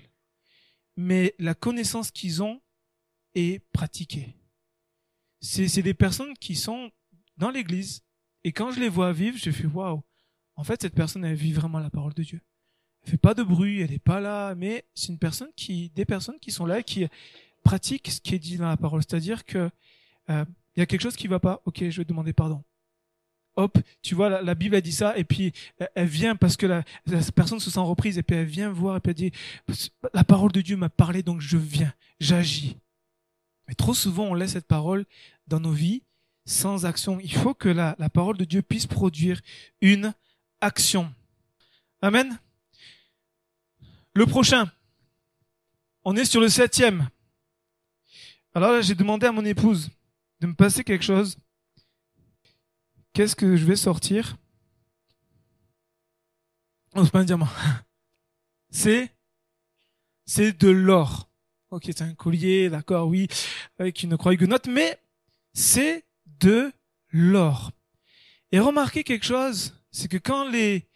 mais 0.96 1.34
la 1.38 1.54
connaissance 1.54 2.10
qu'ils 2.10 2.42
ont 2.42 2.60
est 3.34 3.58
pratiquée. 3.72 4.34
C'est 5.40 5.82
des 5.82 5.94
personnes 5.94 6.36
qui 6.38 6.56
sont 6.56 6.90
dans 7.36 7.50
l'église, 7.50 8.02
et 8.44 8.52
quand 8.52 8.70
je 8.70 8.80
les 8.80 8.88
vois 8.88 9.12
vivre, 9.12 9.36
je 9.38 9.50
fais 9.50 9.66
waouh. 9.66 10.02
En 10.54 10.64
fait, 10.64 10.80
cette 10.80 10.94
personne, 10.94 11.24
elle 11.24 11.34
vit 11.34 11.52
vraiment 11.52 11.78
la 11.78 11.90
parole 11.90 12.14
de 12.14 12.22
Dieu. 12.22 12.40
Elle 13.02 13.10
fait 13.10 13.16
pas 13.18 13.34
de 13.34 13.42
bruit, 13.42 13.80
elle 13.80 13.92
est 13.92 13.98
pas 13.98 14.20
là, 14.20 14.54
mais 14.54 14.84
c'est 14.94 15.08
une 15.08 15.18
personne 15.18 15.50
qui, 15.56 15.90
des 15.90 16.04
personnes 16.04 16.38
qui 16.40 16.50
sont 16.50 16.66
là, 16.66 16.82
qui 16.82 17.06
pratiquent 17.62 18.08
ce 18.08 18.20
qui 18.20 18.34
est 18.34 18.38
dit 18.38 18.56
dans 18.56 18.68
la 18.68 18.76
parole. 18.76 19.02
C'est-à-dire 19.02 19.44
que 19.44 19.70
euh, 20.30 20.44
il 20.76 20.80
y 20.80 20.82
a 20.82 20.86
quelque 20.86 21.02
chose 21.02 21.16
qui 21.16 21.26
va 21.26 21.40
pas. 21.40 21.60
Ok, 21.64 21.88
je 21.88 22.00
vais 22.00 22.04
demander 22.04 22.32
pardon. 22.32 22.62
Hop, 23.56 23.78
tu 24.02 24.14
vois, 24.14 24.42
la, 24.42 24.54
Bible 24.54 24.76
a 24.76 24.82
dit 24.82 24.92
ça, 24.92 25.16
et 25.16 25.24
puis 25.24 25.52
elle 25.94 26.06
vient 26.06 26.36
parce 26.36 26.58
que 26.58 26.66
la, 26.66 26.84
la, 27.06 27.20
personne 27.34 27.58
se 27.58 27.70
sent 27.70 27.80
reprise, 27.80 28.18
et 28.18 28.22
puis 28.22 28.36
elle 28.36 28.44
vient 28.44 28.70
voir, 28.70 28.98
et 28.98 29.00
puis 29.00 29.10
elle 29.10 29.16
dit, 29.16 29.32
la 30.12 30.24
parole 30.24 30.52
de 30.52 30.60
Dieu 30.60 30.76
m'a 30.76 30.90
parlé, 30.90 31.22
donc 31.22 31.40
je 31.40 31.56
viens, 31.56 31.92
j'agis. 32.20 32.76
Mais 33.66 33.74
trop 33.74 33.94
souvent, 33.94 34.24
on 34.24 34.34
laisse 34.34 34.52
cette 34.52 34.66
parole 34.66 35.06
dans 35.46 35.58
nos 35.58 35.72
vies, 35.72 36.02
sans 36.46 36.86
action. 36.86 37.20
Il 37.20 37.34
faut 37.34 37.52
que 37.52 37.68
la, 37.68 37.94
la 37.98 38.08
parole 38.08 38.38
de 38.38 38.44
Dieu 38.44 38.62
puisse 38.62 38.86
produire 38.86 39.40
une 39.82 40.14
action. 40.60 41.12
Amen. 42.00 42.38
Le 44.14 44.24
prochain. 44.24 44.70
On 46.04 46.16
est 46.16 46.24
sur 46.24 46.40
le 46.40 46.48
septième. 46.48 47.10
Alors 48.54 48.72
là, 48.72 48.80
j'ai 48.80 48.94
demandé 48.94 49.26
à 49.26 49.32
mon 49.32 49.44
épouse 49.44 49.90
de 50.40 50.46
me 50.46 50.54
passer 50.54 50.84
quelque 50.84 51.04
chose. 51.04 51.36
Qu'est-ce 53.12 53.36
que 53.36 53.56
je 53.56 53.64
vais 53.64 53.76
sortir? 53.76 54.36
Oh, 56.94 57.04
c'est 57.04 57.10
pas 57.10 57.20
un 57.20 57.24
diamant. 57.24 57.48
C'est, 58.70 59.10
c'est 60.26 60.52
de 60.60 60.68
l'or. 60.68 61.30
Ok, 61.70 61.84
c'est 61.86 62.02
un 62.02 62.14
collier, 62.14 62.68
d'accord, 62.68 63.08
oui, 63.08 63.28
avec 63.78 64.02
une 64.02 64.16
croix 64.16 64.34
huguenote, 64.34 64.66
mais 64.66 65.00
c'est 65.54 66.05
de 66.40 66.72
l'or. 67.08 67.72
Et 68.52 68.58
remarquez 68.58 69.04
quelque 69.04 69.26
chose, 69.26 69.74
c'est 69.90 70.08
que 70.08 70.16
quand 70.16 70.48
les, 70.48 70.88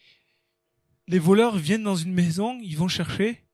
les 1.08 1.18
voleurs 1.18 1.56
viennent 1.56 1.82
dans 1.82 1.96
une 1.96 2.12
maison, 2.12 2.58
ils 2.62 2.76
vont 2.76 2.88
chercher 2.88 3.44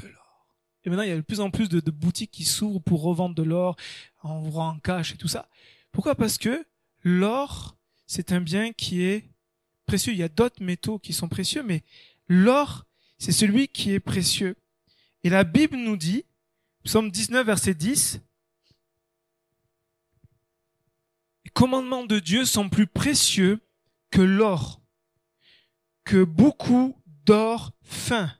de 0.00 0.06
l'or. 0.08 0.56
Et 0.84 0.90
maintenant, 0.90 1.04
il 1.04 1.08
y 1.08 1.12
a 1.12 1.16
de 1.16 1.20
plus 1.22 1.40
en 1.40 1.50
plus 1.50 1.68
de, 1.68 1.80
boutiques 1.90 2.30
qui 2.30 2.44
s'ouvrent 2.44 2.80
pour 2.80 3.02
revendre 3.02 3.34
de 3.34 3.42
l'or 3.42 3.76
en 4.22 4.44
en 4.54 4.78
cash 4.78 5.14
et 5.14 5.16
tout 5.16 5.28
ça. 5.28 5.48
Pourquoi? 5.90 6.14
Parce 6.14 6.38
que 6.38 6.64
l'or, 7.00 7.76
c'est 8.06 8.32
un 8.32 8.40
bien 8.40 8.72
qui 8.72 9.02
est 9.02 9.30
précieux. 9.86 10.12
Il 10.12 10.18
y 10.18 10.22
a 10.22 10.28
d'autres 10.28 10.62
métaux 10.62 10.98
qui 10.98 11.12
sont 11.12 11.28
précieux, 11.28 11.62
mais 11.62 11.82
l'or, 12.28 12.84
c'est 13.18 13.32
celui 13.32 13.68
qui 13.68 13.92
est 13.92 14.00
précieux. 14.00 14.56
Et 15.24 15.30
la 15.30 15.44
Bible 15.44 15.76
nous 15.76 15.96
dit, 15.96 16.24
Psaume 16.84 17.10
19, 17.10 17.46
verset 17.46 17.74
10, 17.74 18.20
commandements 21.54 22.04
de 22.04 22.18
Dieu 22.18 22.44
sont 22.44 22.68
plus 22.68 22.86
précieux 22.86 23.60
que 24.10 24.20
l'or, 24.20 24.80
que 26.04 26.24
beaucoup 26.24 26.96
d'or 27.24 27.72
fin. 27.82 28.32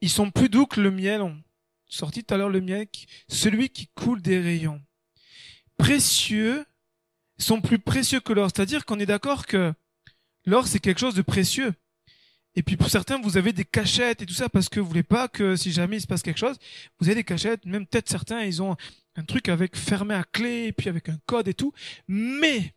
Ils 0.00 0.10
sont 0.10 0.30
plus 0.30 0.48
doux 0.48 0.66
que 0.66 0.80
le 0.80 0.90
miel. 0.90 1.22
On 1.22 1.40
sortit 1.86 2.24
tout 2.24 2.34
à 2.34 2.36
l'heure 2.36 2.48
le 2.48 2.60
miel, 2.60 2.88
celui 3.28 3.70
qui 3.70 3.88
coule 3.94 4.20
des 4.20 4.40
rayons. 4.40 4.82
Précieux 5.76 6.66
sont 7.38 7.60
plus 7.60 7.78
précieux 7.78 8.20
que 8.20 8.32
l'or. 8.32 8.50
C'est-à-dire 8.54 8.84
qu'on 8.84 8.98
est 8.98 9.06
d'accord 9.06 9.46
que 9.46 9.72
l'or, 10.44 10.66
c'est 10.66 10.80
quelque 10.80 11.00
chose 11.00 11.14
de 11.14 11.22
précieux. 11.22 11.72
Et 12.54 12.62
puis 12.62 12.76
pour 12.76 12.90
certains, 12.90 13.20
vous 13.20 13.36
avez 13.36 13.52
des 13.52 13.64
cachettes 13.64 14.22
et 14.22 14.26
tout 14.26 14.34
ça 14.34 14.48
parce 14.48 14.68
que 14.68 14.80
vous 14.80 14.88
voulez 14.88 15.04
pas 15.04 15.28
que 15.28 15.54
si 15.54 15.70
jamais 15.70 15.98
il 15.98 16.00
se 16.00 16.08
passe 16.08 16.22
quelque 16.22 16.38
chose, 16.38 16.56
vous 16.98 17.06
avez 17.06 17.14
des 17.14 17.24
cachettes. 17.24 17.64
Même 17.64 17.86
peut-être 17.86 18.08
certains, 18.08 18.42
ils 18.42 18.60
ont 18.60 18.76
un 19.18 19.24
truc 19.24 19.48
avec 19.48 19.76
fermé 19.76 20.14
à 20.14 20.22
clé 20.22 20.66
et 20.68 20.72
puis 20.72 20.88
avec 20.88 21.08
un 21.08 21.18
code 21.26 21.48
et 21.48 21.54
tout. 21.54 21.72
Mais 22.06 22.74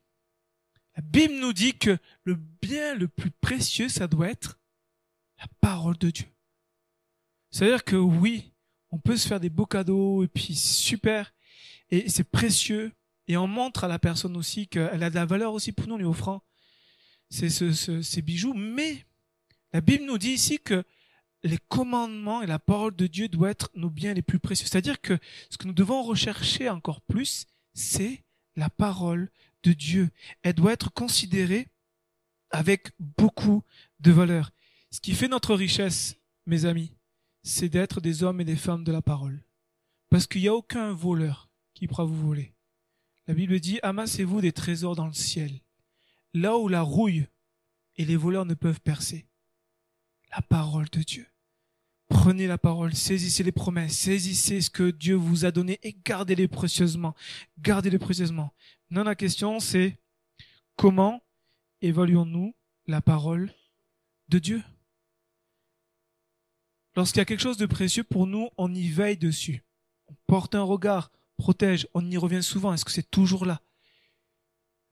la 0.95 1.03
Bible 1.03 1.35
nous 1.35 1.53
dit 1.53 1.77
que 1.77 1.97
le 2.23 2.35
bien 2.35 2.95
le 2.95 3.07
plus 3.07 3.31
précieux, 3.31 3.89
ça 3.89 4.07
doit 4.07 4.29
être 4.29 4.59
la 5.39 5.45
parole 5.61 5.97
de 5.97 6.09
Dieu. 6.09 6.25
C'est-à-dire 7.51 7.83
que 7.83 7.95
oui, 7.95 8.53
on 8.89 8.97
peut 8.97 9.17
se 9.17 9.27
faire 9.27 9.39
des 9.39 9.49
beaux 9.49 9.65
cadeaux 9.65 10.23
et 10.23 10.27
puis 10.27 10.55
super 10.55 11.31
et 11.89 12.09
c'est 12.09 12.23
précieux 12.23 12.91
Et 13.27 13.37
on 13.37 13.47
montre 13.47 13.83
à 13.83 13.87
la 13.87 13.99
personne 13.99 14.35
aussi 14.35 14.67
qu'elle 14.67 15.03
a 15.03 15.09
de 15.09 15.15
la 15.15 15.25
valeur 15.25 15.53
aussi 15.53 15.71
pour 15.71 15.87
nous, 15.87 15.97
lui 15.97 16.05
offrant 16.05 16.41
ces, 17.29 17.49
ces 17.49 18.21
bijoux. 18.21 18.53
Mais 18.53 19.05
la 19.73 19.81
Bible 19.81 20.05
nous 20.05 20.17
dit 20.17 20.31
ici 20.31 20.59
que 20.59 20.83
les 21.43 21.57
commandements 21.69 22.41
et 22.41 22.47
la 22.47 22.59
parole 22.59 22.95
de 22.95 23.07
Dieu 23.07 23.27
doivent 23.27 23.51
être 23.51 23.69
nos 23.73 23.89
biens 23.89 24.13
les 24.13 24.21
plus 24.21 24.39
précieux. 24.39 24.67
C'est-à-dire 24.67 25.01
que 25.01 25.17
ce 25.49 25.57
que 25.57 25.67
nous 25.67 25.73
devons 25.73 26.03
rechercher 26.03 26.69
encore 26.69 27.01
plus, 27.01 27.47
c'est 27.73 28.23
la 28.55 28.69
parole 28.69 29.31
de 29.63 29.73
Dieu. 29.73 30.09
Elle 30.43 30.53
doit 30.53 30.73
être 30.73 30.93
considérée 30.93 31.69
avec 32.51 32.91
beaucoup 32.99 33.63
de 33.99 34.11
valeur. 34.11 34.51
Ce 34.91 34.99
qui 34.99 35.13
fait 35.13 35.27
notre 35.27 35.55
richesse, 35.55 36.17
mes 36.45 36.65
amis, 36.65 36.93
c'est 37.43 37.69
d'être 37.69 38.01
des 38.01 38.23
hommes 38.23 38.41
et 38.41 38.45
des 38.45 38.55
femmes 38.55 38.83
de 38.83 38.91
la 38.91 39.01
parole. 39.01 39.43
Parce 40.09 40.27
qu'il 40.27 40.41
n'y 40.41 40.47
a 40.47 40.53
aucun 40.53 40.91
voleur 40.91 41.49
qui 41.73 41.87
pourra 41.87 42.03
vous 42.03 42.27
voler. 42.27 42.53
La 43.27 43.33
Bible 43.33 43.59
dit, 43.59 43.79
amassez-vous 43.81 44.41
des 44.41 44.51
trésors 44.51 44.95
dans 44.95 45.07
le 45.07 45.13
ciel, 45.13 45.61
là 46.33 46.57
où 46.57 46.67
la 46.67 46.81
rouille 46.81 47.27
et 47.95 48.05
les 48.05 48.17
voleurs 48.17 48.45
ne 48.45 48.53
peuvent 48.53 48.81
percer. 48.81 49.25
La 50.35 50.41
parole 50.41 50.89
de 50.89 51.01
Dieu. 51.01 51.30
Prenez 52.11 52.45
la 52.45 52.57
parole, 52.57 52.93
saisissez 52.93 53.41
les 53.41 53.53
promesses, 53.53 53.97
saisissez 53.97 54.59
ce 54.59 54.69
que 54.69 54.91
Dieu 54.91 55.15
vous 55.15 55.45
a 55.45 55.51
donné 55.51 55.79
et 55.81 55.95
gardez-les 56.05 56.49
précieusement. 56.49 57.15
Gardez-les 57.59 57.97
précieusement. 57.99 58.53
Non, 58.91 59.03
la 59.03 59.15
question 59.15 59.61
c'est 59.61 59.97
comment 60.75 61.23
évaluons-nous 61.81 62.53
la 62.85 63.01
parole 63.01 63.53
de 64.27 64.39
Dieu? 64.39 64.61
Lorsqu'il 66.95 67.19
y 67.19 67.21
a 67.21 67.25
quelque 67.25 67.41
chose 67.41 67.57
de 67.57 67.65
précieux 67.65 68.03
pour 68.03 68.27
nous, 68.27 68.49
on 68.57 68.73
y 68.73 68.89
veille 68.89 69.17
dessus. 69.17 69.63
On 70.07 70.15
porte 70.27 70.53
un 70.53 70.63
regard, 70.63 71.11
protège, 71.37 71.87
on 71.93 72.11
y 72.11 72.17
revient 72.17 72.43
souvent. 72.43 72.73
Est-ce 72.73 72.83
que 72.83 72.91
c'est 72.91 73.09
toujours 73.09 73.45
là? 73.45 73.61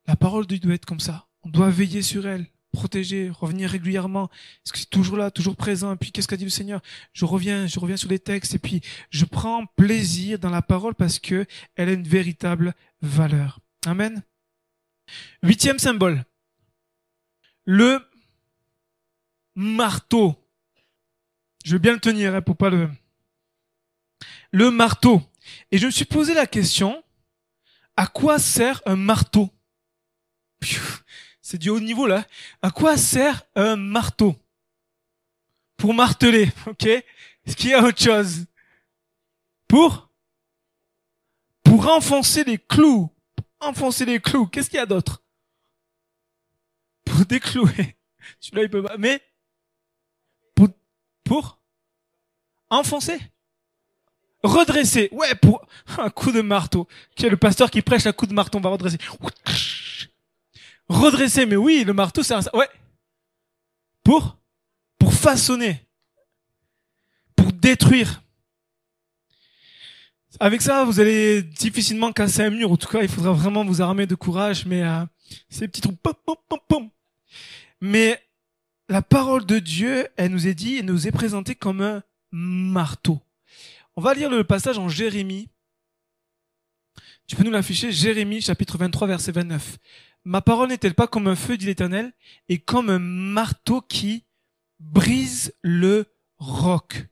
La 0.08 0.16
parole 0.16 0.48
de 0.48 0.56
Dieu 0.56 0.60
doit 0.60 0.76
être 0.76 0.86
comme 0.86 1.02
ça. 1.02 1.28
On 1.44 1.50
doit 1.50 1.70
veiller 1.70 2.02
sur 2.02 2.26
elle, 2.26 2.48
protéger, 2.80 3.30
revenir 3.30 3.70
régulièrement. 3.70 4.30
Est-ce 4.66 4.72
que 4.72 4.80
c'est 4.80 4.90
toujours 4.90 5.18
là, 5.18 5.32
toujours 5.32 5.58
présent? 5.58 5.94
Et 5.94 5.98
puis 5.98 6.14
qu'est-ce 6.14 6.30
qu'a 6.30 6.38
dit 6.38 6.46
le 6.46 6.50
Seigneur? 6.50 6.82
Je 7.12 7.26
reviens, 7.26 7.68
je 7.68 7.78
reviens 7.78 7.98
sur 7.98 8.10
les 8.10 8.20
textes 8.20 8.56
et 8.56 8.60
puis 8.60 8.80
je 9.10 9.26
prends 9.26 9.66
plaisir 9.66 10.40
dans 10.40 10.50
la 10.50 10.62
parole 10.62 10.96
parce 10.96 11.20
que 11.20 11.46
elle 11.76 11.90
a 11.90 11.92
une 11.92 12.08
véritable 12.08 12.74
valeur. 13.02 13.60
Amen. 13.86 14.24
Huitième 15.44 15.78
symbole. 15.78 16.24
Le 17.66 18.00
marteau. 19.56 20.36
Je 21.66 21.74
vais 21.74 21.80
bien 21.80 21.94
le 21.94 22.00
tenir 22.00 22.34
hein, 22.34 22.42
pour 22.42 22.56
pas 22.56 22.70
le. 22.70 22.90
Le 24.52 24.72
marteau. 24.72 25.22
Et 25.72 25.78
je 25.78 25.86
me 25.86 25.92
suis 25.92 26.06
posé 26.06 26.34
la 26.34 26.48
question 26.48 27.04
à 27.98 28.08
quoi 28.08 28.40
sert 28.40 28.82
un 28.86 28.96
marteau? 28.96 29.50
C'est 31.50 31.58
du 31.58 31.72
haut 31.72 31.80
niveau 31.80 32.06
là. 32.06 32.28
À 32.62 32.70
quoi 32.70 32.96
sert 32.96 33.42
un 33.56 33.76
marteau? 33.76 34.36
Pour 35.78 35.96
marteler, 35.96 36.52
ok? 36.68 36.86
Est-ce 36.86 37.56
qu'il 37.56 37.72
y 37.72 37.74
a 37.74 37.84
autre 37.84 38.00
chose? 38.00 38.46
Pour? 39.68 40.12
Pour 41.64 41.88
enfoncer 41.88 42.44
les 42.44 42.60
clous. 42.60 43.10
Enfoncer 43.60 44.06
les 44.06 44.20
clous. 44.20 44.46
Qu'est-ce 44.46 44.70
qu'il 44.70 44.78
y 44.78 44.82
a 44.82 44.86
d'autre? 44.86 45.24
Pour 47.04 47.26
déclouer. 47.26 47.98
Celui-là 48.40 48.64
il 48.64 48.70
peut 48.70 48.84
pas. 48.84 48.98
Mais? 49.00 49.20
Pour 50.54 50.68
pour? 51.24 51.60
Enfoncer? 52.70 53.20
Redresser. 54.44 55.10
Ouais, 55.12 55.34
pour 55.34 55.66
un 55.98 56.12
coup 56.12 56.32
de 56.32 56.42
marteau. 56.42 56.88
Est 57.18 57.28
le 57.28 57.38
pasteur 57.38 57.72
qui 57.72 57.82
prêche 57.82 58.06
un 58.06 58.14
coup 58.14 58.28
de 58.28 58.34
marteau, 58.36 58.60
on 58.60 58.62
va 58.62 58.70
redresser. 58.70 59.00
Redresser, 60.90 61.46
mais 61.46 61.56
oui, 61.56 61.84
le 61.86 61.94
marteau, 61.94 62.24
c'est 62.24 62.34
un... 62.34 62.42
Ouais. 62.54 62.70
Pour 64.04 64.38
Pour 64.98 65.14
façonner. 65.14 65.86
Pour 67.36 67.54
détruire. 67.54 68.24
Avec 70.40 70.62
ça, 70.62 70.84
vous 70.86 71.00
allez 71.00 71.44
difficilement 71.44 72.12
casser 72.12 72.44
un 72.44 72.50
mur. 72.50 72.72
En 72.72 72.78
tout 72.78 72.88
cas, 72.88 73.02
il 73.02 73.10
faudra 73.10 73.34
vraiment 73.34 73.64
vous 73.64 73.82
armer 73.82 74.08
de 74.08 74.16
courage. 74.16 74.66
Mais 74.66 74.84
euh, 74.84 75.06
ces 75.50 75.68
petits 75.68 75.82
trous, 75.82 75.96
pom, 76.02 76.14
pom, 76.26 76.36
pom, 76.48 76.60
pom. 76.68 76.90
Mais 77.82 78.22
la 78.88 79.02
parole 79.02 79.46
de 79.46 79.60
Dieu, 79.60 80.08
elle 80.18 80.32
nous 80.32 80.48
est 80.48 80.54
dit, 80.54 80.78
elle 80.78 80.86
nous 80.86 81.08
est 81.08 81.12
présentée 81.12 81.56
comme 81.56 81.82
un 81.82 82.04
marteau. 82.32 83.20
On 83.96 84.02
va 84.02 84.14
lire 84.14 84.30
le 84.30 84.44
passage 84.44 84.78
en 84.78 84.90
Jérémie. 84.90 85.50
Tu 87.28 87.36
peux 87.36 87.44
nous 87.44 87.52
l'afficher, 87.52 87.92
Jérémie 87.92 88.42
chapitre 88.42 88.78
23 88.78 89.08
verset 89.08 89.32
29. 89.32 89.78
Ma 90.26 90.42
parole 90.42 90.70
n'est-elle 90.70 90.96
pas 90.96 91.08
comme 91.08 91.28
un 91.28 91.36
feu, 91.36 91.58
dit 91.58 91.66
l'Éternel, 91.66 92.14
et 92.50 92.58
comme 92.58 92.90
un 92.90 93.00
marteau 93.00 93.82
qui 93.82 94.26
brise 94.80 95.54
le 95.62 96.06
roc? 96.38 97.08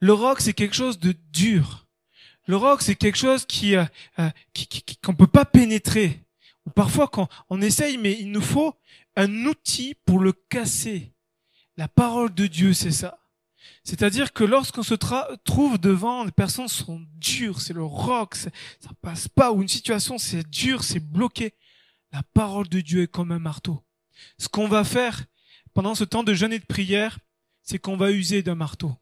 Le 0.00 0.12
roc, 0.12 0.40
c'est 0.40 0.52
quelque 0.52 0.76
chose 0.76 0.98
de 0.98 1.14
dur. 1.32 1.86
Le 2.46 2.56
roc, 2.56 2.82
c'est 2.82 2.94
quelque 2.94 3.18
chose 3.18 3.44
qui 3.46 3.76
euh, 3.76 3.84
euh 4.18 4.30
qu'on 5.02 5.14
peut 5.14 5.26
pas 5.26 5.44
pénétrer. 5.44 6.20
Ou 6.66 6.70
parfois, 6.70 7.08
quand 7.08 7.28
on 7.48 7.60
essaye, 7.62 7.96
mais 7.98 8.16
il 8.18 8.30
nous 8.30 8.42
faut 8.42 8.74
un 9.16 9.46
outil 9.46 9.94
pour 10.04 10.20
le 10.20 10.32
casser. 10.32 11.12
La 11.76 11.88
parole 11.88 12.32
de 12.34 12.46
Dieu, 12.46 12.72
c'est 12.72 12.92
ça. 12.92 13.18
C'est-à-dire 13.84 14.32
que 14.32 14.44
lorsqu'on 14.44 14.82
se 14.82 14.94
trouve 15.44 15.78
devant 15.78 16.24
des 16.24 16.32
personnes 16.32 16.68
sont 16.68 17.02
dures, 17.16 17.60
c'est 17.60 17.72
le 17.72 17.84
roc, 17.84 18.34
ça 18.34 18.50
passe 19.00 19.28
pas, 19.28 19.52
ou 19.52 19.62
une 19.62 19.68
situation 19.68 20.18
c'est 20.18 20.48
dur, 20.48 20.82
c'est 20.82 21.00
bloqué. 21.00 21.54
La 22.16 22.22
parole 22.32 22.66
de 22.70 22.80
Dieu 22.80 23.02
est 23.02 23.12
comme 23.12 23.30
un 23.30 23.38
marteau. 23.38 23.84
Ce 24.38 24.48
qu'on 24.48 24.68
va 24.68 24.84
faire 24.84 25.26
pendant 25.74 25.94
ce 25.94 26.02
temps 26.02 26.22
de 26.22 26.32
jeûne 26.32 26.54
et 26.54 26.58
de 26.58 26.64
prière, 26.64 27.18
c'est 27.60 27.78
qu'on 27.78 27.98
va 27.98 28.10
user 28.10 28.42
d'un 28.42 28.54
marteau. 28.54 28.96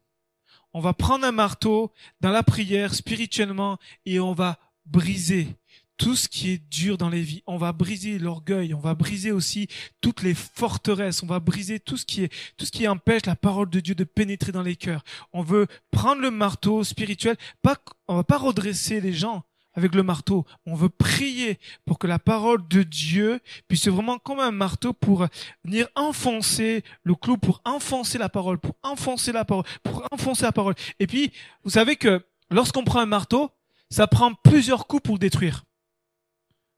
On 0.73 0.81
va 0.81 0.91
prendre 0.91 1.25
un 1.25 1.31
marteau 1.31 1.93
dans 2.19 2.31
la 2.31 2.43
prière 2.43 2.93
spirituellement 2.93 3.77
et 4.05 4.19
on 4.19 4.33
va 4.33 4.59
briser 4.85 5.55
tout 5.95 6.17
ce 6.17 6.27
qui 6.27 6.51
est 6.51 6.57
dur 6.57 6.97
dans 6.97 7.07
les 7.07 7.21
vies. 7.21 7.41
On 7.47 7.55
va 7.55 7.71
briser 7.71 8.19
l'orgueil, 8.19 8.73
on 8.73 8.81
va 8.81 8.95
briser 8.95 9.31
aussi 9.31 9.69
toutes 10.01 10.21
les 10.21 10.33
forteresses, 10.33 11.23
on 11.23 11.27
va 11.27 11.39
briser 11.39 11.79
tout 11.79 11.95
ce 11.95 12.05
qui 12.05 12.25
est 12.25 12.33
tout 12.57 12.65
ce 12.65 12.71
qui 12.71 12.85
empêche 12.85 13.25
la 13.27 13.37
parole 13.37 13.69
de 13.69 13.79
Dieu 13.79 13.95
de 13.95 14.03
pénétrer 14.03 14.51
dans 14.51 14.61
les 14.61 14.75
cœurs. 14.75 15.05
On 15.31 15.41
veut 15.41 15.67
prendre 15.89 16.21
le 16.21 16.31
marteau 16.31 16.83
spirituel, 16.83 17.37
pas 17.61 17.77
on 18.09 18.17
va 18.17 18.25
pas 18.25 18.37
redresser 18.37 18.99
les 18.99 19.13
gens 19.13 19.45
avec 19.75 19.93
le 19.93 20.03
marteau. 20.03 20.45
On 20.65 20.75
veut 20.75 20.89
prier 20.89 21.59
pour 21.85 21.99
que 21.99 22.07
la 22.07 22.19
parole 22.19 22.67
de 22.67 22.83
Dieu 22.83 23.39
puisse 23.67 23.87
vraiment 23.87 24.17
comme 24.17 24.39
un 24.39 24.51
marteau 24.51 24.93
pour 24.93 25.27
venir 25.63 25.87
enfoncer 25.95 26.83
le 27.03 27.15
clou, 27.15 27.37
pour 27.37 27.61
enfoncer 27.65 28.17
la 28.17 28.29
parole, 28.29 28.57
pour 28.57 28.75
enfoncer 28.83 29.31
la 29.31 29.45
parole, 29.45 29.65
pour 29.83 30.07
enfoncer 30.11 30.43
la 30.43 30.51
parole. 30.51 30.75
Et 30.99 31.07
puis, 31.07 31.31
vous 31.63 31.71
savez 31.71 31.95
que 31.95 32.25
lorsqu'on 32.49 32.83
prend 32.83 32.99
un 32.99 33.05
marteau, 33.05 33.51
ça 33.89 34.07
prend 34.07 34.33
plusieurs 34.33 34.87
coups 34.87 35.03
pour 35.03 35.15
le 35.15 35.19
détruire. 35.19 35.63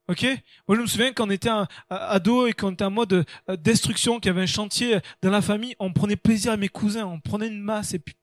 Ok? 0.09 0.25
Moi, 0.67 0.77
je 0.77 0.81
me 0.81 0.87
souviens 0.87 1.11
quand 1.11 1.27
on 1.27 1.29
était 1.29 1.49
ado 1.89 2.47
et 2.47 2.53
quand 2.53 2.69
on 2.69 2.71
était 2.71 2.85
en 2.85 2.91
mode 2.91 3.25
euh, 3.49 3.57
destruction, 3.57 4.19
qu'il 4.19 4.27
y 4.27 4.29
avait 4.29 4.43
un 4.43 4.45
chantier 4.45 4.99
dans 5.21 5.29
la 5.29 5.41
famille, 5.41 5.75
on 5.79 5.91
prenait 5.91 6.15
plaisir 6.15 6.53
à 6.53 6.57
mes 6.57 6.69
cousins, 6.69 7.05
on 7.05 7.19
prenait 7.19 7.47
une 7.47 7.59
masse 7.59 7.93
et 7.93 7.99
puis 7.99 8.15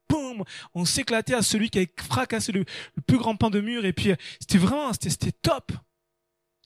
on 0.74 0.84
s'éclatait 0.84 1.34
à 1.34 1.42
celui 1.42 1.70
qui 1.70 1.78
avait 1.78 1.92
fracassé 1.96 2.52
le, 2.52 2.64
plus 3.06 3.18
grand 3.18 3.36
pan 3.36 3.50
de 3.50 3.60
mur 3.60 3.84
et 3.84 3.92
puis 3.92 4.10
euh, 4.10 4.16
c'était 4.40 4.58
vraiment, 4.58 4.92
c'était 4.92 5.32
top. 5.32 5.72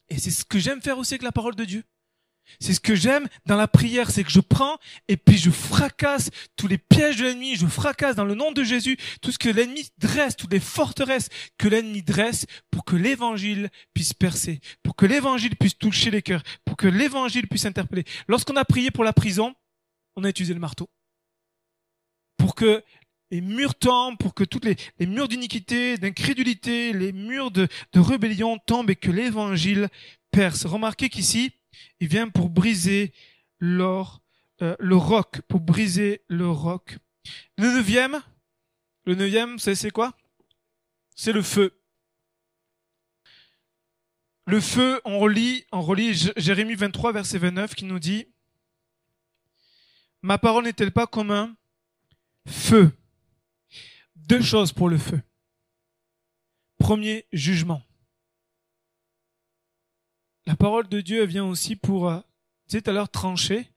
Et 0.09 0.19
c'est 0.19 0.31
ce 0.31 0.45
que 0.45 0.59
j'aime 0.59 0.81
faire 0.81 0.99
aussi 0.99 1.15
avec 1.15 1.23
la 1.23 1.33
parole 1.33 1.55
de 1.55 1.65
Dieu. 1.65 1.85
C'est 2.61 2.75
ce 2.75 2.81
que 2.81 2.95
j'aime 2.95 3.29
dans 3.47 3.57
la 3.57 3.69
prière, 3.69 4.11
c'est 4.11 4.25
que 4.25 4.31
je 4.31 4.41
prends 4.41 4.79
et 5.07 5.17
puis 5.17 5.37
je 5.37 5.51
fracasse 5.51 6.31
tous 6.57 6.67
les 6.67 6.79
pièges 6.79 7.17
de 7.17 7.25
l'ennemi, 7.25 7.57
je 7.57 7.67
fracasse 7.67 8.17
dans 8.17 8.25
le 8.25 8.35
nom 8.35 8.53
de 8.53 8.65
Jésus 8.65 8.97
tout 9.21 9.31
ce 9.31 9.39
que 9.39 9.49
l'ennemi 9.49 9.89
dresse, 9.99 10.37
toutes 10.37 10.53
les 10.53 10.61
forteresses 10.61 11.29
que 11.59 11.69
l'ennemi 11.69 12.03
dresse 12.03 12.47
pour 12.71 12.85
que 12.85 12.97
l'évangile 12.97 13.69
puisse 13.95 14.15
percer, 14.15 14.61
pour 14.83 14.97
que 14.97 15.07
l'évangile 15.07 15.57
puisse 15.57 15.77
toucher 15.77 16.11
les 16.11 16.23
cœurs, 16.23 16.43
pour 16.65 16.77
que 16.77 16.89
l'évangile 16.89 17.49
puisse 17.49 17.67
interpeller. 17.67 18.05
Lorsqu'on 18.29 18.57
a 18.57 18.65
prié 18.65 18.91
pour 18.91 19.05
la 19.05 19.13
prison, 19.13 19.55
on 20.17 20.25
a 20.25 20.31
utilisé 20.31 20.55
le 20.55 20.61
marteau. 20.61 20.89
Pour 22.39 22.55
que 22.55 22.83
les 23.31 23.41
murs 23.41 23.75
tombent, 23.75 24.17
pour 24.19 24.35
que 24.35 24.45
toutes 24.45 24.65
les, 24.65 25.07
murs 25.07 25.29
d'iniquité, 25.29 25.99
d'incrédulité, 25.99 26.93
les 26.93 27.13
murs 27.13 27.51
de, 27.51 27.69
de 27.93 28.01
rébellion 28.01 28.59
tombent 28.59 28.91
et 28.91 28.97
que 28.97 29.11
l'évangile 29.11 29.89
perce. 30.31 30.67
Remarquez 30.67 31.09
qu'ici, 31.09 31.53
il 32.01 32.09
vient 32.09 32.29
pour 32.29 32.49
briser 32.49 33.13
l'or, 33.61 34.23
euh, 34.63 34.77
le 34.79 34.97
roc, 34.97 35.41
pour 35.43 35.61
briser 35.61 36.23
le 36.29 36.49
roc. 36.49 36.99
Le 37.57 37.73
neuvième, 37.73 38.23
le 39.05 39.15
neuvième, 39.15 39.59
c'est 39.59 39.91
quoi? 39.91 40.17
C'est 41.15 41.33
le 41.33 41.43
feu. 41.43 41.75
Le 44.47 44.61
feu, 44.61 45.01
on 45.05 45.19
relit, 45.19 45.65
on 45.73 45.83
relit 45.83 46.31
Jérémie 46.37 46.75
23, 46.75 47.13
verset 47.13 47.39
29, 47.39 47.75
qui 47.75 47.85
nous 47.85 47.99
dit, 47.99 48.27
Ma 50.23 50.39
parole 50.39 50.65
n'est-elle 50.65 50.91
pas 50.91 51.07
comme 51.07 51.31
un 51.31 51.55
feu? 52.47 52.91
Deux 54.29 54.43
choses 54.43 54.75
pour 54.75 54.91
le 54.91 54.99
feu. 54.99 55.23
Premier, 56.79 57.25
jugement. 57.33 57.83
la 60.45 60.55
parole 60.55 60.87
de 60.89 61.01
Dieu 61.01 61.25
vient 61.25 61.47
aussi 61.47 61.77
pour, 61.77 62.11
euh, 62.11 62.21
tu 62.69 62.77
sais 62.77 62.83
tout 62.83 62.91
à 62.91 62.93
l'heure, 62.93 63.09
trancher, 63.09 63.71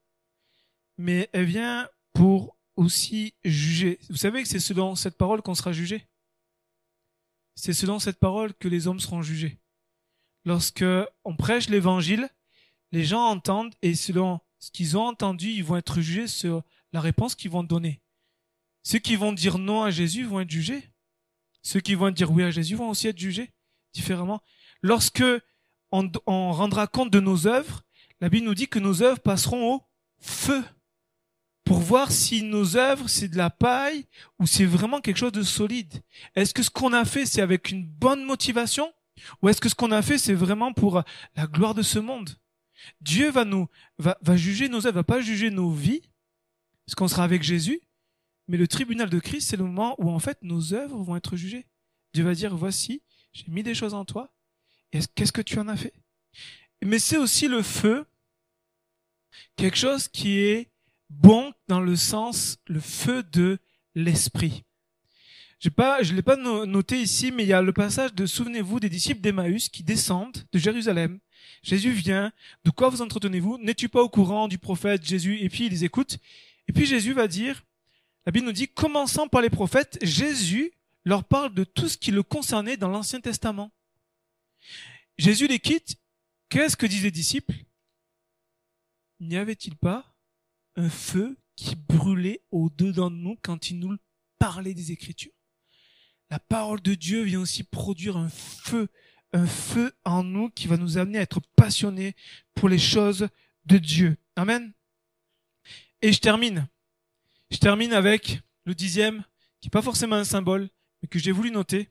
mais 0.97 1.29
elle 1.31 1.45
vient 1.45 1.89
pour 2.13 2.57
aussi 2.75 3.33
juger. 3.45 3.97
Vous 4.09 4.17
savez 4.17 4.43
que 4.43 4.49
c'est 4.49 4.59
selon 4.59 4.95
cette 4.95 5.17
parole 5.17 5.41
qu'on 5.41 5.55
sera 5.55 5.71
jugé? 5.71 6.05
C'est 7.55 7.73
selon 7.73 7.99
cette 7.99 8.19
parole 8.19 8.53
que 8.53 8.67
les 8.67 8.87
hommes 8.87 8.99
seront 8.99 9.21
jugés. 9.21 9.57
Lorsque 10.43 10.85
on 11.23 11.35
prêche 11.37 11.69
l'évangile, 11.69 12.29
les 12.91 13.05
gens 13.05 13.23
entendent 13.25 13.75
et 13.81 13.95
selon 13.95 14.41
ce 14.59 14.69
qu'ils 14.69 14.97
ont 14.97 15.07
entendu, 15.07 15.47
ils 15.47 15.63
vont 15.63 15.77
être 15.77 16.01
jugés 16.01 16.27
sur 16.27 16.61
la 16.91 16.99
réponse 16.99 17.35
qu'ils 17.35 17.51
vont 17.51 17.63
donner. 17.63 18.00
Ceux 18.83 18.99
qui 18.99 19.15
vont 19.15 19.33
dire 19.33 19.57
non 19.57 19.83
à 19.83 19.91
Jésus 19.91 20.23
vont 20.23 20.39
être 20.39 20.49
jugés. 20.49 20.91
Ceux 21.61 21.79
qui 21.79 21.95
vont 21.95 22.09
dire 22.09 22.31
oui 22.31 22.43
à 22.43 22.51
Jésus 22.51 22.75
vont 22.75 22.89
aussi 22.89 23.07
être 23.07 23.19
jugés 23.19 23.53
différemment. 23.93 24.41
Lorsque 24.81 25.23
on, 25.91 26.51
rendra 26.51 26.87
compte 26.87 27.11
de 27.11 27.19
nos 27.19 27.47
œuvres, 27.47 27.83
la 28.19 28.29
Bible 28.29 28.45
nous 28.45 28.55
dit 28.55 28.67
que 28.67 28.79
nos 28.79 29.03
œuvres 29.03 29.19
passeront 29.19 29.75
au 29.75 29.83
feu 30.19 30.63
pour 31.63 31.79
voir 31.79 32.11
si 32.11 32.43
nos 32.43 32.77
œuvres 32.77 33.07
c'est 33.07 33.27
de 33.27 33.37
la 33.37 33.49
paille 33.49 34.05
ou 34.39 34.47
c'est 34.47 34.65
vraiment 34.65 35.01
quelque 35.01 35.17
chose 35.17 35.31
de 35.31 35.43
solide. 35.43 36.01
Est-ce 36.35 36.53
que 36.53 36.63
ce 36.63 36.69
qu'on 36.69 36.93
a 36.93 37.05
fait 37.05 37.25
c'est 37.25 37.41
avec 37.41 37.69
une 37.69 37.85
bonne 37.85 38.23
motivation 38.23 38.91
ou 39.41 39.49
est-ce 39.49 39.61
que 39.61 39.69
ce 39.69 39.75
qu'on 39.75 39.91
a 39.91 40.01
fait 40.01 40.17
c'est 40.17 40.33
vraiment 40.33 40.73
pour 40.73 41.03
la 41.35 41.47
gloire 41.47 41.75
de 41.75 41.83
ce 41.83 41.99
monde? 41.99 42.37
Dieu 43.01 43.29
va 43.29 43.45
nous 43.45 43.67
va, 43.99 44.17
va 44.21 44.35
juger 44.37 44.69
nos 44.69 44.87
œuvres, 44.87 44.95
va 44.95 45.03
pas 45.03 45.21
juger 45.21 45.51
nos 45.51 45.69
vies, 45.69 46.01
parce 46.85 46.95
qu'on 46.95 47.07
sera 47.07 47.23
avec 47.23 47.43
Jésus, 47.43 47.79
mais 48.51 48.57
le 48.57 48.67
tribunal 48.67 49.09
de 49.09 49.19
Christ 49.19 49.49
c'est 49.49 49.57
le 49.57 49.63
moment 49.63 49.95
où 49.97 50.11
en 50.11 50.19
fait 50.19 50.37
nos 50.43 50.73
œuvres 50.73 51.01
vont 51.01 51.15
être 51.15 51.35
jugées. 51.35 51.65
Dieu 52.13 52.23
va 52.23 52.35
dire 52.35 52.55
voici 52.55 53.01
j'ai 53.33 53.45
mis 53.47 53.63
des 53.63 53.73
choses 53.73 53.93
en 53.93 54.05
toi 54.05 54.31
qu'est-ce 54.91 55.31
que 55.31 55.41
tu 55.41 55.57
en 55.59 55.67
as 55.67 55.77
fait? 55.77 55.93
Mais 56.83 56.99
c'est 56.99 57.17
aussi 57.17 57.47
le 57.47 57.61
feu, 57.61 58.05
quelque 59.55 59.77
chose 59.77 60.07
qui 60.07 60.39
est 60.39 60.69
bon 61.09 61.53
dans 61.67 61.79
le 61.79 61.95
sens, 61.95 62.57
le 62.67 62.79
feu 62.79 63.23
de 63.23 63.59
l'esprit. 63.95 64.63
Pas, 65.75 66.01
je 66.01 66.13
l'ai 66.13 66.23
pas 66.23 66.37
noté 66.37 66.99
ici, 66.99 67.31
mais 67.31 67.43
il 67.43 67.49
y 67.49 67.53
a 67.53 67.61
le 67.61 67.71
passage 67.71 68.15
de 68.15 68.25
souvenez-vous 68.25 68.79
des 68.79 68.89
disciples 68.89 69.21
d'Emmaüs 69.21 69.69
qui 69.69 69.83
descendent 69.83 70.43
de 70.51 70.57
Jérusalem. 70.57 71.19
Jésus 71.61 71.91
vient. 71.91 72.31
De 72.65 72.71
quoi 72.71 72.89
vous 72.89 73.03
entretenez-vous? 73.03 73.59
N'es-tu 73.59 73.87
pas 73.87 74.01
au 74.01 74.09
courant 74.09 74.47
du 74.47 74.57
prophète 74.57 75.05
Jésus? 75.05 75.37
Et 75.39 75.49
puis 75.49 75.67
ils 75.67 75.71
les 75.71 75.83
écoutent. 75.83 76.17
Et 76.67 76.73
puis 76.73 76.87
Jésus 76.87 77.13
va 77.13 77.27
dire, 77.27 77.63
la 78.25 78.31
Bible 78.31 78.45
nous 78.45 78.51
dit, 78.51 78.67
commençant 78.67 79.27
par 79.27 79.41
les 79.41 79.49
prophètes, 79.49 79.97
Jésus 80.01 80.73
leur 81.05 81.23
parle 81.23 81.53
de 81.53 81.63
tout 81.63 81.89
ce 81.89 81.97
qui 81.97 82.11
le 82.11 82.23
concernait 82.23 82.77
dans 82.77 82.89
l'Ancien 82.89 83.19
Testament. 83.19 83.71
Jésus 85.17 85.47
les 85.47 85.59
quitte. 85.59 85.95
Qu'est-ce 86.49 86.77
que 86.77 86.85
disent 86.85 87.03
les 87.03 87.11
disciples? 87.11 87.55
N'y 89.19 89.37
avait-il 89.37 89.75
pas 89.75 90.15
un 90.75 90.89
feu 90.89 91.37
qui 91.55 91.75
brûlait 91.75 92.43
au-dedans 92.51 93.09
de 93.09 93.15
nous 93.15 93.37
quand 93.41 93.69
il 93.69 93.79
nous 93.79 93.97
parlait 94.37 94.73
des 94.73 94.91
Écritures? 94.91 95.31
La 96.29 96.39
parole 96.39 96.81
de 96.81 96.93
Dieu 96.93 97.23
vient 97.23 97.41
aussi 97.41 97.63
produire 97.63 98.17
un 98.17 98.29
feu, 98.29 98.89
un 99.33 99.47
feu 99.47 99.93
en 100.05 100.23
nous 100.23 100.49
qui 100.49 100.67
va 100.67 100.77
nous 100.77 100.97
amener 100.97 101.19
à 101.19 101.21
être 101.21 101.41
passionnés 101.55 102.15
pour 102.53 102.69
les 102.69 102.79
choses 102.79 103.27
de 103.65 103.77
Dieu. 103.77 104.17
Amen. 104.35 104.73
Et 106.01 106.11
je 106.13 106.19
termine. 106.19 106.67
Je 107.51 107.57
termine 107.57 107.91
avec 107.91 108.39
le 108.63 108.73
dixième, 108.73 109.23
qui 109.59 109.67
n'est 109.67 109.71
pas 109.71 109.81
forcément 109.81 110.15
un 110.15 110.23
symbole, 110.23 110.69
mais 111.01 111.09
que 111.09 111.19
j'ai 111.19 111.33
voulu 111.33 111.51
noter. 111.51 111.89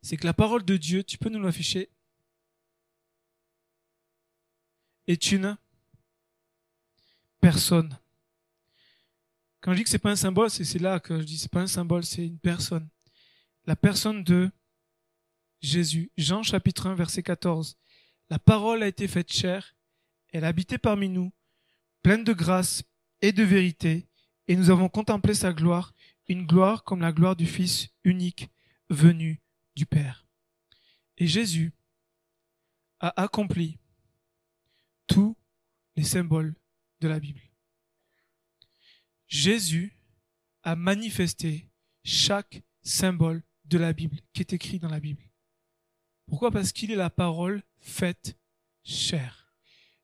C'est 0.00 0.16
que 0.16 0.26
la 0.26 0.32
parole 0.32 0.64
de 0.64 0.76
Dieu, 0.78 1.04
tu 1.04 1.18
peux 1.18 1.28
nous 1.28 1.40
l'afficher, 1.40 1.90
est 5.06 5.30
une 5.30 5.56
personne. 7.40 7.98
Quand 9.60 9.72
je 9.72 9.76
dis 9.78 9.84
que 9.84 9.90
c'est 9.90 9.98
pas 9.98 10.10
un 10.10 10.16
symbole, 10.16 10.50
c'est 10.50 10.78
là 10.78 10.98
que 10.98 11.20
je 11.20 11.24
dis 11.24 11.38
c'est 11.38 11.50
pas 11.50 11.60
un 11.60 11.66
symbole, 11.66 12.04
c'est 12.04 12.26
une 12.26 12.38
personne. 12.38 12.88
La 13.66 13.76
personne 13.76 14.24
de 14.24 14.50
Jésus. 15.60 16.10
Jean 16.16 16.42
chapitre 16.42 16.86
1 16.86 16.94
verset 16.94 17.22
14. 17.22 17.76
La 18.30 18.38
parole 18.38 18.82
a 18.82 18.88
été 18.88 19.06
faite 19.06 19.30
chair, 19.30 19.76
elle 20.32 20.44
a 20.44 20.48
habité 20.48 20.78
parmi 20.78 21.08
nous, 21.08 21.32
pleine 22.02 22.24
de 22.24 22.32
grâce 22.32 22.82
et 23.22 23.32
de 23.32 23.42
vérité, 23.42 24.06
et 24.48 24.56
nous 24.56 24.70
avons 24.70 24.88
contemplé 24.88 25.32
sa 25.32 25.52
gloire, 25.52 25.94
une 26.28 26.44
gloire 26.44 26.84
comme 26.84 27.00
la 27.00 27.12
gloire 27.12 27.36
du 27.36 27.46
Fils 27.46 27.88
unique 28.04 28.50
venu 28.90 29.40
du 29.74 29.86
Père. 29.86 30.26
Et 31.16 31.26
Jésus 31.26 31.72
a 33.00 33.22
accompli 33.22 33.78
tous 35.06 35.36
les 35.96 36.04
symboles 36.04 36.54
de 37.00 37.08
la 37.08 37.20
Bible. 37.20 37.40
Jésus 39.28 39.96
a 40.62 40.76
manifesté 40.76 41.68
chaque 42.04 42.62
symbole 42.82 43.42
de 43.64 43.78
la 43.78 43.92
Bible 43.92 44.18
qui 44.32 44.42
est 44.42 44.52
écrit 44.52 44.78
dans 44.78 44.88
la 44.88 45.00
Bible. 45.00 45.22
Pourquoi? 46.26 46.50
Parce 46.50 46.72
qu'il 46.72 46.90
est 46.90 46.96
la 46.96 47.10
parole 47.10 47.62
faite 47.80 48.36
chair. 48.84 49.54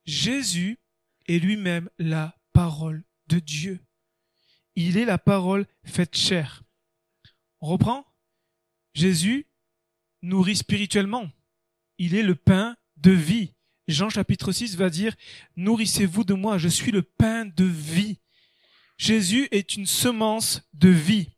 Jésus 0.04 0.78
est 1.26 1.38
lui-même 1.38 1.90
la 1.98 2.37
parole 2.58 3.04
de 3.28 3.38
Dieu. 3.38 3.78
Il 4.74 4.96
est 4.96 5.04
la 5.04 5.16
parole 5.16 5.64
faite 5.84 6.16
chair. 6.16 6.64
On 7.60 7.68
reprend? 7.68 8.04
Jésus 8.94 9.46
nourrit 10.22 10.56
spirituellement. 10.56 11.30
Il 11.98 12.16
est 12.16 12.24
le 12.24 12.34
pain 12.34 12.76
de 12.96 13.12
vie. 13.12 13.54
Jean 13.86 14.08
chapitre 14.10 14.50
6 14.50 14.74
va 14.74 14.90
dire, 14.90 15.14
nourrissez-vous 15.54 16.24
de 16.24 16.34
moi, 16.34 16.58
je 16.58 16.66
suis 16.66 16.90
le 16.90 17.02
pain 17.02 17.44
de 17.44 17.62
vie. 17.62 18.18
Jésus 18.96 19.46
est 19.52 19.76
une 19.76 19.86
semence 19.86 20.62
de 20.72 20.88
vie 20.88 21.30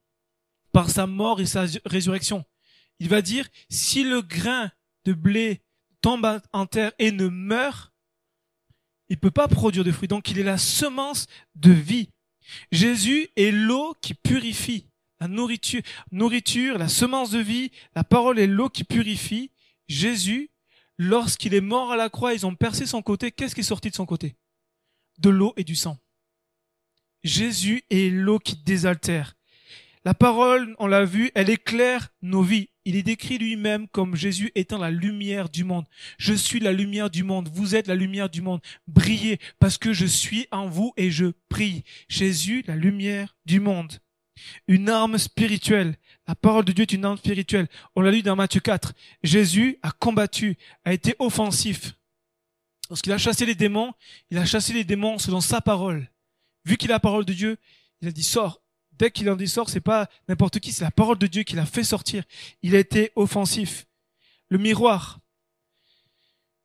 par 0.72 0.88
sa 0.88 1.06
mort 1.06 1.42
et 1.42 1.46
sa 1.46 1.66
résurrection. 1.84 2.46
Il 2.98 3.10
va 3.10 3.20
dire, 3.20 3.46
si 3.68 4.04
le 4.04 4.22
grain 4.22 4.72
de 5.04 5.12
blé 5.12 5.60
tombe 6.00 6.40
en 6.54 6.64
terre 6.64 6.92
et 6.98 7.12
ne 7.12 7.28
meurt, 7.28 7.89
il 9.10 9.18
peut 9.18 9.30
pas 9.30 9.48
produire 9.48 9.84
de 9.84 9.92
fruits. 9.92 10.08
Donc 10.08 10.30
il 10.30 10.38
est 10.38 10.44
la 10.44 10.56
semence 10.56 11.26
de 11.56 11.72
vie. 11.72 12.08
Jésus 12.72 13.28
est 13.36 13.50
l'eau 13.50 13.94
qui 14.00 14.14
purifie. 14.14 14.86
La 15.20 15.28
nourriture, 15.28 15.82
nourriture, 16.12 16.78
la 16.78 16.88
semence 16.88 17.30
de 17.30 17.40
vie, 17.40 17.70
la 17.94 18.04
parole 18.04 18.38
est 18.38 18.46
l'eau 18.46 18.70
qui 18.70 18.84
purifie. 18.84 19.50
Jésus 19.88 20.50
lorsqu'il 20.96 21.54
est 21.54 21.60
mort 21.60 21.92
à 21.92 21.96
la 21.96 22.08
croix, 22.08 22.34
ils 22.34 22.46
ont 22.46 22.54
percé 22.54 22.86
son 22.86 23.02
côté, 23.02 23.32
qu'est-ce 23.32 23.54
qui 23.54 23.60
est 23.60 23.64
sorti 23.64 23.90
de 23.90 23.94
son 23.94 24.06
côté? 24.06 24.36
De 25.18 25.30
l'eau 25.30 25.52
et 25.56 25.64
du 25.64 25.74
sang. 25.74 25.98
Jésus 27.22 27.82
est 27.90 28.10
l'eau 28.10 28.38
qui 28.38 28.56
désaltère. 28.56 29.34
La 30.04 30.14
parole, 30.14 30.74
on 30.78 30.86
l'a 30.86 31.04
vu, 31.04 31.30
elle 31.34 31.50
éclaire 31.50 32.08
nos 32.22 32.42
vies. 32.42 32.70
Il 32.86 32.96
est 32.96 33.02
décrit 33.02 33.36
lui-même 33.36 33.86
comme 33.88 34.16
Jésus 34.16 34.50
étant 34.54 34.78
la 34.78 34.90
lumière 34.90 35.50
du 35.50 35.62
monde. 35.62 35.84
Je 36.16 36.32
suis 36.32 36.58
la 36.58 36.72
lumière 36.72 37.10
du 37.10 37.22
monde. 37.22 37.50
Vous 37.52 37.74
êtes 37.74 37.86
la 37.86 37.94
lumière 37.94 38.30
du 38.30 38.40
monde. 38.40 38.62
Brillez 38.88 39.38
parce 39.58 39.76
que 39.76 39.92
je 39.92 40.06
suis 40.06 40.46
en 40.52 40.68
vous 40.68 40.94
et 40.96 41.10
je 41.10 41.26
prie. 41.50 41.84
Jésus, 42.08 42.64
la 42.66 42.76
lumière 42.76 43.36
du 43.44 43.60
monde. 43.60 43.92
Une 44.68 44.88
arme 44.88 45.18
spirituelle. 45.18 45.96
La 46.26 46.34
parole 46.34 46.64
de 46.64 46.72
Dieu 46.72 46.82
est 46.82 46.92
une 46.92 47.04
arme 47.04 47.18
spirituelle. 47.18 47.68
On 47.94 48.00
l'a 48.00 48.10
lu 48.10 48.22
dans 48.22 48.36
Matthieu 48.36 48.60
4. 48.60 48.94
Jésus 49.22 49.78
a 49.82 49.92
combattu, 49.92 50.56
a 50.84 50.94
été 50.94 51.14
offensif. 51.18 51.92
Lorsqu'il 52.88 53.12
a 53.12 53.18
chassé 53.18 53.44
les 53.44 53.54
démons, 53.54 53.92
il 54.30 54.38
a 54.38 54.46
chassé 54.46 54.72
les 54.72 54.84
démons 54.84 55.18
selon 55.18 55.42
sa 55.42 55.60
parole. 55.60 56.10
Vu 56.64 56.78
qu'il 56.78 56.90
a 56.90 56.94
la 56.94 57.00
parole 57.00 57.26
de 57.26 57.34
Dieu, 57.34 57.58
il 58.00 58.08
a 58.08 58.12
dit 58.12 58.24
sors. 58.24 58.59
Dès 59.00 59.10
qu'il 59.10 59.30
en 59.30 59.46
sort, 59.46 59.70
c'est 59.70 59.80
pas 59.80 60.10
n'importe 60.28 60.60
qui, 60.60 60.72
c'est 60.72 60.84
la 60.84 60.90
parole 60.90 61.16
de 61.16 61.26
Dieu 61.26 61.42
qui 61.42 61.56
l'a 61.56 61.64
fait 61.64 61.84
sortir. 61.84 62.22
Il 62.62 62.76
a 62.76 62.78
été 62.78 63.12
offensif. 63.16 63.86
Le 64.50 64.58
miroir. 64.58 65.20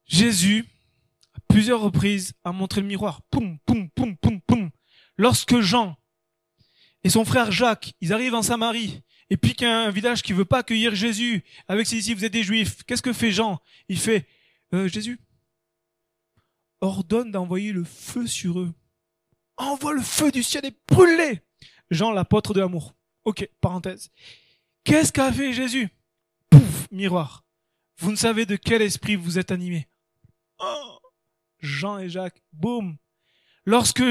Jésus, 0.06 0.66
à 1.34 1.40
plusieurs 1.48 1.80
reprises, 1.80 2.34
a 2.44 2.52
montré 2.52 2.82
le 2.82 2.88
miroir. 2.88 3.22
Poum, 3.32 3.58
poum, 3.66 3.90
poum, 3.90 4.18
poum, 4.18 4.42
poum. 4.42 4.70
Lorsque 5.16 5.62
Jean 5.62 5.96
et 7.06 7.10
son 7.10 7.24
frère 7.24 7.54
Jacques, 7.54 7.94
ils 8.02 8.12
arrivent 8.12 8.36
en 8.36 8.42
Samarie, 8.42 9.02
et 9.30 9.38
puis 9.38 9.56
un 9.62 9.90
village 9.90 10.22
qui 10.22 10.34
veut 10.34 10.44
pas 10.44 10.58
accueillir 10.58 10.94
Jésus 10.94 11.42
avec 11.70 11.88
ses 11.88 11.96
disciples, 11.96 12.20
vous 12.20 12.26
êtes 12.26 12.34
des 12.34 12.44
juifs. 12.44 12.84
Qu'est-ce 12.84 13.02
que 13.02 13.14
fait 13.14 13.32
Jean? 13.32 13.62
Il 13.88 13.98
fait, 13.98 14.28
euh, 14.74 14.90
Jésus, 14.90 15.22
ordonne 16.82 17.32
d'envoyer 17.32 17.72
le 17.72 17.86
feu 17.86 18.28
sur 18.28 18.60
eux. 18.60 18.74
Envoie 19.56 19.94
le 19.94 20.02
feu 20.02 20.32
du 20.32 20.44
ciel 20.44 20.66
et 20.66 20.76
brûle-les. 20.86 21.42
Jean, 21.92 22.12
l'apôtre 22.12 22.54
de 22.54 22.60
l'amour. 22.62 22.96
Ok, 23.24 23.50
parenthèse. 23.62 24.10
Qu'est-ce 24.84 25.12
qu'a 25.12 25.32
fait 25.32 25.54
Jésus? 25.54 25.90
Pouf, 26.50 26.88
miroir. 26.92 27.44
Vous 28.00 28.12
ne 28.12 28.16
savez 28.16 28.46
de 28.46 28.56
quel 28.56 28.82
esprit 28.82 29.16
vous 29.16 29.40
êtes 29.40 29.52
animés. 29.52 29.88
Oh 30.60 31.00
Jean 31.60 31.98
et 31.98 32.10
Jacques, 32.10 32.42
boum. 32.54 32.98
Lorsque 33.66 34.04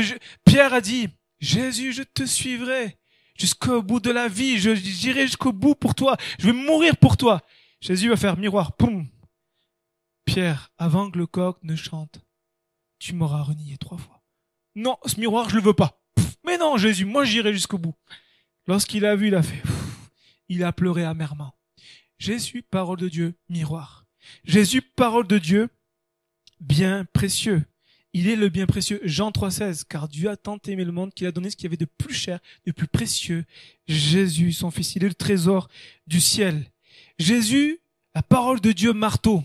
Pierre 0.45 0.75
a 0.75 0.81
dit, 0.81 1.09
Jésus, 1.39 1.93
je 1.93 2.03
te 2.03 2.25
suivrai 2.25 2.99
jusqu'au 3.39 3.83
bout 3.83 4.01
de 4.01 4.11
la 4.11 4.29
vie, 4.29 4.59
je 4.59 4.75
j'irai 4.75 5.27
jusqu'au 5.27 5.53
bout 5.53 5.75
pour 5.75 5.95
toi, 5.95 6.17
je 6.39 6.47
vais 6.47 6.53
mourir 6.53 6.97
pour 6.97 7.17
toi. 7.17 7.43
Jésus 7.81 8.09
va 8.09 8.17
faire 8.17 8.37
miroir, 8.37 8.77
poum. 8.77 9.09
Pierre, 10.25 10.73
avant 10.79 11.11
que 11.11 11.19
le 11.19 11.27
coq 11.27 11.59
ne 11.63 11.77
chante, 11.77 12.21
tu 12.99 13.13
m'auras 13.13 13.43
renié 13.43 13.77
trois 13.77 13.99
fois. 13.99 14.23
Non, 14.75 14.97
ce 15.07 15.21
miroir, 15.21 15.49
je 15.51 15.57
le 15.57 15.63
veux 15.63 15.75
pas. 15.75 16.04
Mais 16.45 16.59
non, 16.59 16.77
Jésus, 16.77 17.05
moi 17.05 17.25
j'irai 17.25 17.53
jusqu'au 17.53 17.79
bout. 17.79 17.95
Lorsqu'il 18.67 19.05
a 19.05 19.17
vu, 19.17 19.29
il 19.29 19.35
a 19.35 19.43
fait, 19.43 19.63
il 20.49 20.65
a 20.65 20.73
pleuré 20.73 21.05
amèrement. 21.05 21.55
Jésus, 22.19 22.63
parole 22.63 22.99
de 22.99 23.09
Dieu, 23.09 23.35
miroir. 23.49 24.07
Jésus, 24.45 24.81
parole 24.81 25.27
de 25.27 25.39
Dieu, 25.39 25.69
bien 26.61 27.05
précieux. 27.13 27.65
Il 28.13 28.29
est 28.29 28.37
le 28.37 28.49
bien 28.49 28.67
précieux. 28.67 29.01
Jean 29.03 29.31
3,16. 29.31 29.85
Car 29.89 30.09
Dieu 30.09 30.31
a 30.31 30.37
tant 30.37 30.59
aimé 30.67 30.85
le 30.85 30.93
monde 30.93 31.13
qu'il 31.13 31.27
a 31.27 31.33
donné 31.33 31.51
ce 31.51 31.57
qu'il 31.57 31.65
y 31.65 31.67
avait 31.67 31.77
de 31.77 31.85
plus 31.85 32.15
cher, 32.15 32.39
de 32.65 32.71
plus 32.71 32.87
précieux. 32.87 33.45
Jésus, 33.89 34.53
son 34.53 34.71
fils. 34.71 34.95
Il 34.95 35.05
est 35.05 35.09
le 35.09 35.15
trésor 35.15 35.69
du 36.07 36.21
ciel. 36.21 36.65
Jésus, 37.19 37.81
la 38.15 38.23
parole 38.23 38.61
de 38.61 38.71
Dieu, 38.71 38.93
marteau. 38.93 39.43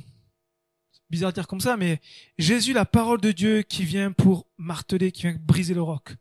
Bizarre 1.10 1.32
de 1.32 1.36
dire 1.36 1.48
comme 1.48 1.62
ça, 1.62 1.76
mais 1.76 2.00
Jésus, 2.38 2.74
la 2.74 2.86
parole 2.86 3.20
de 3.20 3.32
Dieu 3.32 3.64
qui 3.64 3.84
vient 3.84 4.12
pour 4.12 4.46
marteler, 4.60 5.12
qui 5.12 5.24
vient 5.24 5.38
briser 5.42 5.74
le 5.74 5.82
roc. 5.82 6.16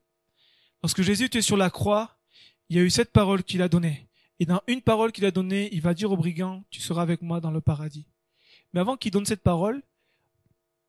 Lorsque 0.82 1.02
Jésus 1.02 1.24
était 1.24 1.42
sur 1.42 1.56
la 1.56 1.70
croix, 1.70 2.18
il 2.68 2.76
y 2.76 2.80
a 2.80 2.82
eu 2.82 2.90
cette 2.90 3.12
parole 3.12 3.42
qu'il 3.42 3.62
a 3.62 3.68
donnée. 3.68 4.08
Et 4.40 4.46
dans 4.46 4.62
une 4.68 4.82
parole 4.82 5.12
qu'il 5.12 5.24
a 5.24 5.30
donnée, 5.30 5.68
il 5.72 5.80
va 5.80 5.94
dire 5.94 6.12
au 6.12 6.16
brigand, 6.16 6.64
tu 6.70 6.80
seras 6.80 7.02
avec 7.02 7.22
moi 7.22 7.40
dans 7.40 7.50
le 7.50 7.60
paradis. 7.60 8.06
Mais 8.72 8.80
avant 8.80 8.96
qu'il 8.96 9.10
donne 9.10 9.26
cette 9.26 9.42
parole, 9.42 9.82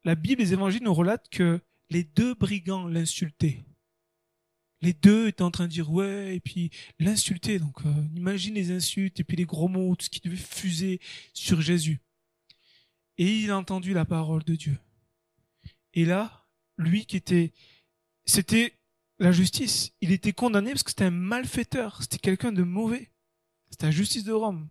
la 0.03 0.15
Bible, 0.15 0.41
les 0.41 0.53
évangiles 0.53 0.83
nous 0.83 0.93
relatent 0.93 1.29
que 1.29 1.59
les 1.89 2.03
deux 2.03 2.35
brigands 2.35 2.87
l'insultaient. 2.87 3.63
Les 4.81 4.93
deux 4.93 5.27
étaient 5.27 5.41
en 5.41 5.51
train 5.51 5.65
de 5.65 5.71
dire 5.71 5.91
ouais, 5.91 6.35
et 6.35 6.39
puis 6.39 6.69
l'insulter. 6.99 7.59
Donc 7.59 7.85
euh, 7.85 7.93
imagine 8.15 8.53
les 8.53 8.71
insultes 8.71 9.19
et 9.19 9.23
puis 9.23 9.35
les 9.35 9.45
gros 9.45 9.67
mots, 9.67 9.95
tout 9.95 10.05
ce 10.05 10.09
qui 10.09 10.21
devait 10.21 10.37
fuser 10.37 11.01
sur 11.33 11.59
Jésus. 11.59 11.99
Et 13.17 13.39
il 13.39 13.51
a 13.51 13.57
entendu 13.57 13.93
la 13.93 14.05
parole 14.05 14.43
de 14.43 14.55
Dieu. 14.55 14.77
Et 15.93 16.05
là, 16.05 16.45
lui 16.77 17.05
qui 17.05 17.17
était, 17.17 17.51
c'était 18.25 18.78
la 19.19 19.31
justice. 19.31 19.91
Il 20.01 20.11
était 20.11 20.33
condamné 20.33 20.71
parce 20.71 20.83
que 20.83 20.91
c'était 20.91 21.05
un 21.05 21.11
malfaiteur. 21.11 22.01
C'était 22.01 22.17
quelqu'un 22.17 22.51
de 22.51 22.63
mauvais. 22.63 23.11
C'était 23.69 23.87
la 23.87 23.91
justice 23.91 24.23
de 24.23 24.31
Rome. 24.31 24.69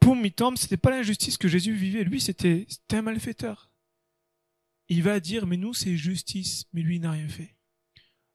Pour 0.00 0.14
Mitom, 0.14 0.56
c'était 0.56 0.76
pas 0.76 0.90
l'injustice 0.90 1.36
que 1.36 1.48
Jésus 1.48 1.74
vivait. 1.74 2.04
Lui, 2.04 2.20
c'était, 2.20 2.66
un 2.92 3.02
malfaiteur. 3.02 3.70
Il 4.88 5.02
va 5.02 5.20
dire, 5.20 5.46
mais 5.46 5.56
nous, 5.56 5.74
c'est 5.74 5.96
justice. 5.96 6.66
Mais 6.72 6.82
lui, 6.82 7.00
n'a 7.00 7.10
rien 7.10 7.28
fait. 7.28 7.56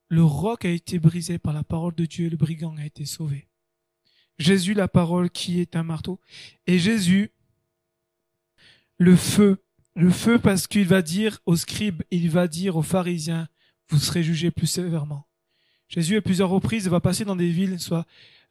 Le 0.09 0.23
roc 0.23 0.65
a 0.65 0.69
été 0.69 0.99
brisé 0.99 1.39
par 1.39 1.53
la 1.53 1.63
parole 1.63 1.95
de 1.95 2.05
Dieu 2.05 2.29
le 2.29 2.37
brigand 2.37 2.75
a 2.77 2.85
été 2.85 3.05
sauvé. 3.05 3.47
Jésus, 4.37 4.73
la 4.73 4.87
parole 4.87 5.29
qui 5.29 5.59
est 5.59 5.75
un 5.75 5.83
marteau. 5.83 6.19
Et 6.67 6.77
Jésus, 6.77 7.31
le 8.97 9.15
feu. 9.15 9.63
Le 9.95 10.09
feu 10.09 10.39
parce 10.39 10.65
qu'il 10.65 10.87
va 10.87 11.03
dire 11.03 11.39
aux 11.45 11.55
scribes, 11.55 12.01
il 12.09 12.29
va 12.31 12.47
dire 12.47 12.77
aux 12.77 12.81
pharisiens, 12.81 13.47
vous 13.89 13.99
serez 13.99 14.23
jugés 14.23 14.51
plus 14.51 14.67
sévèrement. 14.67 15.27
Jésus, 15.87 16.17
à 16.17 16.21
plusieurs 16.21 16.49
reprises, 16.49 16.87
va 16.87 16.99
passer 16.99 17.25
dans 17.25 17.35
des 17.35 17.51
villes, 17.51 17.79
soit 17.79 18.05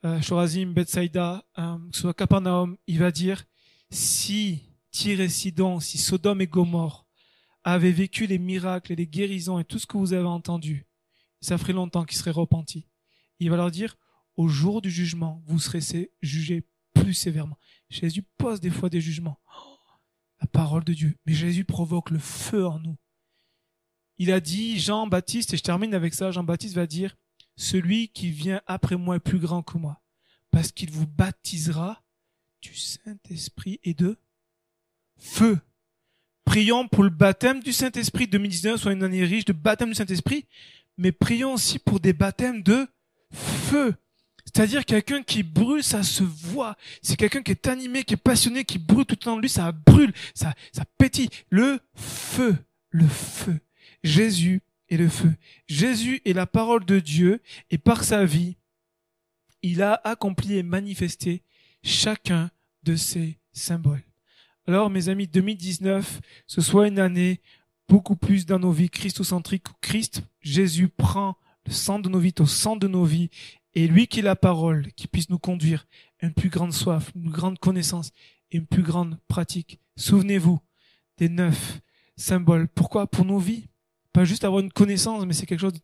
euh, 0.04 0.20
Chorazim, 0.20 0.66
Bethsaida, 0.66 1.44
euh, 1.58 1.76
soit 1.92 2.14
Capernaum, 2.14 2.76
il 2.86 2.98
va 2.98 3.10
dire, 3.10 3.44
si 3.90 4.62
Tyr 4.90 5.20
et 5.20 5.28
Sidon, 5.28 5.80
si 5.80 5.98
Sodome 5.98 6.40
et 6.40 6.46
Gomorre 6.46 7.06
avaient 7.64 7.92
vécu 7.92 8.26
les 8.26 8.38
miracles 8.38 8.92
et 8.92 8.96
les 8.96 9.06
guérisons 9.06 9.58
et 9.58 9.64
tout 9.64 9.78
ce 9.78 9.86
que 9.86 9.96
vous 9.96 10.12
avez 10.12 10.26
entendu, 10.26 10.86
ça 11.40 11.58
ferait 11.58 11.72
longtemps 11.72 12.04
qu'ils 12.04 12.18
seraient 12.18 12.30
repentis. 12.30 12.86
Il 13.40 13.50
va 13.50 13.56
leur 13.56 13.70
dire, 13.70 13.96
au 14.36 14.48
jour 14.48 14.82
du 14.82 14.90
jugement, 14.90 15.42
vous 15.46 15.58
serez 15.58 16.10
jugés 16.20 16.64
plus 16.94 17.14
sévèrement. 17.14 17.58
Jésus 17.88 18.22
pose 18.38 18.60
des 18.60 18.70
fois 18.70 18.88
des 18.88 19.00
jugements. 19.00 19.40
Oh, 19.58 19.76
la 20.40 20.46
parole 20.46 20.84
de 20.84 20.94
Dieu. 20.94 21.16
Mais 21.26 21.34
Jésus 21.34 21.64
provoque 21.64 22.10
le 22.10 22.18
feu 22.18 22.66
en 22.66 22.78
nous 22.78 22.96
il 24.18 24.32
a 24.32 24.40
dit, 24.40 24.78
Jean-Baptiste, 24.78 25.54
et 25.54 25.56
je 25.56 25.62
termine 25.62 25.94
avec 25.94 26.14
ça, 26.14 26.30
Jean-Baptiste 26.30 26.74
va 26.74 26.86
dire, 26.86 27.16
celui 27.56 28.08
qui 28.08 28.30
vient 28.30 28.60
après 28.66 28.96
moi 28.96 29.16
est 29.16 29.20
plus 29.20 29.38
grand 29.38 29.62
que 29.62 29.78
moi, 29.78 30.00
parce 30.50 30.72
qu'il 30.72 30.90
vous 30.90 31.06
baptisera 31.06 32.02
du 32.60 32.74
Saint-Esprit 32.74 33.80
et 33.84 33.94
de 33.94 34.16
feu. 35.18 35.58
Prions 36.44 36.88
pour 36.88 37.04
le 37.04 37.10
baptême 37.10 37.60
du 37.60 37.72
Saint-Esprit 37.72 38.26
2019 38.26 38.80
soit 38.80 38.92
une 38.92 39.02
année 39.02 39.24
riche 39.24 39.44
de 39.44 39.52
baptême 39.52 39.90
du 39.90 39.94
Saint-Esprit, 39.94 40.46
mais 40.98 41.12
prions 41.12 41.54
aussi 41.54 41.78
pour 41.78 42.00
des 42.00 42.12
baptêmes 42.12 42.62
de 42.62 42.88
feu. 43.32 43.94
C'est-à-dire 44.44 44.84
quelqu'un 44.84 45.22
qui 45.22 45.42
brûle, 45.42 45.82
ça 45.82 46.02
se 46.02 46.22
voit. 46.22 46.76
C'est 47.00 47.16
quelqu'un 47.16 47.42
qui 47.42 47.52
est 47.52 47.68
animé, 47.68 48.04
qui 48.04 48.14
est 48.14 48.18
passionné, 48.18 48.64
qui 48.64 48.78
brûle 48.78 49.06
tout 49.06 49.14
le 49.14 49.24
temps 49.24 49.36
de 49.36 49.42
lui, 49.42 49.48
ça 49.48 49.72
brûle, 49.72 50.12
ça, 50.34 50.52
ça 50.72 50.84
pétille. 50.98 51.30
Le 51.48 51.80
feu, 51.94 52.56
le 52.90 53.06
feu. 53.06 53.58
Jésus 54.02 54.62
est 54.88 54.96
le 54.96 55.08
feu. 55.08 55.34
Jésus 55.68 56.20
est 56.24 56.32
la 56.32 56.46
parole 56.46 56.84
de 56.84 57.00
Dieu 57.00 57.40
et 57.70 57.78
par 57.78 58.04
sa 58.04 58.24
vie, 58.24 58.56
il 59.62 59.82
a 59.82 60.00
accompli 60.04 60.56
et 60.56 60.62
manifesté 60.62 61.42
chacun 61.82 62.50
de 62.82 62.96
ces 62.96 63.38
symboles. 63.52 64.02
Alors, 64.66 64.90
mes 64.90 65.08
amis, 65.08 65.26
2019, 65.26 66.20
ce 66.46 66.60
soit 66.60 66.88
une 66.88 66.98
année 66.98 67.40
beaucoup 67.88 68.16
plus 68.16 68.46
dans 68.46 68.58
nos 68.58 68.72
vies 68.72 68.90
christocentriques 68.90 69.68
où 69.70 69.74
Christ, 69.80 70.22
Jésus 70.40 70.88
prend 70.88 71.36
le 71.66 71.72
sang 71.72 71.98
de 71.98 72.08
nos 72.08 72.18
vies 72.18 72.34
au 72.38 72.46
sang 72.46 72.76
de 72.76 72.88
nos 72.88 73.04
vies 73.04 73.30
et 73.74 73.86
lui 73.86 74.06
qui 74.06 74.20
est 74.20 74.22
la 74.22 74.36
parole, 74.36 74.92
qui 74.92 75.08
puisse 75.08 75.30
nous 75.30 75.38
conduire 75.38 75.86
une 76.20 76.32
plus 76.32 76.48
grande 76.48 76.72
soif, 76.72 77.10
une 77.14 77.30
grande 77.30 77.58
connaissance 77.58 78.12
et 78.50 78.58
une 78.58 78.66
plus 78.66 78.82
grande 78.82 79.18
pratique. 79.28 79.80
Souvenez-vous 79.96 80.60
des 81.18 81.28
neuf 81.28 81.80
symboles. 82.16 82.68
Pourquoi? 82.68 83.06
Pour 83.06 83.24
nos 83.24 83.38
vies. 83.38 83.66
Pas 84.12 84.24
juste 84.24 84.44
avoir 84.44 84.60
une 84.60 84.72
connaissance, 84.72 85.24
mais 85.26 85.32
c'est 85.32 85.46
quelque 85.46 85.60
chose 85.60 85.72
de 85.72 85.80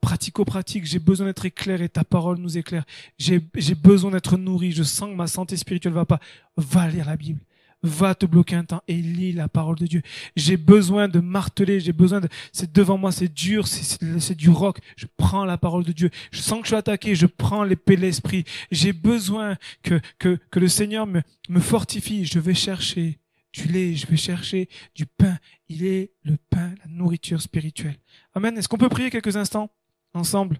pratico-pratique. 0.00 0.84
J'ai 0.84 0.98
besoin 0.98 1.26
d'être 1.26 1.46
éclairé. 1.46 1.88
Ta 1.88 2.04
parole 2.04 2.38
nous 2.38 2.58
éclaire. 2.58 2.84
J'ai 3.18 3.40
besoin 3.74 4.10
d'être 4.10 4.36
nourri. 4.36 4.72
Je 4.72 4.82
sens 4.82 5.08
que 5.08 5.14
ma 5.14 5.26
santé 5.26 5.56
spirituelle 5.56 5.94
va 5.94 6.04
pas. 6.04 6.20
Va 6.56 6.88
lire 6.88 7.06
la 7.06 7.16
Bible. 7.16 7.40
Va 7.84 8.14
te 8.14 8.26
bloquer 8.26 8.54
un 8.54 8.64
temps 8.64 8.82
et 8.86 8.94
lis 8.94 9.32
la 9.32 9.48
parole 9.48 9.76
de 9.76 9.86
Dieu. 9.86 10.02
J'ai 10.36 10.56
besoin 10.56 11.08
de 11.08 11.18
marteler. 11.18 11.80
J'ai 11.80 11.92
besoin 11.92 12.20
de, 12.20 12.28
c'est 12.52 12.72
devant 12.72 12.96
moi, 12.96 13.10
c'est 13.10 13.32
dur, 13.32 13.66
c'est 13.66 14.36
du 14.36 14.50
roc. 14.50 14.78
Je 14.96 15.06
prends 15.16 15.44
la 15.44 15.58
parole 15.58 15.82
de 15.82 15.90
Dieu. 15.90 16.10
Je 16.30 16.40
sens 16.40 16.58
que 16.60 16.64
je 16.64 16.68
suis 16.68 16.76
attaqué. 16.76 17.16
Je 17.16 17.26
prends 17.26 17.64
l'épée 17.64 17.96
de 17.96 18.02
l'esprit. 18.02 18.44
J'ai 18.70 18.92
besoin 18.92 19.56
que, 19.82 20.00
que, 20.20 20.38
que 20.50 20.60
le 20.60 20.68
Seigneur 20.68 21.06
me, 21.06 21.22
me 21.48 21.58
fortifie. 21.58 22.24
Je 22.24 22.38
vais 22.38 22.54
chercher 22.54 23.18
du 23.52 23.68
lait, 23.68 23.94
je 23.94 24.06
vais 24.06 24.16
chercher 24.16 24.68
du 24.94 25.06
pain. 25.06 25.38
Il 25.68 25.84
est 25.84 26.12
le 26.22 26.36
pain, 26.50 26.74
la 26.84 26.90
nourriture 26.90 27.40
spirituelle. 27.40 27.98
Amen. 28.34 28.56
Est-ce 28.56 28.68
qu'on 28.68 28.78
peut 28.78 28.88
prier 28.88 29.10
quelques 29.10 29.36
instants 29.36 29.70
ensemble? 30.14 30.58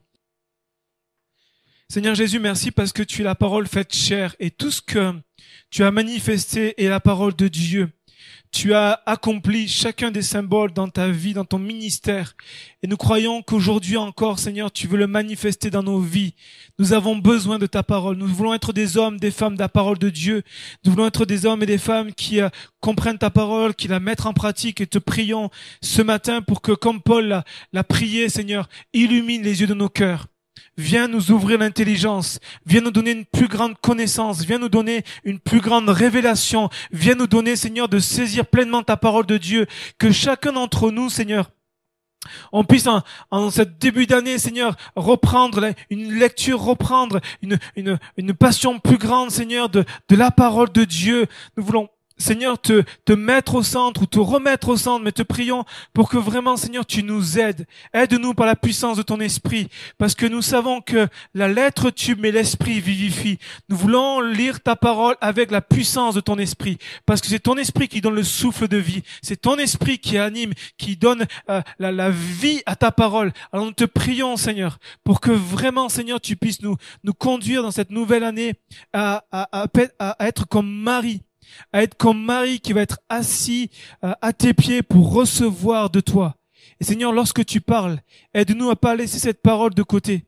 Seigneur 1.88 2.14
Jésus, 2.14 2.38
merci 2.38 2.70
parce 2.70 2.92
que 2.92 3.02
tu 3.02 3.20
es 3.20 3.24
la 3.24 3.34
parole 3.34 3.66
faite 3.66 3.94
chair 3.94 4.34
et 4.38 4.50
tout 4.50 4.70
ce 4.70 4.80
que 4.80 5.12
tu 5.68 5.84
as 5.84 5.90
manifesté 5.90 6.82
est 6.82 6.88
la 6.88 7.00
parole 7.00 7.36
de 7.36 7.48
Dieu 7.48 7.92
tu 8.52 8.74
as 8.74 9.00
accompli 9.06 9.66
chacun 9.66 10.10
des 10.10 10.20
symboles 10.20 10.74
dans 10.74 10.88
ta 10.88 11.08
vie, 11.08 11.32
dans 11.32 11.46
ton 11.46 11.58
ministère. 11.58 12.36
Et 12.82 12.86
nous 12.86 12.98
croyons 12.98 13.42
qu'aujourd'hui 13.42 13.96
encore, 13.96 14.38
Seigneur, 14.38 14.70
tu 14.70 14.86
veux 14.86 14.98
le 14.98 15.06
manifester 15.06 15.70
dans 15.70 15.82
nos 15.82 16.00
vies. 16.00 16.34
Nous 16.78 16.92
avons 16.92 17.16
besoin 17.16 17.58
de 17.58 17.66
ta 17.66 17.82
parole. 17.82 18.16
Nous 18.16 18.26
voulons 18.26 18.52
être 18.52 18.74
des 18.74 18.98
hommes, 18.98 19.18
des 19.18 19.30
femmes 19.30 19.54
de 19.54 19.60
la 19.60 19.70
parole 19.70 19.98
de 19.98 20.10
Dieu. 20.10 20.42
Nous 20.84 20.92
voulons 20.92 21.06
être 21.06 21.24
des 21.24 21.46
hommes 21.46 21.62
et 21.62 21.66
des 21.66 21.78
femmes 21.78 22.12
qui 22.12 22.42
euh, 22.42 22.50
comprennent 22.80 23.18
ta 23.18 23.30
parole, 23.30 23.74
qui 23.74 23.88
la 23.88 24.00
mettent 24.00 24.26
en 24.26 24.34
pratique 24.34 24.82
et 24.82 24.86
te 24.86 24.98
prions 24.98 25.48
ce 25.80 26.02
matin 26.02 26.42
pour 26.42 26.60
que, 26.60 26.72
comme 26.72 27.00
Paul 27.00 27.42
l'a 27.72 27.84
prié, 27.84 28.28
Seigneur, 28.28 28.68
illumine 28.92 29.42
les 29.42 29.62
yeux 29.62 29.66
de 29.66 29.74
nos 29.74 29.88
cœurs. 29.88 30.26
Viens 30.78 31.06
nous 31.06 31.30
ouvrir 31.30 31.58
l'intelligence, 31.58 32.38
viens 32.64 32.80
nous 32.80 32.90
donner 32.90 33.10
une 33.10 33.26
plus 33.26 33.48
grande 33.48 33.78
connaissance, 33.78 34.42
viens 34.42 34.58
nous 34.58 34.70
donner 34.70 35.04
une 35.22 35.38
plus 35.38 35.60
grande 35.60 35.90
révélation, 35.90 36.70
viens 36.90 37.14
nous 37.14 37.26
donner, 37.26 37.56
Seigneur, 37.56 37.90
de 37.90 37.98
saisir 37.98 38.46
pleinement 38.46 38.82
ta 38.82 38.96
parole 38.96 39.26
de 39.26 39.36
Dieu, 39.36 39.66
que 39.98 40.10
chacun 40.12 40.52
d'entre 40.52 40.90
nous, 40.90 41.10
Seigneur, 41.10 41.50
on 42.52 42.64
puisse 42.64 42.86
en, 42.86 43.02
en 43.30 43.50
cette 43.50 43.78
début 43.78 44.06
d'année, 44.06 44.38
Seigneur, 44.38 44.76
reprendre 44.96 45.72
une 45.90 46.14
lecture, 46.14 46.60
reprendre 46.60 47.20
une, 47.42 47.58
une, 47.76 47.98
une 48.16 48.32
passion 48.32 48.78
plus 48.78 48.98
grande, 48.98 49.30
Seigneur, 49.30 49.68
de, 49.68 49.84
de 50.08 50.16
la 50.16 50.30
parole 50.30 50.72
de 50.72 50.84
Dieu. 50.84 51.26
Nous 51.56 51.64
voulons 51.64 51.88
Seigneur, 52.18 52.60
te, 52.60 52.82
te 53.04 53.12
mettre 53.12 53.54
au 53.54 53.62
centre 53.62 54.02
ou 54.02 54.06
te 54.06 54.18
remettre 54.18 54.68
au 54.68 54.76
centre, 54.76 55.04
mais 55.04 55.12
te 55.12 55.22
prions 55.22 55.64
pour 55.92 56.08
que 56.08 56.16
vraiment, 56.16 56.56
Seigneur, 56.56 56.86
tu 56.86 57.02
nous 57.02 57.38
aides. 57.38 57.66
Aide-nous 57.92 58.34
par 58.34 58.46
la 58.46 58.56
puissance 58.56 58.96
de 58.96 59.02
ton 59.02 59.20
esprit, 59.20 59.68
parce 59.98 60.14
que 60.14 60.26
nous 60.26 60.42
savons 60.42 60.80
que 60.80 61.08
la 61.34 61.48
lettre 61.48 61.90
tue, 61.90 62.16
mais 62.16 62.30
l'esprit 62.30 62.80
vivifie. 62.80 63.38
Nous 63.68 63.76
voulons 63.76 64.20
lire 64.20 64.60
ta 64.60 64.76
parole 64.76 65.16
avec 65.20 65.50
la 65.50 65.60
puissance 65.60 66.14
de 66.14 66.20
ton 66.20 66.38
esprit, 66.38 66.78
parce 67.06 67.20
que 67.20 67.28
c'est 67.28 67.40
ton 67.40 67.56
esprit 67.56 67.88
qui 67.88 68.00
donne 68.00 68.14
le 68.14 68.24
souffle 68.24 68.68
de 68.68 68.76
vie. 68.76 69.02
C'est 69.22 69.40
ton 69.40 69.56
esprit 69.56 69.98
qui 69.98 70.18
anime, 70.18 70.52
qui 70.78 70.96
donne 70.96 71.26
euh, 71.50 71.62
la, 71.78 72.10
vie 72.10 72.62
à 72.66 72.76
ta 72.76 72.90
parole. 72.90 73.32
Alors 73.52 73.66
nous 73.66 73.72
te 73.72 73.84
prions, 73.84 74.36
Seigneur, 74.36 74.78
pour 75.04 75.20
que 75.20 75.30
vraiment, 75.30 75.88
Seigneur, 75.88 76.20
tu 76.20 76.36
puisses 76.36 76.62
nous, 76.62 76.76
nous 77.04 77.14
conduire 77.14 77.62
dans 77.62 77.70
cette 77.70 77.90
nouvelle 77.90 78.24
année 78.24 78.54
à, 78.92 79.24
à, 79.30 79.48
à, 79.52 79.68
à 79.98 80.26
être 80.26 80.46
comme 80.46 80.70
Marie 80.70 81.22
à 81.72 81.82
être 81.82 81.96
comme 81.96 82.22
Marie 82.22 82.60
qui 82.60 82.72
va 82.72 82.82
être 82.82 82.98
assis 83.08 83.70
euh, 84.04 84.12
à 84.20 84.32
tes 84.32 84.54
pieds 84.54 84.82
pour 84.82 85.12
recevoir 85.12 85.90
de 85.90 86.00
toi. 86.00 86.36
Et 86.80 86.84
Seigneur, 86.84 87.12
lorsque 87.12 87.44
tu 87.44 87.60
parles, 87.60 88.00
aide-nous 88.34 88.70
à 88.70 88.76
pas 88.76 88.96
laisser 88.96 89.18
cette 89.18 89.42
parole 89.42 89.74
de 89.74 89.82
côté, 89.82 90.24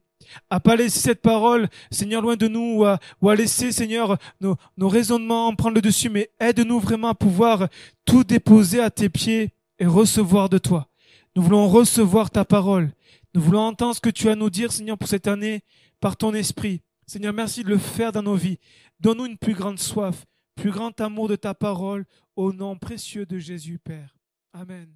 à 0.50 0.60
pas 0.60 0.76
laisser 0.76 1.00
cette 1.00 1.22
parole, 1.22 1.68
Seigneur, 1.90 2.22
loin 2.22 2.36
de 2.36 2.48
nous, 2.48 2.84
ou 3.20 3.28
à, 3.28 3.36
laisser, 3.36 3.72
Seigneur, 3.72 4.18
nos, 4.40 4.56
nos 4.76 4.88
raisonnements 4.88 5.54
prendre 5.54 5.74
le 5.74 5.82
dessus, 5.82 6.10
mais 6.10 6.30
aide-nous 6.40 6.80
vraiment 6.80 7.08
à 7.08 7.14
pouvoir 7.14 7.68
tout 8.04 8.24
déposer 8.24 8.80
à 8.80 8.90
tes 8.90 9.08
pieds 9.08 9.52
et 9.78 9.86
recevoir 9.86 10.48
de 10.48 10.58
toi. 10.58 10.88
Nous 11.36 11.42
voulons 11.42 11.68
recevoir 11.68 12.30
ta 12.30 12.44
parole. 12.44 12.92
Nous 13.34 13.40
voulons 13.40 13.62
entendre 13.62 13.96
ce 13.96 14.00
que 14.00 14.10
tu 14.10 14.28
as 14.28 14.32
à 14.32 14.36
nous 14.36 14.50
dire, 14.50 14.70
Seigneur, 14.70 14.96
pour 14.96 15.08
cette 15.08 15.26
année, 15.26 15.62
par 16.00 16.16
ton 16.16 16.32
esprit. 16.34 16.82
Seigneur, 17.06 17.32
merci 17.32 17.64
de 17.64 17.68
le 17.68 17.78
faire 17.78 18.12
dans 18.12 18.22
nos 18.22 18.36
vies. 18.36 18.58
Donne-nous 19.00 19.26
une 19.26 19.38
plus 19.38 19.54
grande 19.54 19.78
soif, 19.78 20.24
plus 20.54 20.70
grand 20.70 21.00
amour 21.00 21.28
de 21.28 21.36
ta 21.36 21.54
parole, 21.54 22.06
au 22.36 22.52
nom 22.52 22.76
précieux 22.78 23.26
de 23.26 23.38
Jésus, 23.38 23.78
Père. 23.78 24.16
Amen. 24.52 24.92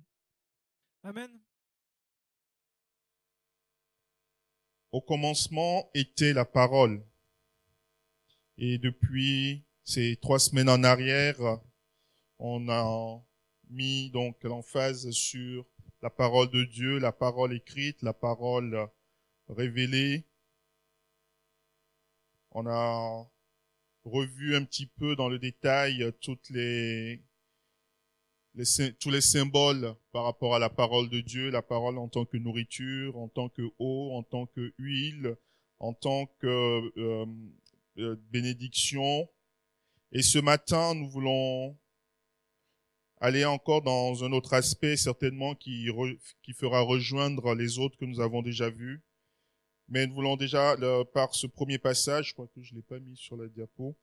Amen. 1.03 1.31
Au 4.93 5.01
commencement 5.01 5.91
était 5.95 6.33
la 6.33 6.45
parole. 6.45 7.05
Et 8.57 8.79
depuis 8.79 9.65
ces 9.85 10.17
trois 10.17 10.39
semaines 10.39 10.69
en 10.69 10.83
arrière, 10.83 11.37
on 12.39 12.69
a 12.69 13.23
mis 13.71 14.11
donc 14.11 14.43
l'emphase 14.45 15.11
sur 15.11 15.67
la 16.03 16.11
parole 16.11 16.51
de 16.51 16.65
Dieu, 16.65 16.99
la 16.99 17.13
parole 17.13 17.53
écrite, 17.53 18.03
la 18.03 18.13
parole 18.13 18.89
révélée. 19.49 20.25
On 22.53 22.67
a 22.67 23.29
revu 24.09 24.57
un 24.57 24.65
petit 24.65 24.87
peu 24.87 25.17
dans 25.17 25.29
le 25.29 25.39
détail 25.39 26.13
toutes 26.21 26.51
les, 26.51 27.23
tous 28.99 29.11
les 29.11 29.21
symboles 29.21 29.95
par 30.13 30.25
rapport 30.25 30.55
à 30.55 30.59
la 30.59 30.71
parole 30.71 31.09
de 31.09 31.21
Dieu, 31.21 31.51
la 31.51 31.63
parole 31.63 31.99
en 31.99 32.09
tant 32.09 32.25
que 32.25 32.37
nourriture, 32.37 33.17
en 33.17 33.29
tant 33.29 33.49
que 33.49 33.63
eau, 33.79 34.13
en 34.13 34.23
tant 34.23 34.47
que 34.47 34.73
huile, 34.79 35.37
en 35.79 35.93
tant 35.93 36.27
que 36.41 36.93
euh, 36.97 37.27
euh, 37.99 38.17
bénédiction. 38.31 39.29
Et 40.13 40.23
ce 40.23 40.39
matin, 40.39 40.95
nous 40.95 41.09
voulons 41.09 41.77
aller 43.21 43.45
encore 43.45 43.83
dans 43.83 44.25
un 44.25 44.33
autre 44.33 44.55
aspect 44.55 44.97
certainement 44.97 45.55
qui, 45.55 45.89
qui 46.43 46.53
fera 46.53 46.81
rejoindre 46.81 47.55
les 47.55 47.79
autres 47.79 47.99
que 47.99 48.05
nous 48.05 48.21
avons 48.21 48.43
déjà 48.43 48.71
vus. 48.71 49.03
Mais 49.89 50.07
nous 50.07 50.15
voulons 50.15 50.37
déjà, 50.37 50.77
par 51.15 51.35
ce 51.35 51.47
premier 51.47 51.79
passage, 51.79 52.29
je 52.29 52.33
crois 52.35 52.49
que 52.55 52.63
je 52.63 52.75
l'ai 52.75 52.83
pas 52.83 52.99
mis 52.99 53.17
sur 53.17 53.37
la 53.37 53.49
diapo, 53.49 53.97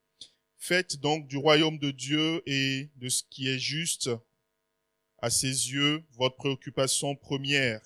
faites 0.57 0.97
donc 0.97 1.27
du 1.27 1.37
royaume 1.37 1.77
de 1.77 1.91
Dieu 1.91 2.41
et 2.47 2.89
de 2.95 3.09
ce 3.09 3.23
qui 3.29 3.47
est 3.47 3.59
juste 3.59 4.09
à 5.19 5.29
ses 5.29 5.71
yeux 5.71 6.03
votre 6.13 6.35
préoccupation 6.35 7.15
première. 7.15 7.81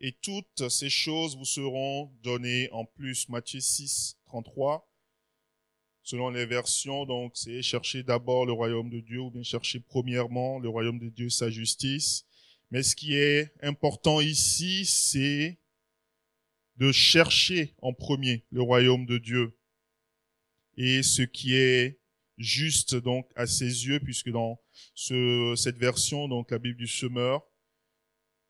Et 0.00 0.12
toutes 0.12 0.68
ces 0.68 0.90
choses 0.90 1.36
vous 1.36 1.44
seront 1.44 2.12
données 2.22 2.68
en 2.72 2.84
plus. 2.84 3.28
Matthieu 3.28 3.60
6, 3.60 4.18
33 4.26 4.88
selon 6.04 6.30
les 6.30 6.46
versions, 6.46 7.06
donc 7.06 7.30
c'est 7.36 7.62
chercher 7.62 8.02
d'abord 8.02 8.44
le 8.44 8.52
royaume 8.52 8.90
de 8.90 8.98
Dieu 8.98 9.20
ou 9.20 9.30
bien 9.30 9.44
chercher 9.44 9.78
premièrement 9.78 10.58
le 10.58 10.68
royaume 10.68 10.98
de 10.98 11.08
Dieu, 11.08 11.30
sa 11.30 11.48
justice. 11.48 12.26
Mais 12.72 12.82
ce 12.82 12.96
qui 12.96 13.14
est 13.14 13.52
important 13.62 14.20
ici, 14.20 14.84
c'est 14.84 15.60
de 16.76 16.92
chercher 16.92 17.74
en 17.82 17.92
premier 17.92 18.44
le 18.50 18.62
royaume 18.62 19.06
de 19.06 19.18
Dieu 19.18 19.56
et 20.76 21.02
ce 21.02 21.22
qui 21.22 21.54
est 21.54 22.00
juste 22.38 22.94
donc 22.94 23.30
à 23.36 23.46
ses 23.46 23.86
yeux, 23.86 24.00
puisque 24.00 24.30
dans 24.30 24.60
ce, 24.94 25.54
cette 25.56 25.76
version, 25.76 26.28
donc 26.28 26.50
la 26.50 26.58
Bible 26.58 26.78
du 26.78 26.86
semeur, 26.86 27.42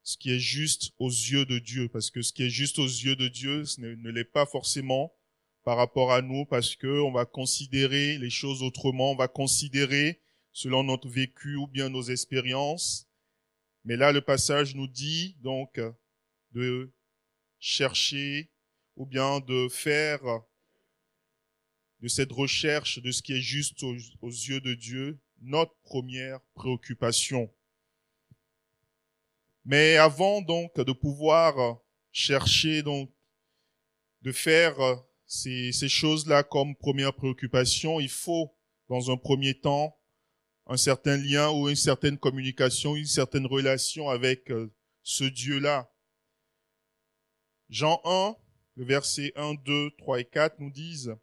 ce 0.02 0.16
qui 0.16 0.30
est 0.30 0.38
juste 0.38 0.92
aux 0.98 1.10
yeux 1.10 1.44
de 1.44 1.58
Dieu, 1.58 1.88
parce 1.88 2.10
que 2.10 2.22
ce 2.22 2.32
qui 2.32 2.44
est 2.44 2.50
juste 2.50 2.78
aux 2.78 2.86
yeux 2.86 3.16
de 3.16 3.28
Dieu 3.28 3.64
ce 3.64 3.80
ne 3.80 4.10
l'est 4.10 4.24
pas 4.24 4.46
forcément 4.46 5.14
par 5.64 5.76
rapport 5.76 6.12
à 6.12 6.22
nous 6.22 6.44
parce 6.44 6.74
que 6.74 7.00
on 7.02 7.12
va 7.12 7.24
considérer 7.24 8.18
les 8.18 8.30
choses 8.30 8.62
autrement, 8.62 9.12
on 9.12 9.16
va 9.16 9.28
considérer 9.28 10.20
selon 10.52 10.82
notre 10.82 11.08
vécu 11.08 11.54
ou 11.56 11.66
bien 11.66 11.88
nos 11.88 12.02
expériences. 12.02 13.08
Mais 13.84 13.96
là, 13.96 14.12
le 14.12 14.20
passage 14.20 14.74
nous 14.74 14.88
dit 14.88 15.36
donc 15.40 15.80
de 16.52 16.92
chercher 17.62 18.50
ou 18.96 19.06
bien 19.06 19.38
de 19.38 19.68
faire 19.68 20.20
de 22.00 22.08
cette 22.08 22.32
recherche 22.32 23.00
de 23.00 23.12
ce 23.12 23.22
qui 23.22 23.34
est 23.34 23.40
juste 23.40 23.84
aux, 23.84 23.94
yeux 24.28 24.60
de 24.60 24.74
Dieu 24.74 25.20
notre 25.40 25.74
première 25.84 26.40
préoccupation. 26.54 27.48
Mais 29.64 29.96
avant 29.96 30.42
donc 30.42 30.74
de 30.74 30.92
pouvoir 30.92 31.78
chercher 32.10 32.82
donc 32.82 33.12
de 34.22 34.32
faire 34.32 34.76
ces, 35.26 35.72
choses-là 35.88 36.42
comme 36.42 36.74
première 36.74 37.14
préoccupation, 37.14 38.00
il 38.00 38.10
faut, 38.10 38.52
dans 38.88 39.12
un 39.12 39.16
premier 39.16 39.54
temps, 39.54 39.96
un 40.66 40.76
certain 40.76 41.16
lien 41.16 41.50
ou 41.50 41.68
une 41.68 41.76
certaine 41.76 42.18
communication, 42.18 42.96
une 42.96 43.06
certaine 43.06 43.46
relation 43.46 44.08
avec 44.08 44.50
ce 45.04 45.24
Dieu-là. 45.24 45.91
Jean 47.72 48.00
1, 48.04 48.36
le 48.76 48.84
verset 48.84 49.32
1, 49.34 49.54
2, 49.54 49.90
3 49.98 50.20
et 50.20 50.24
4 50.24 50.60
nous 50.60 50.70
disent, 50.70 51.16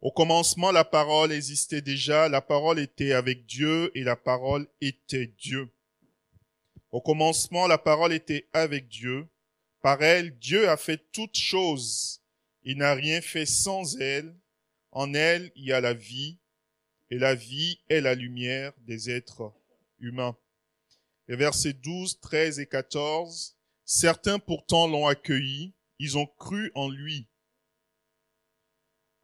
Au 0.00 0.10
commencement, 0.10 0.72
la 0.72 0.84
parole 0.84 1.30
existait 1.30 1.82
déjà, 1.82 2.28
la 2.28 2.40
parole 2.40 2.80
était 2.80 3.12
avec 3.12 3.46
Dieu 3.46 3.92
et 3.94 4.02
la 4.02 4.16
parole 4.16 4.66
était 4.80 5.28
Dieu. 5.38 5.70
Au 6.90 7.00
commencement, 7.00 7.68
la 7.68 7.78
parole 7.78 8.12
était 8.12 8.48
avec 8.52 8.88
Dieu. 8.88 9.28
Par 9.82 10.02
elle, 10.02 10.36
Dieu 10.38 10.68
a 10.68 10.76
fait 10.76 11.00
toutes 11.12 11.38
choses 11.38 12.20
il 12.66 12.78
n'a 12.78 12.94
rien 12.94 13.20
fait 13.20 13.46
sans 13.46 13.96
elle. 14.00 14.34
En 14.90 15.14
elle, 15.14 15.52
il 15.54 15.66
y 15.66 15.72
a 15.72 15.80
la 15.80 15.94
vie, 15.94 16.40
et 17.10 17.18
la 17.18 17.36
vie 17.36 17.78
est 17.88 18.00
la 18.00 18.16
lumière 18.16 18.72
des 18.80 19.08
êtres 19.08 19.54
humains. 20.00 20.36
Les 21.28 21.36
versets 21.36 21.74
12, 21.74 22.18
13 22.20 22.58
et 22.58 22.66
14, 22.66 23.55
certains 23.86 24.38
pourtant 24.38 24.88
l'ont 24.88 25.06
accueilli, 25.06 25.72
ils 25.98 26.18
ont 26.18 26.26
cru 26.26 26.70
en 26.74 26.90
lui. 26.90 27.28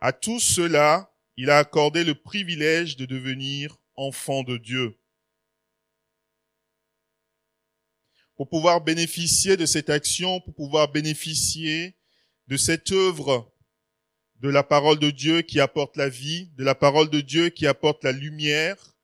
À 0.00 0.12
tous 0.12 0.40
ceux-là, 0.40 1.14
il 1.36 1.50
a 1.50 1.58
accordé 1.58 2.04
le 2.04 2.14
privilège 2.14 2.96
de 2.96 3.04
devenir 3.04 3.78
enfants 3.96 4.42
de 4.42 4.56
Dieu. 4.56 4.98
Pour 8.36 8.48
pouvoir 8.48 8.80
bénéficier 8.80 9.56
de 9.56 9.66
cette 9.66 9.90
action, 9.90 10.40
pour 10.40 10.54
pouvoir 10.54 10.90
bénéficier 10.90 11.96
de 12.46 12.56
cette 12.56 12.90
œuvre 12.92 13.52
de 14.36 14.48
la 14.48 14.62
parole 14.62 14.98
de 14.98 15.10
Dieu 15.10 15.42
qui 15.42 15.60
apporte 15.60 15.96
la 15.96 16.08
vie, 16.08 16.50
de 16.56 16.64
la 16.64 16.74
parole 16.74 17.10
de 17.10 17.20
Dieu 17.20 17.50
qui 17.50 17.66
apporte 17.66 18.02
la 18.02 18.12
lumière. 18.12 18.96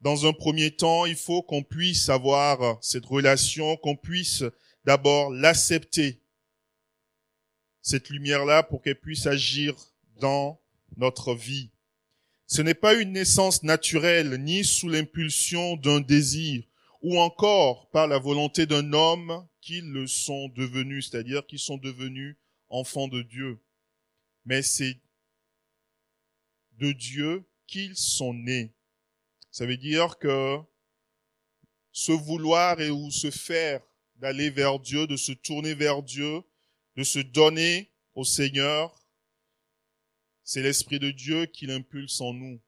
Dans 0.00 0.26
un 0.26 0.32
premier 0.32 0.70
temps, 0.70 1.06
il 1.06 1.16
faut 1.16 1.42
qu'on 1.42 1.64
puisse 1.64 2.08
avoir 2.08 2.78
cette 2.84 3.06
relation, 3.06 3.76
qu'on 3.78 3.96
puisse 3.96 4.44
d'abord 4.86 5.30
l'accepter, 5.30 6.22
cette 7.82 8.08
lumière-là, 8.08 8.62
pour 8.62 8.80
qu'elle 8.80 8.98
puisse 8.98 9.26
agir 9.26 9.74
dans 10.20 10.60
notre 10.96 11.34
vie. 11.34 11.70
Ce 12.46 12.62
n'est 12.62 12.74
pas 12.74 12.94
une 12.94 13.12
naissance 13.12 13.64
naturelle, 13.64 14.40
ni 14.42 14.64
sous 14.64 14.88
l'impulsion 14.88 15.76
d'un 15.76 16.00
désir, 16.00 16.64
ou 17.02 17.18
encore 17.18 17.90
par 17.90 18.06
la 18.06 18.18
volonté 18.18 18.66
d'un 18.66 18.92
homme 18.92 19.46
qu'ils 19.60 19.90
le 19.90 20.06
sont 20.06 20.48
devenus, 20.50 21.10
c'est-à-dire 21.10 21.44
qu'ils 21.46 21.58
sont 21.58 21.78
devenus 21.78 22.36
enfants 22.68 23.08
de 23.08 23.22
Dieu, 23.22 23.60
mais 24.44 24.62
c'est 24.62 25.00
de 26.78 26.92
Dieu 26.92 27.44
qu'ils 27.66 27.96
sont 27.96 28.34
nés. 28.34 28.72
Ça 29.50 29.66
veut 29.66 29.76
dire 29.76 30.18
que 30.18 30.58
se 31.90 32.12
vouloir 32.12 32.80
et 32.80 32.90
ou 32.90 33.10
se 33.10 33.30
faire 33.30 33.80
d'aller 34.16 34.50
vers 34.50 34.78
Dieu, 34.78 35.06
de 35.06 35.16
se 35.16 35.32
tourner 35.32 35.74
vers 35.74 36.02
Dieu, 36.02 36.42
de 36.96 37.02
se 37.02 37.18
donner 37.18 37.90
au 38.14 38.24
Seigneur, 38.24 38.94
c'est 40.42 40.62
l'Esprit 40.62 40.98
de 40.98 41.10
Dieu 41.10 41.46
qui 41.46 41.66
l'impulse 41.66 42.20
en 42.20 42.32
nous. 42.32 42.60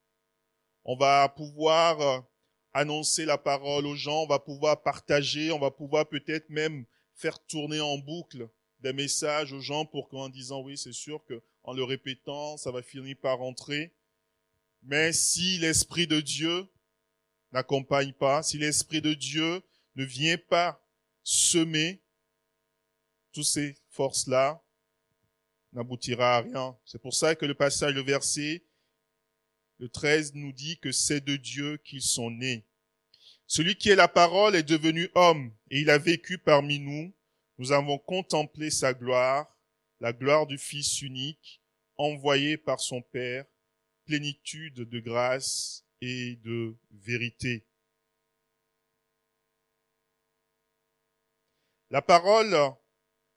On 0.84 0.96
va 0.96 1.28
pouvoir 1.28 2.26
annoncer 2.72 3.24
la 3.24 3.38
parole 3.38 3.86
aux 3.86 3.94
gens, 3.94 4.22
on 4.22 4.26
va 4.26 4.38
pouvoir 4.38 4.82
partager, 4.82 5.50
on 5.52 5.58
va 5.58 5.70
pouvoir 5.70 6.08
peut-être 6.08 6.50
même 6.50 6.84
faire 7.14 7.38
tourner 7.46 7.80
en 7.80 7.98
boucle 7.98 8.48
des 8.80 8.92
messages 8.92 9.52
aux 9.52 9.60
gens 9.60 9.84
pour 9.84 10.08
qu'en 10.08 10.28
disant 10.28 10.60
oui, 10.62 10.76
c'est 10.76 10.92
sûr 10.92 11.24
que 11.24 11.42
en 11.62 11.72
le 11.72 11.84
répétant, 11.84 12.56
ça 12.56 12.70
va 12.70 12.82
finir 12.82 13.16
par 13.20 13.38
rentrer. 13.38 13.92
Mais 14.82 15.12
si 15.12 15.58
l'Esprit 15.58 16.06
de 16.06 16.20
Dieu 16.20 16.66
n'accompagne 17.52 18.12
pas, 18.12 18.42
si 18.42 18.58
l'Esprit 18.58 19.02
de 19.02 19.14
Dieu 19.14 19.62
ne 19.96 20.04
vient 20.04 20.38
pas 20.38 20.80
semer 21.30 22.00
toutes 23.32 23.44
ces 23.44 23.76
forces-là, 23.90 24.64
n'aboutira 25.74 26.36
à 26.36 26.40
rien. 26.40 26.78
C'est 26.86 27.02
pour 27.02 27.12
ça 27.12 27.34
que 27.34 27.44
le 27.44 27.54
passage, 27.54 27.92
le 27.92 28.00
verset, 28.00 28.64
le 29.78 29.90
13 29.90 30.34
nous 30.34 30.52
dit 30.52 30.78
que 30.78 30.90
c'est 30.90 31.20
de 31.20 31.36
Dieu 31.36 31.76
qu'ils 31.84 32.00
sont 32.00 32.30
nés. 32.30 32.64
Celui 33.46 33.76
qui 33.76 33.90
est 33.90 33.94
la 33.94 34.08
parole 34.08 34.56
est 34.56 34.62
devenu 34.62 35.10
homme 35.14 35.52
et 35.70 35.80
il 35.80 35.90
a 35.90 35.98
vécu 35.98 36.38
parmi 36.38 36.78
nous. 36.78 37.12
Nous 37.58 37.72
avons 37.72 37.98
contemplé 37.98 38.70
sa 38.70 38.94
gloire, 38.94 39.54
la 40.00 40.14
gloire 40.14 40.46
du 40.46 40.56
Fils 40.56 41.02
unique, 41.02 41.60
envoyé 41.98 42.56
par 42.56 42.80
son 42.80 43.02
Père, 43.02 43.44
plénitude 44.06 44.76
de 44.76 44.98
grâce 44.98 45.84
et 46.00 46.36
de 46.36 46.74
vérité. 46.90 47.67
La 51.90 52.02
parole, 52.02 52.54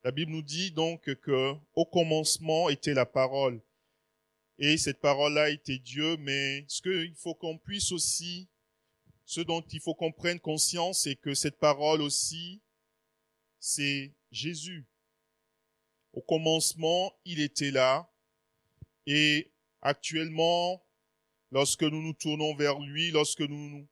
la 0.03 0.11
Bible 0.11 0.33
nous 0.33 0.41
dit 0.41 0.71
donc 0.71 1.03
que 1.21 1.55
au 1.73 1.85
commencement 1.85 2.67
était 2.67 2.93
la 2.93 3.05
parole. 3.05 3.61
Et 4.59 4.77
cette 4.77 4.99
parole-là 4.99 5.49
était 5.49 5.79
Dieu, 5.79 6.17
mais 6.17 6.65
ce 6.67 6.81
qu'il 6.81 7.15
faut 7.15 7.33
qu'on 7.33 7.57
puisse 7.57 7.93
aussi, 7.93 8.49
ce 9.25 9.39
dont 9.39 9.61
il 9.61 9.79
faut 9.79 9.95
qu'on 9.95 10.11
prenne 10.11 10.39
conscience, 10.41 11.03
c'est 11.03 11.15
que 11.15 11.33
cette 11.33 11.59
parole 11.59 12.01
aussi, 12.01 12.61
c'est 13.57 14.11
Jésus. 14.31 14.85
Au 16.11 16.21
commencement, 16.21 17.13
il 17.23 17.39
était 17.39 17.71
là. 17.71 18.11
Et 19.07 19.49
actuellement, 19.81 20.85
lorsque 21.51 21.83
nous 21.83 22.01
nous 22.01 22.13
tournons 22.13 22.53
vers 22.53 22.79
lui, 22.79 23.11
lorsque 23.11 23.41
nous 23.41 23.87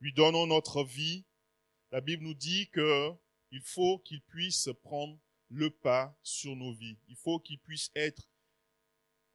lui 0.00 0.12
donnons 0.12 0.46
notre 0.46 0.84
vie, 0.84 1.24
la 1.90 2.02
Bible 2.02 2.24
nous 2.24 2.34
dit 2.34 2.68
que 2.68 3.14
il 3.54 3.60
faut 3.60 3.98
qu'il 4.00 4.20
puisse 4.20 4.68
prendre 4.82 5.16
le 5.48 5.70
pas 5.70 6.18
sur 6.24 6.56
nos 6.56 6.74
vies. 6.74 6.98
Il 7.06 7.14
faut 7.14 7.38
qu'il 7.38 7.60
puisse 7.60 7.88
être 7.94 8.28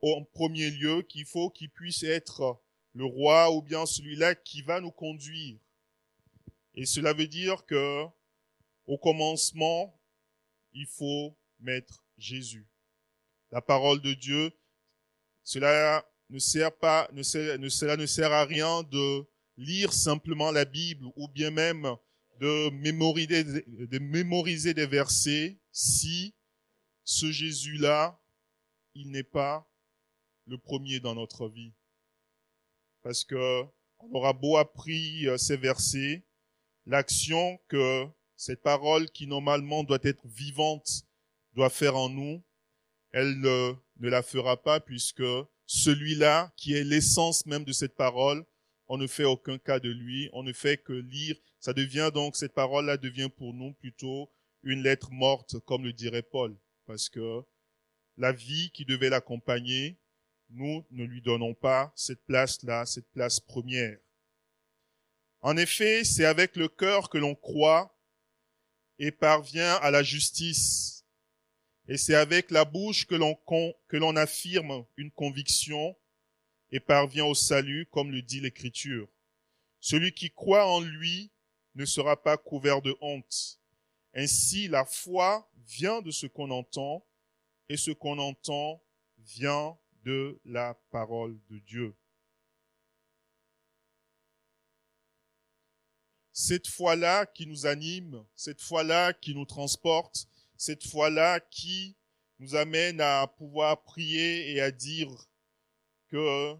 en 0.01 0.25
premier 0.25 0.69
lieu, 0.71 1.03
qu'il 1.03 1.25
faut 1.25 1.49
qu'il 1.49 1.69
puisse 1.69 2.03
être 2.03 2.61
le 2.93 3.05
roi 3.05 3.49
ou 3.49 3.61
bien 3.61 3.85
celui-là 3.85 4.35
qui 4.35 4.61
va 4.61 4.81
nous 4.81 4.91
conduire. 4.91 5.57
Et 6.75 6.85
cela 6.85 7.13
veut 7.13 7.27
dire 7.27 7.65
que 7.65 8.03
au 8.87 8.97
commencement, 8.97 9.97
il 10.73 10.85
faut 10.85 11.37
mettre 11.57 12.05
Jésus. 12.17 12.67
La 13.51 13.61
parole 13.61 14.01
de 14.01 14.13
Dieu, 14.13 14.51
cela 15.45 16.05
ne 16.29 16.39
sert 16.39 16.77
pas, 16.77 17.07
ne 17.13 17.23
cela 17.23 17.95
ne 17.95 18.05
sert 18.05 18.33
à 18.33 18.43
rien 18.43 18.83
de 18.83 19.25
lire 19.55 19.93
simplement 19.93 20.51
la 20.51 20.65
Bible 20.65 21.05
ou 21.15 21.29
bien 21.29 21.51
même 21.51 21.95
de 22.39 22.69
mémoriser, 22.69 23.43
de 23.43 23.99
mémoriser 23.99 24.73
des 24.73 24.87
versets 24.87 25.59
si 25.71 26.33
ce 27.03 27.31
Jésus-là, 27.31 28.19
il 28.95 29.11
n'est 29.11 29.23
pas 29.23 29.69
le 30.47 30.57
premier 30.57 30.99
dans 30.99 31.15
notre 31.15 31.49
vie. 31.49 31.73
Parce 33.01 33.23
que 33.23 33.63
on 33.99 34.13
aura 34.13 34.31
beau 34.31 34.57
appris 34.57 35.27
euh, 35.27 35.37
ces 35.37 35.57
versets, 35.57 36.25
l'action 36.85 37.59
que 37.67 38.07
cette 38.37 38.61
parole 38.61 39.09
qui 39.09 39.27
normalement 39.27 39.83
doit 39.83 39.99
être 40.03 40.25
vivante 40.25 41.03
doit 41.53 41.69
faire 41.69 41.97
en 41.97 42.07
nous, 42.07 42.41
elle 43.11 43.39
ne 43.41 43.75
la 43.99 44.23
fera 44.23 44.61
pas 44.61 44.79
puisque 44.79 45.23
celui-là 45.65 46.53
qui 46.55 46.73
est 46.73 46.83
l'essence 46.83 47.45
même 47.45 47.65
de 47.65 47.73
cette 47.73 47.95
parole, 47.95 48.45
on 48.89 48.97
ne 48.97 49.07
fait 49.07 49.23
aucun 49.23 49.57
cas 49.57 49.79
de 49.79 49.89
lui, 49.89 50.29
on 50.33 50.43
ne 50.43 50.51
fait 50.51 50.77
que 50.77 50.93
lire 50.93 51.35
ça 51.59 51.73
devient 51.73 52.09
donc, 52.13 52.35
cette 52.35 52.53
parole-là 52.53 52.97
devient 52.97 53.29
pour 53.29 53.53
nous 53.53 53.73
plutôt 53.73 54.31
une 54.63 54.81
lettre 54.81 55.11
morte, 55.11 55.59
comme 55.59 55.83
le 55.83 55.93
dirait 55.93 56.23
Paul, 56.23 56.57
parce 56.85 57.09
que 57.09 57.41
la 58.17 58.31
vie 58.31 58.71
qui 58.71 58.85
devait 58.85 59.09
l'accompagner, 59.09 59.97
nous 60.49 60.85
ne 60.91 61.03
lui 61.03 61.21
donnons 61.21 61.53
pas 61.53 61.91
cette 61.95 62.25
place-là, 62.25 62.85
cette 62.85 63.11
place 63.11 63.39
première. 63.39 63.97
En 65.41 65.57
effet, 65.57 66.03
c'est 66.03 66.25
avec 66.25 66.55
le 66.55 66.67
cœur 66.67 67.09
que 67.09 67.17
l'on 67.17 67.35
croit 67.35 67.95
et 68.97 69.11
parvient 69.11 69.75
à 69.75 69.91
la 69.91 70.03
justice. 70.03 71.05
Et 71.87 71.97
c'est 71.97 72.15
avec 72.15 72.51
la 72.51 72.65
bouche 72.65 73.05
que 73.05 73.15
l'on, 73.15 73.35
que 73.87 73.97
l'on 73.97 74.15
affirme 74.15 74.85
une 74.97 75.11
conviction 75.11 75.95
et 76.71 76.79
parvient 76.79 77.25
au 77.25 77.35
salut, 77.35 77.85
comme 77.87 78.11
le 78.11 78.21
dit 78.21 78.41
l'Écriture. 78.41 79.07
Celui 79.79 80.11
qui 80.11 80.31
croit 80.31 80.67
en 80.67 80.81
lui 80.81 81.31
ne 81.75 81.85
sera 81.85 82.21
pas 82.21 82.37
couvert 82.37 82.81
de 82.81 82.95
honte. 83.01 83.59
Ainsi, 84.13 84.67
la 84.67 84.85
foi 84.85 85.49
vient 85.67 86.01
de 86.01 86.11
ce 86.11 86.27
qu'on 86.27 86.51
entend, 86.51 87.05
et 87.69 87.77
ce 87.77 87.91
qu'on 87.91 88.17
entend 88.17 88.83
vient 89.19 89.77
de 90.03 90.39
la 90.43 90.73
parole 90.89 91.39
de 91.49 91.59
Dieu. 91.59 91.95
Cette 96.33 96.67
foi-là 96.67 97.25
qui 97.25 97.45
nous 97.45 97.65
anime, 97.65 98.25
cette 98.35 98.61
foi-là 98.61 99.13
qui 99.13 99.35
nous 99.35 99.45
transporte, 99.45 100.27
cette 100.57 100.87
foi-là 100.87 101.39
qui 101.39 101.95
nous 102.39 102.55
amène 102.55 103.01
à 103.01 103.27
pouvoir 103.27 103.83
prier 103.83 104.51
et 104.51 104.61
à 104.61 104.71
dire 104.71 105.09
que 106.09 106.55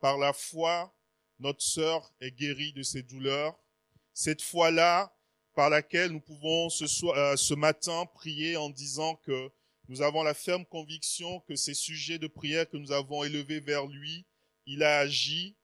par 0.00 0.18
la 0.18 0.32
foi, 0.32 0.94
notre 1.38 1.62
sœur 1.62 2.12
est 2.20 2.32
guérie 2.32 2.72
de 2.72 2.82
ses 2.82 3.02
douleurs, 3.02 3.58
cette 4.12 4.42
foi-là 4.42 5.14
par 5.54 5.70
laquelle 5.70 6.10
nous 6.10 6.20
pouvons 6.20 6.68
ce, 6.68 6.84
euh, 7.06 7.36
ce 7.36 7.54
matin 7.54 8.06
prier 8.06 8.56
en 8.56 8.70
disant 8.70 9.16
que 9.16 9.52
nous 9.88 10.02
avons 10.02 10.22
la 10.22 10.34
ferme 10.34 10.64
conviction 10.64 11.40
que 11.40 11.56
ces 11.56 11.74
sujets 11.74 12.18
de 12.18 12.26
prière 12.26 12.68
que 12.68 12.76
nous 12.76 12.92
avons 12.92 13.22
élevés 13.22 13.60
vers 13.60 13.86
lui, 13.86 14.26
il 14.66 14.82
a 14.82 14.98
agi. 14.98 15.56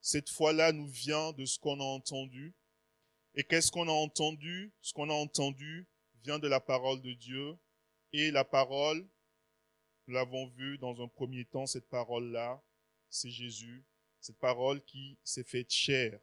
Cette 0.00 0.30
foi-là 0.30 0.72
nous 0.72 0.86
vient 0.86 1.32
de 1.32 1.44
ce 1.44 1.58
qu'on 1.58 1.80
a 1.80 1.84
entendu. 1.84 2.54
Et 3.34 3.44
qu'est-ce 3.44 3.70
qu'on 3.70 3.88
a 3.88 3.92
entendu? 3.92 4.72
Ce 4.80 4.92
qu'on 4.92 5.10
a 5.10 5.14
entendu 5.14 5.88
vient 6.24 6.38
de 6.38 6.48
la 6.48 6.60
parole 6.60 7.00
de 7.02 7.12
Dieu. 7.12 7.56
Et 8.12 8.30
la 8.30 8.44
parole, 8.44 9.06
nous 10.08 10.14
l'avons 10.14 10.46
vu 10.46 10.78
dans 10.78 11.02
un 11.02 11.06
premier 11.06 11.44
temps, 11.44 11.66
cette 11.66 11.88
parole-là, 11.90 12.62
c'est 13.10 13.30
Jésus. 13.30 13.84
Cette 14.20 14.38
parole 14.38 14.82
qui 14.84 15.18
s'est 15.22 15.44
faite 15.44 15.70
chair. 15.70 16.18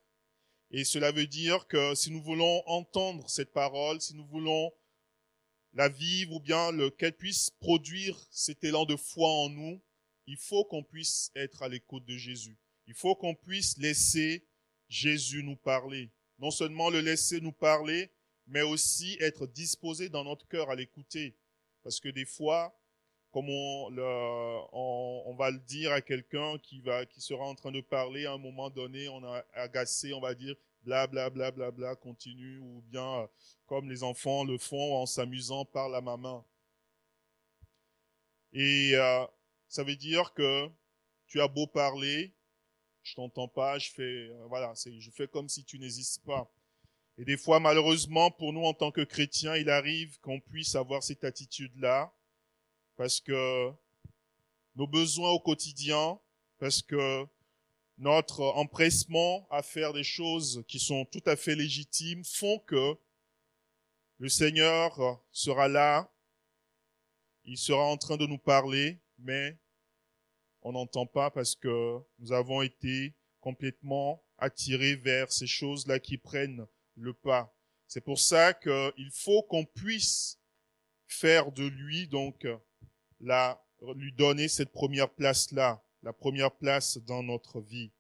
Et 0.72 0.84
cela 0.84 1.12
veut 1.12 1.28
dire 1.28 1.68
que 1.68 1.94
si 1.94 2.10
nous 2.10 2.22
voulons 2.22 2.64
entendre 2.66 3.30
cette 3.30 3.54
parole, 3.54 4.02
si 4.02 4.16
nous 4.16 4.26
voulons 4.26 4.74
la 5.74 5.88
vivre 5.88 6.34
ou 6.34 6.40
bien 6.40 6.72
qu'elle 6.98 7.16
puisse 7.16 7.52
produire 7.52 8.20
cet 8.32 8.64
élan 8.64 8.86
de 8.86 8.96
foi 8.96 9.30
en 9.30 9.50
nous, 9.50 9.80
il 10.26 10.38
faut 10.38 10.66
qu'on 10.66 10.84
puisse 10.84 11.32
être 11.36 11.62
à 11.62 11.70
l'écoute 11.70 12.06
de 12.06 12.18
Jésus. 12.18 12.58
Il 12.88 12.96
faut 12.96 13.16
qu'on 13.16 13.36
puisse 13.36 13.78
laisser 13.78 14.48
Jésus 14.90 15.44
nous 15.44 15.58
parler. 15.58 16.10
Non 16.40 16.50
seulement 16.50 16.90
le 16.90 17.02
laisser 17.02 17.40
nous 17.40 17.52
parler, 17.52 18.12
mais 18.48 18.64
aussi 18.64 19.16
être 19.20 19.46
disposé 19.46 20.10
dans 20.10 20.24
notre 20.24 20.48
cœur 20.48 20.72
à 20.72 20.76
l'écouter. 20.76 21.38
Parce 21.84 22.00
que 22.00 22.10
des 22.10 22.26
fois, 22.26 22.76
comme 23.36 23.50
on, 23.50 25.36
va 25.38 25.52
le 25.52 25.60
dire 25.60 25.92
à 25.92 26.00
quelqu'un 26.00 26.58
qui 26.58 26.82
sera 27.18 27.44
en 27.44 27.54
train 27.54 27.74
de 27.74 27.82
parler 27.82 28.26
à 28.26 28.32
un 28.32 28.38
moment 28.38 28.70
donné, 28.70 29.10
on 29.10 29.22
a 29.26 29.44
agacé, 29.56 30.14
on 30.14 30.22
va 30.22 30.34
dire 30.34 30.56
bla 30.84 31.06
bla 31.06 31.30
bla 31.30 31.52
bla 31.52 31.70
bla 31.70 31.98
continue 31.98 32.60
ou 32.60 32.82
bien 32.84 33.24
euh, 33.24 33.28
comme 33.66 33.90
les 33.90 34.04
enfants 34.04 34.46
le 34.46 34.58
font 34.58 34.96
en 34.96 35.06
s'amusant 35.06 35.66
par 35.66 35.90
la 35.90 36.00
maman. 36.00 36.48
Et 38.54 38.92
euh, 38.94 39.26
ça 39.68 39.84
veut 39.84 39.98
dire 39.98 40.34
que 40.34 40.70
tu 41.28 41.42
as 41.42 41.50
beau 41.50 41.68
parler, 41.68 42.34
je 43.04 43.16
t'entends 43.16 43.50
pas, 43.50 43.78
je 43.80 43.92
fais 43.92 44.30
euh, 44.32 44.74
je 44.98 45.12
fais 45.12 45.28
comme 45.28 45.50
si 45.50 45.66
tu 45.66 45.78
n'existes 45.78 46.24
pas. 46.24 46.50
Et 47.18 47.26
des 47.26 47.36
fois 47.36 47.60
malheureusement 47.60 48.32
pour 48.32 48.54
nous 48.54 48.64
en 48.64 48.74
tant 48.74 48.92
que 48.92 49.02
chrétiens, 49.02 49.58
il 49.58 49.70
arrive 49.70 50.22
qu'on 50.22 50.40
puisse 50.40 50.76
avoir 50.76 51.04
cette 51.04 51.26
attitude 51.26 51.78
là 51.82 52.15
parce 52.96 53.20
que 53.20 53.72
nos 54.76 54.88
besoins 54.88 55.32
au 55.32 55.40
quotidien, 55.40 56.20
parce 56.60 56.82
que 56.82 57.26
notre 57.98 58.42
empressement 58.42 59.48
à 59.50 59.64
faire 59.64 59.94
des 59.94 60.04
choses 60.04 60.64
qui 60.68 60.80
sont 60.80 61.06
tout 61.06 61.24
à 61.26 61.36
fait 61.36 61.56
légitimes 61.56 62.24
font 62.26 62.60
que 62.60 62.98
le 64.18 64.30
Seigneur 64.30 65.22
sera 65.32 65.68
là, 65.68 66.12
il 67.44 67.58
sera 67.58 67.84
en 67.84 67.98
train 67.98 68.18
de 68.18 68.26
nous 68.26 68.38
parler, 68.38 69.00
mais 69.20 69.58
on 70.62 70.72
n'entend 70.72 71.06
pas 71.06 71.30
parce 71.30 71.56
que 71.56 72.00
nous 72.20 72.32
avons 72.32 72.62
été 72.62 73.14
complètement 73.40 74.26
attirés 74.38 74.96
vers 74.96 75.32
ces 75.32 75.48
choses-là 75.48 76.00
qui 76.00 76.18
prennent 76.18 76.66
le 76.96 77.14
pas. 77.14 77.56
C'est 77.88 78.02
pour 78.02 78.20
ça 78.20 78.54
qu'il 78.54 79.12
faut 79.14 79.44
qu'on 79.44 79.66
puisse 79.66 80.40
faire 81.08 81.52
de 81.52 81.66
lui 81.66 82.08
donc 82.08 82.48
lui 83.96 84.12
donner 84.14 84.48
cette 84.48 84.72
première 84.72 85.10
place-là, 85.10 85.84
la 86.04 86.14
première 86.14 86.52
place 86.52 86.98
dans 87.00 87.24
notre 87.24 87.62
vie. 87.62 87.92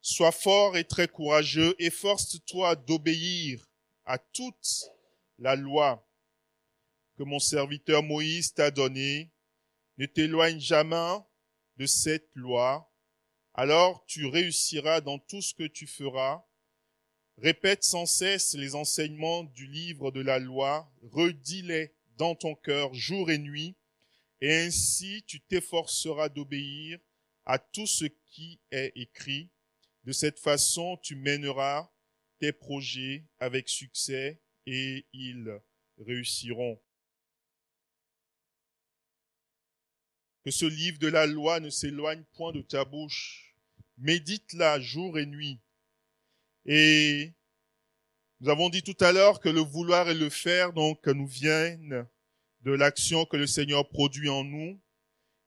Sois 0.00 0.32
fort 0.32 0.76
et 0.76 0.84
très 0.84 1.08
courageux, 1.08 1.74
efforce-toi 1.78 2.76
d'obéir 2.76 3.68
à 4.04 4.18
toute 4.18 4.90
la 5.38 5.54
loi 5.54 6.08
que 7.16 7.24
mon 7.24 7.38
serviteur 7.38 8.02
Moïse 8.02 8.54
t'a 8.54 8.70
donnée. 8.70 9.30
Ne 9.98 10.06
t'éloigne 10.06 10.60
jamais 10.60 11.18
de 11.76 11.86
cette 11.86 12.30
loi, 12.34 12.88
alors 13.54 14.04
tu 14.06 14.26
réussiras 14.26 15.00
dans 15.00 15.18
tout 15.18 15.42
ce 15.42 15.52
que 15.52 15.66
tu 15.66 15.86
feras. 15.86 16.44
Répète 17.36 17.84
sans 17.84 18.06
cesse 18.06 18.54
les 18.54 18.74
enseignements 18.74 19.44
du 19.44 19.66
livre 19.66 20.10
de 20.10 20.20
la 20.20 20.38
loi, 20.38 20.90
redis-les 21.02 21.94
dans 22.18 22.34
ton 22.34 22.54
cœur 22.54 22.92
jour 22.92 23.30
et 23.30 23.38
nuit, 23.38 23.76
et 24.40 24.52
ainsi 24.52 25.24
tu 25.26 25.40
t'efforceras 25.40 26.28
d'obéir 26.28 26.98
à 27.46 27.58
tout 27.58 27.86
ce 27.86 28.04
qui 28.04 28.60
est 28.70 28.92
écrit. 28.94 29.50
De 30.04 30.12
cette 30.12 30.38
façon, 30.38 30.96
tu 30.98 31.16
mèneras 31.16 31.90
tes 32.38 32.52
projets 32.52 33.24
avec 33.38 33.68
succès 33.68 34.40
et 34.66 35.06
ils 35.12 35.60
réussiront. 35.98 36.80
Que 40.44 40.50
ce 40.50 40.66
livre 40.66 40.98
de 40.98 41.08
la 41.08 41.26
loi 41.26 41.60
ne 41.60 41.70
s'éloigne 41.70 42.24
point 42.32 42.52
de 42.52 42.62
ta 42.62 42.84
bouche. 42.84 43.56
Médite-la 43.98 44.80
jour 44.80 45.18
et 45.18 45.26
nuit. 45.26 45.60
Et 46.64 47.32
nous 48.40 48.48
avons 48.48 48.68
dit 48.68 48.82
tout 48.82 48.96
à 49.00 49.12
l'heure 49.12 49.40
que 49.40 49.48
le 49.48 49.60
vouloir 49.60 50.08
et 50.08 50.14
le 50.14 50.30
faire, 50.30 50.72
donc, 50.72 51.06
nous 51.06 51.26
viennent 51.26 52.06
de 52.62 52.72
l'action 52.72 53.24
que 53.24 53.36
le 53.36 53.46
Seigneur 53.46 53.88
produit 53.88 54.28
en 54.28 54.44
nous. 54.44 54.80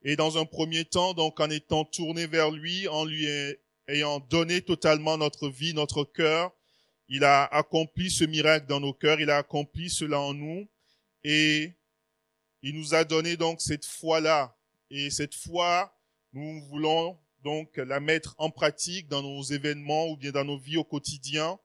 Et 0.04 0.16
dans 0.16 0.38
un 0.38 0.46
premier 0.46 0.84
temps, 0.84 1.14
donc, 1.14 1.40
en 1.40 1.50
étant 1.50 1.86
tourné 1.86 2.28
vers 2.28 2.52
lui, 2.52 2.88
en 2.88 3.06
lui 3.06 3.28
ayant 3.88 4.20
donné 4.20 4.62
totalement 4.62 5.18
notre 5.18 5.50
vie, 5.50 5.74
notre 5.74 6.04
cœur, 6.04 6.52
il 7.08 7.24
a 7.24 7.46
accompli 7.46 8.10
ce 8.10 8.24
miracle 8.24 8.68
dans 8.68 8.80
nos 8.80 8.94
cœurs, 8.94 9.20
il 9.20 9.30
a 9.30 9.38
accompli 9.38 9.90
cela 9.90 10.20
en 10.20 10.34
nous, 10.34 10.68
et 11.24 11.74
il 12.62 12.76
nous 12.76 12.94
a 12.94 13.04
donné 13.04 13.38
donc 13.38 13.62
cette 13.62 13.86
foi-là. 13.86 14.58
Et 14.90 15.10
cette 15.10 15.36
foi, 15.36 15.98
nous 16.34 16.62
voulons 16.68 17.18
donc 17.44 17.78
la 17.78 18.00
mettre 18.00 18.36
en 18.38 18.50
pratique 18.50 19.08
dans 19.08 19.22
nos 19.22 19.44
événements 19.44 20.08
ou 20.08 20.18
bien 20.18 20.32
dans 20.32 20.46
nos 20.46 20.58
vies 20.58 20.78
au 20.78 20.84
quotidien. 20.84 21.60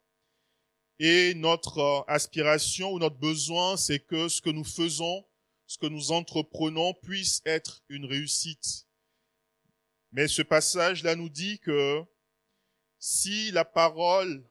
Et 0.98 1.34
notre 1.34 2.04
aspiration 2.08 2.92
ou 2.92 2.98
notre 2.98 3.18
besoin, 3.18 3.76
c'est 3.76 4.00
que 4.00 4.28
ce 4.28 4.40
que 4.40 4.50
nous 4.50 4.64
faisons 4.64 5.24
ce 5.66 5.78
que 5.78 5.86
nous 5.86 6.12
entreprenons 6.12 6.94
puisse 6.94 7.42
être 7.44 7.82
une 7.88 8.04
réussite. 8.04 8.86
Mais 10.12 10.28
ce 10.28 10.42
passage-là 10.42 11.16
nous 11.16 11.28
dit 11.28 11.58
que 11.58 12.04
si 12.98 13.50
la 13.50 13.64
parole 13.64 14.48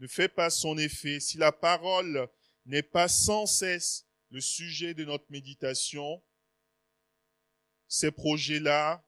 ne 0.00 0.06
fait 0.06 0.28
pas 0.28 0.50
son 0.50 0.76
effet, 0.76 1.18
si 1.18 1.38
la 1.38 1.50
parole 1.50 2.28
n'est 2.66 2.82
pas 2.82 3.08
sans 3.08 3.46
cesse 3.46 4.06
le 4.30 4.40
sujet 4.40 4.94
de 4.94 5.04
notre 5.04 5.30
méditation, 5.30 6.22
ces 7.88 8.10
projets-là 8.10 9.04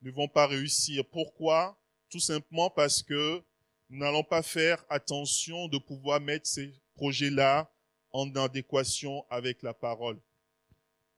ne 0.00 0.10
vont 0.10 0.28
pas 0.28 0.46
réussir. 0.46 1.04
Pourquoi? 1.10 1.80
Tout 2.08 2.20
simplement 2.20 2.70
parce 2.70 3.02
que 3.02 3.44
nous 3.90 3.98
n'allons 3.98 4.24
pas 4.24 4.42
faire 4.42 4.84
attention 4.90 5.68
de 5.68 5.78
pouvoir 5.78 6.20
mettre 6.20 6.46
ces 6.46 6.74
projets-là 6.94 7.72
en 8.10 8.34
adéquation 8.36 9.24
avec 9.30 9.62
la 9.62 9.74
parole. 9.74 10.20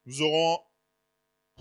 Nous 0.06 0.22
aurons 0.22 0.60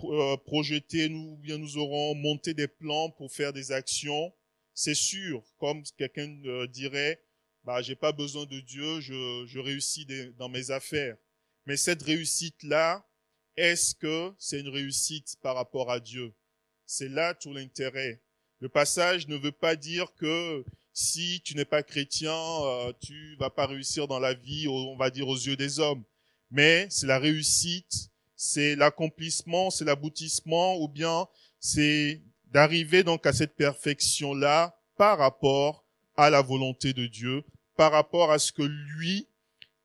euh, 0.04 0.36
projeté, 0.38 1.08
nous, 1.08 1.36
bien 1.38 1.58
nous 1.58 1.76
aurons 1.76 2.14
monté 2.14 2.54
des 2.54 2.68
plans 2.68 3.10
pour 3.10 3.32
faire 3.32 3.52
des 3.52 3.72
actions. 3.72 4.32
C'est 4.72 4.94
sûr, 4.94 5.42
comme 5.58 5.82
quelqu'un 5.98 6.40
euh, 6.46 6.66
dirait, 6.66 7.22
bah, 7.64 7.82
j'ai 7.82 7.96
pas 7.96 8.12
besoin 8.12 8.46
de 8.46 8.60
Dieu, 8.60 9.00
je, 9.00 9.44
je 9.46 9.58
réussis 9.58 10.06
dans 10.38 10.48
mes 10.48 10.70
affaires. 10.70 11.16
Mais 11.66 11.76
cette 11.76 12.02
réussite-là, 12.02 13.06
est-ce 13.56 13.94
que 13.94 14.32
c'est 14.38 14.60
une 14.60 14.68
réussite 14.68 15.36
par 15.42 15.56
rapport 15.56 15.90
à 15.90 16.00
Dieu? 16.00 16.32
C'est 16.86 17.08
là 17.08 17.34
tout 17.34 17.52
l'intérêt. 17.52 18.22
Le 18.60 18.68
passage 18.68 19.28
ne 19.28 19.36
veut 19.36 19.52
pas 19.52 19.76
dire 19.76 20.14
que 20.14 20.64
si 20.92 21.40
tu 21.42 21.56
n'es 21.56 21.64
pas 21.64 21.82
chrétien, 21.82 22.34
euh, 22.34 22.92
tu 23.00 23.36
vas 23.36 23.50
pas 23.50 23.66
réussir 23.66 24.08
dans 24.08 24.18
la 24.18 24.34
vie, 24.34 24.68
on 24.68 24.96
va 24.96 25.10
dire 25.10 25.28
aux 25.28 25.36
yeux 25.36 25.56
des 25.56 25.78
hommes. 25.78 26.04
Mais 26.50 26.86
c'est 26.90 27.06
la 27.06 27.18
réussite 27.18 28.10
c'est 28.42 28.74
l'accomplissement, 28.74 29.68
c'est 29.70 29.84
l'aboutissement, 29.84 30.78
ou 30.80 30.88
bien 30.88 31.28
c'est 31.58 32.22
d'arriver 32.46 33.02
donc 33.02 33.26
à 33.26 33.34
cette 33.34 33.54
perfection-là 33.54 34.80
par 34.96 35.18
rapport 35.18 35.84
à 36.16 36.30
la 36.30 36.40
volonté 36.40 36.94
de 36.94 37.06
Dieu, 37.06 37.44
par 37.76 37.92
rapport 37.92 38.32
à 38.32 38.38
ce 38.38 38.50
que 38.50 38.62
lui, 38.62 39.28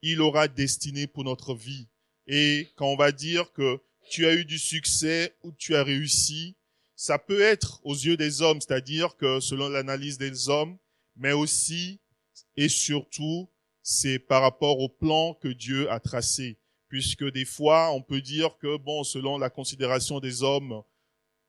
il 0.02 0.22
aura 0.22 0.48
destiné 0.48 1.06
pour 1.06 1.26
notre 1.26 1.53
vie. 1.53 1.90
Et 2.27 2.69
quand 2.77 2.88
on 2.88 2.95
va 2.95 3.11
dire 3.11 3.52
que 3.52 3.82
tu 4.10 4.26
as 4.26 4.34
eu 4.34 4.45
du 4.45 4.57
succès 4.57 5.36
ou 5.44 5.52
tu 5.52 5.76
as 5.76 5.84
réussi, 5.84 6.56
ça 6.95 7.19
peut 7.19 7.41
être 7.41 7.82
aux 7.84 7.94
yeux 7.94 8.15
des 8.15 8.41
hommes, 8.41 8.61
c'est-à-dire 8.61 9.18
que 9.18 9.41
selon 9.41 9.68
l'analyse 9.68 10.18
des 10.18 10.48
hommes, 10.48 10.77
mais 11.15 11.31
aussi 11.31 12.01
et 12.57 12.69
surtout, 12.69 13.49
c'est 13.81 14.19
par 14.19 14.41
rapport 14.41 14.79
au 14.79 14.89
plan 14.89 15.33
que 15.35 15.49
Dieu 15.49 15.91
a 15.91 15.99
tracé 15.99 16.59
puisque 16.87 17.29
des 17.31 17.45
fois, 17.45 17.91
on 17.91 18.01
peut 18.01 18.21
dire 18.21 18.57
que, 18.57 18.77
bon, 18.77 19.03
selon 19.03 19.37
la 19.37 19.49
considération 19.49 20.19
des 20.19 20.43
hommes, 20.43 20.81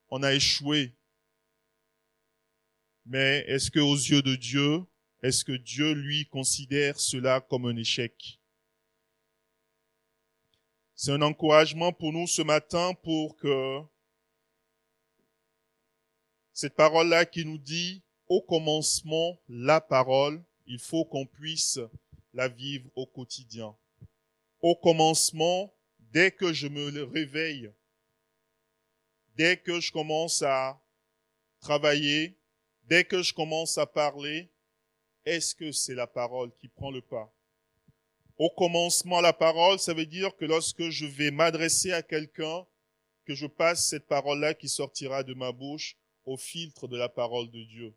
on 0.08 0.22
a 0.22 0.34
échoué. 0.34 0.96
Mais 3.04 3.44
est-ce 3.46 3.70
que 3.70 3.78
aux 3.78 3.94
yeux 3.94 4.22
de 4.22 4.34
Dieu, 4.34 4.82
est-ce 5.22 5.44
que 5.44 5.52
Dieu, 5.52 5.92
lui, 5.92 6.26
considère 6.26 6.98
cela 6.98 7.40
comme 7.40 7.66
un 7.66 7.76
échec? 7.76 8.40
C'est 10.94 11.12
un 11.12 11.22
encouragement 11.22 11.92
pour 11.92 12.12
nous 12.12 12.26
ce 12.26 12.42
matin 12.42 12.94
pour 13.02 13.36
que 13.36 13.82
cette 16.52 16.74
parole-là 16.74 17.26
qui 17.26 17.44
nous 17.44 17.58
dit 17.58 18.02
au 18.28 18.40
commencement 18.40 19.38
la 19.48 19.80
parole, 19.80 20.42
il 20.66 20.78
faut 20.78 21.04
qu'on 21.04 21.26
puisse 21.26 21.78
la 22.34 22.48
vivre 22.48 22.88
au 22.94 23.06
quotidien 23.06 23.74
au 24.60 24.74
commencement, 24.74 25.72
dès 26.12 26.30
que 26.30 26.52
je 26.52 26.66
me 26.66 27.04
réveille, 27.04 27.70
dès 29.36 29.56
que 29.56 29.80
je 29.80 29.92
commence 29.92 30.42
à 30.42 30.80
travailler, 31.60 32.36
dès 32.84 33.04
que 33.04 33.22
je 33.22 33.32
commence 33.32 33.78
à 33.78 33.86
parler, 33.86 34.50
est-ce 35.24 35.54
que 35.54 35.72
c'est 35.72 35.94
la 35.94 36.06
parole 36.06 36.52
qui 36.56 36.68
prend 36.68 36.90
le 36.90 37.00
pas? 37.00 37.32
Au 38.38 38.50
commencement, 38.50 39.20
la 39.20 39.32
parole, 39.32 39.78
ça 39.78 39.94
veut 39.94 40.06
dire 40.06 40.36
que 40.36 40.44
lorsque 40.44 40.88
je 40.90 41.06
vais 41.06 41.30
m'adresser 41.30 41.92
à 41.92 42.02
quelqu'un, 42.02 42.66
que 43.24 43.34
je 43.34 43.46
passe 43.46 43.88
cette 43.88 44.06
parole-là 44.06 44.54
qui 44.54 44.68
sortira 44.68 45.22
de 45.22 45.34
ma 45.34 45.52
bouche 45.52 45.96
au 46.24 46.36
filtre 46.36 46.86
de 46.86 46.96
la 46.96 47.08
parole 47.08 47.50
de 47.50 47.62
Dieu. 47.62 47.94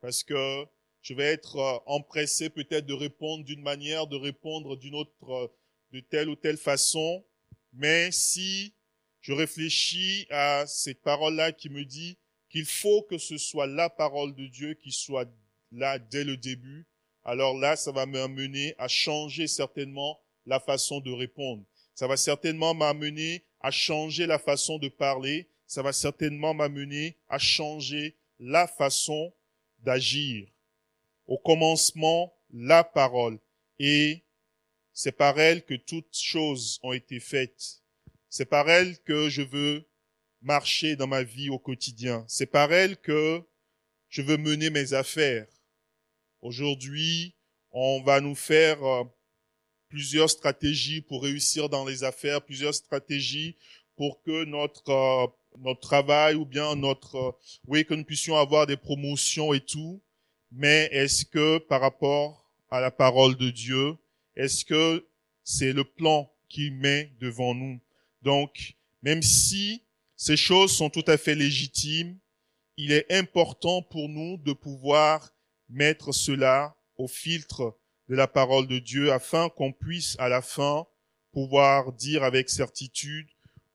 Parce 0.00 0.22
que 0.22 0.66
je 1.02 1.14
vais 1.14 1.24
être 1.24 1.56
euh, 1.56 1.78
empressé 1.86 2.50
peut-être 2.50 2.86
de 2.86 2.94
répondre 2.94 3.44
d'une 3.44 3.62
manière, 3.62 4.06
de 4.06 4.16
répondre 4.16 4.76
d'une 4.76 4.94
autre 4.94 5.52
de 5.92 6.00
telle 6.00 6.28
ou 6.28 6.36
telle 6.36 6.56
façon, 6.56 7.24
mais 7.72 8.10
si 8.12 8.74
je 9.20 9.32
réfléchis 9.32 10.26
à 10.30 10.66
cette 10.66 11.02
parole-là 11.02 11.52
qui 11.52 11.68
me 11.68 11.84
dit 11.84 12.18
qu'il 12.48 12.64
faut 12.64 13.02
que 13.02 13.18
ce 13.18 13.38
soit 13.38 13.66
la 13.66 13.90
parole 13.90 14.34
de 14.34 14.46
Dieu 14.46 14.74
qui 14.74 14.92
soit 14.92 15.28
là 15.72 15.98
dès 15.98 16.24
le 16.24 16.36
début, 16.36 16.86
alors 17.24 17.56
là, 17.56 17.76
ça 17.76 17.92
va 17.92 18.06
m'amener 18.06 18.74
à 18.78 18.88
changer 18.88 19.46
certainement 19.46 20.20
la 20.46 20.58
façon 20.58 21.00
de 21.00 21.12
répondre. 21.12 21.64
Ça 21.94 22.06
va 22.06 22.16
certainement 22.16 22.74
m'amener 22.74 23.44
à 23.60 23.70
changer 23.70 24.26
la 24.26 24.38
façon 24.38 24.78
de 24.78 24.88
parler. 24.88 25.48
Ça 25.66 25.82
va 25.82 25.92
certainement 25.92 26.54
m'amener 26.54 27.18
à 27.28 27.38
changer 27.38 28.16
la 28.38 28.66
façon 28.66 29.32
d'agir. 29.82 30.48
Au 31.26 31.38
commencement, 31.38 32.34
la 32.52 32.84
parole. 32.84 33.38
Et 33.78 34.24
c'est 34.92 35.12
par 35.12 35.38
elle 35.38 35.64
que 35.64 35.74
toutes 35.74 36.16
choses 36.16 36.78
ont 36.82 36.92
été 36.92 37.20
faites. 37.20 37.82
C'est 38.28 38.46
par 38.46 38.68
elle 38.68 38.98
que 39.02 39.28
je 39.28 39.42
veux 39.42 39.84
marcher 40.42 40.96
dans 40.96 41.06
ma 41.06 41.22
vie 41.22 41.50
au 41.50 41.58
quotidien. 41.58 42.24
C'est 42.28 42.46
par 42.46 42.72
elle 42.72 42.96
que 42.96 43.42
je 44.08 44.22
veux 44.22 44.36
mener 44.36 44.70
mes 44.70 44.92
affaires. 44.92 45.46
Aujourd'hui, 46.42 47.34
on 47.70 48.02
va 48.02 48.20
nous 48.20 48.34
faire 48.34 48.82
euh, 48.84 49.04
plusieurs 49.88 50.30
stratégies 50.30 51.00
pour 51.00 51.22
réussir 51.22 51.68
dans 51.68 51.84
les 51.84 52.04
affaires, 52.04 52.42
plusieurs 52.42 52.74
stratégies 52.74 53.56
pour 53.96 54.22
que 54.22 54.44
notre 54.44 54.90
euh, 54.90 55.26
notre 55.58 55.80
travail 55.80 56.34
ou 56.34 56.44
bien 56.44 56.76
notre 56.76 57.16
euh, 57.16 57.32
oui 57.66 57.84
que 57.84 57.94
nous 57.94 58.04
puissions 58.04 58.36
avoir 58.36 58.66
des 58.66 58.76
promotions 58.76 59.52
et 59.52 59.60
tout. 59.60 60.00
Mais 60.52 60.88
est-ce 60.92 61.24
que 61.24 61.58
par 61.58 61.80
rapport 61.80 62.50
à 62.70 62.80
la 62.80 62.90
parole 62.90 63.36
de 63.36 63.50
Dieu, 63.50 63.96
est-ce 64.36 64.64
que 64.64 65.06
c'est 65.44 65.72
le 65.72 65.84
plan 65.84 66.30
qu'il 66.48 66.74
met 66.74 67.12
devant 67.20 67.54
nous? 67.54 67.80
Donc, 68.22 68.74
même 69.02 69.22
si 69.22 69.82
ces 70.16 70.36
choses 70.36 70.72
sont 70.72 70.90
tout 70.90 71.04
à 71.06 71.16
fait 71.16 71.34
légitimes, 71.34 72.18
il 72.76 72.92
est 72.92 73.10
important 73.12 73.82
pour 73.82 74.08
nous 74.08 74.38
de 74.38 74.52
pouvoir 74.52 75.30
mettre 75.68 76.12
cela 76.12 76.76
au 76.96 77.08
filtre 77.08 77.76
de 78.08 78.14
la 78.16 78.26
parole 78.26 78.66
de 78.66 78.78
Dieu 78.78 79.12
afin 79.12 79.48
qu'on 79.48 79.72
puisse 79.72 80.16
à 80.18 80.28
la 80.28 80.42
fin 80.42 80.86
pouvoir 81.32 81.92
dire 81.92 82.24
avec 82.24 82.50
certitude, 82.50 83.28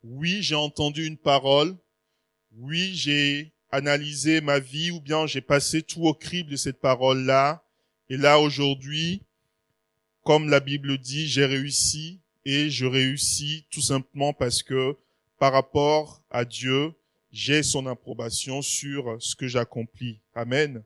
oui, 0.07 0.43
j'ai 0.43 0.55
entendu 0.55 1.05
une 1.05 1.17
parole, 1.17 1.75
oui, 2.57 2.93
j'ai 2.93 3.51
analysé 3.71 4.39
ma 4.39 4.59
vie 4.59 4.91
ou 4.91 5.01
bien 5.01 5.25
j'ai 5.25 5.41
passé 5.41 5.81
tout 5.81 6.03
au 6.03 6.13
crible 6.13 6.51
de 6.51 6.55
cette 6.55 6.79
parole-là. 6.79 7.63
Et 8.09 8.17
là, 8.17 8.39
aujourd'hui, 8.39 9.23
comme 10.23 10.47
la 10.49 10.59
Bible 10.59 10.99
dit, 10.99 11.27
j'ai 11.27 11.45
réussi 11.45 12.19
et 12.45 12.69
je 12.69 12.85
réussis 12.85 13.65
tout 13.71 13.81
simplement 13.81 14.31
parce 14.31 14.61
que 14.61 14.95
par 15.39 15.53
rapport 15.53 16.21
à 16.29 16.45
Dieu, 16.45 16.93
j'ai 17.31 17.63
son 17.63 17.87
approbation 17.87 18.61
sur 18.61 19.17
ce 19.19 19.35
que 19.35 19.47
j'accomplis. 19.47 20.21
Amen. 20.35 20.83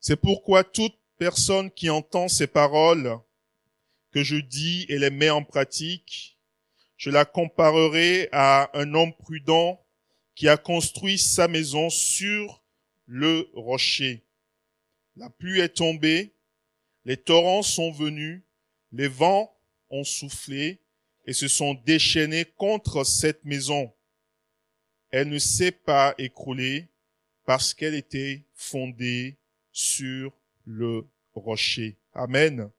C'est 0.00 0.16
pourquoi 0.16 0.64
toute 0.64 0.98
personne 1.18 1.70
qui 1.70 1.90
entend 1.90 2.26
ces 2.26 2.46
paroles 2.46 3.20
que 4.12 4.22
je 4.22 4.36
dis 4.36 4.86
et 4.88 4.98
les 4.98 5.10
met 5.10 5.30
en 5.30 5.42
pratique, 5.42 6.38
je 6.96 7.10
la 7.10 7.24
comparerai 7.24 8.28
à 8.30 8.70
un 8.78 8.94
homme 8.94 9.14
prudent 9.14 9.84
qui 10.34 10.48
a 10.48 10.56
construit 10.56 11.18
sa 11.18 11.48
maison 11.48 11.90
sur 11.90 12.62
le 13.06 13.48
rocher. 13.54 14.24
La 15.16 15.28
pluie 15.28 15.60
est 15.60 15.76
tombée, 15.76 16.34
les 17.04 17.16
torrents 17.16 17.62
sont 17.62 17.90
venus, 17.90 18.42
les 18.92 19.08
vents 19.08 19.58
ont 19.90 20.04
soufflé 20.04 20.80
et 21.26 21.32
se 21.32 21.48
sont 21.48 21.74
déchaînés 21.74 22.44
contre 22.44 23.04
cette 23.04 23.44
maison. 23.44 23.92
Elle 25.10 25.28
ne 25.28 25.38
s'est 25.38 25.72
pas 25.72 26.14
écroulée 26.18 26.88
parce 27.44 27.74
qu'elle 27.74 27.94
était 27.94 28.44
fondée 28.54 29.36
sur 29.72 30.32
le 30.64 31.06
rocher. 31.34 31.98
Amen. 32.14 32.70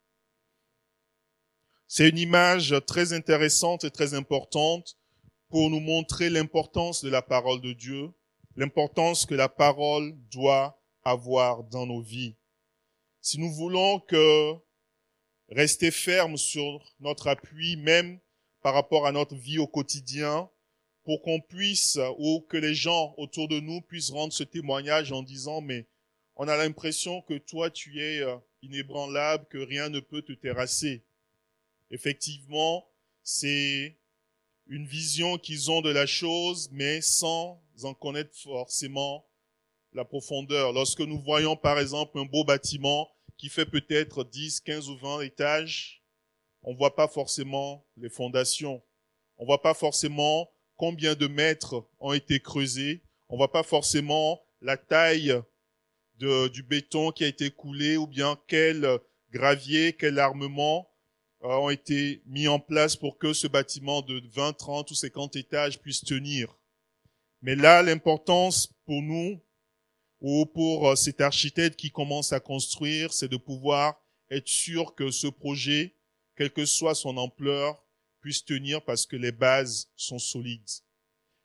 C'est 1.95 2.09
une 2.09 2.17
image 2.17 2.73
très 2.87 3.13
intéressante 3.13 3.83
et 3.83 3.91
très 3.91 4.15
importante 4.15 4.97
pour 5.51 5.69
nous 5.69 5.79
montrer 5.79 6.31
l'importance 6.31 7.03
de 7.03 7.09
la 7.11 7.21
parole 7.21 7.61
de 7.61 7.71
Dieu, 7.71 8.09
l'importance 8.55 9.27
que 9.27 9.35
la 9.35 9.47
parole 9.47 10.15
doit 10.31 10.81
avoir 11.03 11.63
dans 11.65 11.85
nos 11.85 12.01
vies. 12.01 12.35
Si 13.21 13.39
nous 13.39 13.53
voulons 13.53 13.99
que 13.99 14.53
rester 15.49 15.91
ferme 15.91 16.35
sur 16.35 16.83
notre 16.99 17.27
appui, 17.27 17.75
même 17.75 18.19
par 18.63 18.73
rapport 18.73 19.05
à 19.05 19.11
notre 19.11 19.35
vie 19.35 19.59
au 19.59 19.67
quotidien, 19.67 20.49
pour 21.03 21.21
qu'on 21.21 21.41
puisse, 21.41 21.99
ou 22.17 22.43
que 22.49 22.57
les 22.57 22.73
gens 22.73 23.13
autour 23.17 23.47
de 23.47 23.59
nous 23.59 23.81
puissent 23.81 24.09
rendre 24.09 24.33
ce 24.33 24.43
témoignage 24.43 25.11
en 25.11 25.21
disant, 25.21 25.61
mais 25.61 25.85
on 26.37 26.47
a 26.47 26.57
l'impression 26.57 27.21
que 27.21 27.37
toi, 27.37 27.69
tu 27.69 28.01
es 28.01 28.21
euh, 28.21 28.35
inébranlable, 28.63 29.45
que 29.47 29.59
rien 29.59 29.89
ne 29.89 29.99
peut 29.99 30.23
te 30.23 30.33
terrasser. 30.33 31.03
Effectivement, 31.93 32.89
c'est 33.21 33.99
une 34.65 34.87
vision 34.87 35.37
qu'ils 35.37 35.69
ont 35.69 35.81
de 35.81 35.91
la 35.91 36.07
chose, 36.07 36.67
mais 36.71 37.01
sans 37.01 37.63
en 37.83 37.93
connaître 37.93 38.35
forcément 38.35 39.27
la 39.93 40.03
profondeur. 40.03 40.73
Lorsque 40.73 41.01
nous 41.01 41.19
voyons 41.19 41.55
par 41.55 41.77
exemple 41.77 42.17
un 42.17 42.25
beau 42.25 42.43
bâtiment 42.43 43.11
qui 43.37 43.47
fait 43.47 43.67
peut-être 43.67 44.23
10, 44.23 44.61
15 44.61 44.89
ou 44.89 44.97
20 44.97 45.21
étages, 45.21 46.03
on 46.63 46.73
voit 46.73 46.95
pas 46.95 47.07
forcément 47.07 47.85
les 47.95 48.09
fondations. 48.09 48.81
On 49.37 49.45
voit 49.45 49.61
pas 49.61 49.75
forcément 49.75 50.49
combien 50.75 51.13
de 51.13 51.27
mètres 51.27 51.87
ont 51.99 52.13
été 52.13 52.39
creusés. 52.39 53.03
On 53.29 53.37
voit 53.37 53.51
pas 53.51 53.61
forcément 53.61 54.43
la 54.61 54.77
taille 54.77 55.39
du 56.15 56.63
béton 56.63 57.11
qui 57.11 57.23
a 57.23 57.27
été 57.27 57.51
coulé 57.51 57.97
ou 57.97 58.07
bien 58.07 58.35
quel 58.47 58.97
gravier, 59.29 59.93
quel 59.93 60.17
armement 60.17 60.89
ont 61.43 61.69
été 61.69 62.21
mis 62.25 62.47
en 62.47 62.59
place 62.59 62.95
pour 62.95 63.17
que 63.17 63.33
ce 63.33 63.47
bâtiment 63.47 64.01
de 64.01 64.21
20, 64.33 64.53
30 64.53 64.91
ou 64.91 64.95
50 64.95 65.35
étages 65.35 65.79
puisse 65.79 66.01
tenir. 66.01 66.57
Mais 67.41 67.55
là, 67.55 67.83
l'importance 67.83 68.73
pour 68.85 69.01
nous 69.01 69.41
ou 70.21 70.45
pour 70.45 70.89
euh, 70.89 70.95
cet 70.95 71.19
architecte 71.19 71.77
qui 71.77 71.91
commence 71.91 72.31
à 72.31 72.39
construire, 72.39 73.11
c'est 73.11 73.27
de 73.27 73.37
pouvoir 73.37 74.01
être 74.29 74.47
sûr 74.47 74.95
que 74.95 75.11
ce 75.11 75.27
projet, 75.27 75.95
quelle 76.37 76.51
que 76.51 76.65
soit 76.65 76.95
son 76.95 77.17
ampleur, 77.17 77.83
puisse 78.21 78.45
tenir 78.45 78.83
parce 78.85 79.05
que 79.05 79.17
les 79.17 79.33
bases 79.33 79.89
sont 79.97 80.19
solides. 80.19 80.69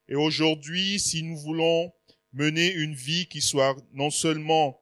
Et 0.07 0.15
aujourd'hui, 0.15 1.01
si 1.01 1.25
nous 1.25 1.37
voulons 1.37 1.93
mener 2.33 2.73
une 2.73 2.95
vie 2.95 3.27
qui 3.27 3.41
soit 3.41 3.77
non 3.93 4.11
seulement 4.11 4.81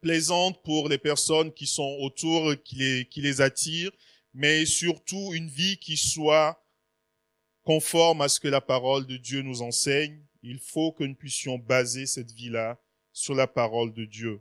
plaisante 0.00 0.62
pour 0.62 0.88
les 0.88 0.98
personnes 0.98 1.52
qui 1.52 1.66
sont 1.66 1.96
autour, 2.00 2.54
qui 2.64 3.08
les, 3.16 3.40
attirent, 3.40 3.92
mais 4.34 4.66
surtout 4.66 5.32
une 5.32 5.48
vie 5.48 5.78
qui 5.78 5.96
soit 5.96 6.62
conforme 7.64 8.22
à 8.22 8.28
ce 8.28 8.40
que 8.40 8.48
la 8.48 8.60
parole 8.60 9.06
de 9.06 9.16
Dieu 9.16 9.42
nous 9.42 9.62
enseigne. 9.62 10.22
Il 10.42 10.58
faut 10.58 10.92
que 10.92 11.04
nous 11.04 11.14
puissions 11.14 11.58
baser 11.58 12.06
cette 12.06 12.32
vie-là 12.32 12.80
sur 13.12 13.34
la 13.34 13.46
parole 13.46 13.92
de 13.92 14.04
Dieu. 14.04 14.40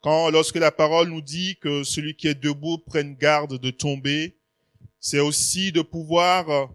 Quand, 0.00 0.30
lorsque 0.30 0.56
la 0.56 0.70
parole 0.70 1.08
nous 1.08 1.20
dit 1.20 1.56
que 1.60 1.84
celui 1.84 2.14
qui 2.14 2.28
est 2.28 2.34
debout 2.34 2.78
prenne 2.78 3.16
garde 3.16 3.58
de 3.58 3.70
tomber, 3.70 4.38
c'est 4.98 5.20
aussi 5.20 5.72
de 5.72 5.82
pouvoir 5.82 6.70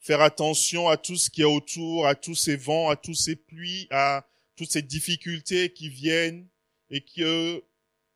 faire 0.00 0.20
attention 0.20 0.88
à 0.88 0.96
tout 0.96 1.16
ce 1.16 1.30
qui 1.30 1.40
est 1.40 1.44
autour, 1.44 2.06
à 2.06 2.14
tous 2.14 2.34
ces 2.34 2.56
vents, 2.56 2.90
à 2.90 2.96
tous 2.96 3.14
ces 3.14 3.36
pluies, 3.36 3.86
à 3.90 4.26
toutes 4.56 4.70
ces 4.70 4.82
difficultés 4.82 5.72
qui 5.72 5.88
viennent 5.88 6.46
et 6.94 7.00
que 7.00 7.64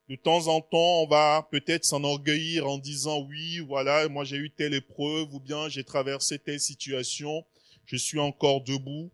de 0.09 0.15
temps 0.15 0.47
en 0.47 0.61
temps, 0.61 1.03
on 1.03 1.09
va 1.09 1.49
peut-être 1.51 1.85
s'enorgueillir 1.85 2.69
en 2.69 2.79
disant 2.79 3.23
oui, 3.23 3.59
voilà, 3.59 4.09
moi 4.09 4.25
j'ai 4.25 4.37
eu 4.37 4.51
telle 4.51 4.73
épreuve 4.73 5.35
ou 5.35 5.41
bien 5.41 5.69
j'ai 5.69 5.83
traversé 5.83 6.39
telle 6.39 6.61
situation, 6.61 7.45
je 7.87 7.97
suis 7.97 8.21
encore 8.21 8.63
debout. 8.63 9.11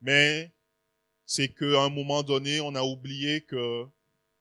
Mais 0.00 0.52
c'est 1.26 1.48
qu'à 1.48 1.82
un 1.82 1.90
moment 1.90 2.22
donné, 2.22 2.60
on 2.60 2.74
a 2.74 2.82
oublié 2.82 3.42
que 3.42 3.86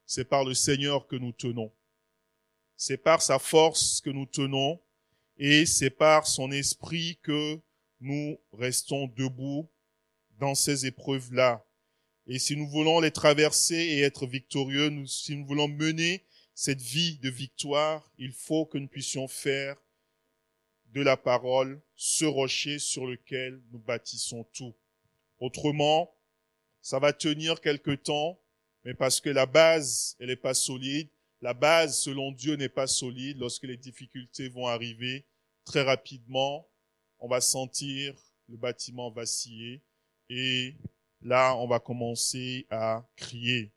c'est 0.05 0.29
par 0.29 0.45
le 0.45 0.53
Seigneur 0.53 1.07
que 1.07 1.17
nous 1.17 1.33
tenons. 1.33 1.73
C'est 2.77 2.97
par 2.97 3.21
sa 3.21 3.39
force 3.39 3.99
que 3.99 4.09
nous 4.09 4.27
tenons 4.27 4.79
et 5.37 5.65
c'est 5.65 5.89
par 5.89 6.25
son 6.25 6.51
esprit 6.51 7.19
que 7.21 7.59
nous 7.99 8.39
restons 8.53 9.07
debout 9.07 9.69
dans 10.39 10.55
ces 10.55 10.85
épreuves-là. 10.85 11.66
Et 12.27 12.39
si 12.39 12.57
nous 12.57 12.67
voulons 12.67 12.99
les 12.99 13.11
traverser 13.11 13.75
et 13.75 14.01
être 14.01 14.27
victorieux, 14.27 15.05
si 15.07 15.35
nous 15.35 15.45
voulons 15.45 15.67
mener 15.67 16.25
cette 16.53 16.81
vie 16.81 17.17
de 17.19 17.29
victoire, 17.29 18.11
il 18.17 18.33
faut 18.33 18.65
que 18.65 18.77
nous 18.77 18.87
puissions 18.87 19.27
faire 19.27 19.77
de 20.87 21.01
la 21.01 21.15
parole 21.15 21.81
ce 21.95 22.25
rocher 22.25 22.79
sur 22.79 23.05
lequel 23.05 23.61
nous 23.71 23.79
bâtissons 23.79 24.43
tout. 24.53 24.75
Autrement, 25.39 26.13
ça 26.81 26.99
va 26.99 27.13
tenir 27.13 27.61
quelque 27.61 27.91
temps, 27.91 28.41
mais 28.83 28.93
parce 28.93 29.21
que 29.21 29.29
la 29.29 29.45
base, 29.45 30.15
elle 30.19 30.27
n'est 30.27 30.35
pas 30.35 30.53
solide, 30.53 31.09
la 31.41 31.53
base, 31.53 31.99
selon 31.99 32.31
Dieu, 32.31 32.55
n'est 32.55 32.69
pas 32.69 32.87
solide. 32.87 33.37
Lorsque 33.37 33.63
les 33.63 33.77
difficultés 33.77 34.49
vont 34.49 34.67
arriver, 34.67 35.27
très 35.65 35.83
rapidement, 35.83 36.67
on 37.19 37.27
va 37.27 37.41
sentir 37.41 38.15
le 38.49 38.57
bâtiment 38.57 39.11
vaciller 39.11 39.83
et 40.29 40.75
là, 41.27 41.55
on 41.57 41.67
va 41.67 41.79
commencer 41.79 42.65
à 42.69 43.05
crier. 43.15 43.73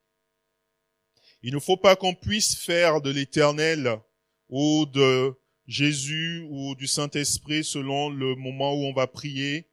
Il 1.43 1.52
ne 1.55 1.59
faut 1.59 1.77
pas 1.77 1.97
qu'on 1.97 2.14
puisse 2.14 2.56
faire 2.56 3.01
de 3.01 3.10
l'éternel 3.10 4.01
ou 4.48 4.86
de 4.86 5.35
Jésus 5.66 6.47
ou 6.48 6.74
du 6.74 6.86
Saint-Esprit 6.86 7.64
selon 7.64 8.10
le 8.10 8.36
moment 8.36 8.74
où 8.74 8.85
on 8.85 8.93
va 8.93 9.06
prier 9.06 9.70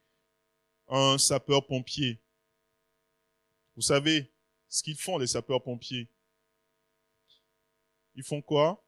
un 0.88 1.18
sapeur-pompier. 1.18 2.20
Vous 3.76 3.82
savez 3.82 4.32
ce 4.68 4.82
qu'ils 4.82 4.98
font, 4.98 5.18
les 5.18 5.26
sapeurs-pompiers? 5.28 6.08
Ils 8.14 8.24
font 8.24 8.42
quoi? 8.42 8.84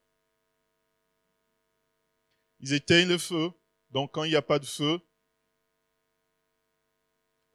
Ils 2.59 2.73
éteignent 2.73 3.07
le 3.07 3.17
feu. 3.17 3.51
Donc 3.91 4.13
quand 4.13 4.23
il 4.25 4.31
n'y 4.31 4.35
a 4.35 4.41
pas 4.41 4.59
de 4.59 4.65
feu, 4.65 4.99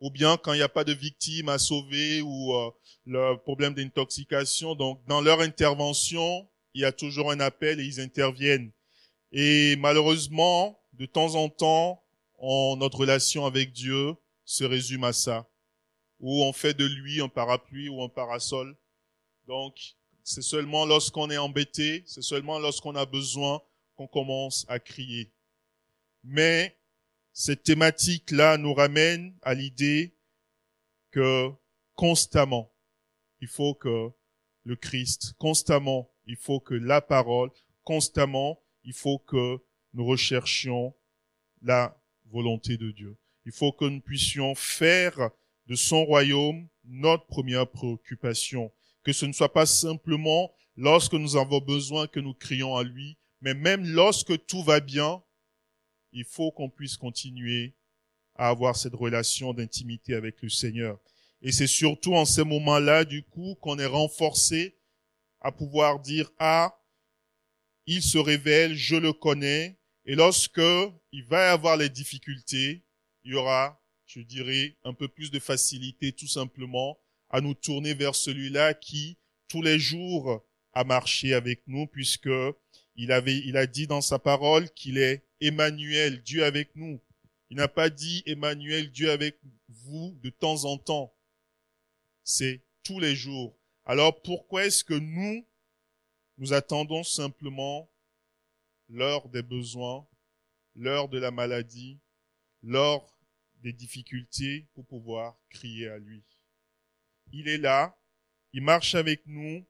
ou 0.00 0.10
bien 0.10 0.36
quand 0.36 0.52
il 0.52 0.58
n'y 0.58 0.62
a 0.62 0.68
pas 0.68 0.84
de 0.84 0.92
victime 0.92 1.48
à 1.48 1.58
sauver 1.58 2.20
ou 2.20 2.54
euh, 2.54 2.70
le 3.06 3.36
problème 3.36 3.74
d'intoxication. 3.74 4.74
Donc 4.74 5.00
dans 5.06 5.20
leur 5.20 5.40
intervention, 5.40 6.48
il 6.74 6.82
y 6.82 6.84
a 6.84 6.92
toujours 6.92 7.30
un 7.30 7.40
appel 7.40 7.80
et 7.80 7.84
ils 7.84 8.00
interviennent. 8.00 8.70
Et 9.32 9.76
malheureusement, 9.76 10.78
de 10.92 11.06
temps 11.06 11.34
en 11.34 11.48
temps, 11.48 12.02
notre 12.40 12.98
relation 12.98 13.46
avec 13.46 13.72
Dieu 13.72 14.14
se 14.44 14.64
résume 14.64 15.04
à 15.04 15.12
ça, 15.12 15.48
où 16.20 16.44
on 16.44 16.52
fait 16.52 16.74
de 16.74 16.84
lui 16.84 17.20
un 17.20 17.28
parapluie 17.28 17.88
ou 17.88 18.02
un 18.02 18.08
parasol. 18.08 18.76
Donc 19.46 19.96
c'est 20.22 20.42
seulement 20.42 20.84
lorsqu'on 20.84 21.30
est 21.30 21.38
embêté, 21.38 22.02
c'est 22.06 22.22
seulement 22.22 22.58
lorsqu'on 22.58 22.94
a 22.94 23.06
besoin 23.06 23.62
qu'on 23.96 24.06
commence 24.06 24.66
à 24.68 24.78
crier. 24.78 25.32
Mais 26.24 26.76
cette 27.38 27.64
thématique-là 27.64 28.56
nous 28.56 28.72
ramène 28.72 29.36
à 29.42 29.52
l'idée 29.52 30.16
que 31.10 31.50
constamment, 31.94 32.72
il 33.42 33.48
faut 33.48 33.74
que 33.74 34.08
le 34.64 34.74
Christ, 34.74 35.34
constamment, 35.36 36.10
il 36.24 36.36
faut 36.36 36.60
que 36.60 36.72
la 36.72 37.02
parole, 37.02 37.50
constamment, 37.84 38.58
il 38.84 38.94
faut 38.94 39.18
que 39.18 39.58
nous 39.92 40.06
recherchions 40.06 40.94
la 41.60 42.00
volonté 42.24 42.78
de 42.78 42.90
Dieu. 42.90 43.18
Il 43.44 43.52
faut 43.52 43.70
que 43.70 43.84
nous 43.84 44.00
puissions 44.00 44.54
faire 44.54 45.28
de 45.66 45.74
son 45.74 46.06
royaume 46.06 46.66
notre 46.84 47.26
première 47.26 47.70
préoccupation. 47.70 48.72
Que 49.04 49.12
ce 49.12 49.26
ne 49.26 49.34
soit 49.34 49.52
pas 49.52 49.66
simplement 49.66 50.54
lorsque 50.74 51.12
nous 51.12 51.36
avons 51.36 51.60
besoin 51.60 52.06
que 52.06 52.18
nous 52.18 52.34
crions 52.34 52.76
à 52.76 52.82
lui, 52.82 53.18
mais 53.42 53.52
même 53.52 53.86
lorsque 53.86 54.46
tout 54.46 54.62
va 54.62 54.80
bien, 54.80 55.22
il 56.12 56.24
faut 56.24 56.50
qu'on 56.50 56.70
puisse 56.70 56.96
continuer 56.96 57.74
à 58.34 58.48
avoir 58.48 58.76
cette 58.76 58.94
relation 58.94 59.52
d'intimité 59.52 60.14
avec 60.14 60.42
le 60.42 60.48
Seigneur. 60.48 60.98
Et 61.42 61.52
c'est 61.52 61.66
surtout 61.66 62.14
en 62.14 62.24
ces 62.24 62.44
moments-là, 62.44 63.04
du 63.04 63.22
coup, 63.22 63.56
qu'on 63.60 63.78
est 63.78 63.86
renforcé 63.86 64.76
à 65.40 65.52
pouvoir 65.52 66.00
dire, 66.00 66.30
ah, 66.38 66.78
il 67.86 68.02
se 68.02 68.18
révèle, 68.18 68.74
je 68.74 68.96
le 68.96 69.12
connais, 69.12 69.78
et 70.04 70.14
lorsque 70.14 70.60
il 71.12 71.24
va 71.24 71.46
y 71.46 71.50
avoir 71.50 71.76
les 71.76 71.88
difficultés, 71.88 72.84
il 73.24 73.32
y 73.32 73.34
aura, 73.34 73.80
je 74.06 74.20
dirais, 74.20 74.76
un 74.84 74.94
peu 74.94 75.08
plus 75.08 75.30
de 75.30 75.38
facilité 75.38 76.12
tout 76.12 76.28
simplement 76.28 76.98
à 77.28 77.40
nous 77.40 77.54
tourner 77.54 77.94
vers 77.94 78.14
celui-là 78.14 78.74
qui, 78.74 79.18
tous 79.48 79.62
les 79.62 79.78
jours, 79.78 80.44
a 80.72 80.84
marché 80.84 81.34
avec 81.34 81.62
nous 81.66 81.86
puisque 81.86 82.30
il 82.94 83.10
avait, 83.10 83.38
il 83.38 83.56
a 83.56 83.66
dit 83.66 83.86
dans 83.86 84.00
sa 84.00 84.18
parole 84.18 84.70
qu'il 84.70 84.98
est 84.98 85.25
Emmanuel, 85.40 86.22
Dieu 86.22 86.44
avec 86.44 86.74
nous. 86.76 87.00
Il 87.50 87.56
n'a 87.56 87.68
pas 87.68 87.90
dit 87.90 88.22
Emmanuel, 88.26 88.90
Dieu 88.90 89.10
avec 89.10 89.38
vous 89.68 90.18
de 90.22 90.30
temps 90.30 90.64
en 90.64 90.78
temps. 90.78 91.14
C'est 92.24 92.62
tous 92.82 92.98
les 92.98 93.14
jours. 93.14 93.56
Alors 93.84 94.20
pourquoi 94.22 94.66
est-ce 94.66 94.82
que 94.82 94.94
nous, 94.94 95.46
nous 96.38 96.52
attendons 96.52 97.04
simplement 97.04 97.90
l'heure 98.88 99.28
des 99.28 99.42
besoins, 99.42 100.06
l'heure 100.74 101.08
de 101.08 101.18
la 101.18 101.30
maladie, 101.30 102.00
l'heure 102.62 103.06
des 103.62 103.72
difficultés 103.72 104.66
pour 104.74 104.86
pouvoir 104.86 105.38
crier 105.50 105.88
à 105.88 105.98
lui? 105.98 106.24
Il 107.32 107.48
est 107.48 107.58
là, 107.58 107.96
il 108.52 108.62
marche 108.62 108.94
avec 108.94 109.26
nous. 109.26 109.64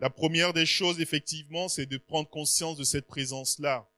La 0.00 0.10
première 0.10 0.52
des 0.52 0.66
choses, 0.66 1.00
effectivement, 1.00 1.68
c'est 1.68 1.86
de 1.86 1.98
prendre 1.98 2.28
conscience 2.28 2.76
de 2.76 2.84
cette 2.84 3.06
présence-là. 3.06 3.88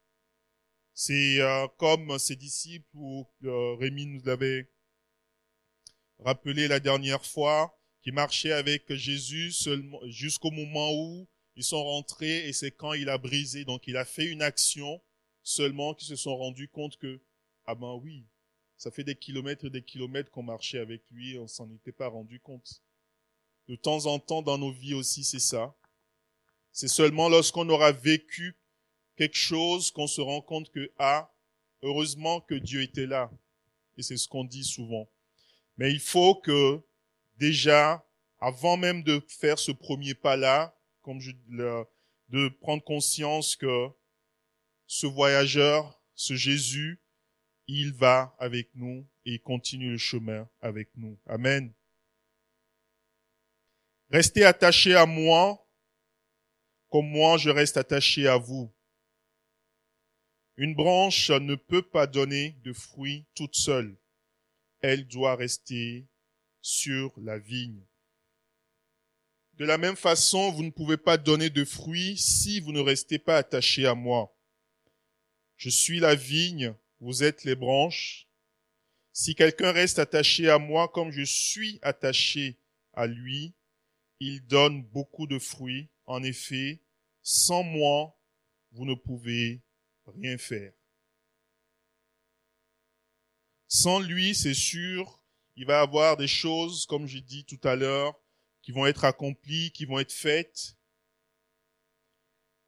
C'est 1.02 1.40
euh, 1.40 1.66
comme 1.78 2.18
ses 2.18 2.36
disciples, 2.36 2.86
ou 2.92 3.26
euh, 3.44 3.74
Rémi 3.76 4.04
nous 4.04 4.22
l'avait 4.22 4.70
rappelé 6.18 6.68
la 6.68 6.78
dernière 6.78 7.24
fois, 7.24 7.74
qui 8.02 8.12
marchaient 8.12 8.52
avec 8.52 8.92
Jésus 8.92 9.50
jusqu'au 10.08 10.50
moment 10.50 10.92
où 10.92 11.26
ils 11.56 11.64
sont 11.64 11.82
rentrés 11.82 12.46
et 12.46 12.52
c'est 12.52 12.72
quand 12.72 12.92
il 12.92 13.08
a 13.08 13.16
brisé. 13.16 13.64
Donc 13.64 13.86
il 13.86 13.96
a 13.96 14.04
fait 14.04 14.26
une 14.26 14.42
action 14.42 15.00
seulement 15.42 15.94
qu'ils 15.94 16.08
se 16.08 16.16
sont 16.16 16.36
rendus 16.36 16.68
compte 16.68 16.98
que, 16.98 17.22
ah 17.64 17.74
ben 17.74 17.94
oui, 17.94 18.26
ça 18.76 18.90
fait 18.90 19.02
des 19.02 19.16
kilomètres 19.16 19.64
et 19.64 19.70
des 19.70 19.82
kilomètres 19.82 20.30
qu'on 20.30 20.42
marchait 20.42 20.80
avec 20.80 21.00
lui 21.10 21.32
et 21.32 21.38
on 21.38 21.48
s'en 21.48 21.72
était 21.72 21.92
pas 21.92 22.08
rendu 22.08 22.40
compte. 22.40 22.82
De 23.68 23.74
temps 23.74 24.04
en 24.04 24.18
temps 24.18 24.42
dans 24.42 24.58
nos 24.58 24.70
vies 24.70 24.92
aussi, 24.92 25.24
c'est 25.24 25.40
ça. 25.40 25.74
C'est 26.72 26.88
seulement 26.88 27.30
lorsqu'on 27.30 27.70
aura 27.70 27.90
vécu 27.90 28.59
quelque 29.20 29.36
chose 29.36 29.90
qu'on 29.90 30.06
se 30.06 30.22
rend 30.22 30.40
compte 30.40 30.70
que, 30.70 30.90
ah, 30.98 31.30
heureusement 31.82 32.40
que 32.40 32.54
Dieu 32.54 32.80
était 32.80 33.04
là. 33.04 33.30
Et 33.98 34.02
c'est 34.02 34.16
ce 34.16 34.26
qu'on 34.26 34.44
dit 34.44 34.64
souvent. 34.64 35.10
Mais 35.76 35.92
il 35.92 36.00
faut 36.00 36.36
que, 36.36 36.80
déjà, 37.36 38.02
avant 38.38 38.78
même 38.78 39.02
de 39.02 39.22
faire 39.28 39.58
ce 39.58 39.72
premier 39.72 40.14
pas-là, 40.14 40.74
comme 41.02 41.20
je, 41.20 41.32
de 42.30 42.48
prendre 42.62 42.82
conscience 42.82 43.56
que 43.56 43.88
ce 44.86 45.06
voyageur, 45.06 46.00
ce 46.14 46.34
Jésus, 46.34 46.98
il 47.66 47.92
va 47.92 48.34
avec 48.38 48.70
nous 48.74 49.06
et 49.26 49.38
continue 49.38 49.90
le 49.90 49.98
chemin 49.98 50.48
avec 50.62 50.88
nous. 50.96 51.18
Amen. 51.26 51.74
Restez 54.08 54.46
attachés 54.46 54.94
à 54.94 55.04
moi 55.04 55.62
comme 56.88 57.06
moi 57.06 57.36
je 57.36 57.50
reste 57.50 57.76
attaché 57.76 58.26
à 58.26 58.38
vous. 58.38 58.72
Une 60.60 60.74
branche 60.74 61.30
ne 61.30 61.54
peut 61.54 61.80
pas 61.80 62.06
donner 62.06 62.54
de 62.64 62.74
fruits 62.74 63.24
toute 63.34 63.56
seule. 63.56 63.96
Elle 64.82 65.08
doit 65.08 65.34
rester 65.34 66.06
sur 66.60 67.18
la 67.18 67.38
vigne. 67.38 67.82
De 69.54 69.64
la 69.64 69.78
même 69.78 69.96
façon, 69.96 70.50
vous 70.50 70.62
ne 70.62 70.68
pouvez 70.68 70.98
pas 70.98 71.16
donner 71.16 71.48
de 71.48 71.64
fruits 71.64 72.18
si 72.18 72.60
vous 72.60 72.72
ne 72.72 72.80
restez 72.80 73.18
pas 73.18 73.38
attaché 73.38 73.86
à 73.86 73.94
moi. 73.94 74.36
Je 75.56 75.70
suis 75.70 75.98
la 75.98 76.14
vigne, 76.14 76.74
vous 77.00 77.22
êtes 77.22 77.44
les 77.44 77.54
branches. 77.54 78.28
Si 79.14 79.34
quelqu'un 79.34 79.72
reste 79.72 79.98
attaché 79.98 80.50
à 80.50 80.58
moi 80.58 80.88
comme 80.88 81.10
je 81.10 81.24
suis 81.24 81.78
attaché 81.80 82.58
à 82.92 83.06
lui, 83.06 83.54
il 84.18 84.46
donne 84.46 84.82
beaucoup 84.82 85.26
de 85.26 85.38
fruits. 85.38 85.88
En 86.04 86.22
effet, 86.22 86.82
sans 87.22 87.62
moi, 87.62 88.14
vous 88.72 88.84
ne 88.84 88.94
pouvez 88.94 89.62
rien 90.10 90.38
faire. 90.38 90.72
Sans 93.68 94.00
lui, 94.00 94.34
c'est 94.34 94.54
sûr, 94.54 95.22
il 95.56 95.66
va 95.66 95.80
avoir 95.80 96.16
des 96.16 96.26
choses, 96.26 96.86
comme 96.86 97.06
j'ai 97.06 97.20
dit 97.20 97.44
tout 97.44 97.60
à 97.62 97.76
l'heure, 97.76 98.20
qui 98.62 98.72
vont 98.72 98.86
être 98.86 99.04
accomplies, 99.04 99.70
qui 99.72 99.84
vont 99.84 99.98
être 99.98 100.12
faites. 100.12 100.76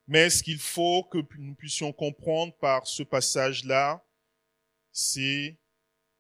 Mais 0.06 0.30
ce 0.30 0.42
qu'il 0.42 0.58
faut 0.58 1.04
que 1.04 1.18
nous 1.38 1.54
puissions 1.54 1.92
comprendre 1.92 2.54
par 2.58 2.86
ce 2.86 3.02
passage-là, 3.02 4.04
c'est 4.90 5.58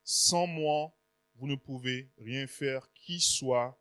sans 0.02 0.46
moi, 0.46 0.96
vous 1.36 1.46
ne 1.46 1.56
pouvez 1.56 2.10
rien 2.18 2.46
faire 2.46 2.90
qui 2.92 3.20
soit 3.20 3.80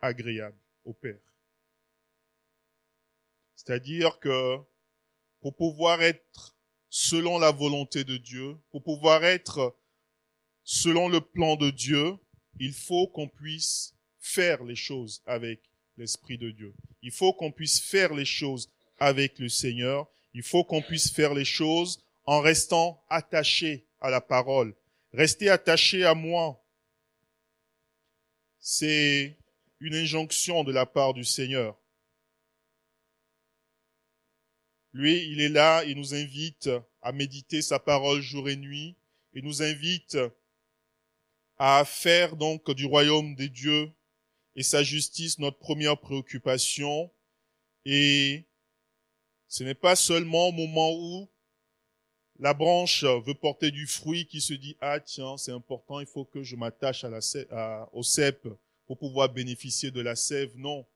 agréable 0.00 0.58
au 0.84 0.92
Père. 0.92 1.20
C'est-à-dire 3.54 4.18
que 4.18 4.56
pour 5.40 5.54
pouvoir 5.54 6.02
être 6.02 6.56
selon 6.90 7.38
la 7.38 7.52
volonté 7.52 8.04
de 8.04 8.16
Dieu, 8.16 8.58
pour 8.70 8.82
pouvoir 8.82 9.24
être 9.24 9.76
selon 10.64 11.08
le 11.08 11.20
plan 11.20 11.56
de 11.56 11.70
Dieu, 11.70 12.16
il 12.58 12.72
faut 12.72 13.06
qu'on 13.06 13.28
puisse 13.28 13.94
faire 14.18 14.62
les 14.64 14.76
choses 14.76 15.22
avec 15.24 15.60
l'Esprit 15.96 16.36
de 16.36 16.50
Dieu. 16.50 16.74
Il 17.02 17.12
faut 17.12 17.32
qu'on 17.32 17.52
puisse 17.52 17.80
faire 17.80 18.12
les 18.12 18.24
choses 18.24 18.68
avec 18.98 19.38
le 19.38 19.48
Seigneur. 19.48 20.08
Il 20.34 20.42
faut 20.42 20.64
qu'on 20.64 20.82
puisse 20.82 21.10
faire 21.10 21.32
les 21.32 21.44
choses 21.44 22.02
en 22.24 22.40
restant 22.40 23.02
attaché 23.08 23.86
à 24.00 24.10
la 24.10 24.20
parole. 24.20 24.74
Rester 25.12 25.48
attaché 25.48 26.04
à 26.04 26.14
moi. 26.14 26.62
C'est 28.58 29.36
une 29.80 29.94
injonction 29.94 30.64
de 30.64 30.72
la 30.72 30.86
part 30.86 31.14
du 31.14 31.24
Seigneur. 31.24 31.79
Lui, 34.92 35.24
il 35.30 35.40
est 35.40 35.48
là, 35.48 35.84
il 35.84 35.96
nous 35.96 36.14
invite 36.14 36.68
à 37.02 37.12
méditer 37.12 37.62
sa 37.62 37.78
parole 37.78 38.20
jour 38.20 38.48
et 38.48 38.56
nuit, 38.56 38.96
il 39.32 39.44
nous 39.44 39.62
invite 39.62 40.18
à 41.58 41.84
faire 41.84 42.36
donc 42.36 42.70
du 42.72 42.86
royaume 42.86 43.34
des 43.34 43.48
dieux 43.48 43.92
et 44.56 44.62
sa 44.62 44.82
justice 44.82 45.38
notre 45.38 45.58
première 45.58 45.98
préoccupation. 45.98 47.10
Et 47.84 48.44
ce 49.46 49.62
n'est 49.62 49.74
pas 49.74 49.94
seulement 49.94 50.48
au 50.48 50.52
moment 50.52 50.92
où 50.92 51.28
la 52.38 52.54
branche 52.54 53.04
veut 53.04 53.34
porter 53.34 53.70
du 53.70 53.86
fruit 53.86 54.26
qui 54.26 54.40
se 54.40 54.54
dit 54.54 54.76
ah 54.80 54.98
tiens 54.98 55.36
c'est 55.36 55.52
important 55.52 56.00
il 56.00 56.06
faut 56.06 56.24
que 56.24 56.42
je 56.42 56.56
m'attache 56.56 57.04
au 57.92 58.02
cep 58.02 58.48
pour 58.86 58.98
pouvoir 58.98 59.28
bénéficier 59.28 59.90
de 59.90 60.00
la 60.00 60.16
sève 60.16 60.56
non. 60.56 60.86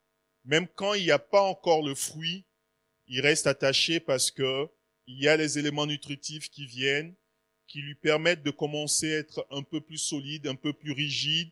Même 0.45 0.67
quand 0.67 0.95
il 0.95 1.05
n'y 1.05 1.11
a 1.11 1.19
pas 1.19 1.43
encore 1.43 1.87
le 1.87 1.95
fruit 1.95 2.45
il 3.07 3.21
reste 3.21 3.47
attaché 3.47 4.01
parce 4.01 4.31
que 4.31 4.69
il 5.07 5.23
y 5.23 5.29
a 5.29 5.37
les 5.37 5.59
éléments 5.59 5.87
nutritifs 5.87 6.49
qui 6.51 6.67
viennent 6.67 7.15
qui 7.67 7.81
lui 7.81 7.95
permettent 7.95 8.43
de 8.43 8.51
commencer 8.51 9.15
à 9.15 9.19
être 9.19 9.47
un 9.51 9.63
peu 9.63 9.81
plus 9.81 9.99
solide 9.99 10.47
un 10.47 10.55
peu 10.55 10.73
plus 10.73 10.93
rigide 10.93 11.51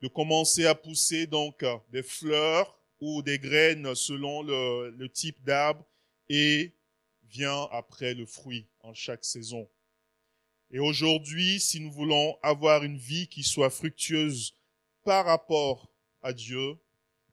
de 0.00 0.08
commencer 0.08 0.66
à 0.66 0.74
pousser 0.74 1.26
donc 1.26 1.64
des 1.90 2.02
fleurs 2.02 2.78
ou 3.00 3.22
des 3.22 3.38
graines 3.38 3.94
selon 3.94 4.42
le, 4.42 4.90
le 4.90 5.08
type 5.08 5.42
d'arbre 5.42 5.84
et 6.28 6.74
vient 7.24 7.68
après 7.72 8.14
le 8.14 8.26
fruit 8.26 8.66
en 8.80 8.94
chaque 8.94 9.24
saison. 9.24 9.68
Et 10.70 10.78
aujourd'hui, 10.78 11.60
si 11.60 11.80
nous 11.80 11.90
voulons 11.90 12.38
avoir 12.42 12.84
une 12.84 12.96
vie 12.96 13.28
qui 13.28 13.42
soit 13.42 13.70
fructueuse 13.70 14.56
par 15.04 15.26
rapport 15.26 15.92
à 16.22 16.32
Dieu, 16.32 16.78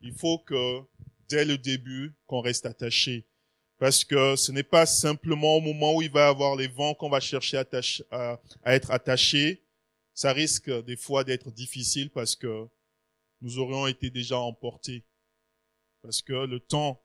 il 0.01 0.13
faut 0.13 0.39
que 0.39 0.81
dès 1.29 1.45
le 1.45 1.57
début, 1.57 2.13
qu'on 2.25 2.41
reste 2.41 2.65
attaché. 2.65 3.25
Parce 3.79 4.03
que 4.03 4.35
ce 4.35 4.51
n'est 4.51 4.63
pas 4.63 4.85
simplement 4.85 5.57
au 5.57 5.61
moment 5.61 5.95
où 5.95 6.01
il 6.01 6.09
va 6.09 6.27
y 6.27 6.29
avoir 6.29 6.55
les 6.55 6.67
vents 6.67 6.95
qu'on 6.95 7.09
va 7.09 7.19
chercher 7.19 7.61
à, 8.11 8.39
être 8.65 8.91
attaché. 8.91 9.63
Ça 10.13 10.33
risque 10.33 10.71
des 10.85 10.97
fois 10.97 11.23
d'être 11.23 11.51
difficile 11.51 12.09
parce 12.09 12.35
que 12.35 12.67
nous 13.41 13.59
aurions 13.59 13.85
été 13.85 14.09
déjà 14.09 14.39
emportés. 14.39 15.05
Parce 16.01 16.23
que 16.23 16.33
le 16.33 16.59
temps 16.59 17.03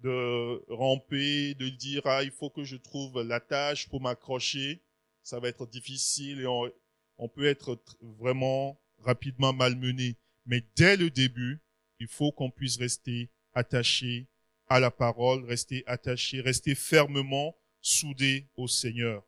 de 0.00 0.62
ramper, 0.68 1.54
de 1.54 1.68
dire 1.70 2.02
ah 2.04 2.22
il 2.22 2.30
faut 2.30 2.50
que 2.50 2.64
je 2.64 2.76
trouve 2.76 3.22
la 3.22 3.40
tâche 3.40 3.88
pour 3.88 4.00
m'accrocher, 4.00 4.82
ça 5.22 5.38
va 5.38 5.48
être 5.48 5.66
difficile 5.66 6.40
et 6.40 6.46
on 6.46 7.28
peut 7.28 7.46
être 7.46 7.80
vraiment 8.00 8.82
rapidement 8.98 9.54
malmené. 9.54 10.18
Mais 10.44 10.62
dès 10.76 10.96
le 10.96 11.08
début, 11.08 11.62
il 12.00 12.08
faut 12.08 12.32
qu'on 12.32 12.50
puisse 12.50 12.76
rester 12.76 13.30
attaché 13.54 14.28
à 14.68 14.80
la 14.80 14.90
parole, 14.90 15.44
rester 15.44 15.84
attaché, 15.86 16.40
rester 16.40 16.74
fermement 16.74 17.56
soudé 17.80 18.48
au 18.56 18.68
Seigneur. 18.68 19.22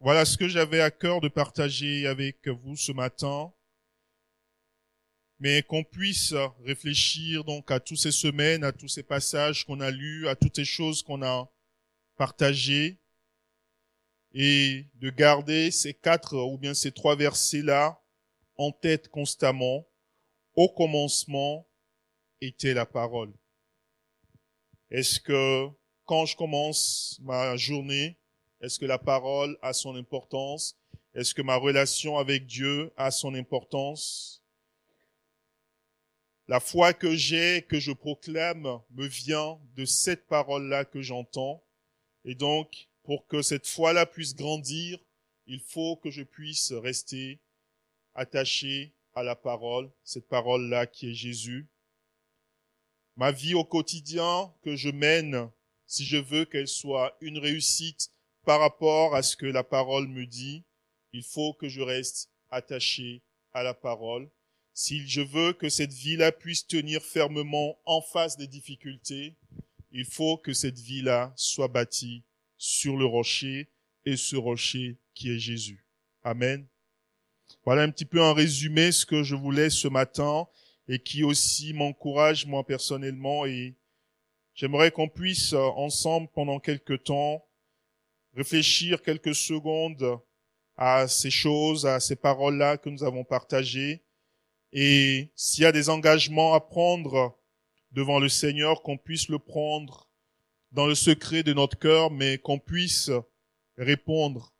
Voilà 0.00 0.24
ce 0.24 0.36
que 0.36 0.48
j'avais 0.48 0.80
à 0.80 0.90
cœur 0.90 1.20
de 1.20 1.28
partager 1.28 2.08
avec 2.08 2.48
vous 2.48 2.76
ce 2.76 2.90
matin. 2.90 3.52
Mais 5.38 5.62
qu'on 5.62 5.84
puisse 5.84 6.34
réfléchir 6.64 7.44
donc 7.44 7.70
à 7.70 7.78
toutes 7.78 7.98
ces 7.98 8.10
semaines, 8.10 8.64
à 8.64 8.72
tous 8.72 8.88
ces 8.88 9.04
passages 9.04 9.64
qu'on 9.64 9.80
a 9.80 9.90
lus, 9.90 10.26
à 10.26 10.34
toutes 10.34 10.56
ces 10.56 10.64
choses 10.64 11.02
qu'on 11.04 11.22
a 11.22 11.48
partagées, 12.16 12.98
et 14.32 14.86
de 14.94 15.10
garder 15.10 15.70
ces 15.70 15.94
quatre 15.94 16.36
ou 16.36 16.58
bien 16.58 16.74
ces 16.74 16.90
trois 16.90 17.16
versets-là 17.16 18.01
en 18.56 18.72
tête 18.72 19.08
constamment. 19.08 19.86
Au 20.54 20.68
commencement 20.68 21.66
était 22.40 22.74
la 22.74 22.86
parole. 22.86 23.32
Est-ce 24.90 25.20
que 25.20 25.68
quand 26.04 26.26
je 26.26 26.36
commence 26.36 27.18
ma 27.22 27.56
journée, 27.56 28.18
est-ce 28.60 28.78
que 28.78 28.84
la 28.84 28.98
parole 28.98 29.58
a 29.62 29.72
son 29.72 29.96
importance? 29.96 30.78
Est-ce 31.14 31.34
que 31.34 31.42
ma 31.42 31.56
relation 31.56 32.18
avec 32.18 32.46
Dieu 32.46 32.92
a 32.96 33.10
son 33.10 33.34
importance? 33.34 34.42
La 36.48 36.60
foi 36.60 36.92
que 36.92 37.16
j'ai, 37.16 37.62
que 37.62 37.80
je 37.80 37.92
proclame, 37.92 38.80
me 38.90 39.06
vient 39.06 39.58
de 39.74 39.84
cette 39.84 40.26
parole-là 40.26 40.84
que 40.84 41.00
j'entends. 41.00 41.64
Et 42.24 42.34
donc, 42.34 42.88
pour 43.04 43.26
que 43.26 43.42
cette 43.42 43.66
foi-là 43.66 44.06
puisse 44.06 44.34
grandir, 44.34 44.98
il 45.46 45.60
faut 45.60 45.96
que 45.96 46.10
je 46.10 46.22
puisse 46.22 46.72
rester 46.72 47.40
attaché 48.14 48.94
à 49.14 49.22
la 49.22 49.36
parole, 49.36 49.90
cette 50.04 50.28
parole-là 50.28 50.86
qui 50.86 51.10
est 51.10 51.14
Jésus. 51.14 51.68
Ma 53.16 53.30
vie 53.30 53.54
au 53.54 53.64
quotidien 53.64 54.52
que 54.62 54.76
je 54.76 54.90
mène, 54.90 55.50
si 55.86 56.04
je 56.04 56.16
veux 56.16 56.44
qu'elle 56.44 56.68
soit 56.68 57.16
une 57.20 57.38
réussite, 57.38 58.10
par 58.44 58.60
rapport 58.60 59.14
à 59.14 59.22
ce 59.22 59.36
que 59.36 59.46
la 59.46 59.62
parole 59.62 60.08
me 60.08 60.26
dit, 60.26 60.64
il 61.12 61.22
faut 61.22 61.52
que 61.52 61.68
je 61.68 61.80
reste 61.80 62.30
attaché 62.50 63.22
à 63.52 63.62
la 63.62 63.74
parole. 63.74 64.30
Si 64.72 65.06
je 65.06 65.20
veux 65.20 65.52
que 65.52 65.68
cette 65.68 65.92
vie-là 65.92 66.32
puisse 66.32 66.66
tenir 66.66 67.02
fermement 67.02 67.78
en 67.84 68.00
face 68.00 68.36
des 68.36 68.46
difficultés, 68.46 69.36
il 69.90 70.06
faut 70.06 70.38
que 70.38 70.54
cette 70.54 70.78
vie-là 70.78 71.32
soit 71.36 71.68
bâtie 71.68 72.24
sur 72.56 72.96
le 72.96 73.04
rocher 73.04 73.70
et 74.06 74.16
ce 74.16 74.36
rocher 74.36 74.98
qui 75.14 75.30
est 75.30 75.38
Jésus. 75.38 75.84
Amen. 76.22 76.66
Voilà 77.64 77.82
un 77.82 77.90
petit 77.90 78.04
peu 78.04 78.20
en 78.20 78.34
résumé 78.34 78.90
ce 78.90 79.06
que 79.06 79.22
je 79.22 79.36
voulais 79.36 79.70
ce 79.70 79.86
matin 79.86 80.48
et 80.88 80.98
qui 80.98 81.22
aussi 81.22 81.72
m'encourage 81.72 82.44
moi 82.44 82.66
personnellement 82.66 83.46
et 83.46 83.76
j'aimerais 84.54 84.90
qu'on 84.90 85.08
puisse 85.08 85.52
ensemble 85.52 86.28
pendant 86.34 86.58
quelques 86.58 87.04
temps 87.04 87.44
réfléchir 88.34 89.02
quelques 89.02 89.36
secondes 89.36 90.18
à 90.76 91.06
ces 91.06 91.30
choses, 91.30 91.86
à 91.86 92.00
ces 92.00 92.16
paroles-là 92.16 92.78
que 92.78 92.88
nous 92.88 93.04
avons 93.04 93.22
partagées. 93.22 94.02
Et 94.72 95.30
s'il 95.36 95.62
y 95.62 95.66
a 95.66 95.72
des 95.72 95.88
engagements 95.88 96.54
à 96.54 96.60
prendre 96.60 97.38
devant 97.92 98.18
le 98.18 98.28
Seigneur, 98.28 98.82
qu'on 98.82 98.96
puisse 98.96 99.28
le 99.28 99.38
prendre 99.38 100.08
dans 100.72 100.86
le 100.86 100.94
secret 100.96 101.42
de 101.42 101.52
notre 101.52 101.78
cœur, 101.78 102.10
mais 102.10 102.38
qu'on 102.38 102.58
puisse 102.58 103.10
répondre 103.76 104.52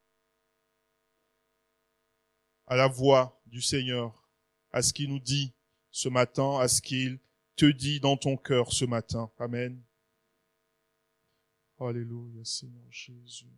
à 2.73 2.77
la 2.77 2.89
voix 2.89 3.39
du 3.44 3.61
Seigneur, 3.61 4.27
à 4.70 4.81
ce 4.81 4.94
qu'il 4.94 5.11
nous 5.11 5.19
dit 5.19 5.53
ce 5.90 6.09
matin, 6.09 6.59
à 6.59 6.69
ce 6.69 6.81
qu'il 6.81 7.20
te 7.55 7.66
dit 7.66 8.01
dans 8.01 8.16
ton 8.16 8.39
cœur 8.39 8.73
ce 8.73 8.86
matin. 8.86 9.31
Amen. 9.39 9.78
Alléluia, 11.78 12.43
Seigneur 12.47 12.90
Jésus. 12.90 13.53